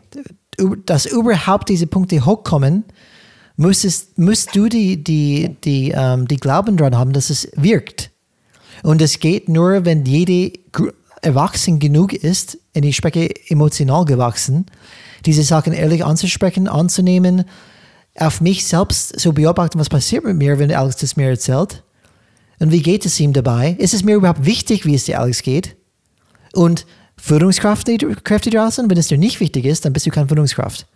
Dass 0.87 1.05
überhaupt 1.05 1.69
diese 1.69 1.87
Punkte 1.87 2.25
hochkommen, 2.25 2.85
müsstest, 3.57 4.19
musst 4.19 4.55
du 4.55 4.69
die, 4.69 5.03
die, 5.03 5.57
die, 5.65 5.93
ähm, 5.95 6.29
die 6.29 6.37
Glauben 6.37 6.77
daran 6.77 6.97
haben, 6.97 7.13
dass 7.13 7.29
es 7.29 7.49
wirkt. 7.57 8.11
Und 8.83 9.03
es 9.03 9.19
geht 9.21 9.49
nur, 9.49 9.85
wenn 9.85 10.05
jede 10.05 10.59
erwachsen 11.23 11.79
genug 11.79 12.13
ist, 12.13 12.59
und 12.75 12.85
ich 12.85 12.97
spreche 12.97 13.35
emotional 13.49 14.05
gewachsen, 14.05 14.67
diese 15.25 15.43
Sachen 15.43 15.73
ehrlich 15.73 16.05
anzusprechen, 16.05 16.69
anzunehmen, 16.69 17.45
auf 18.19 18.41
mich 18.41 18.67
selbst 18.67 19.19
zu 19.19 19.33
beobachten, 19.33 19.79
was 19.79 19.89
passiert 19.89 20.25
mit 20.25 20.37
mir, 20.37 20.59
wenn 20.59 20.73
Alex 20.73 20.97
das 20.97 21.17
mir 21.17 21.29
erzählt. 21.29 21.83
Und 22.59 22.73
wie 22.73 22.83
geht 22.83 23.05
es 23.05 23.21
ihm 23.21 23.33
dabei? 23.33 23.77
Ist 23.79 23.95
es 23.95 24.03
mir 24.03 24.15
überhaupt 24.15 24.45
wichtig, 24.45 24.87
wie 24.87 24.95
es 24.95 25.05
dir 25.05 25.21
Alex 25.21 25.43
geht? 25.43 25.77
Und 26.55 26.87
Führungskräfte 27.19 27.97
draußen, 27.99 28.91
wenn 28.91 28.99
es 28.99 29.09
dir 29.09 29.19
nicht 29.19 29.41
wichtig 29.41 29.65
ist, 29.65 29.85
dann 29.85 29.93
bist 29.93 30.07
du 30.07 30.11
keine 30.11 30.29
Führungskraft. 30.29 30.87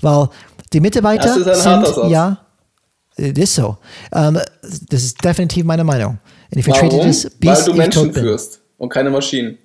Weil 0.00 0.28
die 0.72 0.80
Mitarbeiter 0.80 1.38
das 1.40 1.62
sind, 1.62 2.10
ja, 2.10 2.38
das 3.16 3.28
ist 3.30 3.54
so. 3.54 3.76
Um, 4.10 4.38
das 4.88 5.02
ist 5.02 5.24
definitiv 5.24 5.64
meine 5.64 5.84
Meinung. 5.84 6.18
Und 6.50 6.58
ich 6.58 6.64
vertrete 6.64 6.96
Warum? 6.96 7.06
das, 7.06 7.30
bis 7.30 7.48
Weil 7.48 7.64
du 7.64 7.74
Menschen 7.74 8.12
führst 8.12 8.60
und 8.78 8.88
keine 8.88 9.10
Maschinen. 9.10 9.58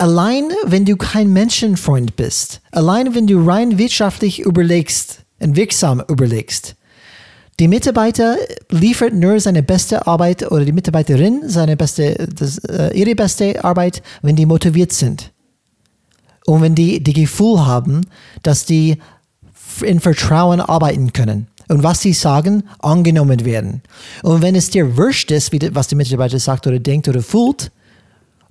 Allein 0.00 0.44
wenn 0.64 0.86
du 0.86 0.96
kein 0.96 1.30
Menschenfreund 1.30 2.16
bist, 2.16 2.62
allein 2.70 3.14
wenn 3.14 3.26
du 3.26 3.46
rein 3.46 3.76
wirtschaftlich 3.76 4.40
überlegst 4.40 5.26
und 5.40 5.56
wirksam 5.56 6.02
überlegst, 6.08 6.74
die 7.58 7.68
Mitarbeiter 7.68 8.38
liefert 8.70 9.12
nur 9.12 9.38
seine 9.40 9.62
beste 9.62 10.06
Arbeit 10.06 10.50
oder 10.50 10.64
die 10.64 10.72
Mitarbeiterin 10.72 11.42
seine 11.44 11.76
beste, 11.76 12.28
das, 12.34 12.56
äh, 12.60 12.92
ihre 12.94 13.14
beste 13.14 13.62
Arbeit, 13.62 14.02
wenn 14.22 14.36
die 14.36 14.46
motiviert 14.46 14.92
sind. 14.92 15.32
Und 16.46 16.62
wenn 16.62 16.74
die 16.74 17.02
die 17.02 17.12
Gefühl 17.12 17.66
haben, 17.66 18.06
dass 18.42 18.64
die 18.64 18.96
in 19.82 20.00
Vertrauen 20.00 20.62
arbeiten 20.62 21.12
können 21.12 21.48
und 21.68 21.82
was 21.82 22.00
sie 22.00 22.14
sagen, 22.14 22.62
angenommen 22.78 23.44
werden. 23.44 23.82
Und 24.22 24.40
wenn 24.40 24.54
es 24.54 24.70
dir 24.70 24.96
wurscht 24.96 25.30
ist, 25.30 25.52
wie, 25.52 25.60
was 25.74 25.88
der 25.88 25.98
Mitarbeiter 25.98 26.38
sagt 26.38 26.66
oder 26.66 26.78
denkt 26.78 27.06
oder 27.06 27.20
fühlt, 27.20 27.70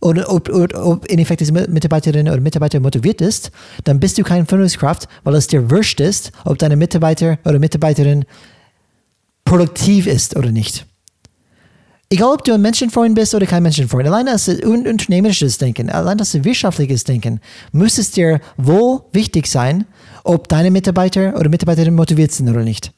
oder 0.02 0.30
ob, 0.32 0.50
ob, 0.50 0.76
ob 0.76 1.06
in 1.08 1.20
Effekt 1.20 1.42
diese 1.42 1.52
Mitarbeiterin 1.52 2.28
oder 2.30 2.40
Mitarbeiter 2.40 2.80
motiviert 2.80 3.22
ist, 3.22 3.52
dann 3.84 4.00
bist 4.00 4.18
du 4.18 4.24
kein 4.24 4.46
Führungskraft, 4.46 5.08
weil 5.24 5.36
es 5.36 5.48
dir 5.48 5.70
wurscht 5.70 6.00
ist, 6.00 6.32
ob 6.46 6.58
deine 6.58 6.76
Mitarbeiter 6.76 7.38
oder 7.46 7.60
Mitarbeiterin 7.60 8.26
produktiv 9.46 10.08
ist 10.08 10.36
oder 10.36 10.52
nicht. 10.52 10.86
Egal, 12.12 12.34
ob 12.34 12.44
du 12.44 12.54
ein 12.54 12.62
Menschenfreund 12.62 13.14
bist 13.14 13.36
oder 13.36 13.46
kein 13.46 13.62
Menschenfreund, 13.62 14.08
allein 14.08 14.26
das 14.26 14.48
unternehmerisches 14.48 15.60
Denken, 15.60 15.92
allein 15.92 16.18
das 16.18 16.44
wirtschaftliches 16.44 17.04
Denken, 17.04 17.40
muss 17.72 18.00
es 18.00 18.10
dir 18.10 18.42
wohl 18.58 19.02
wichtig 19.12 19.46
sein, 19.46 19.86
ob 20.24 20.48
deine 20.48 20.72
Mitarbeiter 20.72 21.36
oder 21.38 21.50
Mitarbeiterinnen 21.50 21.96
motiviert 21.96 22.32
sind 22.32 22.50
oder 22.50 22.64
nicht. 22.64 22.92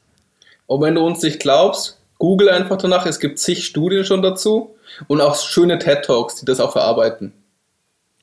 Und 0.66 0.80
wenn 0.80 0.94
du 0.94 1.02
uns 1.02 1.22
nicht 1.22 1.40
glaubst, 1.40 1.98
google 2.22 2.50
einfach 2.50 2.76
danach, 2.76 3.04
es 3.04 3.18
gibt 3.18 3.40
zig 3.40 3.64
Studien 3.64 4.04
schon 4.04 4.22
dazu 4.22 4.76
und 5.08 5.20
auch 5.20 5.34
schöne 5.34 5.80
TED-Talks, 5.80 6.36
die 6.36 6.44
das 6.44 6.60
auch 6.60 6.70
verarbeiten. 6.70 7.32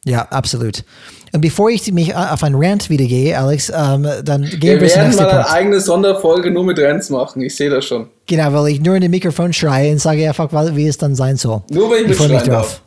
Ja, 0.06 0.22
absolut. 0.30 0.86
Und 1.34 1.42
bevor 1.42 1.70
ich 1.70 1.92
mich 1.92 2.16
auf 2.16 2.42
ein 2.44 2.56
Rant 2.56 2.90
wieder 2.90 3.04
gehe, 3.04 3.38
Alex, 3.38 3.70
ähm, 3.70 4.08
dann 4.24 4.44
gehen 4.44 4.80
wir, 4.80 4.82
wir 4.82 4.88
werden 4.88 5.16
mal 5.18 5.28
eine 5.28 5.40
Punkt. 5.42 5.54
eigene 5.54 5.82
Sonderfolge 5.82 6.50
nur 6.50 6.64
mit 6.64 6.80
Rants 6.80 7.10
machen. 7.10 7.42
Ich 7.42 7.58
sehe 7.58 7.70
das 7.70 7.84
schon. 7.84 8.08
Genau, 8.26 8.54
weil 8.54 8.72
ich 8.72 8.80
nur 8.80 8.96
in 8.96 9.02
den 9.02 9.12
Mikrofon 9.12 9.52
schreie 9.52 9.92
und 9.92 10.00
sage 10.00 10.26
einfach, 10.26 10.50
wie 10.74 10.88
es 10.88 10.98
dann 10.98 11.16
sein 11.16 11.36
soll. 11.36 11.64
Nur 11.70 11.92
wenn 11.92 12.10
ich, 12.10 12.18
ich 12.18 12.30
mich 12.30 12.44
drauf. 12.44 12.82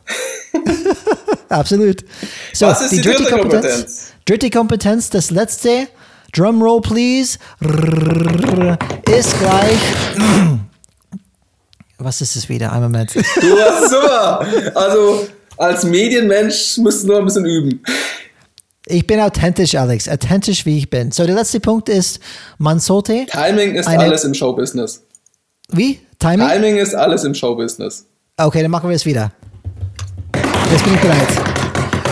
Absolut. 1.49 2.03
So, 2.53 2.65
Was 2.65 2.81
ist 2.81 2.91
die, 2.91 2.95
die 2.95 3.01
dritte, 3.03 3.23
dritte 3.25 3.37
Kompetenz? 3.37 3.65
Kompetenz? 3.65 4.13
Dritte 4.25 4.49
Kompetenz, 4.49 5.09
das 5.11 5.29
letzte. 5.29 5.87
Drumroll, 6.31 6.81
please. 6.81 7.37
Ist 9.11 9.39
gleich. 9.39 9.79
Was 12.03 12.21
ist 12.21 12.35
es 12.35 12.49
wieder? 12.49 12.71
Einmal 12.71 12.89
mit. 12.89 13.13
Du 13.15 13.21
warst 13.21 13.89
super. 13.89 14.45
Also 14.75 15.27
als 15.57 15.83
Medienmensch 15.83 16.77
müsstest 16.77 17.07
du 17.07 17.13
noch 17.13 17.19
ein 17.19 17.25
bisschen 17.25 17.45
üben. 17.45 17.81
Ich 18.85 19.07
bin 19.07 19.19
authentisch, 19.19 19.75
Alex. 19.75 20.09
Authentisch, 20.09 20.65
wie 20.65 20.77
ich 20.77 20.89
bin. 20.89 21.11
So, 21.11 21.25
der 21.25 21.35
letzte 21.35 21.59
Punkt 21.59 21.87
ist, 21.87 22.19
man 22.57 22.79
sollte. 22.79 23.25
Timing 23.27 23.75
ist 23.75 23.87
alles 23.87 24.23
im 24.25 24.33
Showbusiness. 24.33 25.03
Wie? 25.69 26.01
Timing? 26.19 26.47
Timing 26.47 26.77
ist 26.77 26.93
alles 26.93 27.23
im 27.23 27.33
Showbusiness. 27.33 28.05
Okay, 28.37 28.61
dann 28.61 28.71
machen 28.71 28.89
wir 28.89 28.95
es 28.95 29.05
wieder. 29.05 29.31
Jetzt 30.71 30.83
bin 30.83 30.95
ich 30.95 31.01
bereit. 31.01 31.27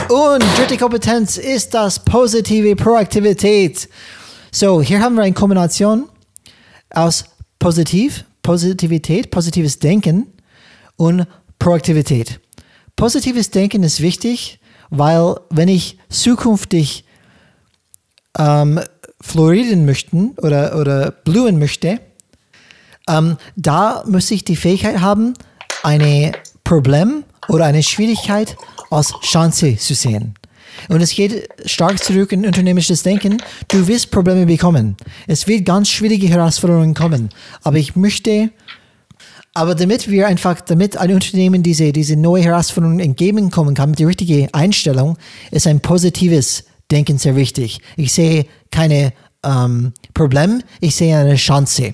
Und 0.09 0.43
dritte 0.57 0.77
Kompetenz 0.77 1.37
ist 1.37 1.73
das 1.73 1.99
positive 1.99 2.75
Proaktivität. 2.75 3.89
So, 4.51 4.81
hier 4.81 5.01
haben 5.01 5.15
wir 5.15 5.23
eine 5.23 5.33
Kombination 5.33 6.09
aus 6.89 7.23
positiv, 7.59 8.25
Positivität, 8.41 9.31
positives 9.31 9.79
Denken 9.79 10.27
und 10.95 11.27
Proaktivität. 11.59 12.39
Positives 12.95 13.51
Denken 13.51 13.83
ist 13.83 14.01
wichtig, 14.01 14.59
weil 14.89 15.35
wenn 15.49 15.67
ich 15.67 15.97
zukünftig 16.09 17.05
ähm, 18.37 18.79
florieren 19.19 19.85
möchten 19.85 20.31
oder, 20.37 20.77
oder 20.77 21.11
blühen 21.11 21.59
möchte, 21.59 21.99
ähm, 23.07 23.37
da 23.55 24.03
muss 24.07 24.29
ich 24.31 24.43
die 24.43 24.55
Fähigkeit 24.55 24.99
haben, 24.99 25.33
ein 25.83 26.31
Problem 26.63 27.23
oder 27.47 27.65
eine 27.65 27.83
Schwierigkeit 27.83 28.55
als 28.89 29.13
Chance 29.21 29.77
zu 29.77 29.95
sehen. 29.95 30.35
Und 30.89 31.01
es 31.01 31.13
geht 31.13 31.49
stark 31.65 32.03
zurück 32.03 32.31
in 32.31 32.45
unternehmerisches 32.45 33.03
Denken. 33.03 33.37
Du 33.67 33.87
wirst 33.87 34.11
Probleme 34.11 34.45
bekommen. 34.45 34.97
Es 35.27 35.47
wird 35.47 35.65
ganz 35.65 35.89
schwierige 35.89 36.27
Herausforderungen 36.27 36.93
kommen. 36.93 37.29
Aber 37.63 37.77
ich 37.77 37.95
möchte 37.95 38.51
aber 39.53 39.75
damit 39.75 40.09
wir 40.09 40.27
einfach, 40.27 40.61
damit 40.61 40.95
ein 40.95 41.11
Unternehmen 41.13 41.61
diese, 41.61 41.91
diese 41.91 42.15
neue 42.15 42.43
Herausforderung 42.43 42.99
entgegenkommen 42.99 43.75
kann 43.75 43.89
mit 43.89 43.99
der 43.99 44.07
richtigen 44.07 44.47
Einstellung, 44.53 45.17
ist 45.51 45.67
ein 45.67 45.81
positives 45.81 46.63
Denken 46.89 47.17
sehr 47.17 47.35
wichtig. 47.35 47.79
Ich 47.97 48.13
sehe 48.13 48.45
keine 48.71 49.11
ähm, 49.43 49.93
Problem, 50.13 50.61
ich 50.79 50.95
sehe 50.95 51.17
eine 51.17 51.35
Chance. 51.35 51.93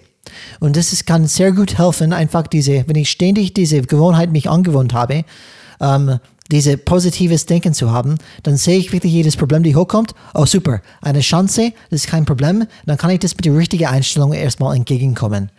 Und 0.59 0.75
das 0.75 0.93
ist, 0.93 1.05
kann 1.05 1.25
sehr 1.25 1.51
gut 1.51 1.77
helfen, 1.79 2.13
einfach 2.13 2.47
diese, 2.47 2.83
wenn 2.87 2.95
ich 2.95 3.09
ständig 3.09 3.53
diese 3.53 3.81
Gewohnheit 3.81 4.31
mich 4.31 4.49
angewohnt 4.49 4.93
habe, 4.93 5.23
ähm, 5.79 6.19
diese 6.51 6.77
positives 6.77 7.45
Denken 7.45 7.73
zu 7.73 7.91
haben, 7.91 8.17
dann 8.43 8.57
sehe 8.57 8.77
ich 8.77 8.91
wirklich 8.91 9.13
jedes 9.13 9.35
Problem, 9.35 9.63
die 9.63 9.75
hochkommt. 9.75 10.13
Oh, 10.33 10.45
super, 10.45 10.81
eine 11.01 11.19
Chance, 11.19 11.73
das 11.89 12.03
ist 12.03 12.07
kein 12.07 12.25
Problem. 12.25 12.65
Dann 12.85 12.97
kann 12.97 13.09
ich 13.09 13.19
das 13.19 13.35
mit 13.35 13.45
der 13.45 13.55
richtigen 13.55 13.87
Einstellung 13.87 14.33
erstmal 14.33 14.75
entgegenkommen. 14.75 15.51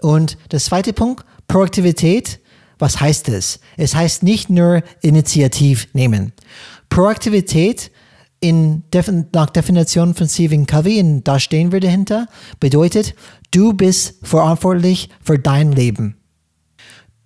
Und 0.00 0.36
der 0.50 0.58
zweite 0.58 0.92
Punkt, 0.92 1.24
Proaktivität, 1.48 2.40
was 2.78 3.00
heißt 3.00 3.28
es? 3.28 3.60
Es 3.76 3.94
heißt 3.94 4.22
nicht 4.22 4.50
nur 4.50 4.82
Initiativ 5.02 5.88
nehmen. 5.92 6.32
Proaktivität 6.88 7.90
in, 8.40 8.82
nach 9.32 9.50
Definition 9.50 10.14
von 10.14 10.28
Stephen 10.28 10.66
Covey, 10.66 11.00
und 11.00 11.24
da 11.24 11.40
stehen 11.40 11.72
wir 11.72 11.80
dahinter, 11.80 12.26
bedeutet, 12.60 13.14
du 13.52 13.72
bist 13.72 14.16
verantwortlich 14.22 15.08
für 15.22 15.38
dein 15.38 15.72
Leben. 15.72 16.16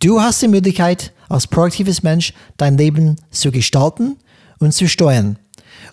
Du 0.01 0.21
hast 0.21 0.41
die 0.43 0.49
Möglichkeit, 0.49 1.13
als 1.29 1.47
proaktives 1.47 2.03
Mensch 2.03 2.33
dein 2.57 2.77
Leben 2.77 3.17
zu 3.31 3.51
gestalten 3.51 4.17
und 4.59 4.73
zu 4.73 4.89
steuern. 4.89 5.39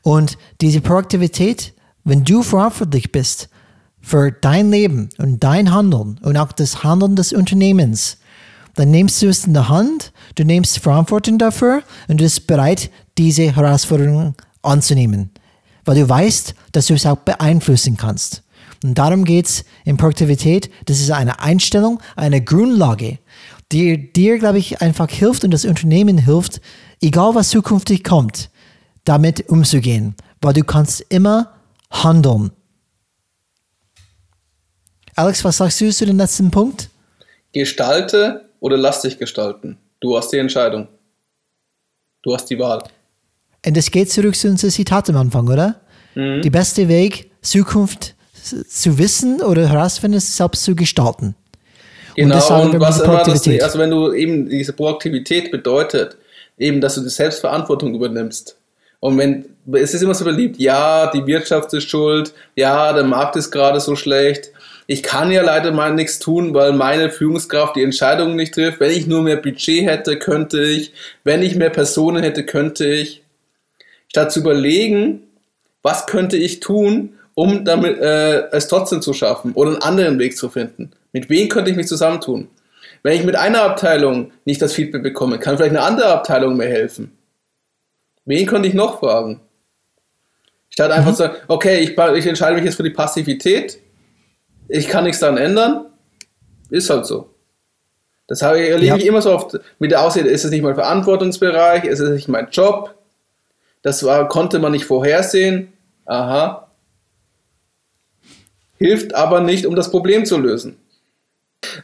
Und 0.01 0.37
diese 0.61 0.81
Proaktivität, 0.81 1.73
wenn 2.03 2.23
du 2.23 2.43
verantwortlich 2.43 3.11
bist 3.11 3.49
für 4.01 4.31
dein 4.31 4.71
Leben 4.71 5.09
und 5.17 5.43
dein 5.43 5.71
Handeln 5.71 6.19
und 6.21 6.37
auch 6.37 6.51
das 6.51 6.83
Handeln 6.83 7.15
des 7.15 7.33
Unternehmens, 7.33 8.17
dann 8.75 8.91
nimmst 8.91 9.21
du 9.21 9.27
es 9.27 9.45
in 9.45 9.53
der 9.53 9.69
Hand, 9.69 10.11
du 10.35 10.43
nimmst 10.43 10.79
Verantwortung 10.79 11.37
dafür 11.37 11.81
und 12.07 12.19
du 12.19 12.23
bist 12.23 12.45
bereit, 12.45 12.91
diese 13.17 13.55
Herausforderung 13.55 14.35
anzunehmen, 14.61 15.31
weil 15.85 15.95
du 15.95 16.07
weißt, 16.07 16.53
dass 16.73 16.87
du 16.87 16.93
es 16.93 17.05
auch 17.05 17.17
beeinflussen 17.17 17.97
kannst. 17.97 18.43
Und 18.83 18.95
darum 18.97 19.23
geht 19.23 19.47
es 19.47 19.65
in 19.85 19.97
Produktivität. 19.97 20.69
Das 20.85 20.99
ist 20.99 21.09
eine 21.09 21.39
Einstellung, 21.39 21.99
eine 22.15 22.41
Grundlage, 22.41 23.19
die 23.71 24.11
dir, 24.13 24.37
glaube 24.37 24.59
ich, 24.59 24.81
einfach 24.81 25.09
hilft 25.09 25.43
und 25.43 25.51
das 25.51 25.65
Unternehmen 25.65 26.17
hilft, 26.17 26.61
egal 27.01 27.35
was 27.35 27.49
zukünftig 27.49 28.03
kommt, 28.03 28.49
damit 29.03 29.49
umzugehen, 29.49 30.15
weil 30.41 30.53
du 30.53 30.63
kannst 30.63 31.01
immer 31.09 31.53
handeln. 31.91 32.51
Alex, 35.15 35.43
was 35.43 35.57
sagst 35.57 35.79
du 35.81 35.91
zu 35.91 36.05
dem 36.05 36.17
letzten 36.17 36.51
Punkt? 36.51 36.89
Gestalte 37.53 38.49
oder 38.59 38.77
lass 38.77 39.01
dich 39.01 39.17
gestalten. 39.17 39.77
Du 40.01 40.17
hast 40.17 40.31
die 40.31 40.37
Entscheidung. 40.37 40.87
Du 42.21 42.33
hast 42.33 42.45
die 42.47 42.59
Wahl. 42.59 42.83
Und 43.65 43.77
das 43.77 43.89
geht 43.89 44.11
zurück 44.11 44.35
zu 44.35 44.49
unserem 44.49 44.71
Zitat 44.71 45.09
am 45.09 45.17
Anfang, 45.17 45.47
oder? 45.47 45.81
Mhm. 46.15 46.41
Die 46.41 46.49
beste 46.49 46.87
Weg, 46.87 47.31
Zukunft 47.41 48.15
zu 48.43 48.97
wissen 48.97 49.41
oder 49.41 49.67
herausfinden, 49.69 50.17
ist 50.17 50.35
selbst 50.35 50.63
zu 50.63 50.75
gestalten. 50.75 51.35
Genau, 52.15 52.61
und, 52.61 52.75
und 52.75 52.79
was 52.79 53.01
immer 53.01 53.23
das, 53.23 53.47
also 53.47 53.79
wenn 53.79 53.89
du 53.89 54.13
eben 54.13 54.49
diese 54.49 54.73
Proaktivität 54.73 55.51
bedeutet, 55.51 56.17
eben, 56.57 56.81
dass 56.81 56.95
du 56.95 57.01
die 57.01 57.09
Selbstverantwortung 57.09 57.93
übernimmst. 57.93 58.57
Und 58.99 59.17
wenn, 59.17 59.45
es 59.73 59.93
ist 59.93 60.01
immer 60.01 60.15
so 60.15 60.25
beliebt, 60.25 60.57
ja, 60.57 61.11
die 61.11 61.25
Wirtschaft 61.27 61.73
ist 61.73 61.89
schuld, 61.89 62.33
ja, 62.55 62.93
der 62.93 63.03
Markt 63.03 63.35
ist 63.35 63.51
gerade 63.51 63.79
so 63.79 63.95
schlecht, 63.95 64.51
ich 64.87 65.01
kann 65.03 65.31
ja 65.31 65.41
leider 65.41 65.71
mal 65.71 65.93
nichts 65.93 66.19
tun, 66.19 66.53
weil 66.53 66.73
meine 66.73 67.09
Führungskraft 67.09 67.75
die 67.75 67.83
Entscheidungen 67.83 68.35
nicht 68.35 68.53
trifft. 68.53 68.79
Wenn 68.79 68.91
ich 68.91 69.07
nur 69.07 69.23
mehr 69.23 69.37
Budget 69.37 69.85
hätte, 69.87 70.19
könnte 70.19 70.63
ich. 70.63 70.93
Wenn 71.23 71.41
ich 71.41 71.55
mehr 71.55 71.71
Personen 71.71 72.21
hätte, 72.21 72.45
könnte 72.45 72.85
ich. 72.85 73.23
Statt 74.09 74.31
zu 74.31 74.41
überlegen, 74.41 75.23
was 75.81 76.05
könnte 76.05 76.37
ich 76.37 76.59
tun, 76.59 77.15
um 77.33 77.65
damit 77.65 77.97
äh, 77.99 78.49
es 78.51 78.67
trotzdem 78.67 79.01
zu 79.01 79.13
schaffen 79.13 79.53
oder 79.53 79.71
einen 79.71 79.81
anderen 79.81 80.19
Weg 80.19 80.37
zu 80.37 80.49
finden. 80.49 80.91
Mit 81.15 81.29
wem 81.29 81.47
könnte 81.47 81.71
ich 81.71 81.77
mich 81.77 81.87
zusammentun? 81.87 82.49
Wenn 83.01 83.17
ich 83.17 83.23
mit 83.23 83.37
einer 83.37 83.61
Abteilung 83.61 84.33
nicht 84.43 84.61
das 84.61 84.73
Feedback 84.73 85.01
bekomme, 85.01 85.39
kann 85.39 85.55
vielleicht 85.55 85.73
eine 85.73 85.81
andere 85.81 86.07
Abteilung 86.07 86.57
mir 86.57 86.67
helfen. 86.67 87.17
Wen 88.25 88.45
könnte 88.45 88.67
ich 88.67 88.73
noch 88.73 88.99
fragen? 88.99 89.39
Statt 90.69 90.91
einfach 90.91 91.11
mhm. 91.11 91.15
zu 91.15 91.19
sagen, 91.19 91.35
okay, 91.47 91.79
ich, 91.79 91.97
ich 91.97 92.27
entscheide 92.27 92.57
mich 92.57 92.65
jetzt 92.65 92.75
für 92.75 92.83
die 92.83 92.89
Passivität, 92.89 93.79
ich 94.67 94.89
kann 94.89 95.05
nichts 95.05 95.21
daran 95.21 95.37
ändern, 95.37 95.85
ist 96.69 96.89
halt 96.89 97.05
so. 97.05 97.29
Das 98.27 98.41
habe 98.41 98.61
ich, 98.61 98.69
erlebe 98.69 98.85
ja. 98.87 98.97
ich 98.97 99.05
immer 99.05 99.21
so 99.21 99.31
oft 99.31 99.57
mit 99.79 99.91
der 99.91 100.01
Aussicht, 100.01 100.25
ist 100.25 100.43
es 100.43 100.51
nicht 100.51 100.63
mein 100.63 100.75
Verantwortungsbereich, 100.75 101.85
ist 101.85 102.01
es 102.01 102.09
nicht 102.09 102.27
mein 102.27 102.49
Job, 102.49 102.93
das 103.83 104.03
war, 104.03 104.27
konnte 104.27 104.59
man 104.59 104.73
nicht 104.73 104.83
vorhersehen, 104.83 105.71
aha. 106.03 106.69
Hilft 108.77 109.15
aber 109.15 109.39
nicht, 109.39 109.65
um 109.65 109.77
das 109.77 109.89
Problem 109.89 110.25
zu 110.25 110.37
lösen. 110.37 110.75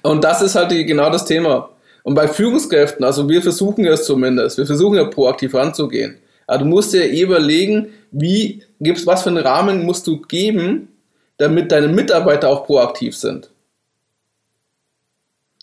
Und 0.01 0.23
das 0.23 0.41
ist 0.41 0.55
halt 0.55 0.71
die, 0.71 0.85
genau 0.85 1.09
das 1.09 1.25
Thema. 1.25 1.69
Und 2.03 2.15
bei 2.15 2.27
Führungskräften, 2.27 3.05
also 3.05 3.29
wir 3.29 3.41
versuchen 3.41 3.85
es 3.85 4.05
zumindest, 4.05 4.57
wir 4.57 4.65
versuchen 4.65 4.97
ja 4.97 5.05
proaktiv 5.05 5.53
ranzugehen. 5.53 6.17
Aber 6.47 6.59
du 6.59 6.65
musst 6.65 6.93
dir 6.93 7.05
eh 7.05 7.21
überlegen, 7.21 7.93
wie 8.11 8.63
gibst, 8.79 9.07
was 9.07 9.23
für 9.23 9.29
einen 9.29 9.45
Rahmen 9.45 9.85
musst 9.85 10.07
du 10.07 10.19
geben, 10.21 10.89
damit 11.37 11.71
deine 11.71 11.87
Mitarbeiter 11.87 12.49
auch 12.49 12.65
proaktiv 12.65 13.15
sind. 13.15 13.49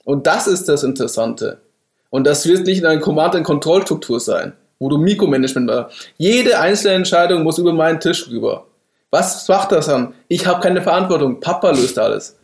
Und 0.05 0.27
das 0.27 0.47
ist 0.47 0.69
das 0.69 0.85
Interessante. 0.85 1.61
Und 2.09 2.27
das 2.27 2.47
wird 2.47 2.67
nicht 2.67 2.79
in 2.79 2.87
einer 2.87 3.01
Command-and-Control-Struktur 3.01 4.21
sein, 4.21 4.55
wo 4.79 4.89
du 4.89 4.97
Mikromanagement 4.97 5.67
machst. 5.67 6.13
Jede 6.17 6.59
einzelne 6.59 6.95
Entscheidung 6.95 7.43
muss 7.43 7.59
über 7.59 7.75
meinen 7.75 8.01
Tisch 8.01 8.27
rüber. 8.31 8.67
Was 9.11 9.47
macht 9.49 9.73
das 9.73 9.89
an? 9.89 10.15
Ich 10.29 10.47
habe 10.47 10.61
keine 10.61 10.81
Verantwortung. 10.81 11.41
Papa 11.41 11.71
löst 11.71 11.99
alles. 11.99 12.38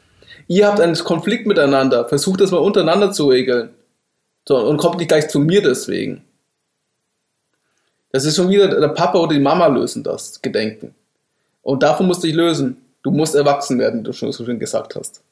Ihr 0.46 0.66
habt 0.66 0.80
einen 0.80 0.94
Konflikt 0.94 1.46
miteinander. 1.46 2.08
Versucht 2.08 2.40
das 2.40 2.50
mal 2.50 2.58
untereinander 2.58 3.12
zu 3.12 3.28
regeln. 3.28 3.70
So, 4.46 4.58
und 4.58 4.76
kommt 4.76 4.98
nicht 4.98 5.08
gleich 5.08 5.28
zu 5.28 5.38
mir 5.38 5.62
deswegen. 5.62 6.22
Das 8.12 8.24
ist 8.24 8.36
schon 8.36 8.48
wieder 8.48 8.68
der 8.68 8.88
Papa 8.88 9.18
oder 9.18 9.34
die 9.34 9.40
Mama 9.40 9.66
lösen 9.66 10.04
das 10.04 10.40
Gedenken. 10.40 10.94
Und 11.62 11.82
davon 11.82 12.06
musst 12.06 12.22
du 12.22 12.26
dich 12.26 12.36
lösen. 12.36 12.76
Du 13.02 13.10
musst 13.10 13.34
erwachsen 13.34 13.78
werden, 13.78 14.00
wie 14.00 14.04
du 14.04 14.12
schon 14.12 14.32
so 14.32 14.44
schön 14.44 14.58
gesagt 14.58 14.94
hast. 14.94 15.22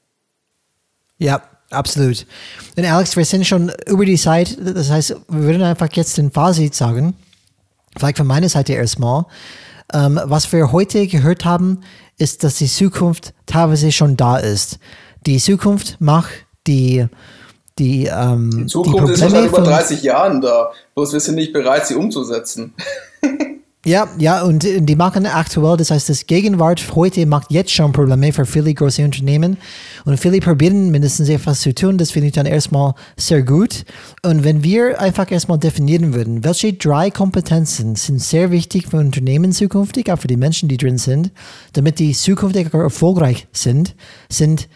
Ja, 1.19 1.43
absolut. 1.71 2.27
Und 2.77 2.85
Alex, 2.85 3.17
wir 3.17 3.25
sind 3.25 3.47
schon 3.47 3.71
über 3.87 4.05
die 4.05 4.17
Zeit, 4.17 4.57
das 4.61 4.91
heißt, 4.91 5.11
wir 5.29 5.43
würden 5.43 5.63
einfach 5.63 5.89
jetzt 5.93 6.19
den 6.19 6.33
Fazit 6.33 6.75
sagen, 6.75 7.15
vielleicht 7.97 8.17
von 8.17 8.27
meiner 8.27 8.49
Seite 8.49 8.73
erstmal. 8.73 9.27
Ähm, 9.93 10.21
was 10.25 10.51
wir 10.53 10.73
heute 10.73 11.07
gehört 11.07 11.45
haben, 11.45 11.81
ist, 12.19 12.45
dass 12.45 12.57
die 12.57 12.67
Zukunft 12.67 13.35
teilweise 13.47 13.93
schon 13.93 14.17
da 14.17 14.39
ist. 14.39 14.79
Die 15.27 15.39
Zukunft 15.39 15.97
macht 16.01 16.33
die 16.67 17.07
die, 17.79 18.05
ähm, 18.05 18.51
die 18.51 18.67
Zukunft 18.67 19.09
die 19.09 19.13
ist 19.13 19.23
wahrscheinlich 19.23 19.51
über 19.51 19.63
30 19.63 20.03
Jahren 20.03 20.41
da, 20.43 20.73
bloß 20.95 21.15
wir 21.15 21.21
sind 21.21 21.37
nicht 21.37 21.53
bereit, 21.55 21.87
sie 21.87 21.95
umzusetzen. 21.95 22.75
Ja, 23.85 24.09
ja, 24.17 24.43
und 24.43 24.63
die 24.63 24.95
machen 24.95 25.27
aktuell, 25.27 25.77
das 25.77 25.91
heißt, 25.91 26.09
das 26.09 26.27
Gegenwart 26.27 26.95
heute 26.95 27.27
macht 27.27 27.51
jetzt 27.51 27.73
schon 27.73 27.91
Probleme 27.91 28.33
für 28.33 28.47
viele 28.47 28.73
große 28.73 29.05
Unternehmen. 29.05 29.57
Und 30.05 30.21
viele 30.21 30.39
probieren 30.39 30.93
mindestens 30.93 31.29
etwas 31.29 31.63
zu 31.63 31.75
tun. 31.75 31.99
Das 31.99 32.13
finde 32.13 32.29
ich 32.29 32.33
dann 32.33 32.47
erstmal 32.47 32.95
sehr 33.17 33.43
gut. 33.43 33.85
Und 34.25 34.45
wenn 34.45 34.63
wir 34.63 35.01
einfach 35.01 35.29
erstmal 35.33 35.59
definieren 35.59 36.15
würden, 36.15 36.45
welche 36.45 36.75
drei 36.75 37.11
Kompetenzen 37.11 37.97
sind 37.97 38.23
sehr 38.23 38.53
wichtig 38.53 38.87
für 38.87 38.99
Unternehmen 38.99 39.51
zukünftig, 39.51 40.13
auch 40.13 40.19
für 40.21 40.29
die 40.29 40.37
Menschen, 40.37 40.69
die 40.69 40.77
drin 40.77 40.99
sind, 40.99 41.33
damit 41.73 41.99
die 41.99 42.13
zukünftig 42.13 42.73
erfolgreich 42.73 43.49
sind, 43.51 43.97
sind, 44.29 44.69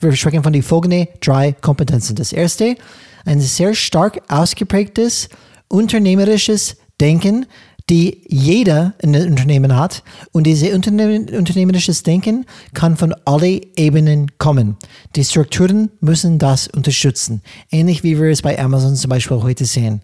wir 0.00 0.12
sprechen 0.12 0.42
von 0.42 0.52
den 0.52 0.62
folgenden 0.62 1.08
drei 1.20 1.52
Kompetenzen. 1.52 2.16
Das 2.16 2.32
erste, 2.32 2.76
ein 3.24 3.40
sehr 3.40 3.74
stark 3.74 4.22
ausgeprägtes 4.28 5.28
unternehmerisches 5.68 6.76
Denken, 7.00 7.46
die 7.90 8.22
jeder 8.28 8.94
in 9.00 9.14
einem 9.14 9.30
Unternehmen 9.30 9.76
hat. 9.76 10.02
Und 10.32 10.44
dieses 10.44 10.72
unternehmerisches 10.72 12.02
Denken 12.02 12.44
kann 12.74 12.96
von 12.96 13.14
allen 13.24 13.60
Ebenen 13.76 14.30
kommen. 14.38 14.76
Die 15.16 15.24
Strukturen 15.24 15.90
müssen 16.00 16.38
das 16.38 16.68
unterstützen. 16.68 17.42
Ähnlich 17.70 18.02
wie 18.02 18.18
wir 18.20 18.30
es 18.30 18.42
bei 18.42 18.58
Amazon 18.58 18.94
zum 18.94 19.08
Beispiel 19.08 19.42
heute 19.42 19.64
sehen. 19.64 20.02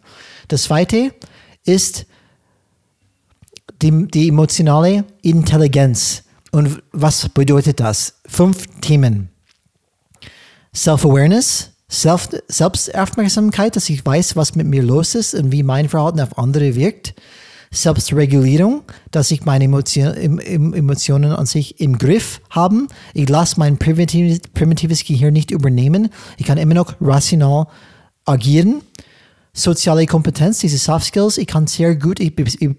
Das 0.48 0.64
zweite 0.64 1.12
ist 1.64 2.06
die, 3.82 4.08
die 4.08 4.28
emotionale 4.28 5.04
Intelligenz. 5.22 6.22
Und 6.52 6.82
was 6.92 7.28
bedeutet 7.28 7.80
das? 7.80 8.20
Fünf 8.26 8.66
Themen. 8.80 9.33
Self-Awareness, 10.74 11.70
Self 11.90 12.28
Selbstaufmerksamkeit, 12.48 13.76
dass 13.76 13.88
ich 13.88 14.04
weiß, 14.04 14.36
was 14.36 14.54
mit 14.56 14.66
mir 14.66 14.82
los 14.82 15.14
ist 15.14 15.34
und 15.34 15.52
wie 15.52 15.62
mein 15.62 15.88
Verhalten 15.88 16.20
auf 16.20 16.38
andere 16.38 16.74
wirkt. 16.74 17.14
Selbstregulierung, 17.70 18.82
dass 19.10 19.30
ich 19.30 19.44
meine 19.44 19.64
Emotion, 19.64 20.14
Emotionen 20.38 21.32
an 21.32 21.46
sich 21.46 21.80
im 21.80 21.98
Griff 21.98 22.40
haben. 22.50 22.88
Ich 23.12 23.28
lasse 23.28 23.58
mein 23.58 23.78
primitives, 23.78 25.04
Gehirn 25.04 25.32
nicht 25.32 25.50
übernehmen. 25.50 26.10
Ich 26.36 26.46
kann 26.46 26.58
immer 26.58 26.74
noch 26.74 26.94
rational 27.00 27.66
agieren. 28.24 28.82
Soziale 29.52 30.06
Kompetenz, 30.06 30.60
diese 30.60 30.78
Soft 30.78 31.06
Skills, 31.06 31.38
ich 31.38 31.46
kann 31.46 31.66
sehr 31.66 31.94
gut, 31.94 32.18
ich 32.18 32.32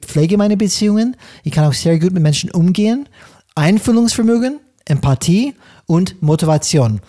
pflege 0.06 0.38
meine 0.38 0.58
Beziehungen, 0.58 1.16
ich 1.44 1.54
kann 1.54 1.66
auch 1.66 1.74
sehr 1.74 2.00
gut 2.00 2.12
mit 2.12 2.22
Menschen 2.22 2.52
umgehen. 2.52 3.08
Einfühlungsvermögen, 3.56 4.60
Empathie 4.84 5.54
und 5.86 6.22
Motivation. 6.22 7.00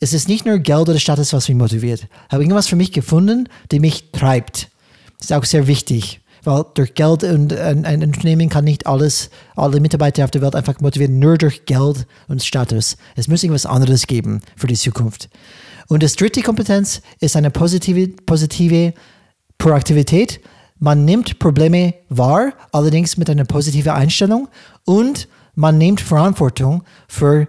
Es 0.00 0.12
ist 0.12 0.28
nicht 0.28 0.44
nur 0.44 0.58
Geld 0.58 0.88
oder 0.88 0.98
Status, 0.98 1.32
was 1.32 1.48
mich 1.48 1.56
motiviert. 1.56 2.02
Ich 2.26 2.32
habe 2.32 2.42
irgendwas 2.42 2.68
für 2.68 2.76
mich 2.76 2.92
gefunden, 2.92 3.48
die 3.72 3.80
mich 3.80 4.12
treibt. 4.12 4.68
Das 5.18 5.30
ist 5.30 5.32
auch 5.32 5.44
sehr 5.44 5.66
wichtig 5.66 6.20
weil 6.46 6.64
durch 6.74 6.94
Geld 6.94 7.24
und 7.24 7.52
ein, 7.52 7.84
ein, 7.84 8.02
Unternehmen 8.02 8.48
kann 8.48 8.64
nicht 8.64 8.86
alles, 8.86 9.30
alle 9.56 9.80
Mitarbeiter 9.80 10.24
auf 10.24 10.30
der 10.30 10.42
Welt 10.42 10.54
einfach 10.54 10.80
motivieren, 10.80 11.18
nur 11.18 11.36
durch 11.36 11.66
Geld 11.66 12.06
und 12.28 12.42
Status. 12.42 12.96
Es 13.16 13.28
muss 13.28 13.42
irgendwas 13.42 13.66
anderes 13.66 14.06
geben 14.06 14.40
für 14.56 14.68
die 14.68 14.76
Zukunft. 14.76 15.28
Und 15.88 16.02
das 16.02 16.14
dritte 16.14 16.42
Kompetenz 16.42 17.02
ist 17.20 17.36
eine 17.36 17.50
positive, 17.50 18.08
positive 18.24 18.94
Proaktivität. 19.58 20.40
Man 20.78 21.04
nimmt 21.04 21.38
Probleme 21.38 21.94
wahr, 22.08 22.52
allerdings 22.72 23.16
mit 23.16 23.28
einer 23.28 23.44
positiven 23.44 23.92
Einstellung 23.92 24.48
und 24.84 25.28
man 25.54 25.78
nimmt 25.78 26.00
Verantwortung 26.00 26.84
für 27.08 27.48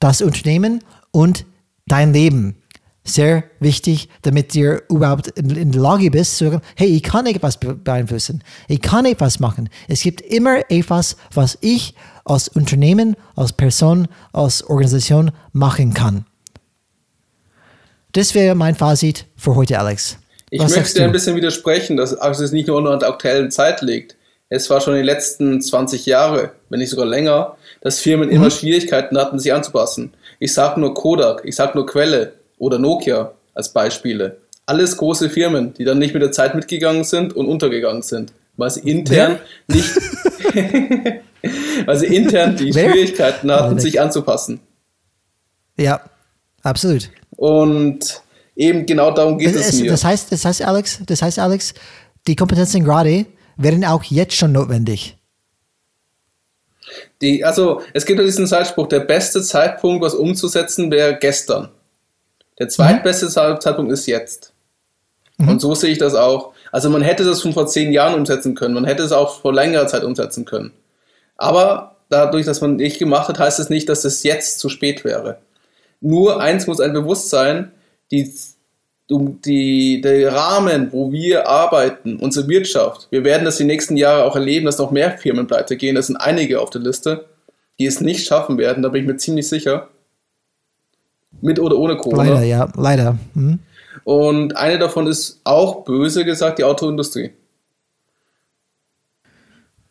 das 0.00 0.22
Unternehmen 0.22 0.82
und 1.10 1.44
dein 1.92 2.12
Leben 2.12 2.56
sehr 3.04 3.44
wichtig, 3.60 4.08
damit 4.22 4.54
du 4.54 4.80
überhaupt 4.88 5.28
in, 5.36 5.72
der 5.72 5.80
Lage 5.80 6.10
bist, 6.10 6.38
zu 6.38 6.44
sagen, 6.46 6.62
hey, 6.76 6.88
ich 6.88 7.02
kann 7.02 7.26
etwas 7.26 7.58
beeinflussen, 7.58 8.42
ich 8.68 8.80
kann 8.80 9.04
etwas 9.04 9.40
machen. 9.40 9.68
Es 9.88 10.02
gibt 10.02 10.20
immer 10.20 10.70
etwas, 10.70 11.16
was 11.34 11.58
ich 11.60 11.94
als 12.24 12.48
Unternehmen, 12.48 13.16
als 13.34 13.52
Person, 13.52 14.06
als 14.32 14.62
Organisation 14.62 15.32
machen 15.52 15.92
kann. 15.94 16.24
Das 18.12 18.34
wäre 18.34 18.54
mein 18.54 18.74
Fazit 18.74 19.26
für 19.36 19.56
heute, 19.56 19.78
Alex. 19.78 20.18
Ich 20.50 20.60
was 20.60 20.76
möchte 20.76 21.02
ein 21.02 21.12
bisschen 21.12 21.34
widersprechen, 21.34 21.96
dass 21.96 22.12
es 22.12 22.52
nicht 22.52 22.68
nur 22.68 22.88
an 22.90 23.00
der 23.00 23.08
aktuellen 23.08 23.50
Zeit 23.50 23.80
liegt. 23.82 24.16
Es 24.48 24.68
war 24.68 24.82
schon 24.82 24.94
in 24.94 24.98
den 24.98 25.06
letzten 25.06 25.62
20 25.62 26.04
Jahren, 26.04 26.50
wenn 26.68 26.78
nicht 26.78 26.90
sogar 26.90 27.06
länger, 27.06 27.56
dass 27.80 28.00
Firmen 28.00 28.28
mhm. 28.28 28.36
immer 28.36 28.50
Schwierigkeiten 28.50 29.16
hatten, 29.16 29.38
sich 29.38 29.52
anzupassen. 29.52 30.12
Ich 30.42 30.54
sage 30.54 30.80
nur 30.80 30.92
Kodak, 30.92 31.42
ich 31.44 31.54
sage 31.54 31.78
nur 31.78 31.86
Quelle, 31.86 32.32
oder 32.58 32.76
Nokia 32.80 33.30
als 33.54 33.72
Beispiele. 33.72 34.38
Alles 34.66 34.96
große 34.96 35.30
Firmen, 35.30 35.72
die 35.74 35.84
dann 35.84 36.00
nicht 36.00 36.14
mit 36.14 36.22
der 36.22 36.32
Zeit 36.32 36.56
mitgegangen 36.56 37.04
sind 37.04 37.36
und 37.36 37.46
untergegangen 37.46 38.02
sind, 38.02 38.32
weil 38.56 38.68
sie 38.70 38.80
intern 38.90 39.38
ja. 39.68 39.76
nicht, 39.76 39.94
weil 41.86 41.96
sie 41.96 42.06
intern 42.06 42.56
die 42.56 42.74
Wer? 42.74 42.90
Schwierigkeiten 42.90 43.52
hatten, 43.52 43.78
sich 43.78 44.00
anzupassen. 44.00 44.58
Ja, 45.76 46.00
absolut. 46.64 47.08
Und 47.36 48.20
eben 48.56 48.84
genau 48.84 49.12
darum 49.12 49.38
geht 49.38 49.54
es, 49.54 49.68
es 49.68 49.80
mir. 49.80 49.92
Das 49.92 50.04
heißt, 50.04 50.32
das 50.32 50.44
heißt, 50.44 50.62
Alex, 50.62 50.98
das 51.06 51.22
heißt, 51.22 51.38
Alex, 51.38 51.72
die 52.26 52.34
Kompetenzen 52.34 52.82
gerade 52.82 53.26
wären 53.56 53.84
auch 53.84 54.02
jetzt 54.02 54.34
schon 54.34 54.50
notwendig. 54.50 55.16
Die, 57.20 57.44
also 57.44 57.82
es 57.92 58.06
gibt 58.06 58.18
ja 58.18 58.24
diesen 58.24 58.46
Zeitspruch, 58.46 58.88
der 58.88 59.00
beste 59.00 59.42
Zeitpunkt, 59.42 60.02
was 60.02 60.14
umzusetzen, 60.14 60.90
wäre 60.90 61.16
gestern. 61.16 61.70
Der 62.58 62.68
zweitbeste 62.68 63.26
mhm. 63.26 63.60
Zeitpunkt 63.60 63.92
ist 63.92 64.06
jetzt. 64.06 64.52
Mhm. 65.38 65.48
Und 65.48 65.60
so 65.60 65.74
sehe 65.74 65.90
ich 65.90 65.98
das 65.98 66.14
auch. 66.14 66.52
Also 66.70 66.90
man 66.90 67.02
hätte 67.02 67.24
das 67.24 67.42
schon 67.42 67.52
vor 67.52 67.66
zehn 67.66 67.92
Jahren 67.92 68.14
umsetzen 68.14 68.54
können, 68.54 68.74
man 68.74 68.84
hätte 68.84 69.02
es 69.02 69.12
auch 69.12 69.40
vor 69.40 69.52
längerer 69.52 69.86
Zeit 69.86 70.04
umsetzen 70.04 70.44
können. 70.44 70.72
Aber 71.36 71.96
dadurch, 72.08 72.46
dass 72.46 72.60
man 72.60 72.76
nicht 72.76 72.98
gemacht 72.98 73.28
hat, 73.28 73.38
heißt 73.38 73.58
es 73.58 73.70
nicht, 73.70 73.88
dass 73.88 74.04
es 74.04 74.22
jetzt 74.22 74.58
zu 74.58 74.68
spät 74.68 75.04
wäre. 75.04 75.38
Nur 76.00 76.40
eins 76.40 76.66
muss 76.66 76.80
ein 76.80 76.92
Bewusstsein, 76.92 77.72
die, 78.10 78.32
die, 79.18 80.00
der 80.00 80.32
Rahmen, 80.32 80.92
wo 80.92 81.12
wir 81.12 81.48
arbeiten, 81.48 82.16
unsere 82.16 82.48
Wirtschaft, 82.48 83.08
wir 83.10 83.24
werden 83.24 83.44
das 83.44 83.58
die 83.58 83.64
nächsten 83.64 83.96
Jahre 83.96 84.24
auch 84.24 84.36
erleben, 84.36 84.66
dass 84.66 84.78
noch 84.78 84.90
mehr 84.90 85.18
Firmen 85.18 85.46
pleite 85.46 85.76
gehen. 85.76 85.94
Das 85.94 86.06
sind 86.06 86.16
einige 86.16 86.60
auf 86.60 86.70
der 86.70 86.80
Liste, 86.80 87.26
die 87.78 87.86
es 87.86 88.00
nicht 88.00 88.26
schaffen 88.26 88.58
werden, 88.58 88.82
da 88.82 88.88
bin 88.88 89.02
ich 89.02 89.08
mir 89.08 89.16
ziemlich 89.16 89.48
sicher. 89.48 89.88
Mit 91.40 91.58
oder 91.58 91.76
ohne 91.76 91.96
Corona. 91.96 92.24
Leider, 92.24 92.42
ja, 92.42 92.68
leider. 92.76 93.18
Hm. 93.34 93.58
Und 94.04 94.56
eine 94.56 94.78
davon 94.78 95.06
ist 95.06 95.40
auch 95.44 95.84
böse 95.84 96.24
gesagt 96.24 96.58
die 96.58 96.64
Autoindustrie. 96.64 97.30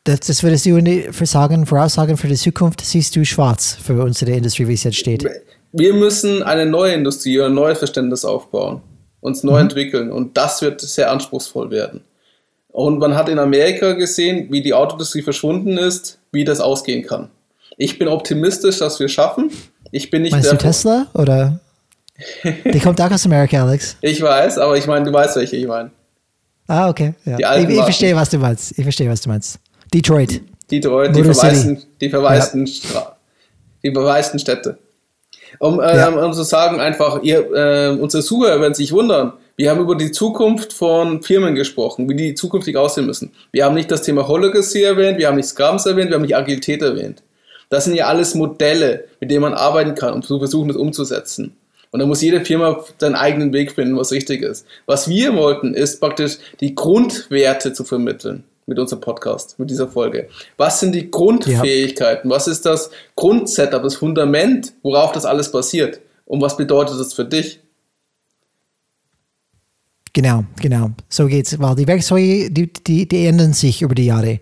Das, 0.03 0.22
das 0.22 0.41
würdest 0.41 0.65
du 0.65 1.14
für 1.14 1.26
sagen, 1.26 1.65
voraussagen 1.65 2.18
für 2.18 2.27
die 2.27 2.35
Zukunft, 2.35 2.81
siehst 2.81 3.15
du 3.15 3.23
schwarz 3.23 3.77
für 3.81 4.02
unsere 4.02 4.31
Industrie, 4.31 4.68
wie 4.68 4.73
es 4.73 4.84
jetzt 4.84 4.98
steht. 4.98 5.27
Wir 5.73 5.93
müssen 5.93 6.41
eine 6.43 6.65
neue 6.65 6.93
Industrie, 6.93 7.39
ein 7.41 7.53
neues 7.53 7.77
Verständnis 7.77 8.26
aufbauen, 8.26 8.81
uns 9.22 9.43
neu 9.43 9.53
mhm. 9.53 9.69
entwickeln 9.69 10.11
und 10.11 10.35
das 10.38 10.61
wird 10.61 10.81
sehr 10.81 11.11
anspruchsvoll 11.11 11.72
werden. 11.72 12.02
Und 12.69 12.99
man 12.99 13.15
hat 13.15 13.30
in 13.30 13.39
Amerika 13.39 13.93
gesehen, 13.93 14.48
wie 14.49 14.61
die 14.61 14.73
Autoindustrie 14.73 15.22
verschwunden 15.22 15.77
ist, 15.77 16.19
wie 16.31 16.45
das 16.45 16.60
ausgehen 16.60 17.06
kann. 17.06 17.30
Ich 17.77 17.99
bin 17.99 18.07
optimistisch, 18.07 18.80
dass 18.80 18.99
wir 18.99 19.06
es 19.06 19.11
schaffen. 19.11 19.52
Ich 19.91 20.10
bin 20.10 20.22
nicht 20.22 20.31
Meinst 20.31 20.52
du 20.52 20.57
Tesla 20.57 21.07
oder? 21.14 21.60
Die 22.43 22.80
kommt 22.80 23.02
auch 23.02 23.11
aus 23.11 23.26
Amerika, 23.26 23.64
Alex. 23.64 23.98
Ich 24.02 24.22
weiß, 24.22 24.57
aber 24.57 24.77
ich 24.77 24.88
meine, 24.88 25.06
du 25.06 25.14
weißt, 25.14 25.35
welche 25.35 25.57
ich 25.57 25.68
meine. 25.68 25.91
Ah, 26.68 26.89
okay. 26.89 27.14
Ja. 27.26 27.57
Ich, 27.57 27.68
ich, 27.68 27.81
verstehe, 27.81 28.15
was 28.15 28.30
du 28.30 28.38
meinst. 28.38 28.77
Ich 28.77 28.84
verstehe, 28.84 29.10
was 29.10 29.22
du 29.22 29.30
meinst. 29.30 29.60
Detroit. 29.93 30.41
Detroit, 30.69 31.14
die 31.15 31.23
verwaisten, 31.23 31.84
die 31.99 32.10
verwaisten, 32.10 32.65
ja. 32.65 33.15
die 33.84 33.91
verwaisten 33.91 34.39
Städte. 34.39 34.77
Um, 35.60 35.80
äh, 35.80 35.98
ja. 35.98 36.10
um 36.10 36.34
zu 36.34 36.44
sagen, 36.44 36.80
einfach, 36.80 37.22
ihr, 37.23 37.52
äh, 37.53 37.90
unsere 37.90 38.23
Zuhörer 38.23 38.61
werden 38.61 38.73
sich 38.73 38.91
wundern. 38.91 39.34
Wir 39.56 39.69
haben 39.69 39.82
über 39.82 39.95
die 39.95 40.11
Zukunft 40.11 40.73
von 40.73 41.22
Firmen 41.22 41.56
gesprochen, 41.56 42.10
wie 42.10 42.15
die 42.15 42.34
zukünftig 42.34 42.78
aussehen 42.78 43.06
müssen. 43.06 43.32
Wir 43.52 43.65
haben 43.65 43.76
nicht 43.76 43.91
das 43.91 44.02
Thema 44.02 44.28
Holacracy 44.28 44.82
erwähnt, 44.82 45.18
wir 45.19 45.28
haben 45.28 45.36
nicht 45.36 45.49
Scrums 45.49 45.86
erwähnt, 45.86 46.10
wir 46.10 46.15
haben 46.15 46.23
nicht 46.23 46.36
Agilität 46.36 46.82
erwähnt. 46.82 47.22
Das 47.69 47.86
sind 47.86 47.95
ja 47.95 48.07
alles 48.07 48.36
Modelle, 48.36 49.06
mit 49.19 49.32
denen 49.32 49.41
man 49.41 49.53
arbeiten 49.53 49.95
kann, 49.95 50.14
um 50.14 50.22
zu 50.22 50.40
versuchen, 50.40 50.68
das 50.69 50.78
umzusetzen. 50.78 51.56
Und 51.91 51.99
da 51.99 52.06
muss 52.06 52.22
jede 52.22 52.44
Firma 52.44 52.84
seinen 52.98 53.15
eigenen 53.15 53.53
Weg 53.53 53.73
finden, 53.73 53.98
was 53.98 54.11
richtig 54.11 54.41
ist. 54.41 54.65
Was 54.86 55.10
wir 55.10 55.36
wollten, 55.36 55.73
ist 55.73 55.99
praktisch 55.99 56.38
die 56.61 56.73
Grundwerte 56.73 57.73
zu 57.73 57.84
vermitteln 57.84 58.45
mit 58.72 58.80
unserem 58.80 59.02
Podcast, 59.02 59.60
mit 59.60 59.69
dieser 59.69 59.89
Folge. 59.89 60.30
Was 60.56 60.80
sind 60.80 60.95
die 60.95 61.11
Grundfähigkeiten? 61.11 62.30
Ja. 62.30 62.35
Was 62.35 62.48
ist 62.48 62.65
das 62.65 62.89
Grundsetup, 63.18 63.84
das 63.84 63.95
Fundament, 63.95 64.72
worauf 64.81 65.11
das 65.11 65.26
alles 65.26 65.52
basiert? 65.52 65.99
Und 66.26 66.41
was 66.41 66.56
bedeutet 66.56 66.98
das 66.98 67.14
für 67.14 67.26
dich? 67.26 67.60
Genau, 70.14 70.45
genau. 70.61 70.91
So 71.10 71.27
geht's. 71.27 71.60
Weil 71.60 71.76
die 71.76 71.85
Werkzeuge, 71.85 72.49
die, 72.49 72.72
die, 72.72 73.07
die 73.07 73.26
ändern 73.26 73.52
sich 73.52 73.81
über 73.81 73.93
die 73.93 74.06
Jahre. 74.06 74.39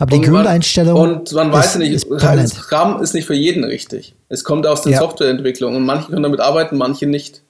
Aber 0.00 0.10
die 0.10 0.16
und 0.18 0.24
Grundeinstellung. 0.24 0.98
Man, 0.98 1.18
und 1.18 1.32
man 1.32 1.52
weiß 1.52 1.74
ja 1.74 1.80
nicht, 1.80 1.92
ist 1.92 2.10
ist 2.10 3.14
nicht 3.14 3.26
für 3.26 3.34
jeden 3.34 3.62
richtig. 3.62 4.16
Es 4.28 4.42
kommt 4.42 4.66
aus 4.66 4.82
der 4.82 4.92
ja. 4.92 4.98
Softwareentwicklung 4.98 5.76
und 5.76 5.84
manche 5.84 6.10
können 6.10 6.24
damit 6.24 6.40
arbeiten, 6.40 6.76
manche 6.76 7.06
nicht. 7.06 7.42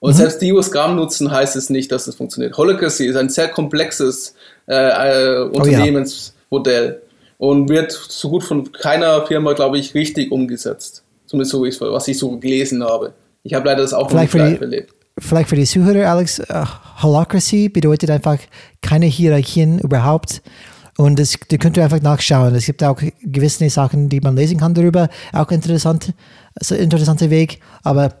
Und 0.00 0.12
mhm. 0.12 0.16
selbst 0.16 0.40
die, 0.40 0.52
die 0.52 0.62
Scrum 0.62 0.96
nutzen, 0.96 1.30
heißt 1.30 1.56
es 1.56 1.70
nicht, 1.70 1.90
dass 1.90 2.06
es 2.06 2.14
funktioniert. 2.14 2.56
Holacracy 2.56 3.06
ist 3.06 3.16
ein 3.16 3.28
sehr 3.28 3.48
komplexes 3.48 4.34
äh, 4.68 4.74
äh, 4.74 5.42
Unternehmensmodell 5.48 7.00
oh, 7.38 7.46
ja. 7.46 7.50
und 7.50 7.68
wird 7.68 7.92
so 7.92 8.30
gut 8.30 8.44
von 8.44 8.70
keiner 8.72 9.26
Firma, 9.26 9.54
glaube 9.54 9.78
ich, 9.78 9.94
richtig 9.94 10.30
umgesetzt. 10.30 11.02
Zumindest 11.26 11.52
so, 11.52 11.92
was 11.92 12.08
ich 12.08 12.18
so 12.18 12.38
gelesen 12.38 12.82
habe. 12.82 13.12
Ich 13.42 13.54
habe 13.54 13.66
leider 13.66 13.82
das 13.82 13.92
auch 13.92 14.08
vielleicht 14.08 14.34
noch 14.34 14.46
nicht 14.46 14.60
erlebt. 14.60 14.94
Vielleicht 15.18 15.48
für 15.48 15.56
die 15.56 15.64
Zuhörer, 15.64 16.10
Alex, 16.10 16.40
uh, 16.40 16.64
Holacracy 17.02 17.68
bedeutet 17.68 18.10
einfach 18.10 18.38
keine 18.80 19.06
Hierarchien 19.06 19.78
überhaupt. 19.80 20.42
Und 20.96 21.18
das, 21.18 21.36
da 21.48 21.56
könnt 21.56 21.76
ihr 21.76 21.84
einfach 21.84 22.00
nachschauen. 22.00 22.54
Es 22.54 22.66
gibt 22.66 22.82
auch 22.82 23.00
gewisse 23.22 23.68
Sachen, 23.70 24.08
die 24.08 24.20
man 24.20 24.36
lesen 24.36 24.58
kann 24.58 24.74
darüber. 24.74 25.08
Auch 25.32 25.50
interessant, 25.50 26.12
also 26.54 26.74
interessanter 26.74 27.30
Weg. 27.30 27.60
Aber 27.82 28.14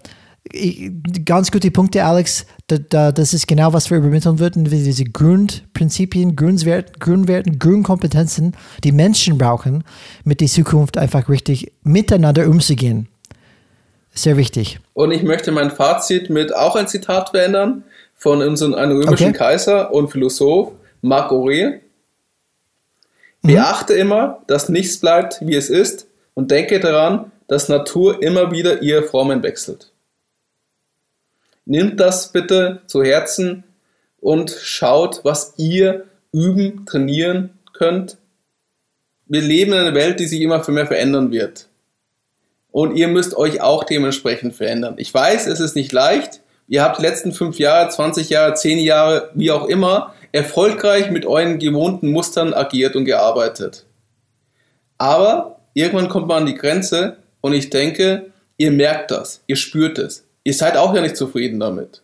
ganz 1.24 1.50
gute 1.50 1.70
Punkte, 1.70 2.04
Alex. 2.04 2.46
Da, 2.68 2.76
da, 2.78 3.12
das 3.12 3.34
ist 3.34 3.46
genau, 3.46 3.72
was 3.72 3.90
wir 3.90 3.98
übermitteln 3.98 4.38
würden, 4.38 4.64
diese 4.64 5.04
Grundprinzipien, 5.04 6.36
Grundwerten, 6.36 6.98
Grundwerten, 6.98 7.58
Grundkompetenzen, 7.58 8.56
die 8.84 8.92
Menschen 8.92 9.38
brauchen, 9.38 9.84
mit 10.24 10.40
der 10.40 10.48
Zukunft 10.48 10.96
einfach 10.96 11.28
richtig 11.28 11.72
miteinander 11.82 12.48
umzugehen. 12.48 13.08
Sehr 14.10 14.36
wichtig. 14.36 14.80
Und 14.94 15.12
ich 15.12 15.22
möchte 15.22 15.52
mein 15.52 15.70
Fazit 15.70 16.30
mit 16.30 16.54
auch 16.54 16.76
ein 16.76 16.88
Zitat 16.88 17.30
verändern 17.30 17.84
von 18.16 18.42
unserem 18.42 18.74
römischen 18.74 19.28
okay. 19.28 19.32
Kaiser 19.32 19.92
und 19.92 20.10
Philosoph 20.10 20.72
Marc 21.02 21.30
Aurel. 21.30 21.80
Mhm. 23.42 23.48
Beachte 23.48 23.94
immer, 23.94 24.42
dass 24.48 24.68
nichts 24.68 24.98
bleibt, 24.98 25.38
wie 25.40 25.54
es 25.54 25.70
ist, 25.70 26.06
und 26.34 26.50
denke 26.50 26.80
daran, 26.80 27.30
dass 27.46 27.68
Natur 27.68 28.22
immer 28.22 28.50
wieder 28.50 28.82
ihre 28.82 29.02
Formen 29.02 29.42
wechselt. 29.42 29.90
Nimmt 31.68 32.00
das 32.00 32.32
bitte 32.32 32.80
zu 32.86 33.04
Herzen 33.04 33.62
und 34.20 34.50
schaut, 34.50 35.20
was 35.24 35.52
ihr 35.58 36.06
üben, 36.32 36.86
trainieren 36.86 37.50
könnt. 37.74 38.16
Wir 39.26 39.42
leben 39.42 39.74
in 39.74 39.78
einer 39.80 39.94
Welt, 39.94 40.18
die 40.18 40.26
sich 40.26 40.40
immer 40.40 40.66
mehr 40.70 40.86
verändern 40.86 41.30
wird. 41.30 41.68
Und 42.70 42.96
ihr 42.96 43.08
müsst 43.08 43.36
euch 43.36 43.60
auch 43.60 43.84
dementsprechend 43.84 44.54
verändern. 44.54 44.94
Ich 44.96 45.12
weiß, 45.12 45.46
es 45.46 45.60
ist 45.60 45.76
nicht 45.76 45.92
leicht. 45.92 46.40
Ihr 46.68 46.82
habt 46.82 47.00
die 47.00 47.02
letzten 47.02 47.32
fünf 47.32 47.58
Jahre, 47.58 47.90
20 47.90 48.30
Jahre, 48.30 48.54
10 48.54 48.78
Jahre, 48.78 49.30
wie 49.34 49.50
auch 49.50 49.66
immer, 49.66 50.14
erfolgreich 50.32 51.10
mit 51.10 51.26
euren 51.26 51.58
gewohnten 51.58 52.10
Mustern 52.10 52.54
agiert 52.54 52.96
und 52.96 53.04
gearbeitet. 53.04 53.84
Aber 54.96 55.60
irgendwann 55.74 56.08
kommt 56.08 56.28
man 56.28 56.38
an 56.38 56.46
die 56.46 56.54
Grenze 56.54 57.18
und 57.42 57.52
ich 57.52 57.68
denke, 57.68 58.32
ihr 58.56 58.70
merkt 58.70 59.10
das, 59.10 59.42
ihr 59.46 59.56
spürt 59.56 59.98
es. 59.98 60.24
Ihr 60.44 60.54
seid 60.54 60.76
auch 60.76 60.94
ja 60.94 61.00
nicht 61.00 61.16
zufrieden 61.16 61.60
damit. 61.60 62.02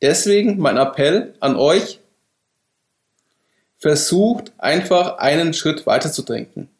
Deswegen 0.00 0.58
mein 0.58 0.76
Appell 0.76 1.34
an 1.40 1.56
euch, 1.56 2.00
versucht 3.78 4.52
einfach 4.56 5.18
einen 5.18 5.52
Schritt 5.52 5.86
weiter 5.86 6.10
zu 6.10 6.22
denken. 6.22 6.70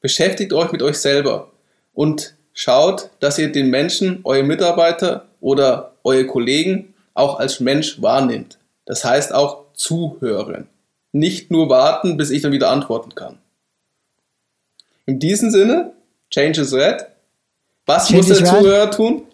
Beschäftigt 0.00 0.54
euch 0.54 0.72
mit 0.72 0.82
euch 0.82 0.96
selber 0.96 1.50
und 1.92 2.34
schaut, 2.54 3.10
dass 3.20 3.38
ihr 3.38 3.52
den 3.52 3.68
Menschen, 3.68 4.20
eure 4.24 4.44
Mitarbeiter 4.44 5.26
oder 5.42 5.92
eure 6.04 6.26
Kollegen 6.26 6.94
auch 7.12 7.38
als 7.38 7.60
Mensch 7.60 8.00
wahrnehmt. 8.00 8.58
Das 8.86 9.04
heißt 9.04 9.34
auch 9.34 9.64
zuhören. 9.74 10.68
Nicht 11.12 11.50
nur 11.50 11.68
warten, 11.68 12.16
bis 12.16 12.30
ich 12.30 12.40
dann 12.40 12.52
wieder 12.52 12.70
antworten 12.70 13.14
kann. 13.14 13.38
In 15.04 15.18
diesem 15.18 15.50
Sinne, 15.50 15.92
Change 16.30 16.62
is 16.62 16.72
Red. 16.72 17.04
Was 17.84 18.08
Change 18.08 18.26
muss 18.26 18.38
der 18.38 18.46
Zuhörer 18.46 18.90
tun? 18.90 19.26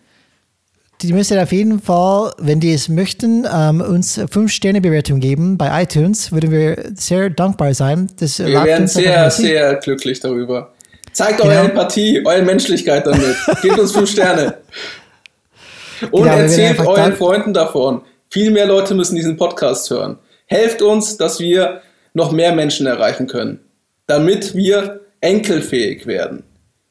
Die 1.03 1.13
müssen 1.13 1.39
auf 1.39 1.53
jeden 1.53 1.81
Fall, 1.81 2.33
wenn 2.39 2.61
die 2.61 2.75
es 2.75 2.89
möchten, 2.89 3.47
ähm, 3.51 3.81
uns 3.81 4.19
5-Sterne-Bewertung 4.19 5.21
geben 5.21 5.57
bei 5.57 5.83
iTunes. 5.83 6.31
Würden 6.31 6.51
wir 6.51 6.93
sehr 6.95 7.31
dankbar 7.31 7.73
sein. 7.73 8.11
Das 8.19 8.39
wir 8.39 8.65
wären 8.65 8.87
sehr, 8.87 9.31
sehr 9.31 9.77
glücklich 9.77 10.21
darüber. 10.21 10.73
Zeigt 11.13 11.41
genau. 11.41 11.51
eure 11.51 11.71
Empathie, 11.71 12.25
eure 12.25 12.43
Menschlichkeit 12.43 13.07
damit. 13.07 13.37
Gebt 13.63 13.79
uns 13.79 13.93
5 13.93 14.11
Sterne. 14.11 14.59
Und 16.11 16.23
genau, 16.23 16.37
erzählt 16.37 16.79
euren 16.81 17.15
Freunden 17.15 17.53
davon. 17.53 18.03
Viel 18.29 18.51
mehr 18.51 18.67
Leute 18.67 18.95
müssen 18.95 19.17
diesen 19.17 19.37
Podcast 19.37 19.91
hören. 19.91 20.19
Helft 20.47 20.83
uns, 20.83 21.17
dass 21.17 21.41
wir 21.41 21.83
noch 22.15 22.33
mehr 22.33 22.55
Menschen 22.55 22.87
erreichen 22.87 23.27
können, 23.27 23.61
damit 24.07 24.55
wir 24.55 25.01
enkelfähig 25.21 26.07
werden. 26.07 26.45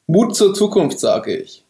Mut 0.06 0.36
zur 0.36 0.54
Zukunft, 0.54 1.00
sage 1.00 1.36
ich. 1.36 1.64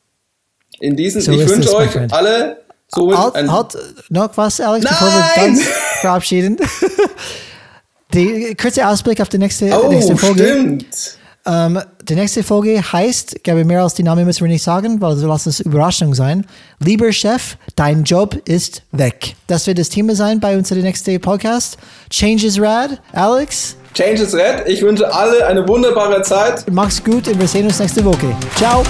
In 0.80 0.96
diesem, 0.96 1.20
so 1.20 1.32
ich 1.32 1.48
wünsche 1.48 1.74
euch 1.74 1.90
alle 2.12 2.58
somit 2.88 3.16
halt, 3.16 3.36
ein 3.36 3.52
halt 3.52 3.76
noch 4.08 4.30
was, 4.36 4.60
Alex, 4.60 4.84
Nein! 4.84 4.94
bevor 4.98 5.08
wir 5.08 5.46
ganz 5.46 5.62
verabschieden. 6.00 6.56
Die 8.14 8.56
kurze 8.60 8.86
Ausblick 8.88 9.20
auf 9.20 9.28
die 9.28 9.38
nächste, 9.38 9.66
oh, 9.66 9.88
nächste 9.88 10.16
Folge. 10.16 10.42
Stimmt. 10.42 11.16
Ähm, 11.46 11.80
die 12.08 12.16
nächste 12.16 12.42
Folge 12.42 12.82
heißt, 12.92 13.36
ich 13.36 13.42
glaube, 13.44 13.64
mehr 13.64 13.84
als 13.84 13.94
die 13.94 14.02
Name 14.02 14.24
müssen 14.24 14.40
wir 14.40 14.48
nicht 14.48 14.64
sagen, 14.64 15.00
weil 15.00 15.16
so 15.16 15.28
lasst 15.28 15.46
es 15.46 15.60
Überraschung 15.60 16.12
sein. 16.14 16.44
Lieber 16.80 17.12
Chef, 17.12 17.56
dein 17.76 18.02
Job 18.02 18.36
ist 18.46 18.82
weg. 18.90 19.36
Das 19.46 19.68
wird 19.68 19.78
das 19.78 19.90
Thema 19.90 20.16
sein 20.16 20.40
bei 20.40 20.56
unserem 20.56 20.82
nächsten 20.82 21.20
Podcast. 21.20 21.78
Change 22.10 22.46
is 22.46 22.60
rad. 22.60 23.00
Alex, 23.12 23.76
Change 23.94 24.22
is 24.22 24.34
Red. 24.34 24.66
Ich 24.66 24.82
wünsche 24.82 25.12
alle 25.12 25.46
eine 25.46 25.66
wunderbare 25.66 26.22
Zeit. 26.22 26.64
Mach's 26.70 27.02
gut 27.02 27.26
und 27.26 27.40
wir 27.40 27.48
sehen 27.48 27.66
uns 27.66 27.78
nächste 27.78 28.04
Woche. 28.04 28.36
Ciao. 28.56 28.82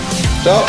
Ciao. 0.42 0.62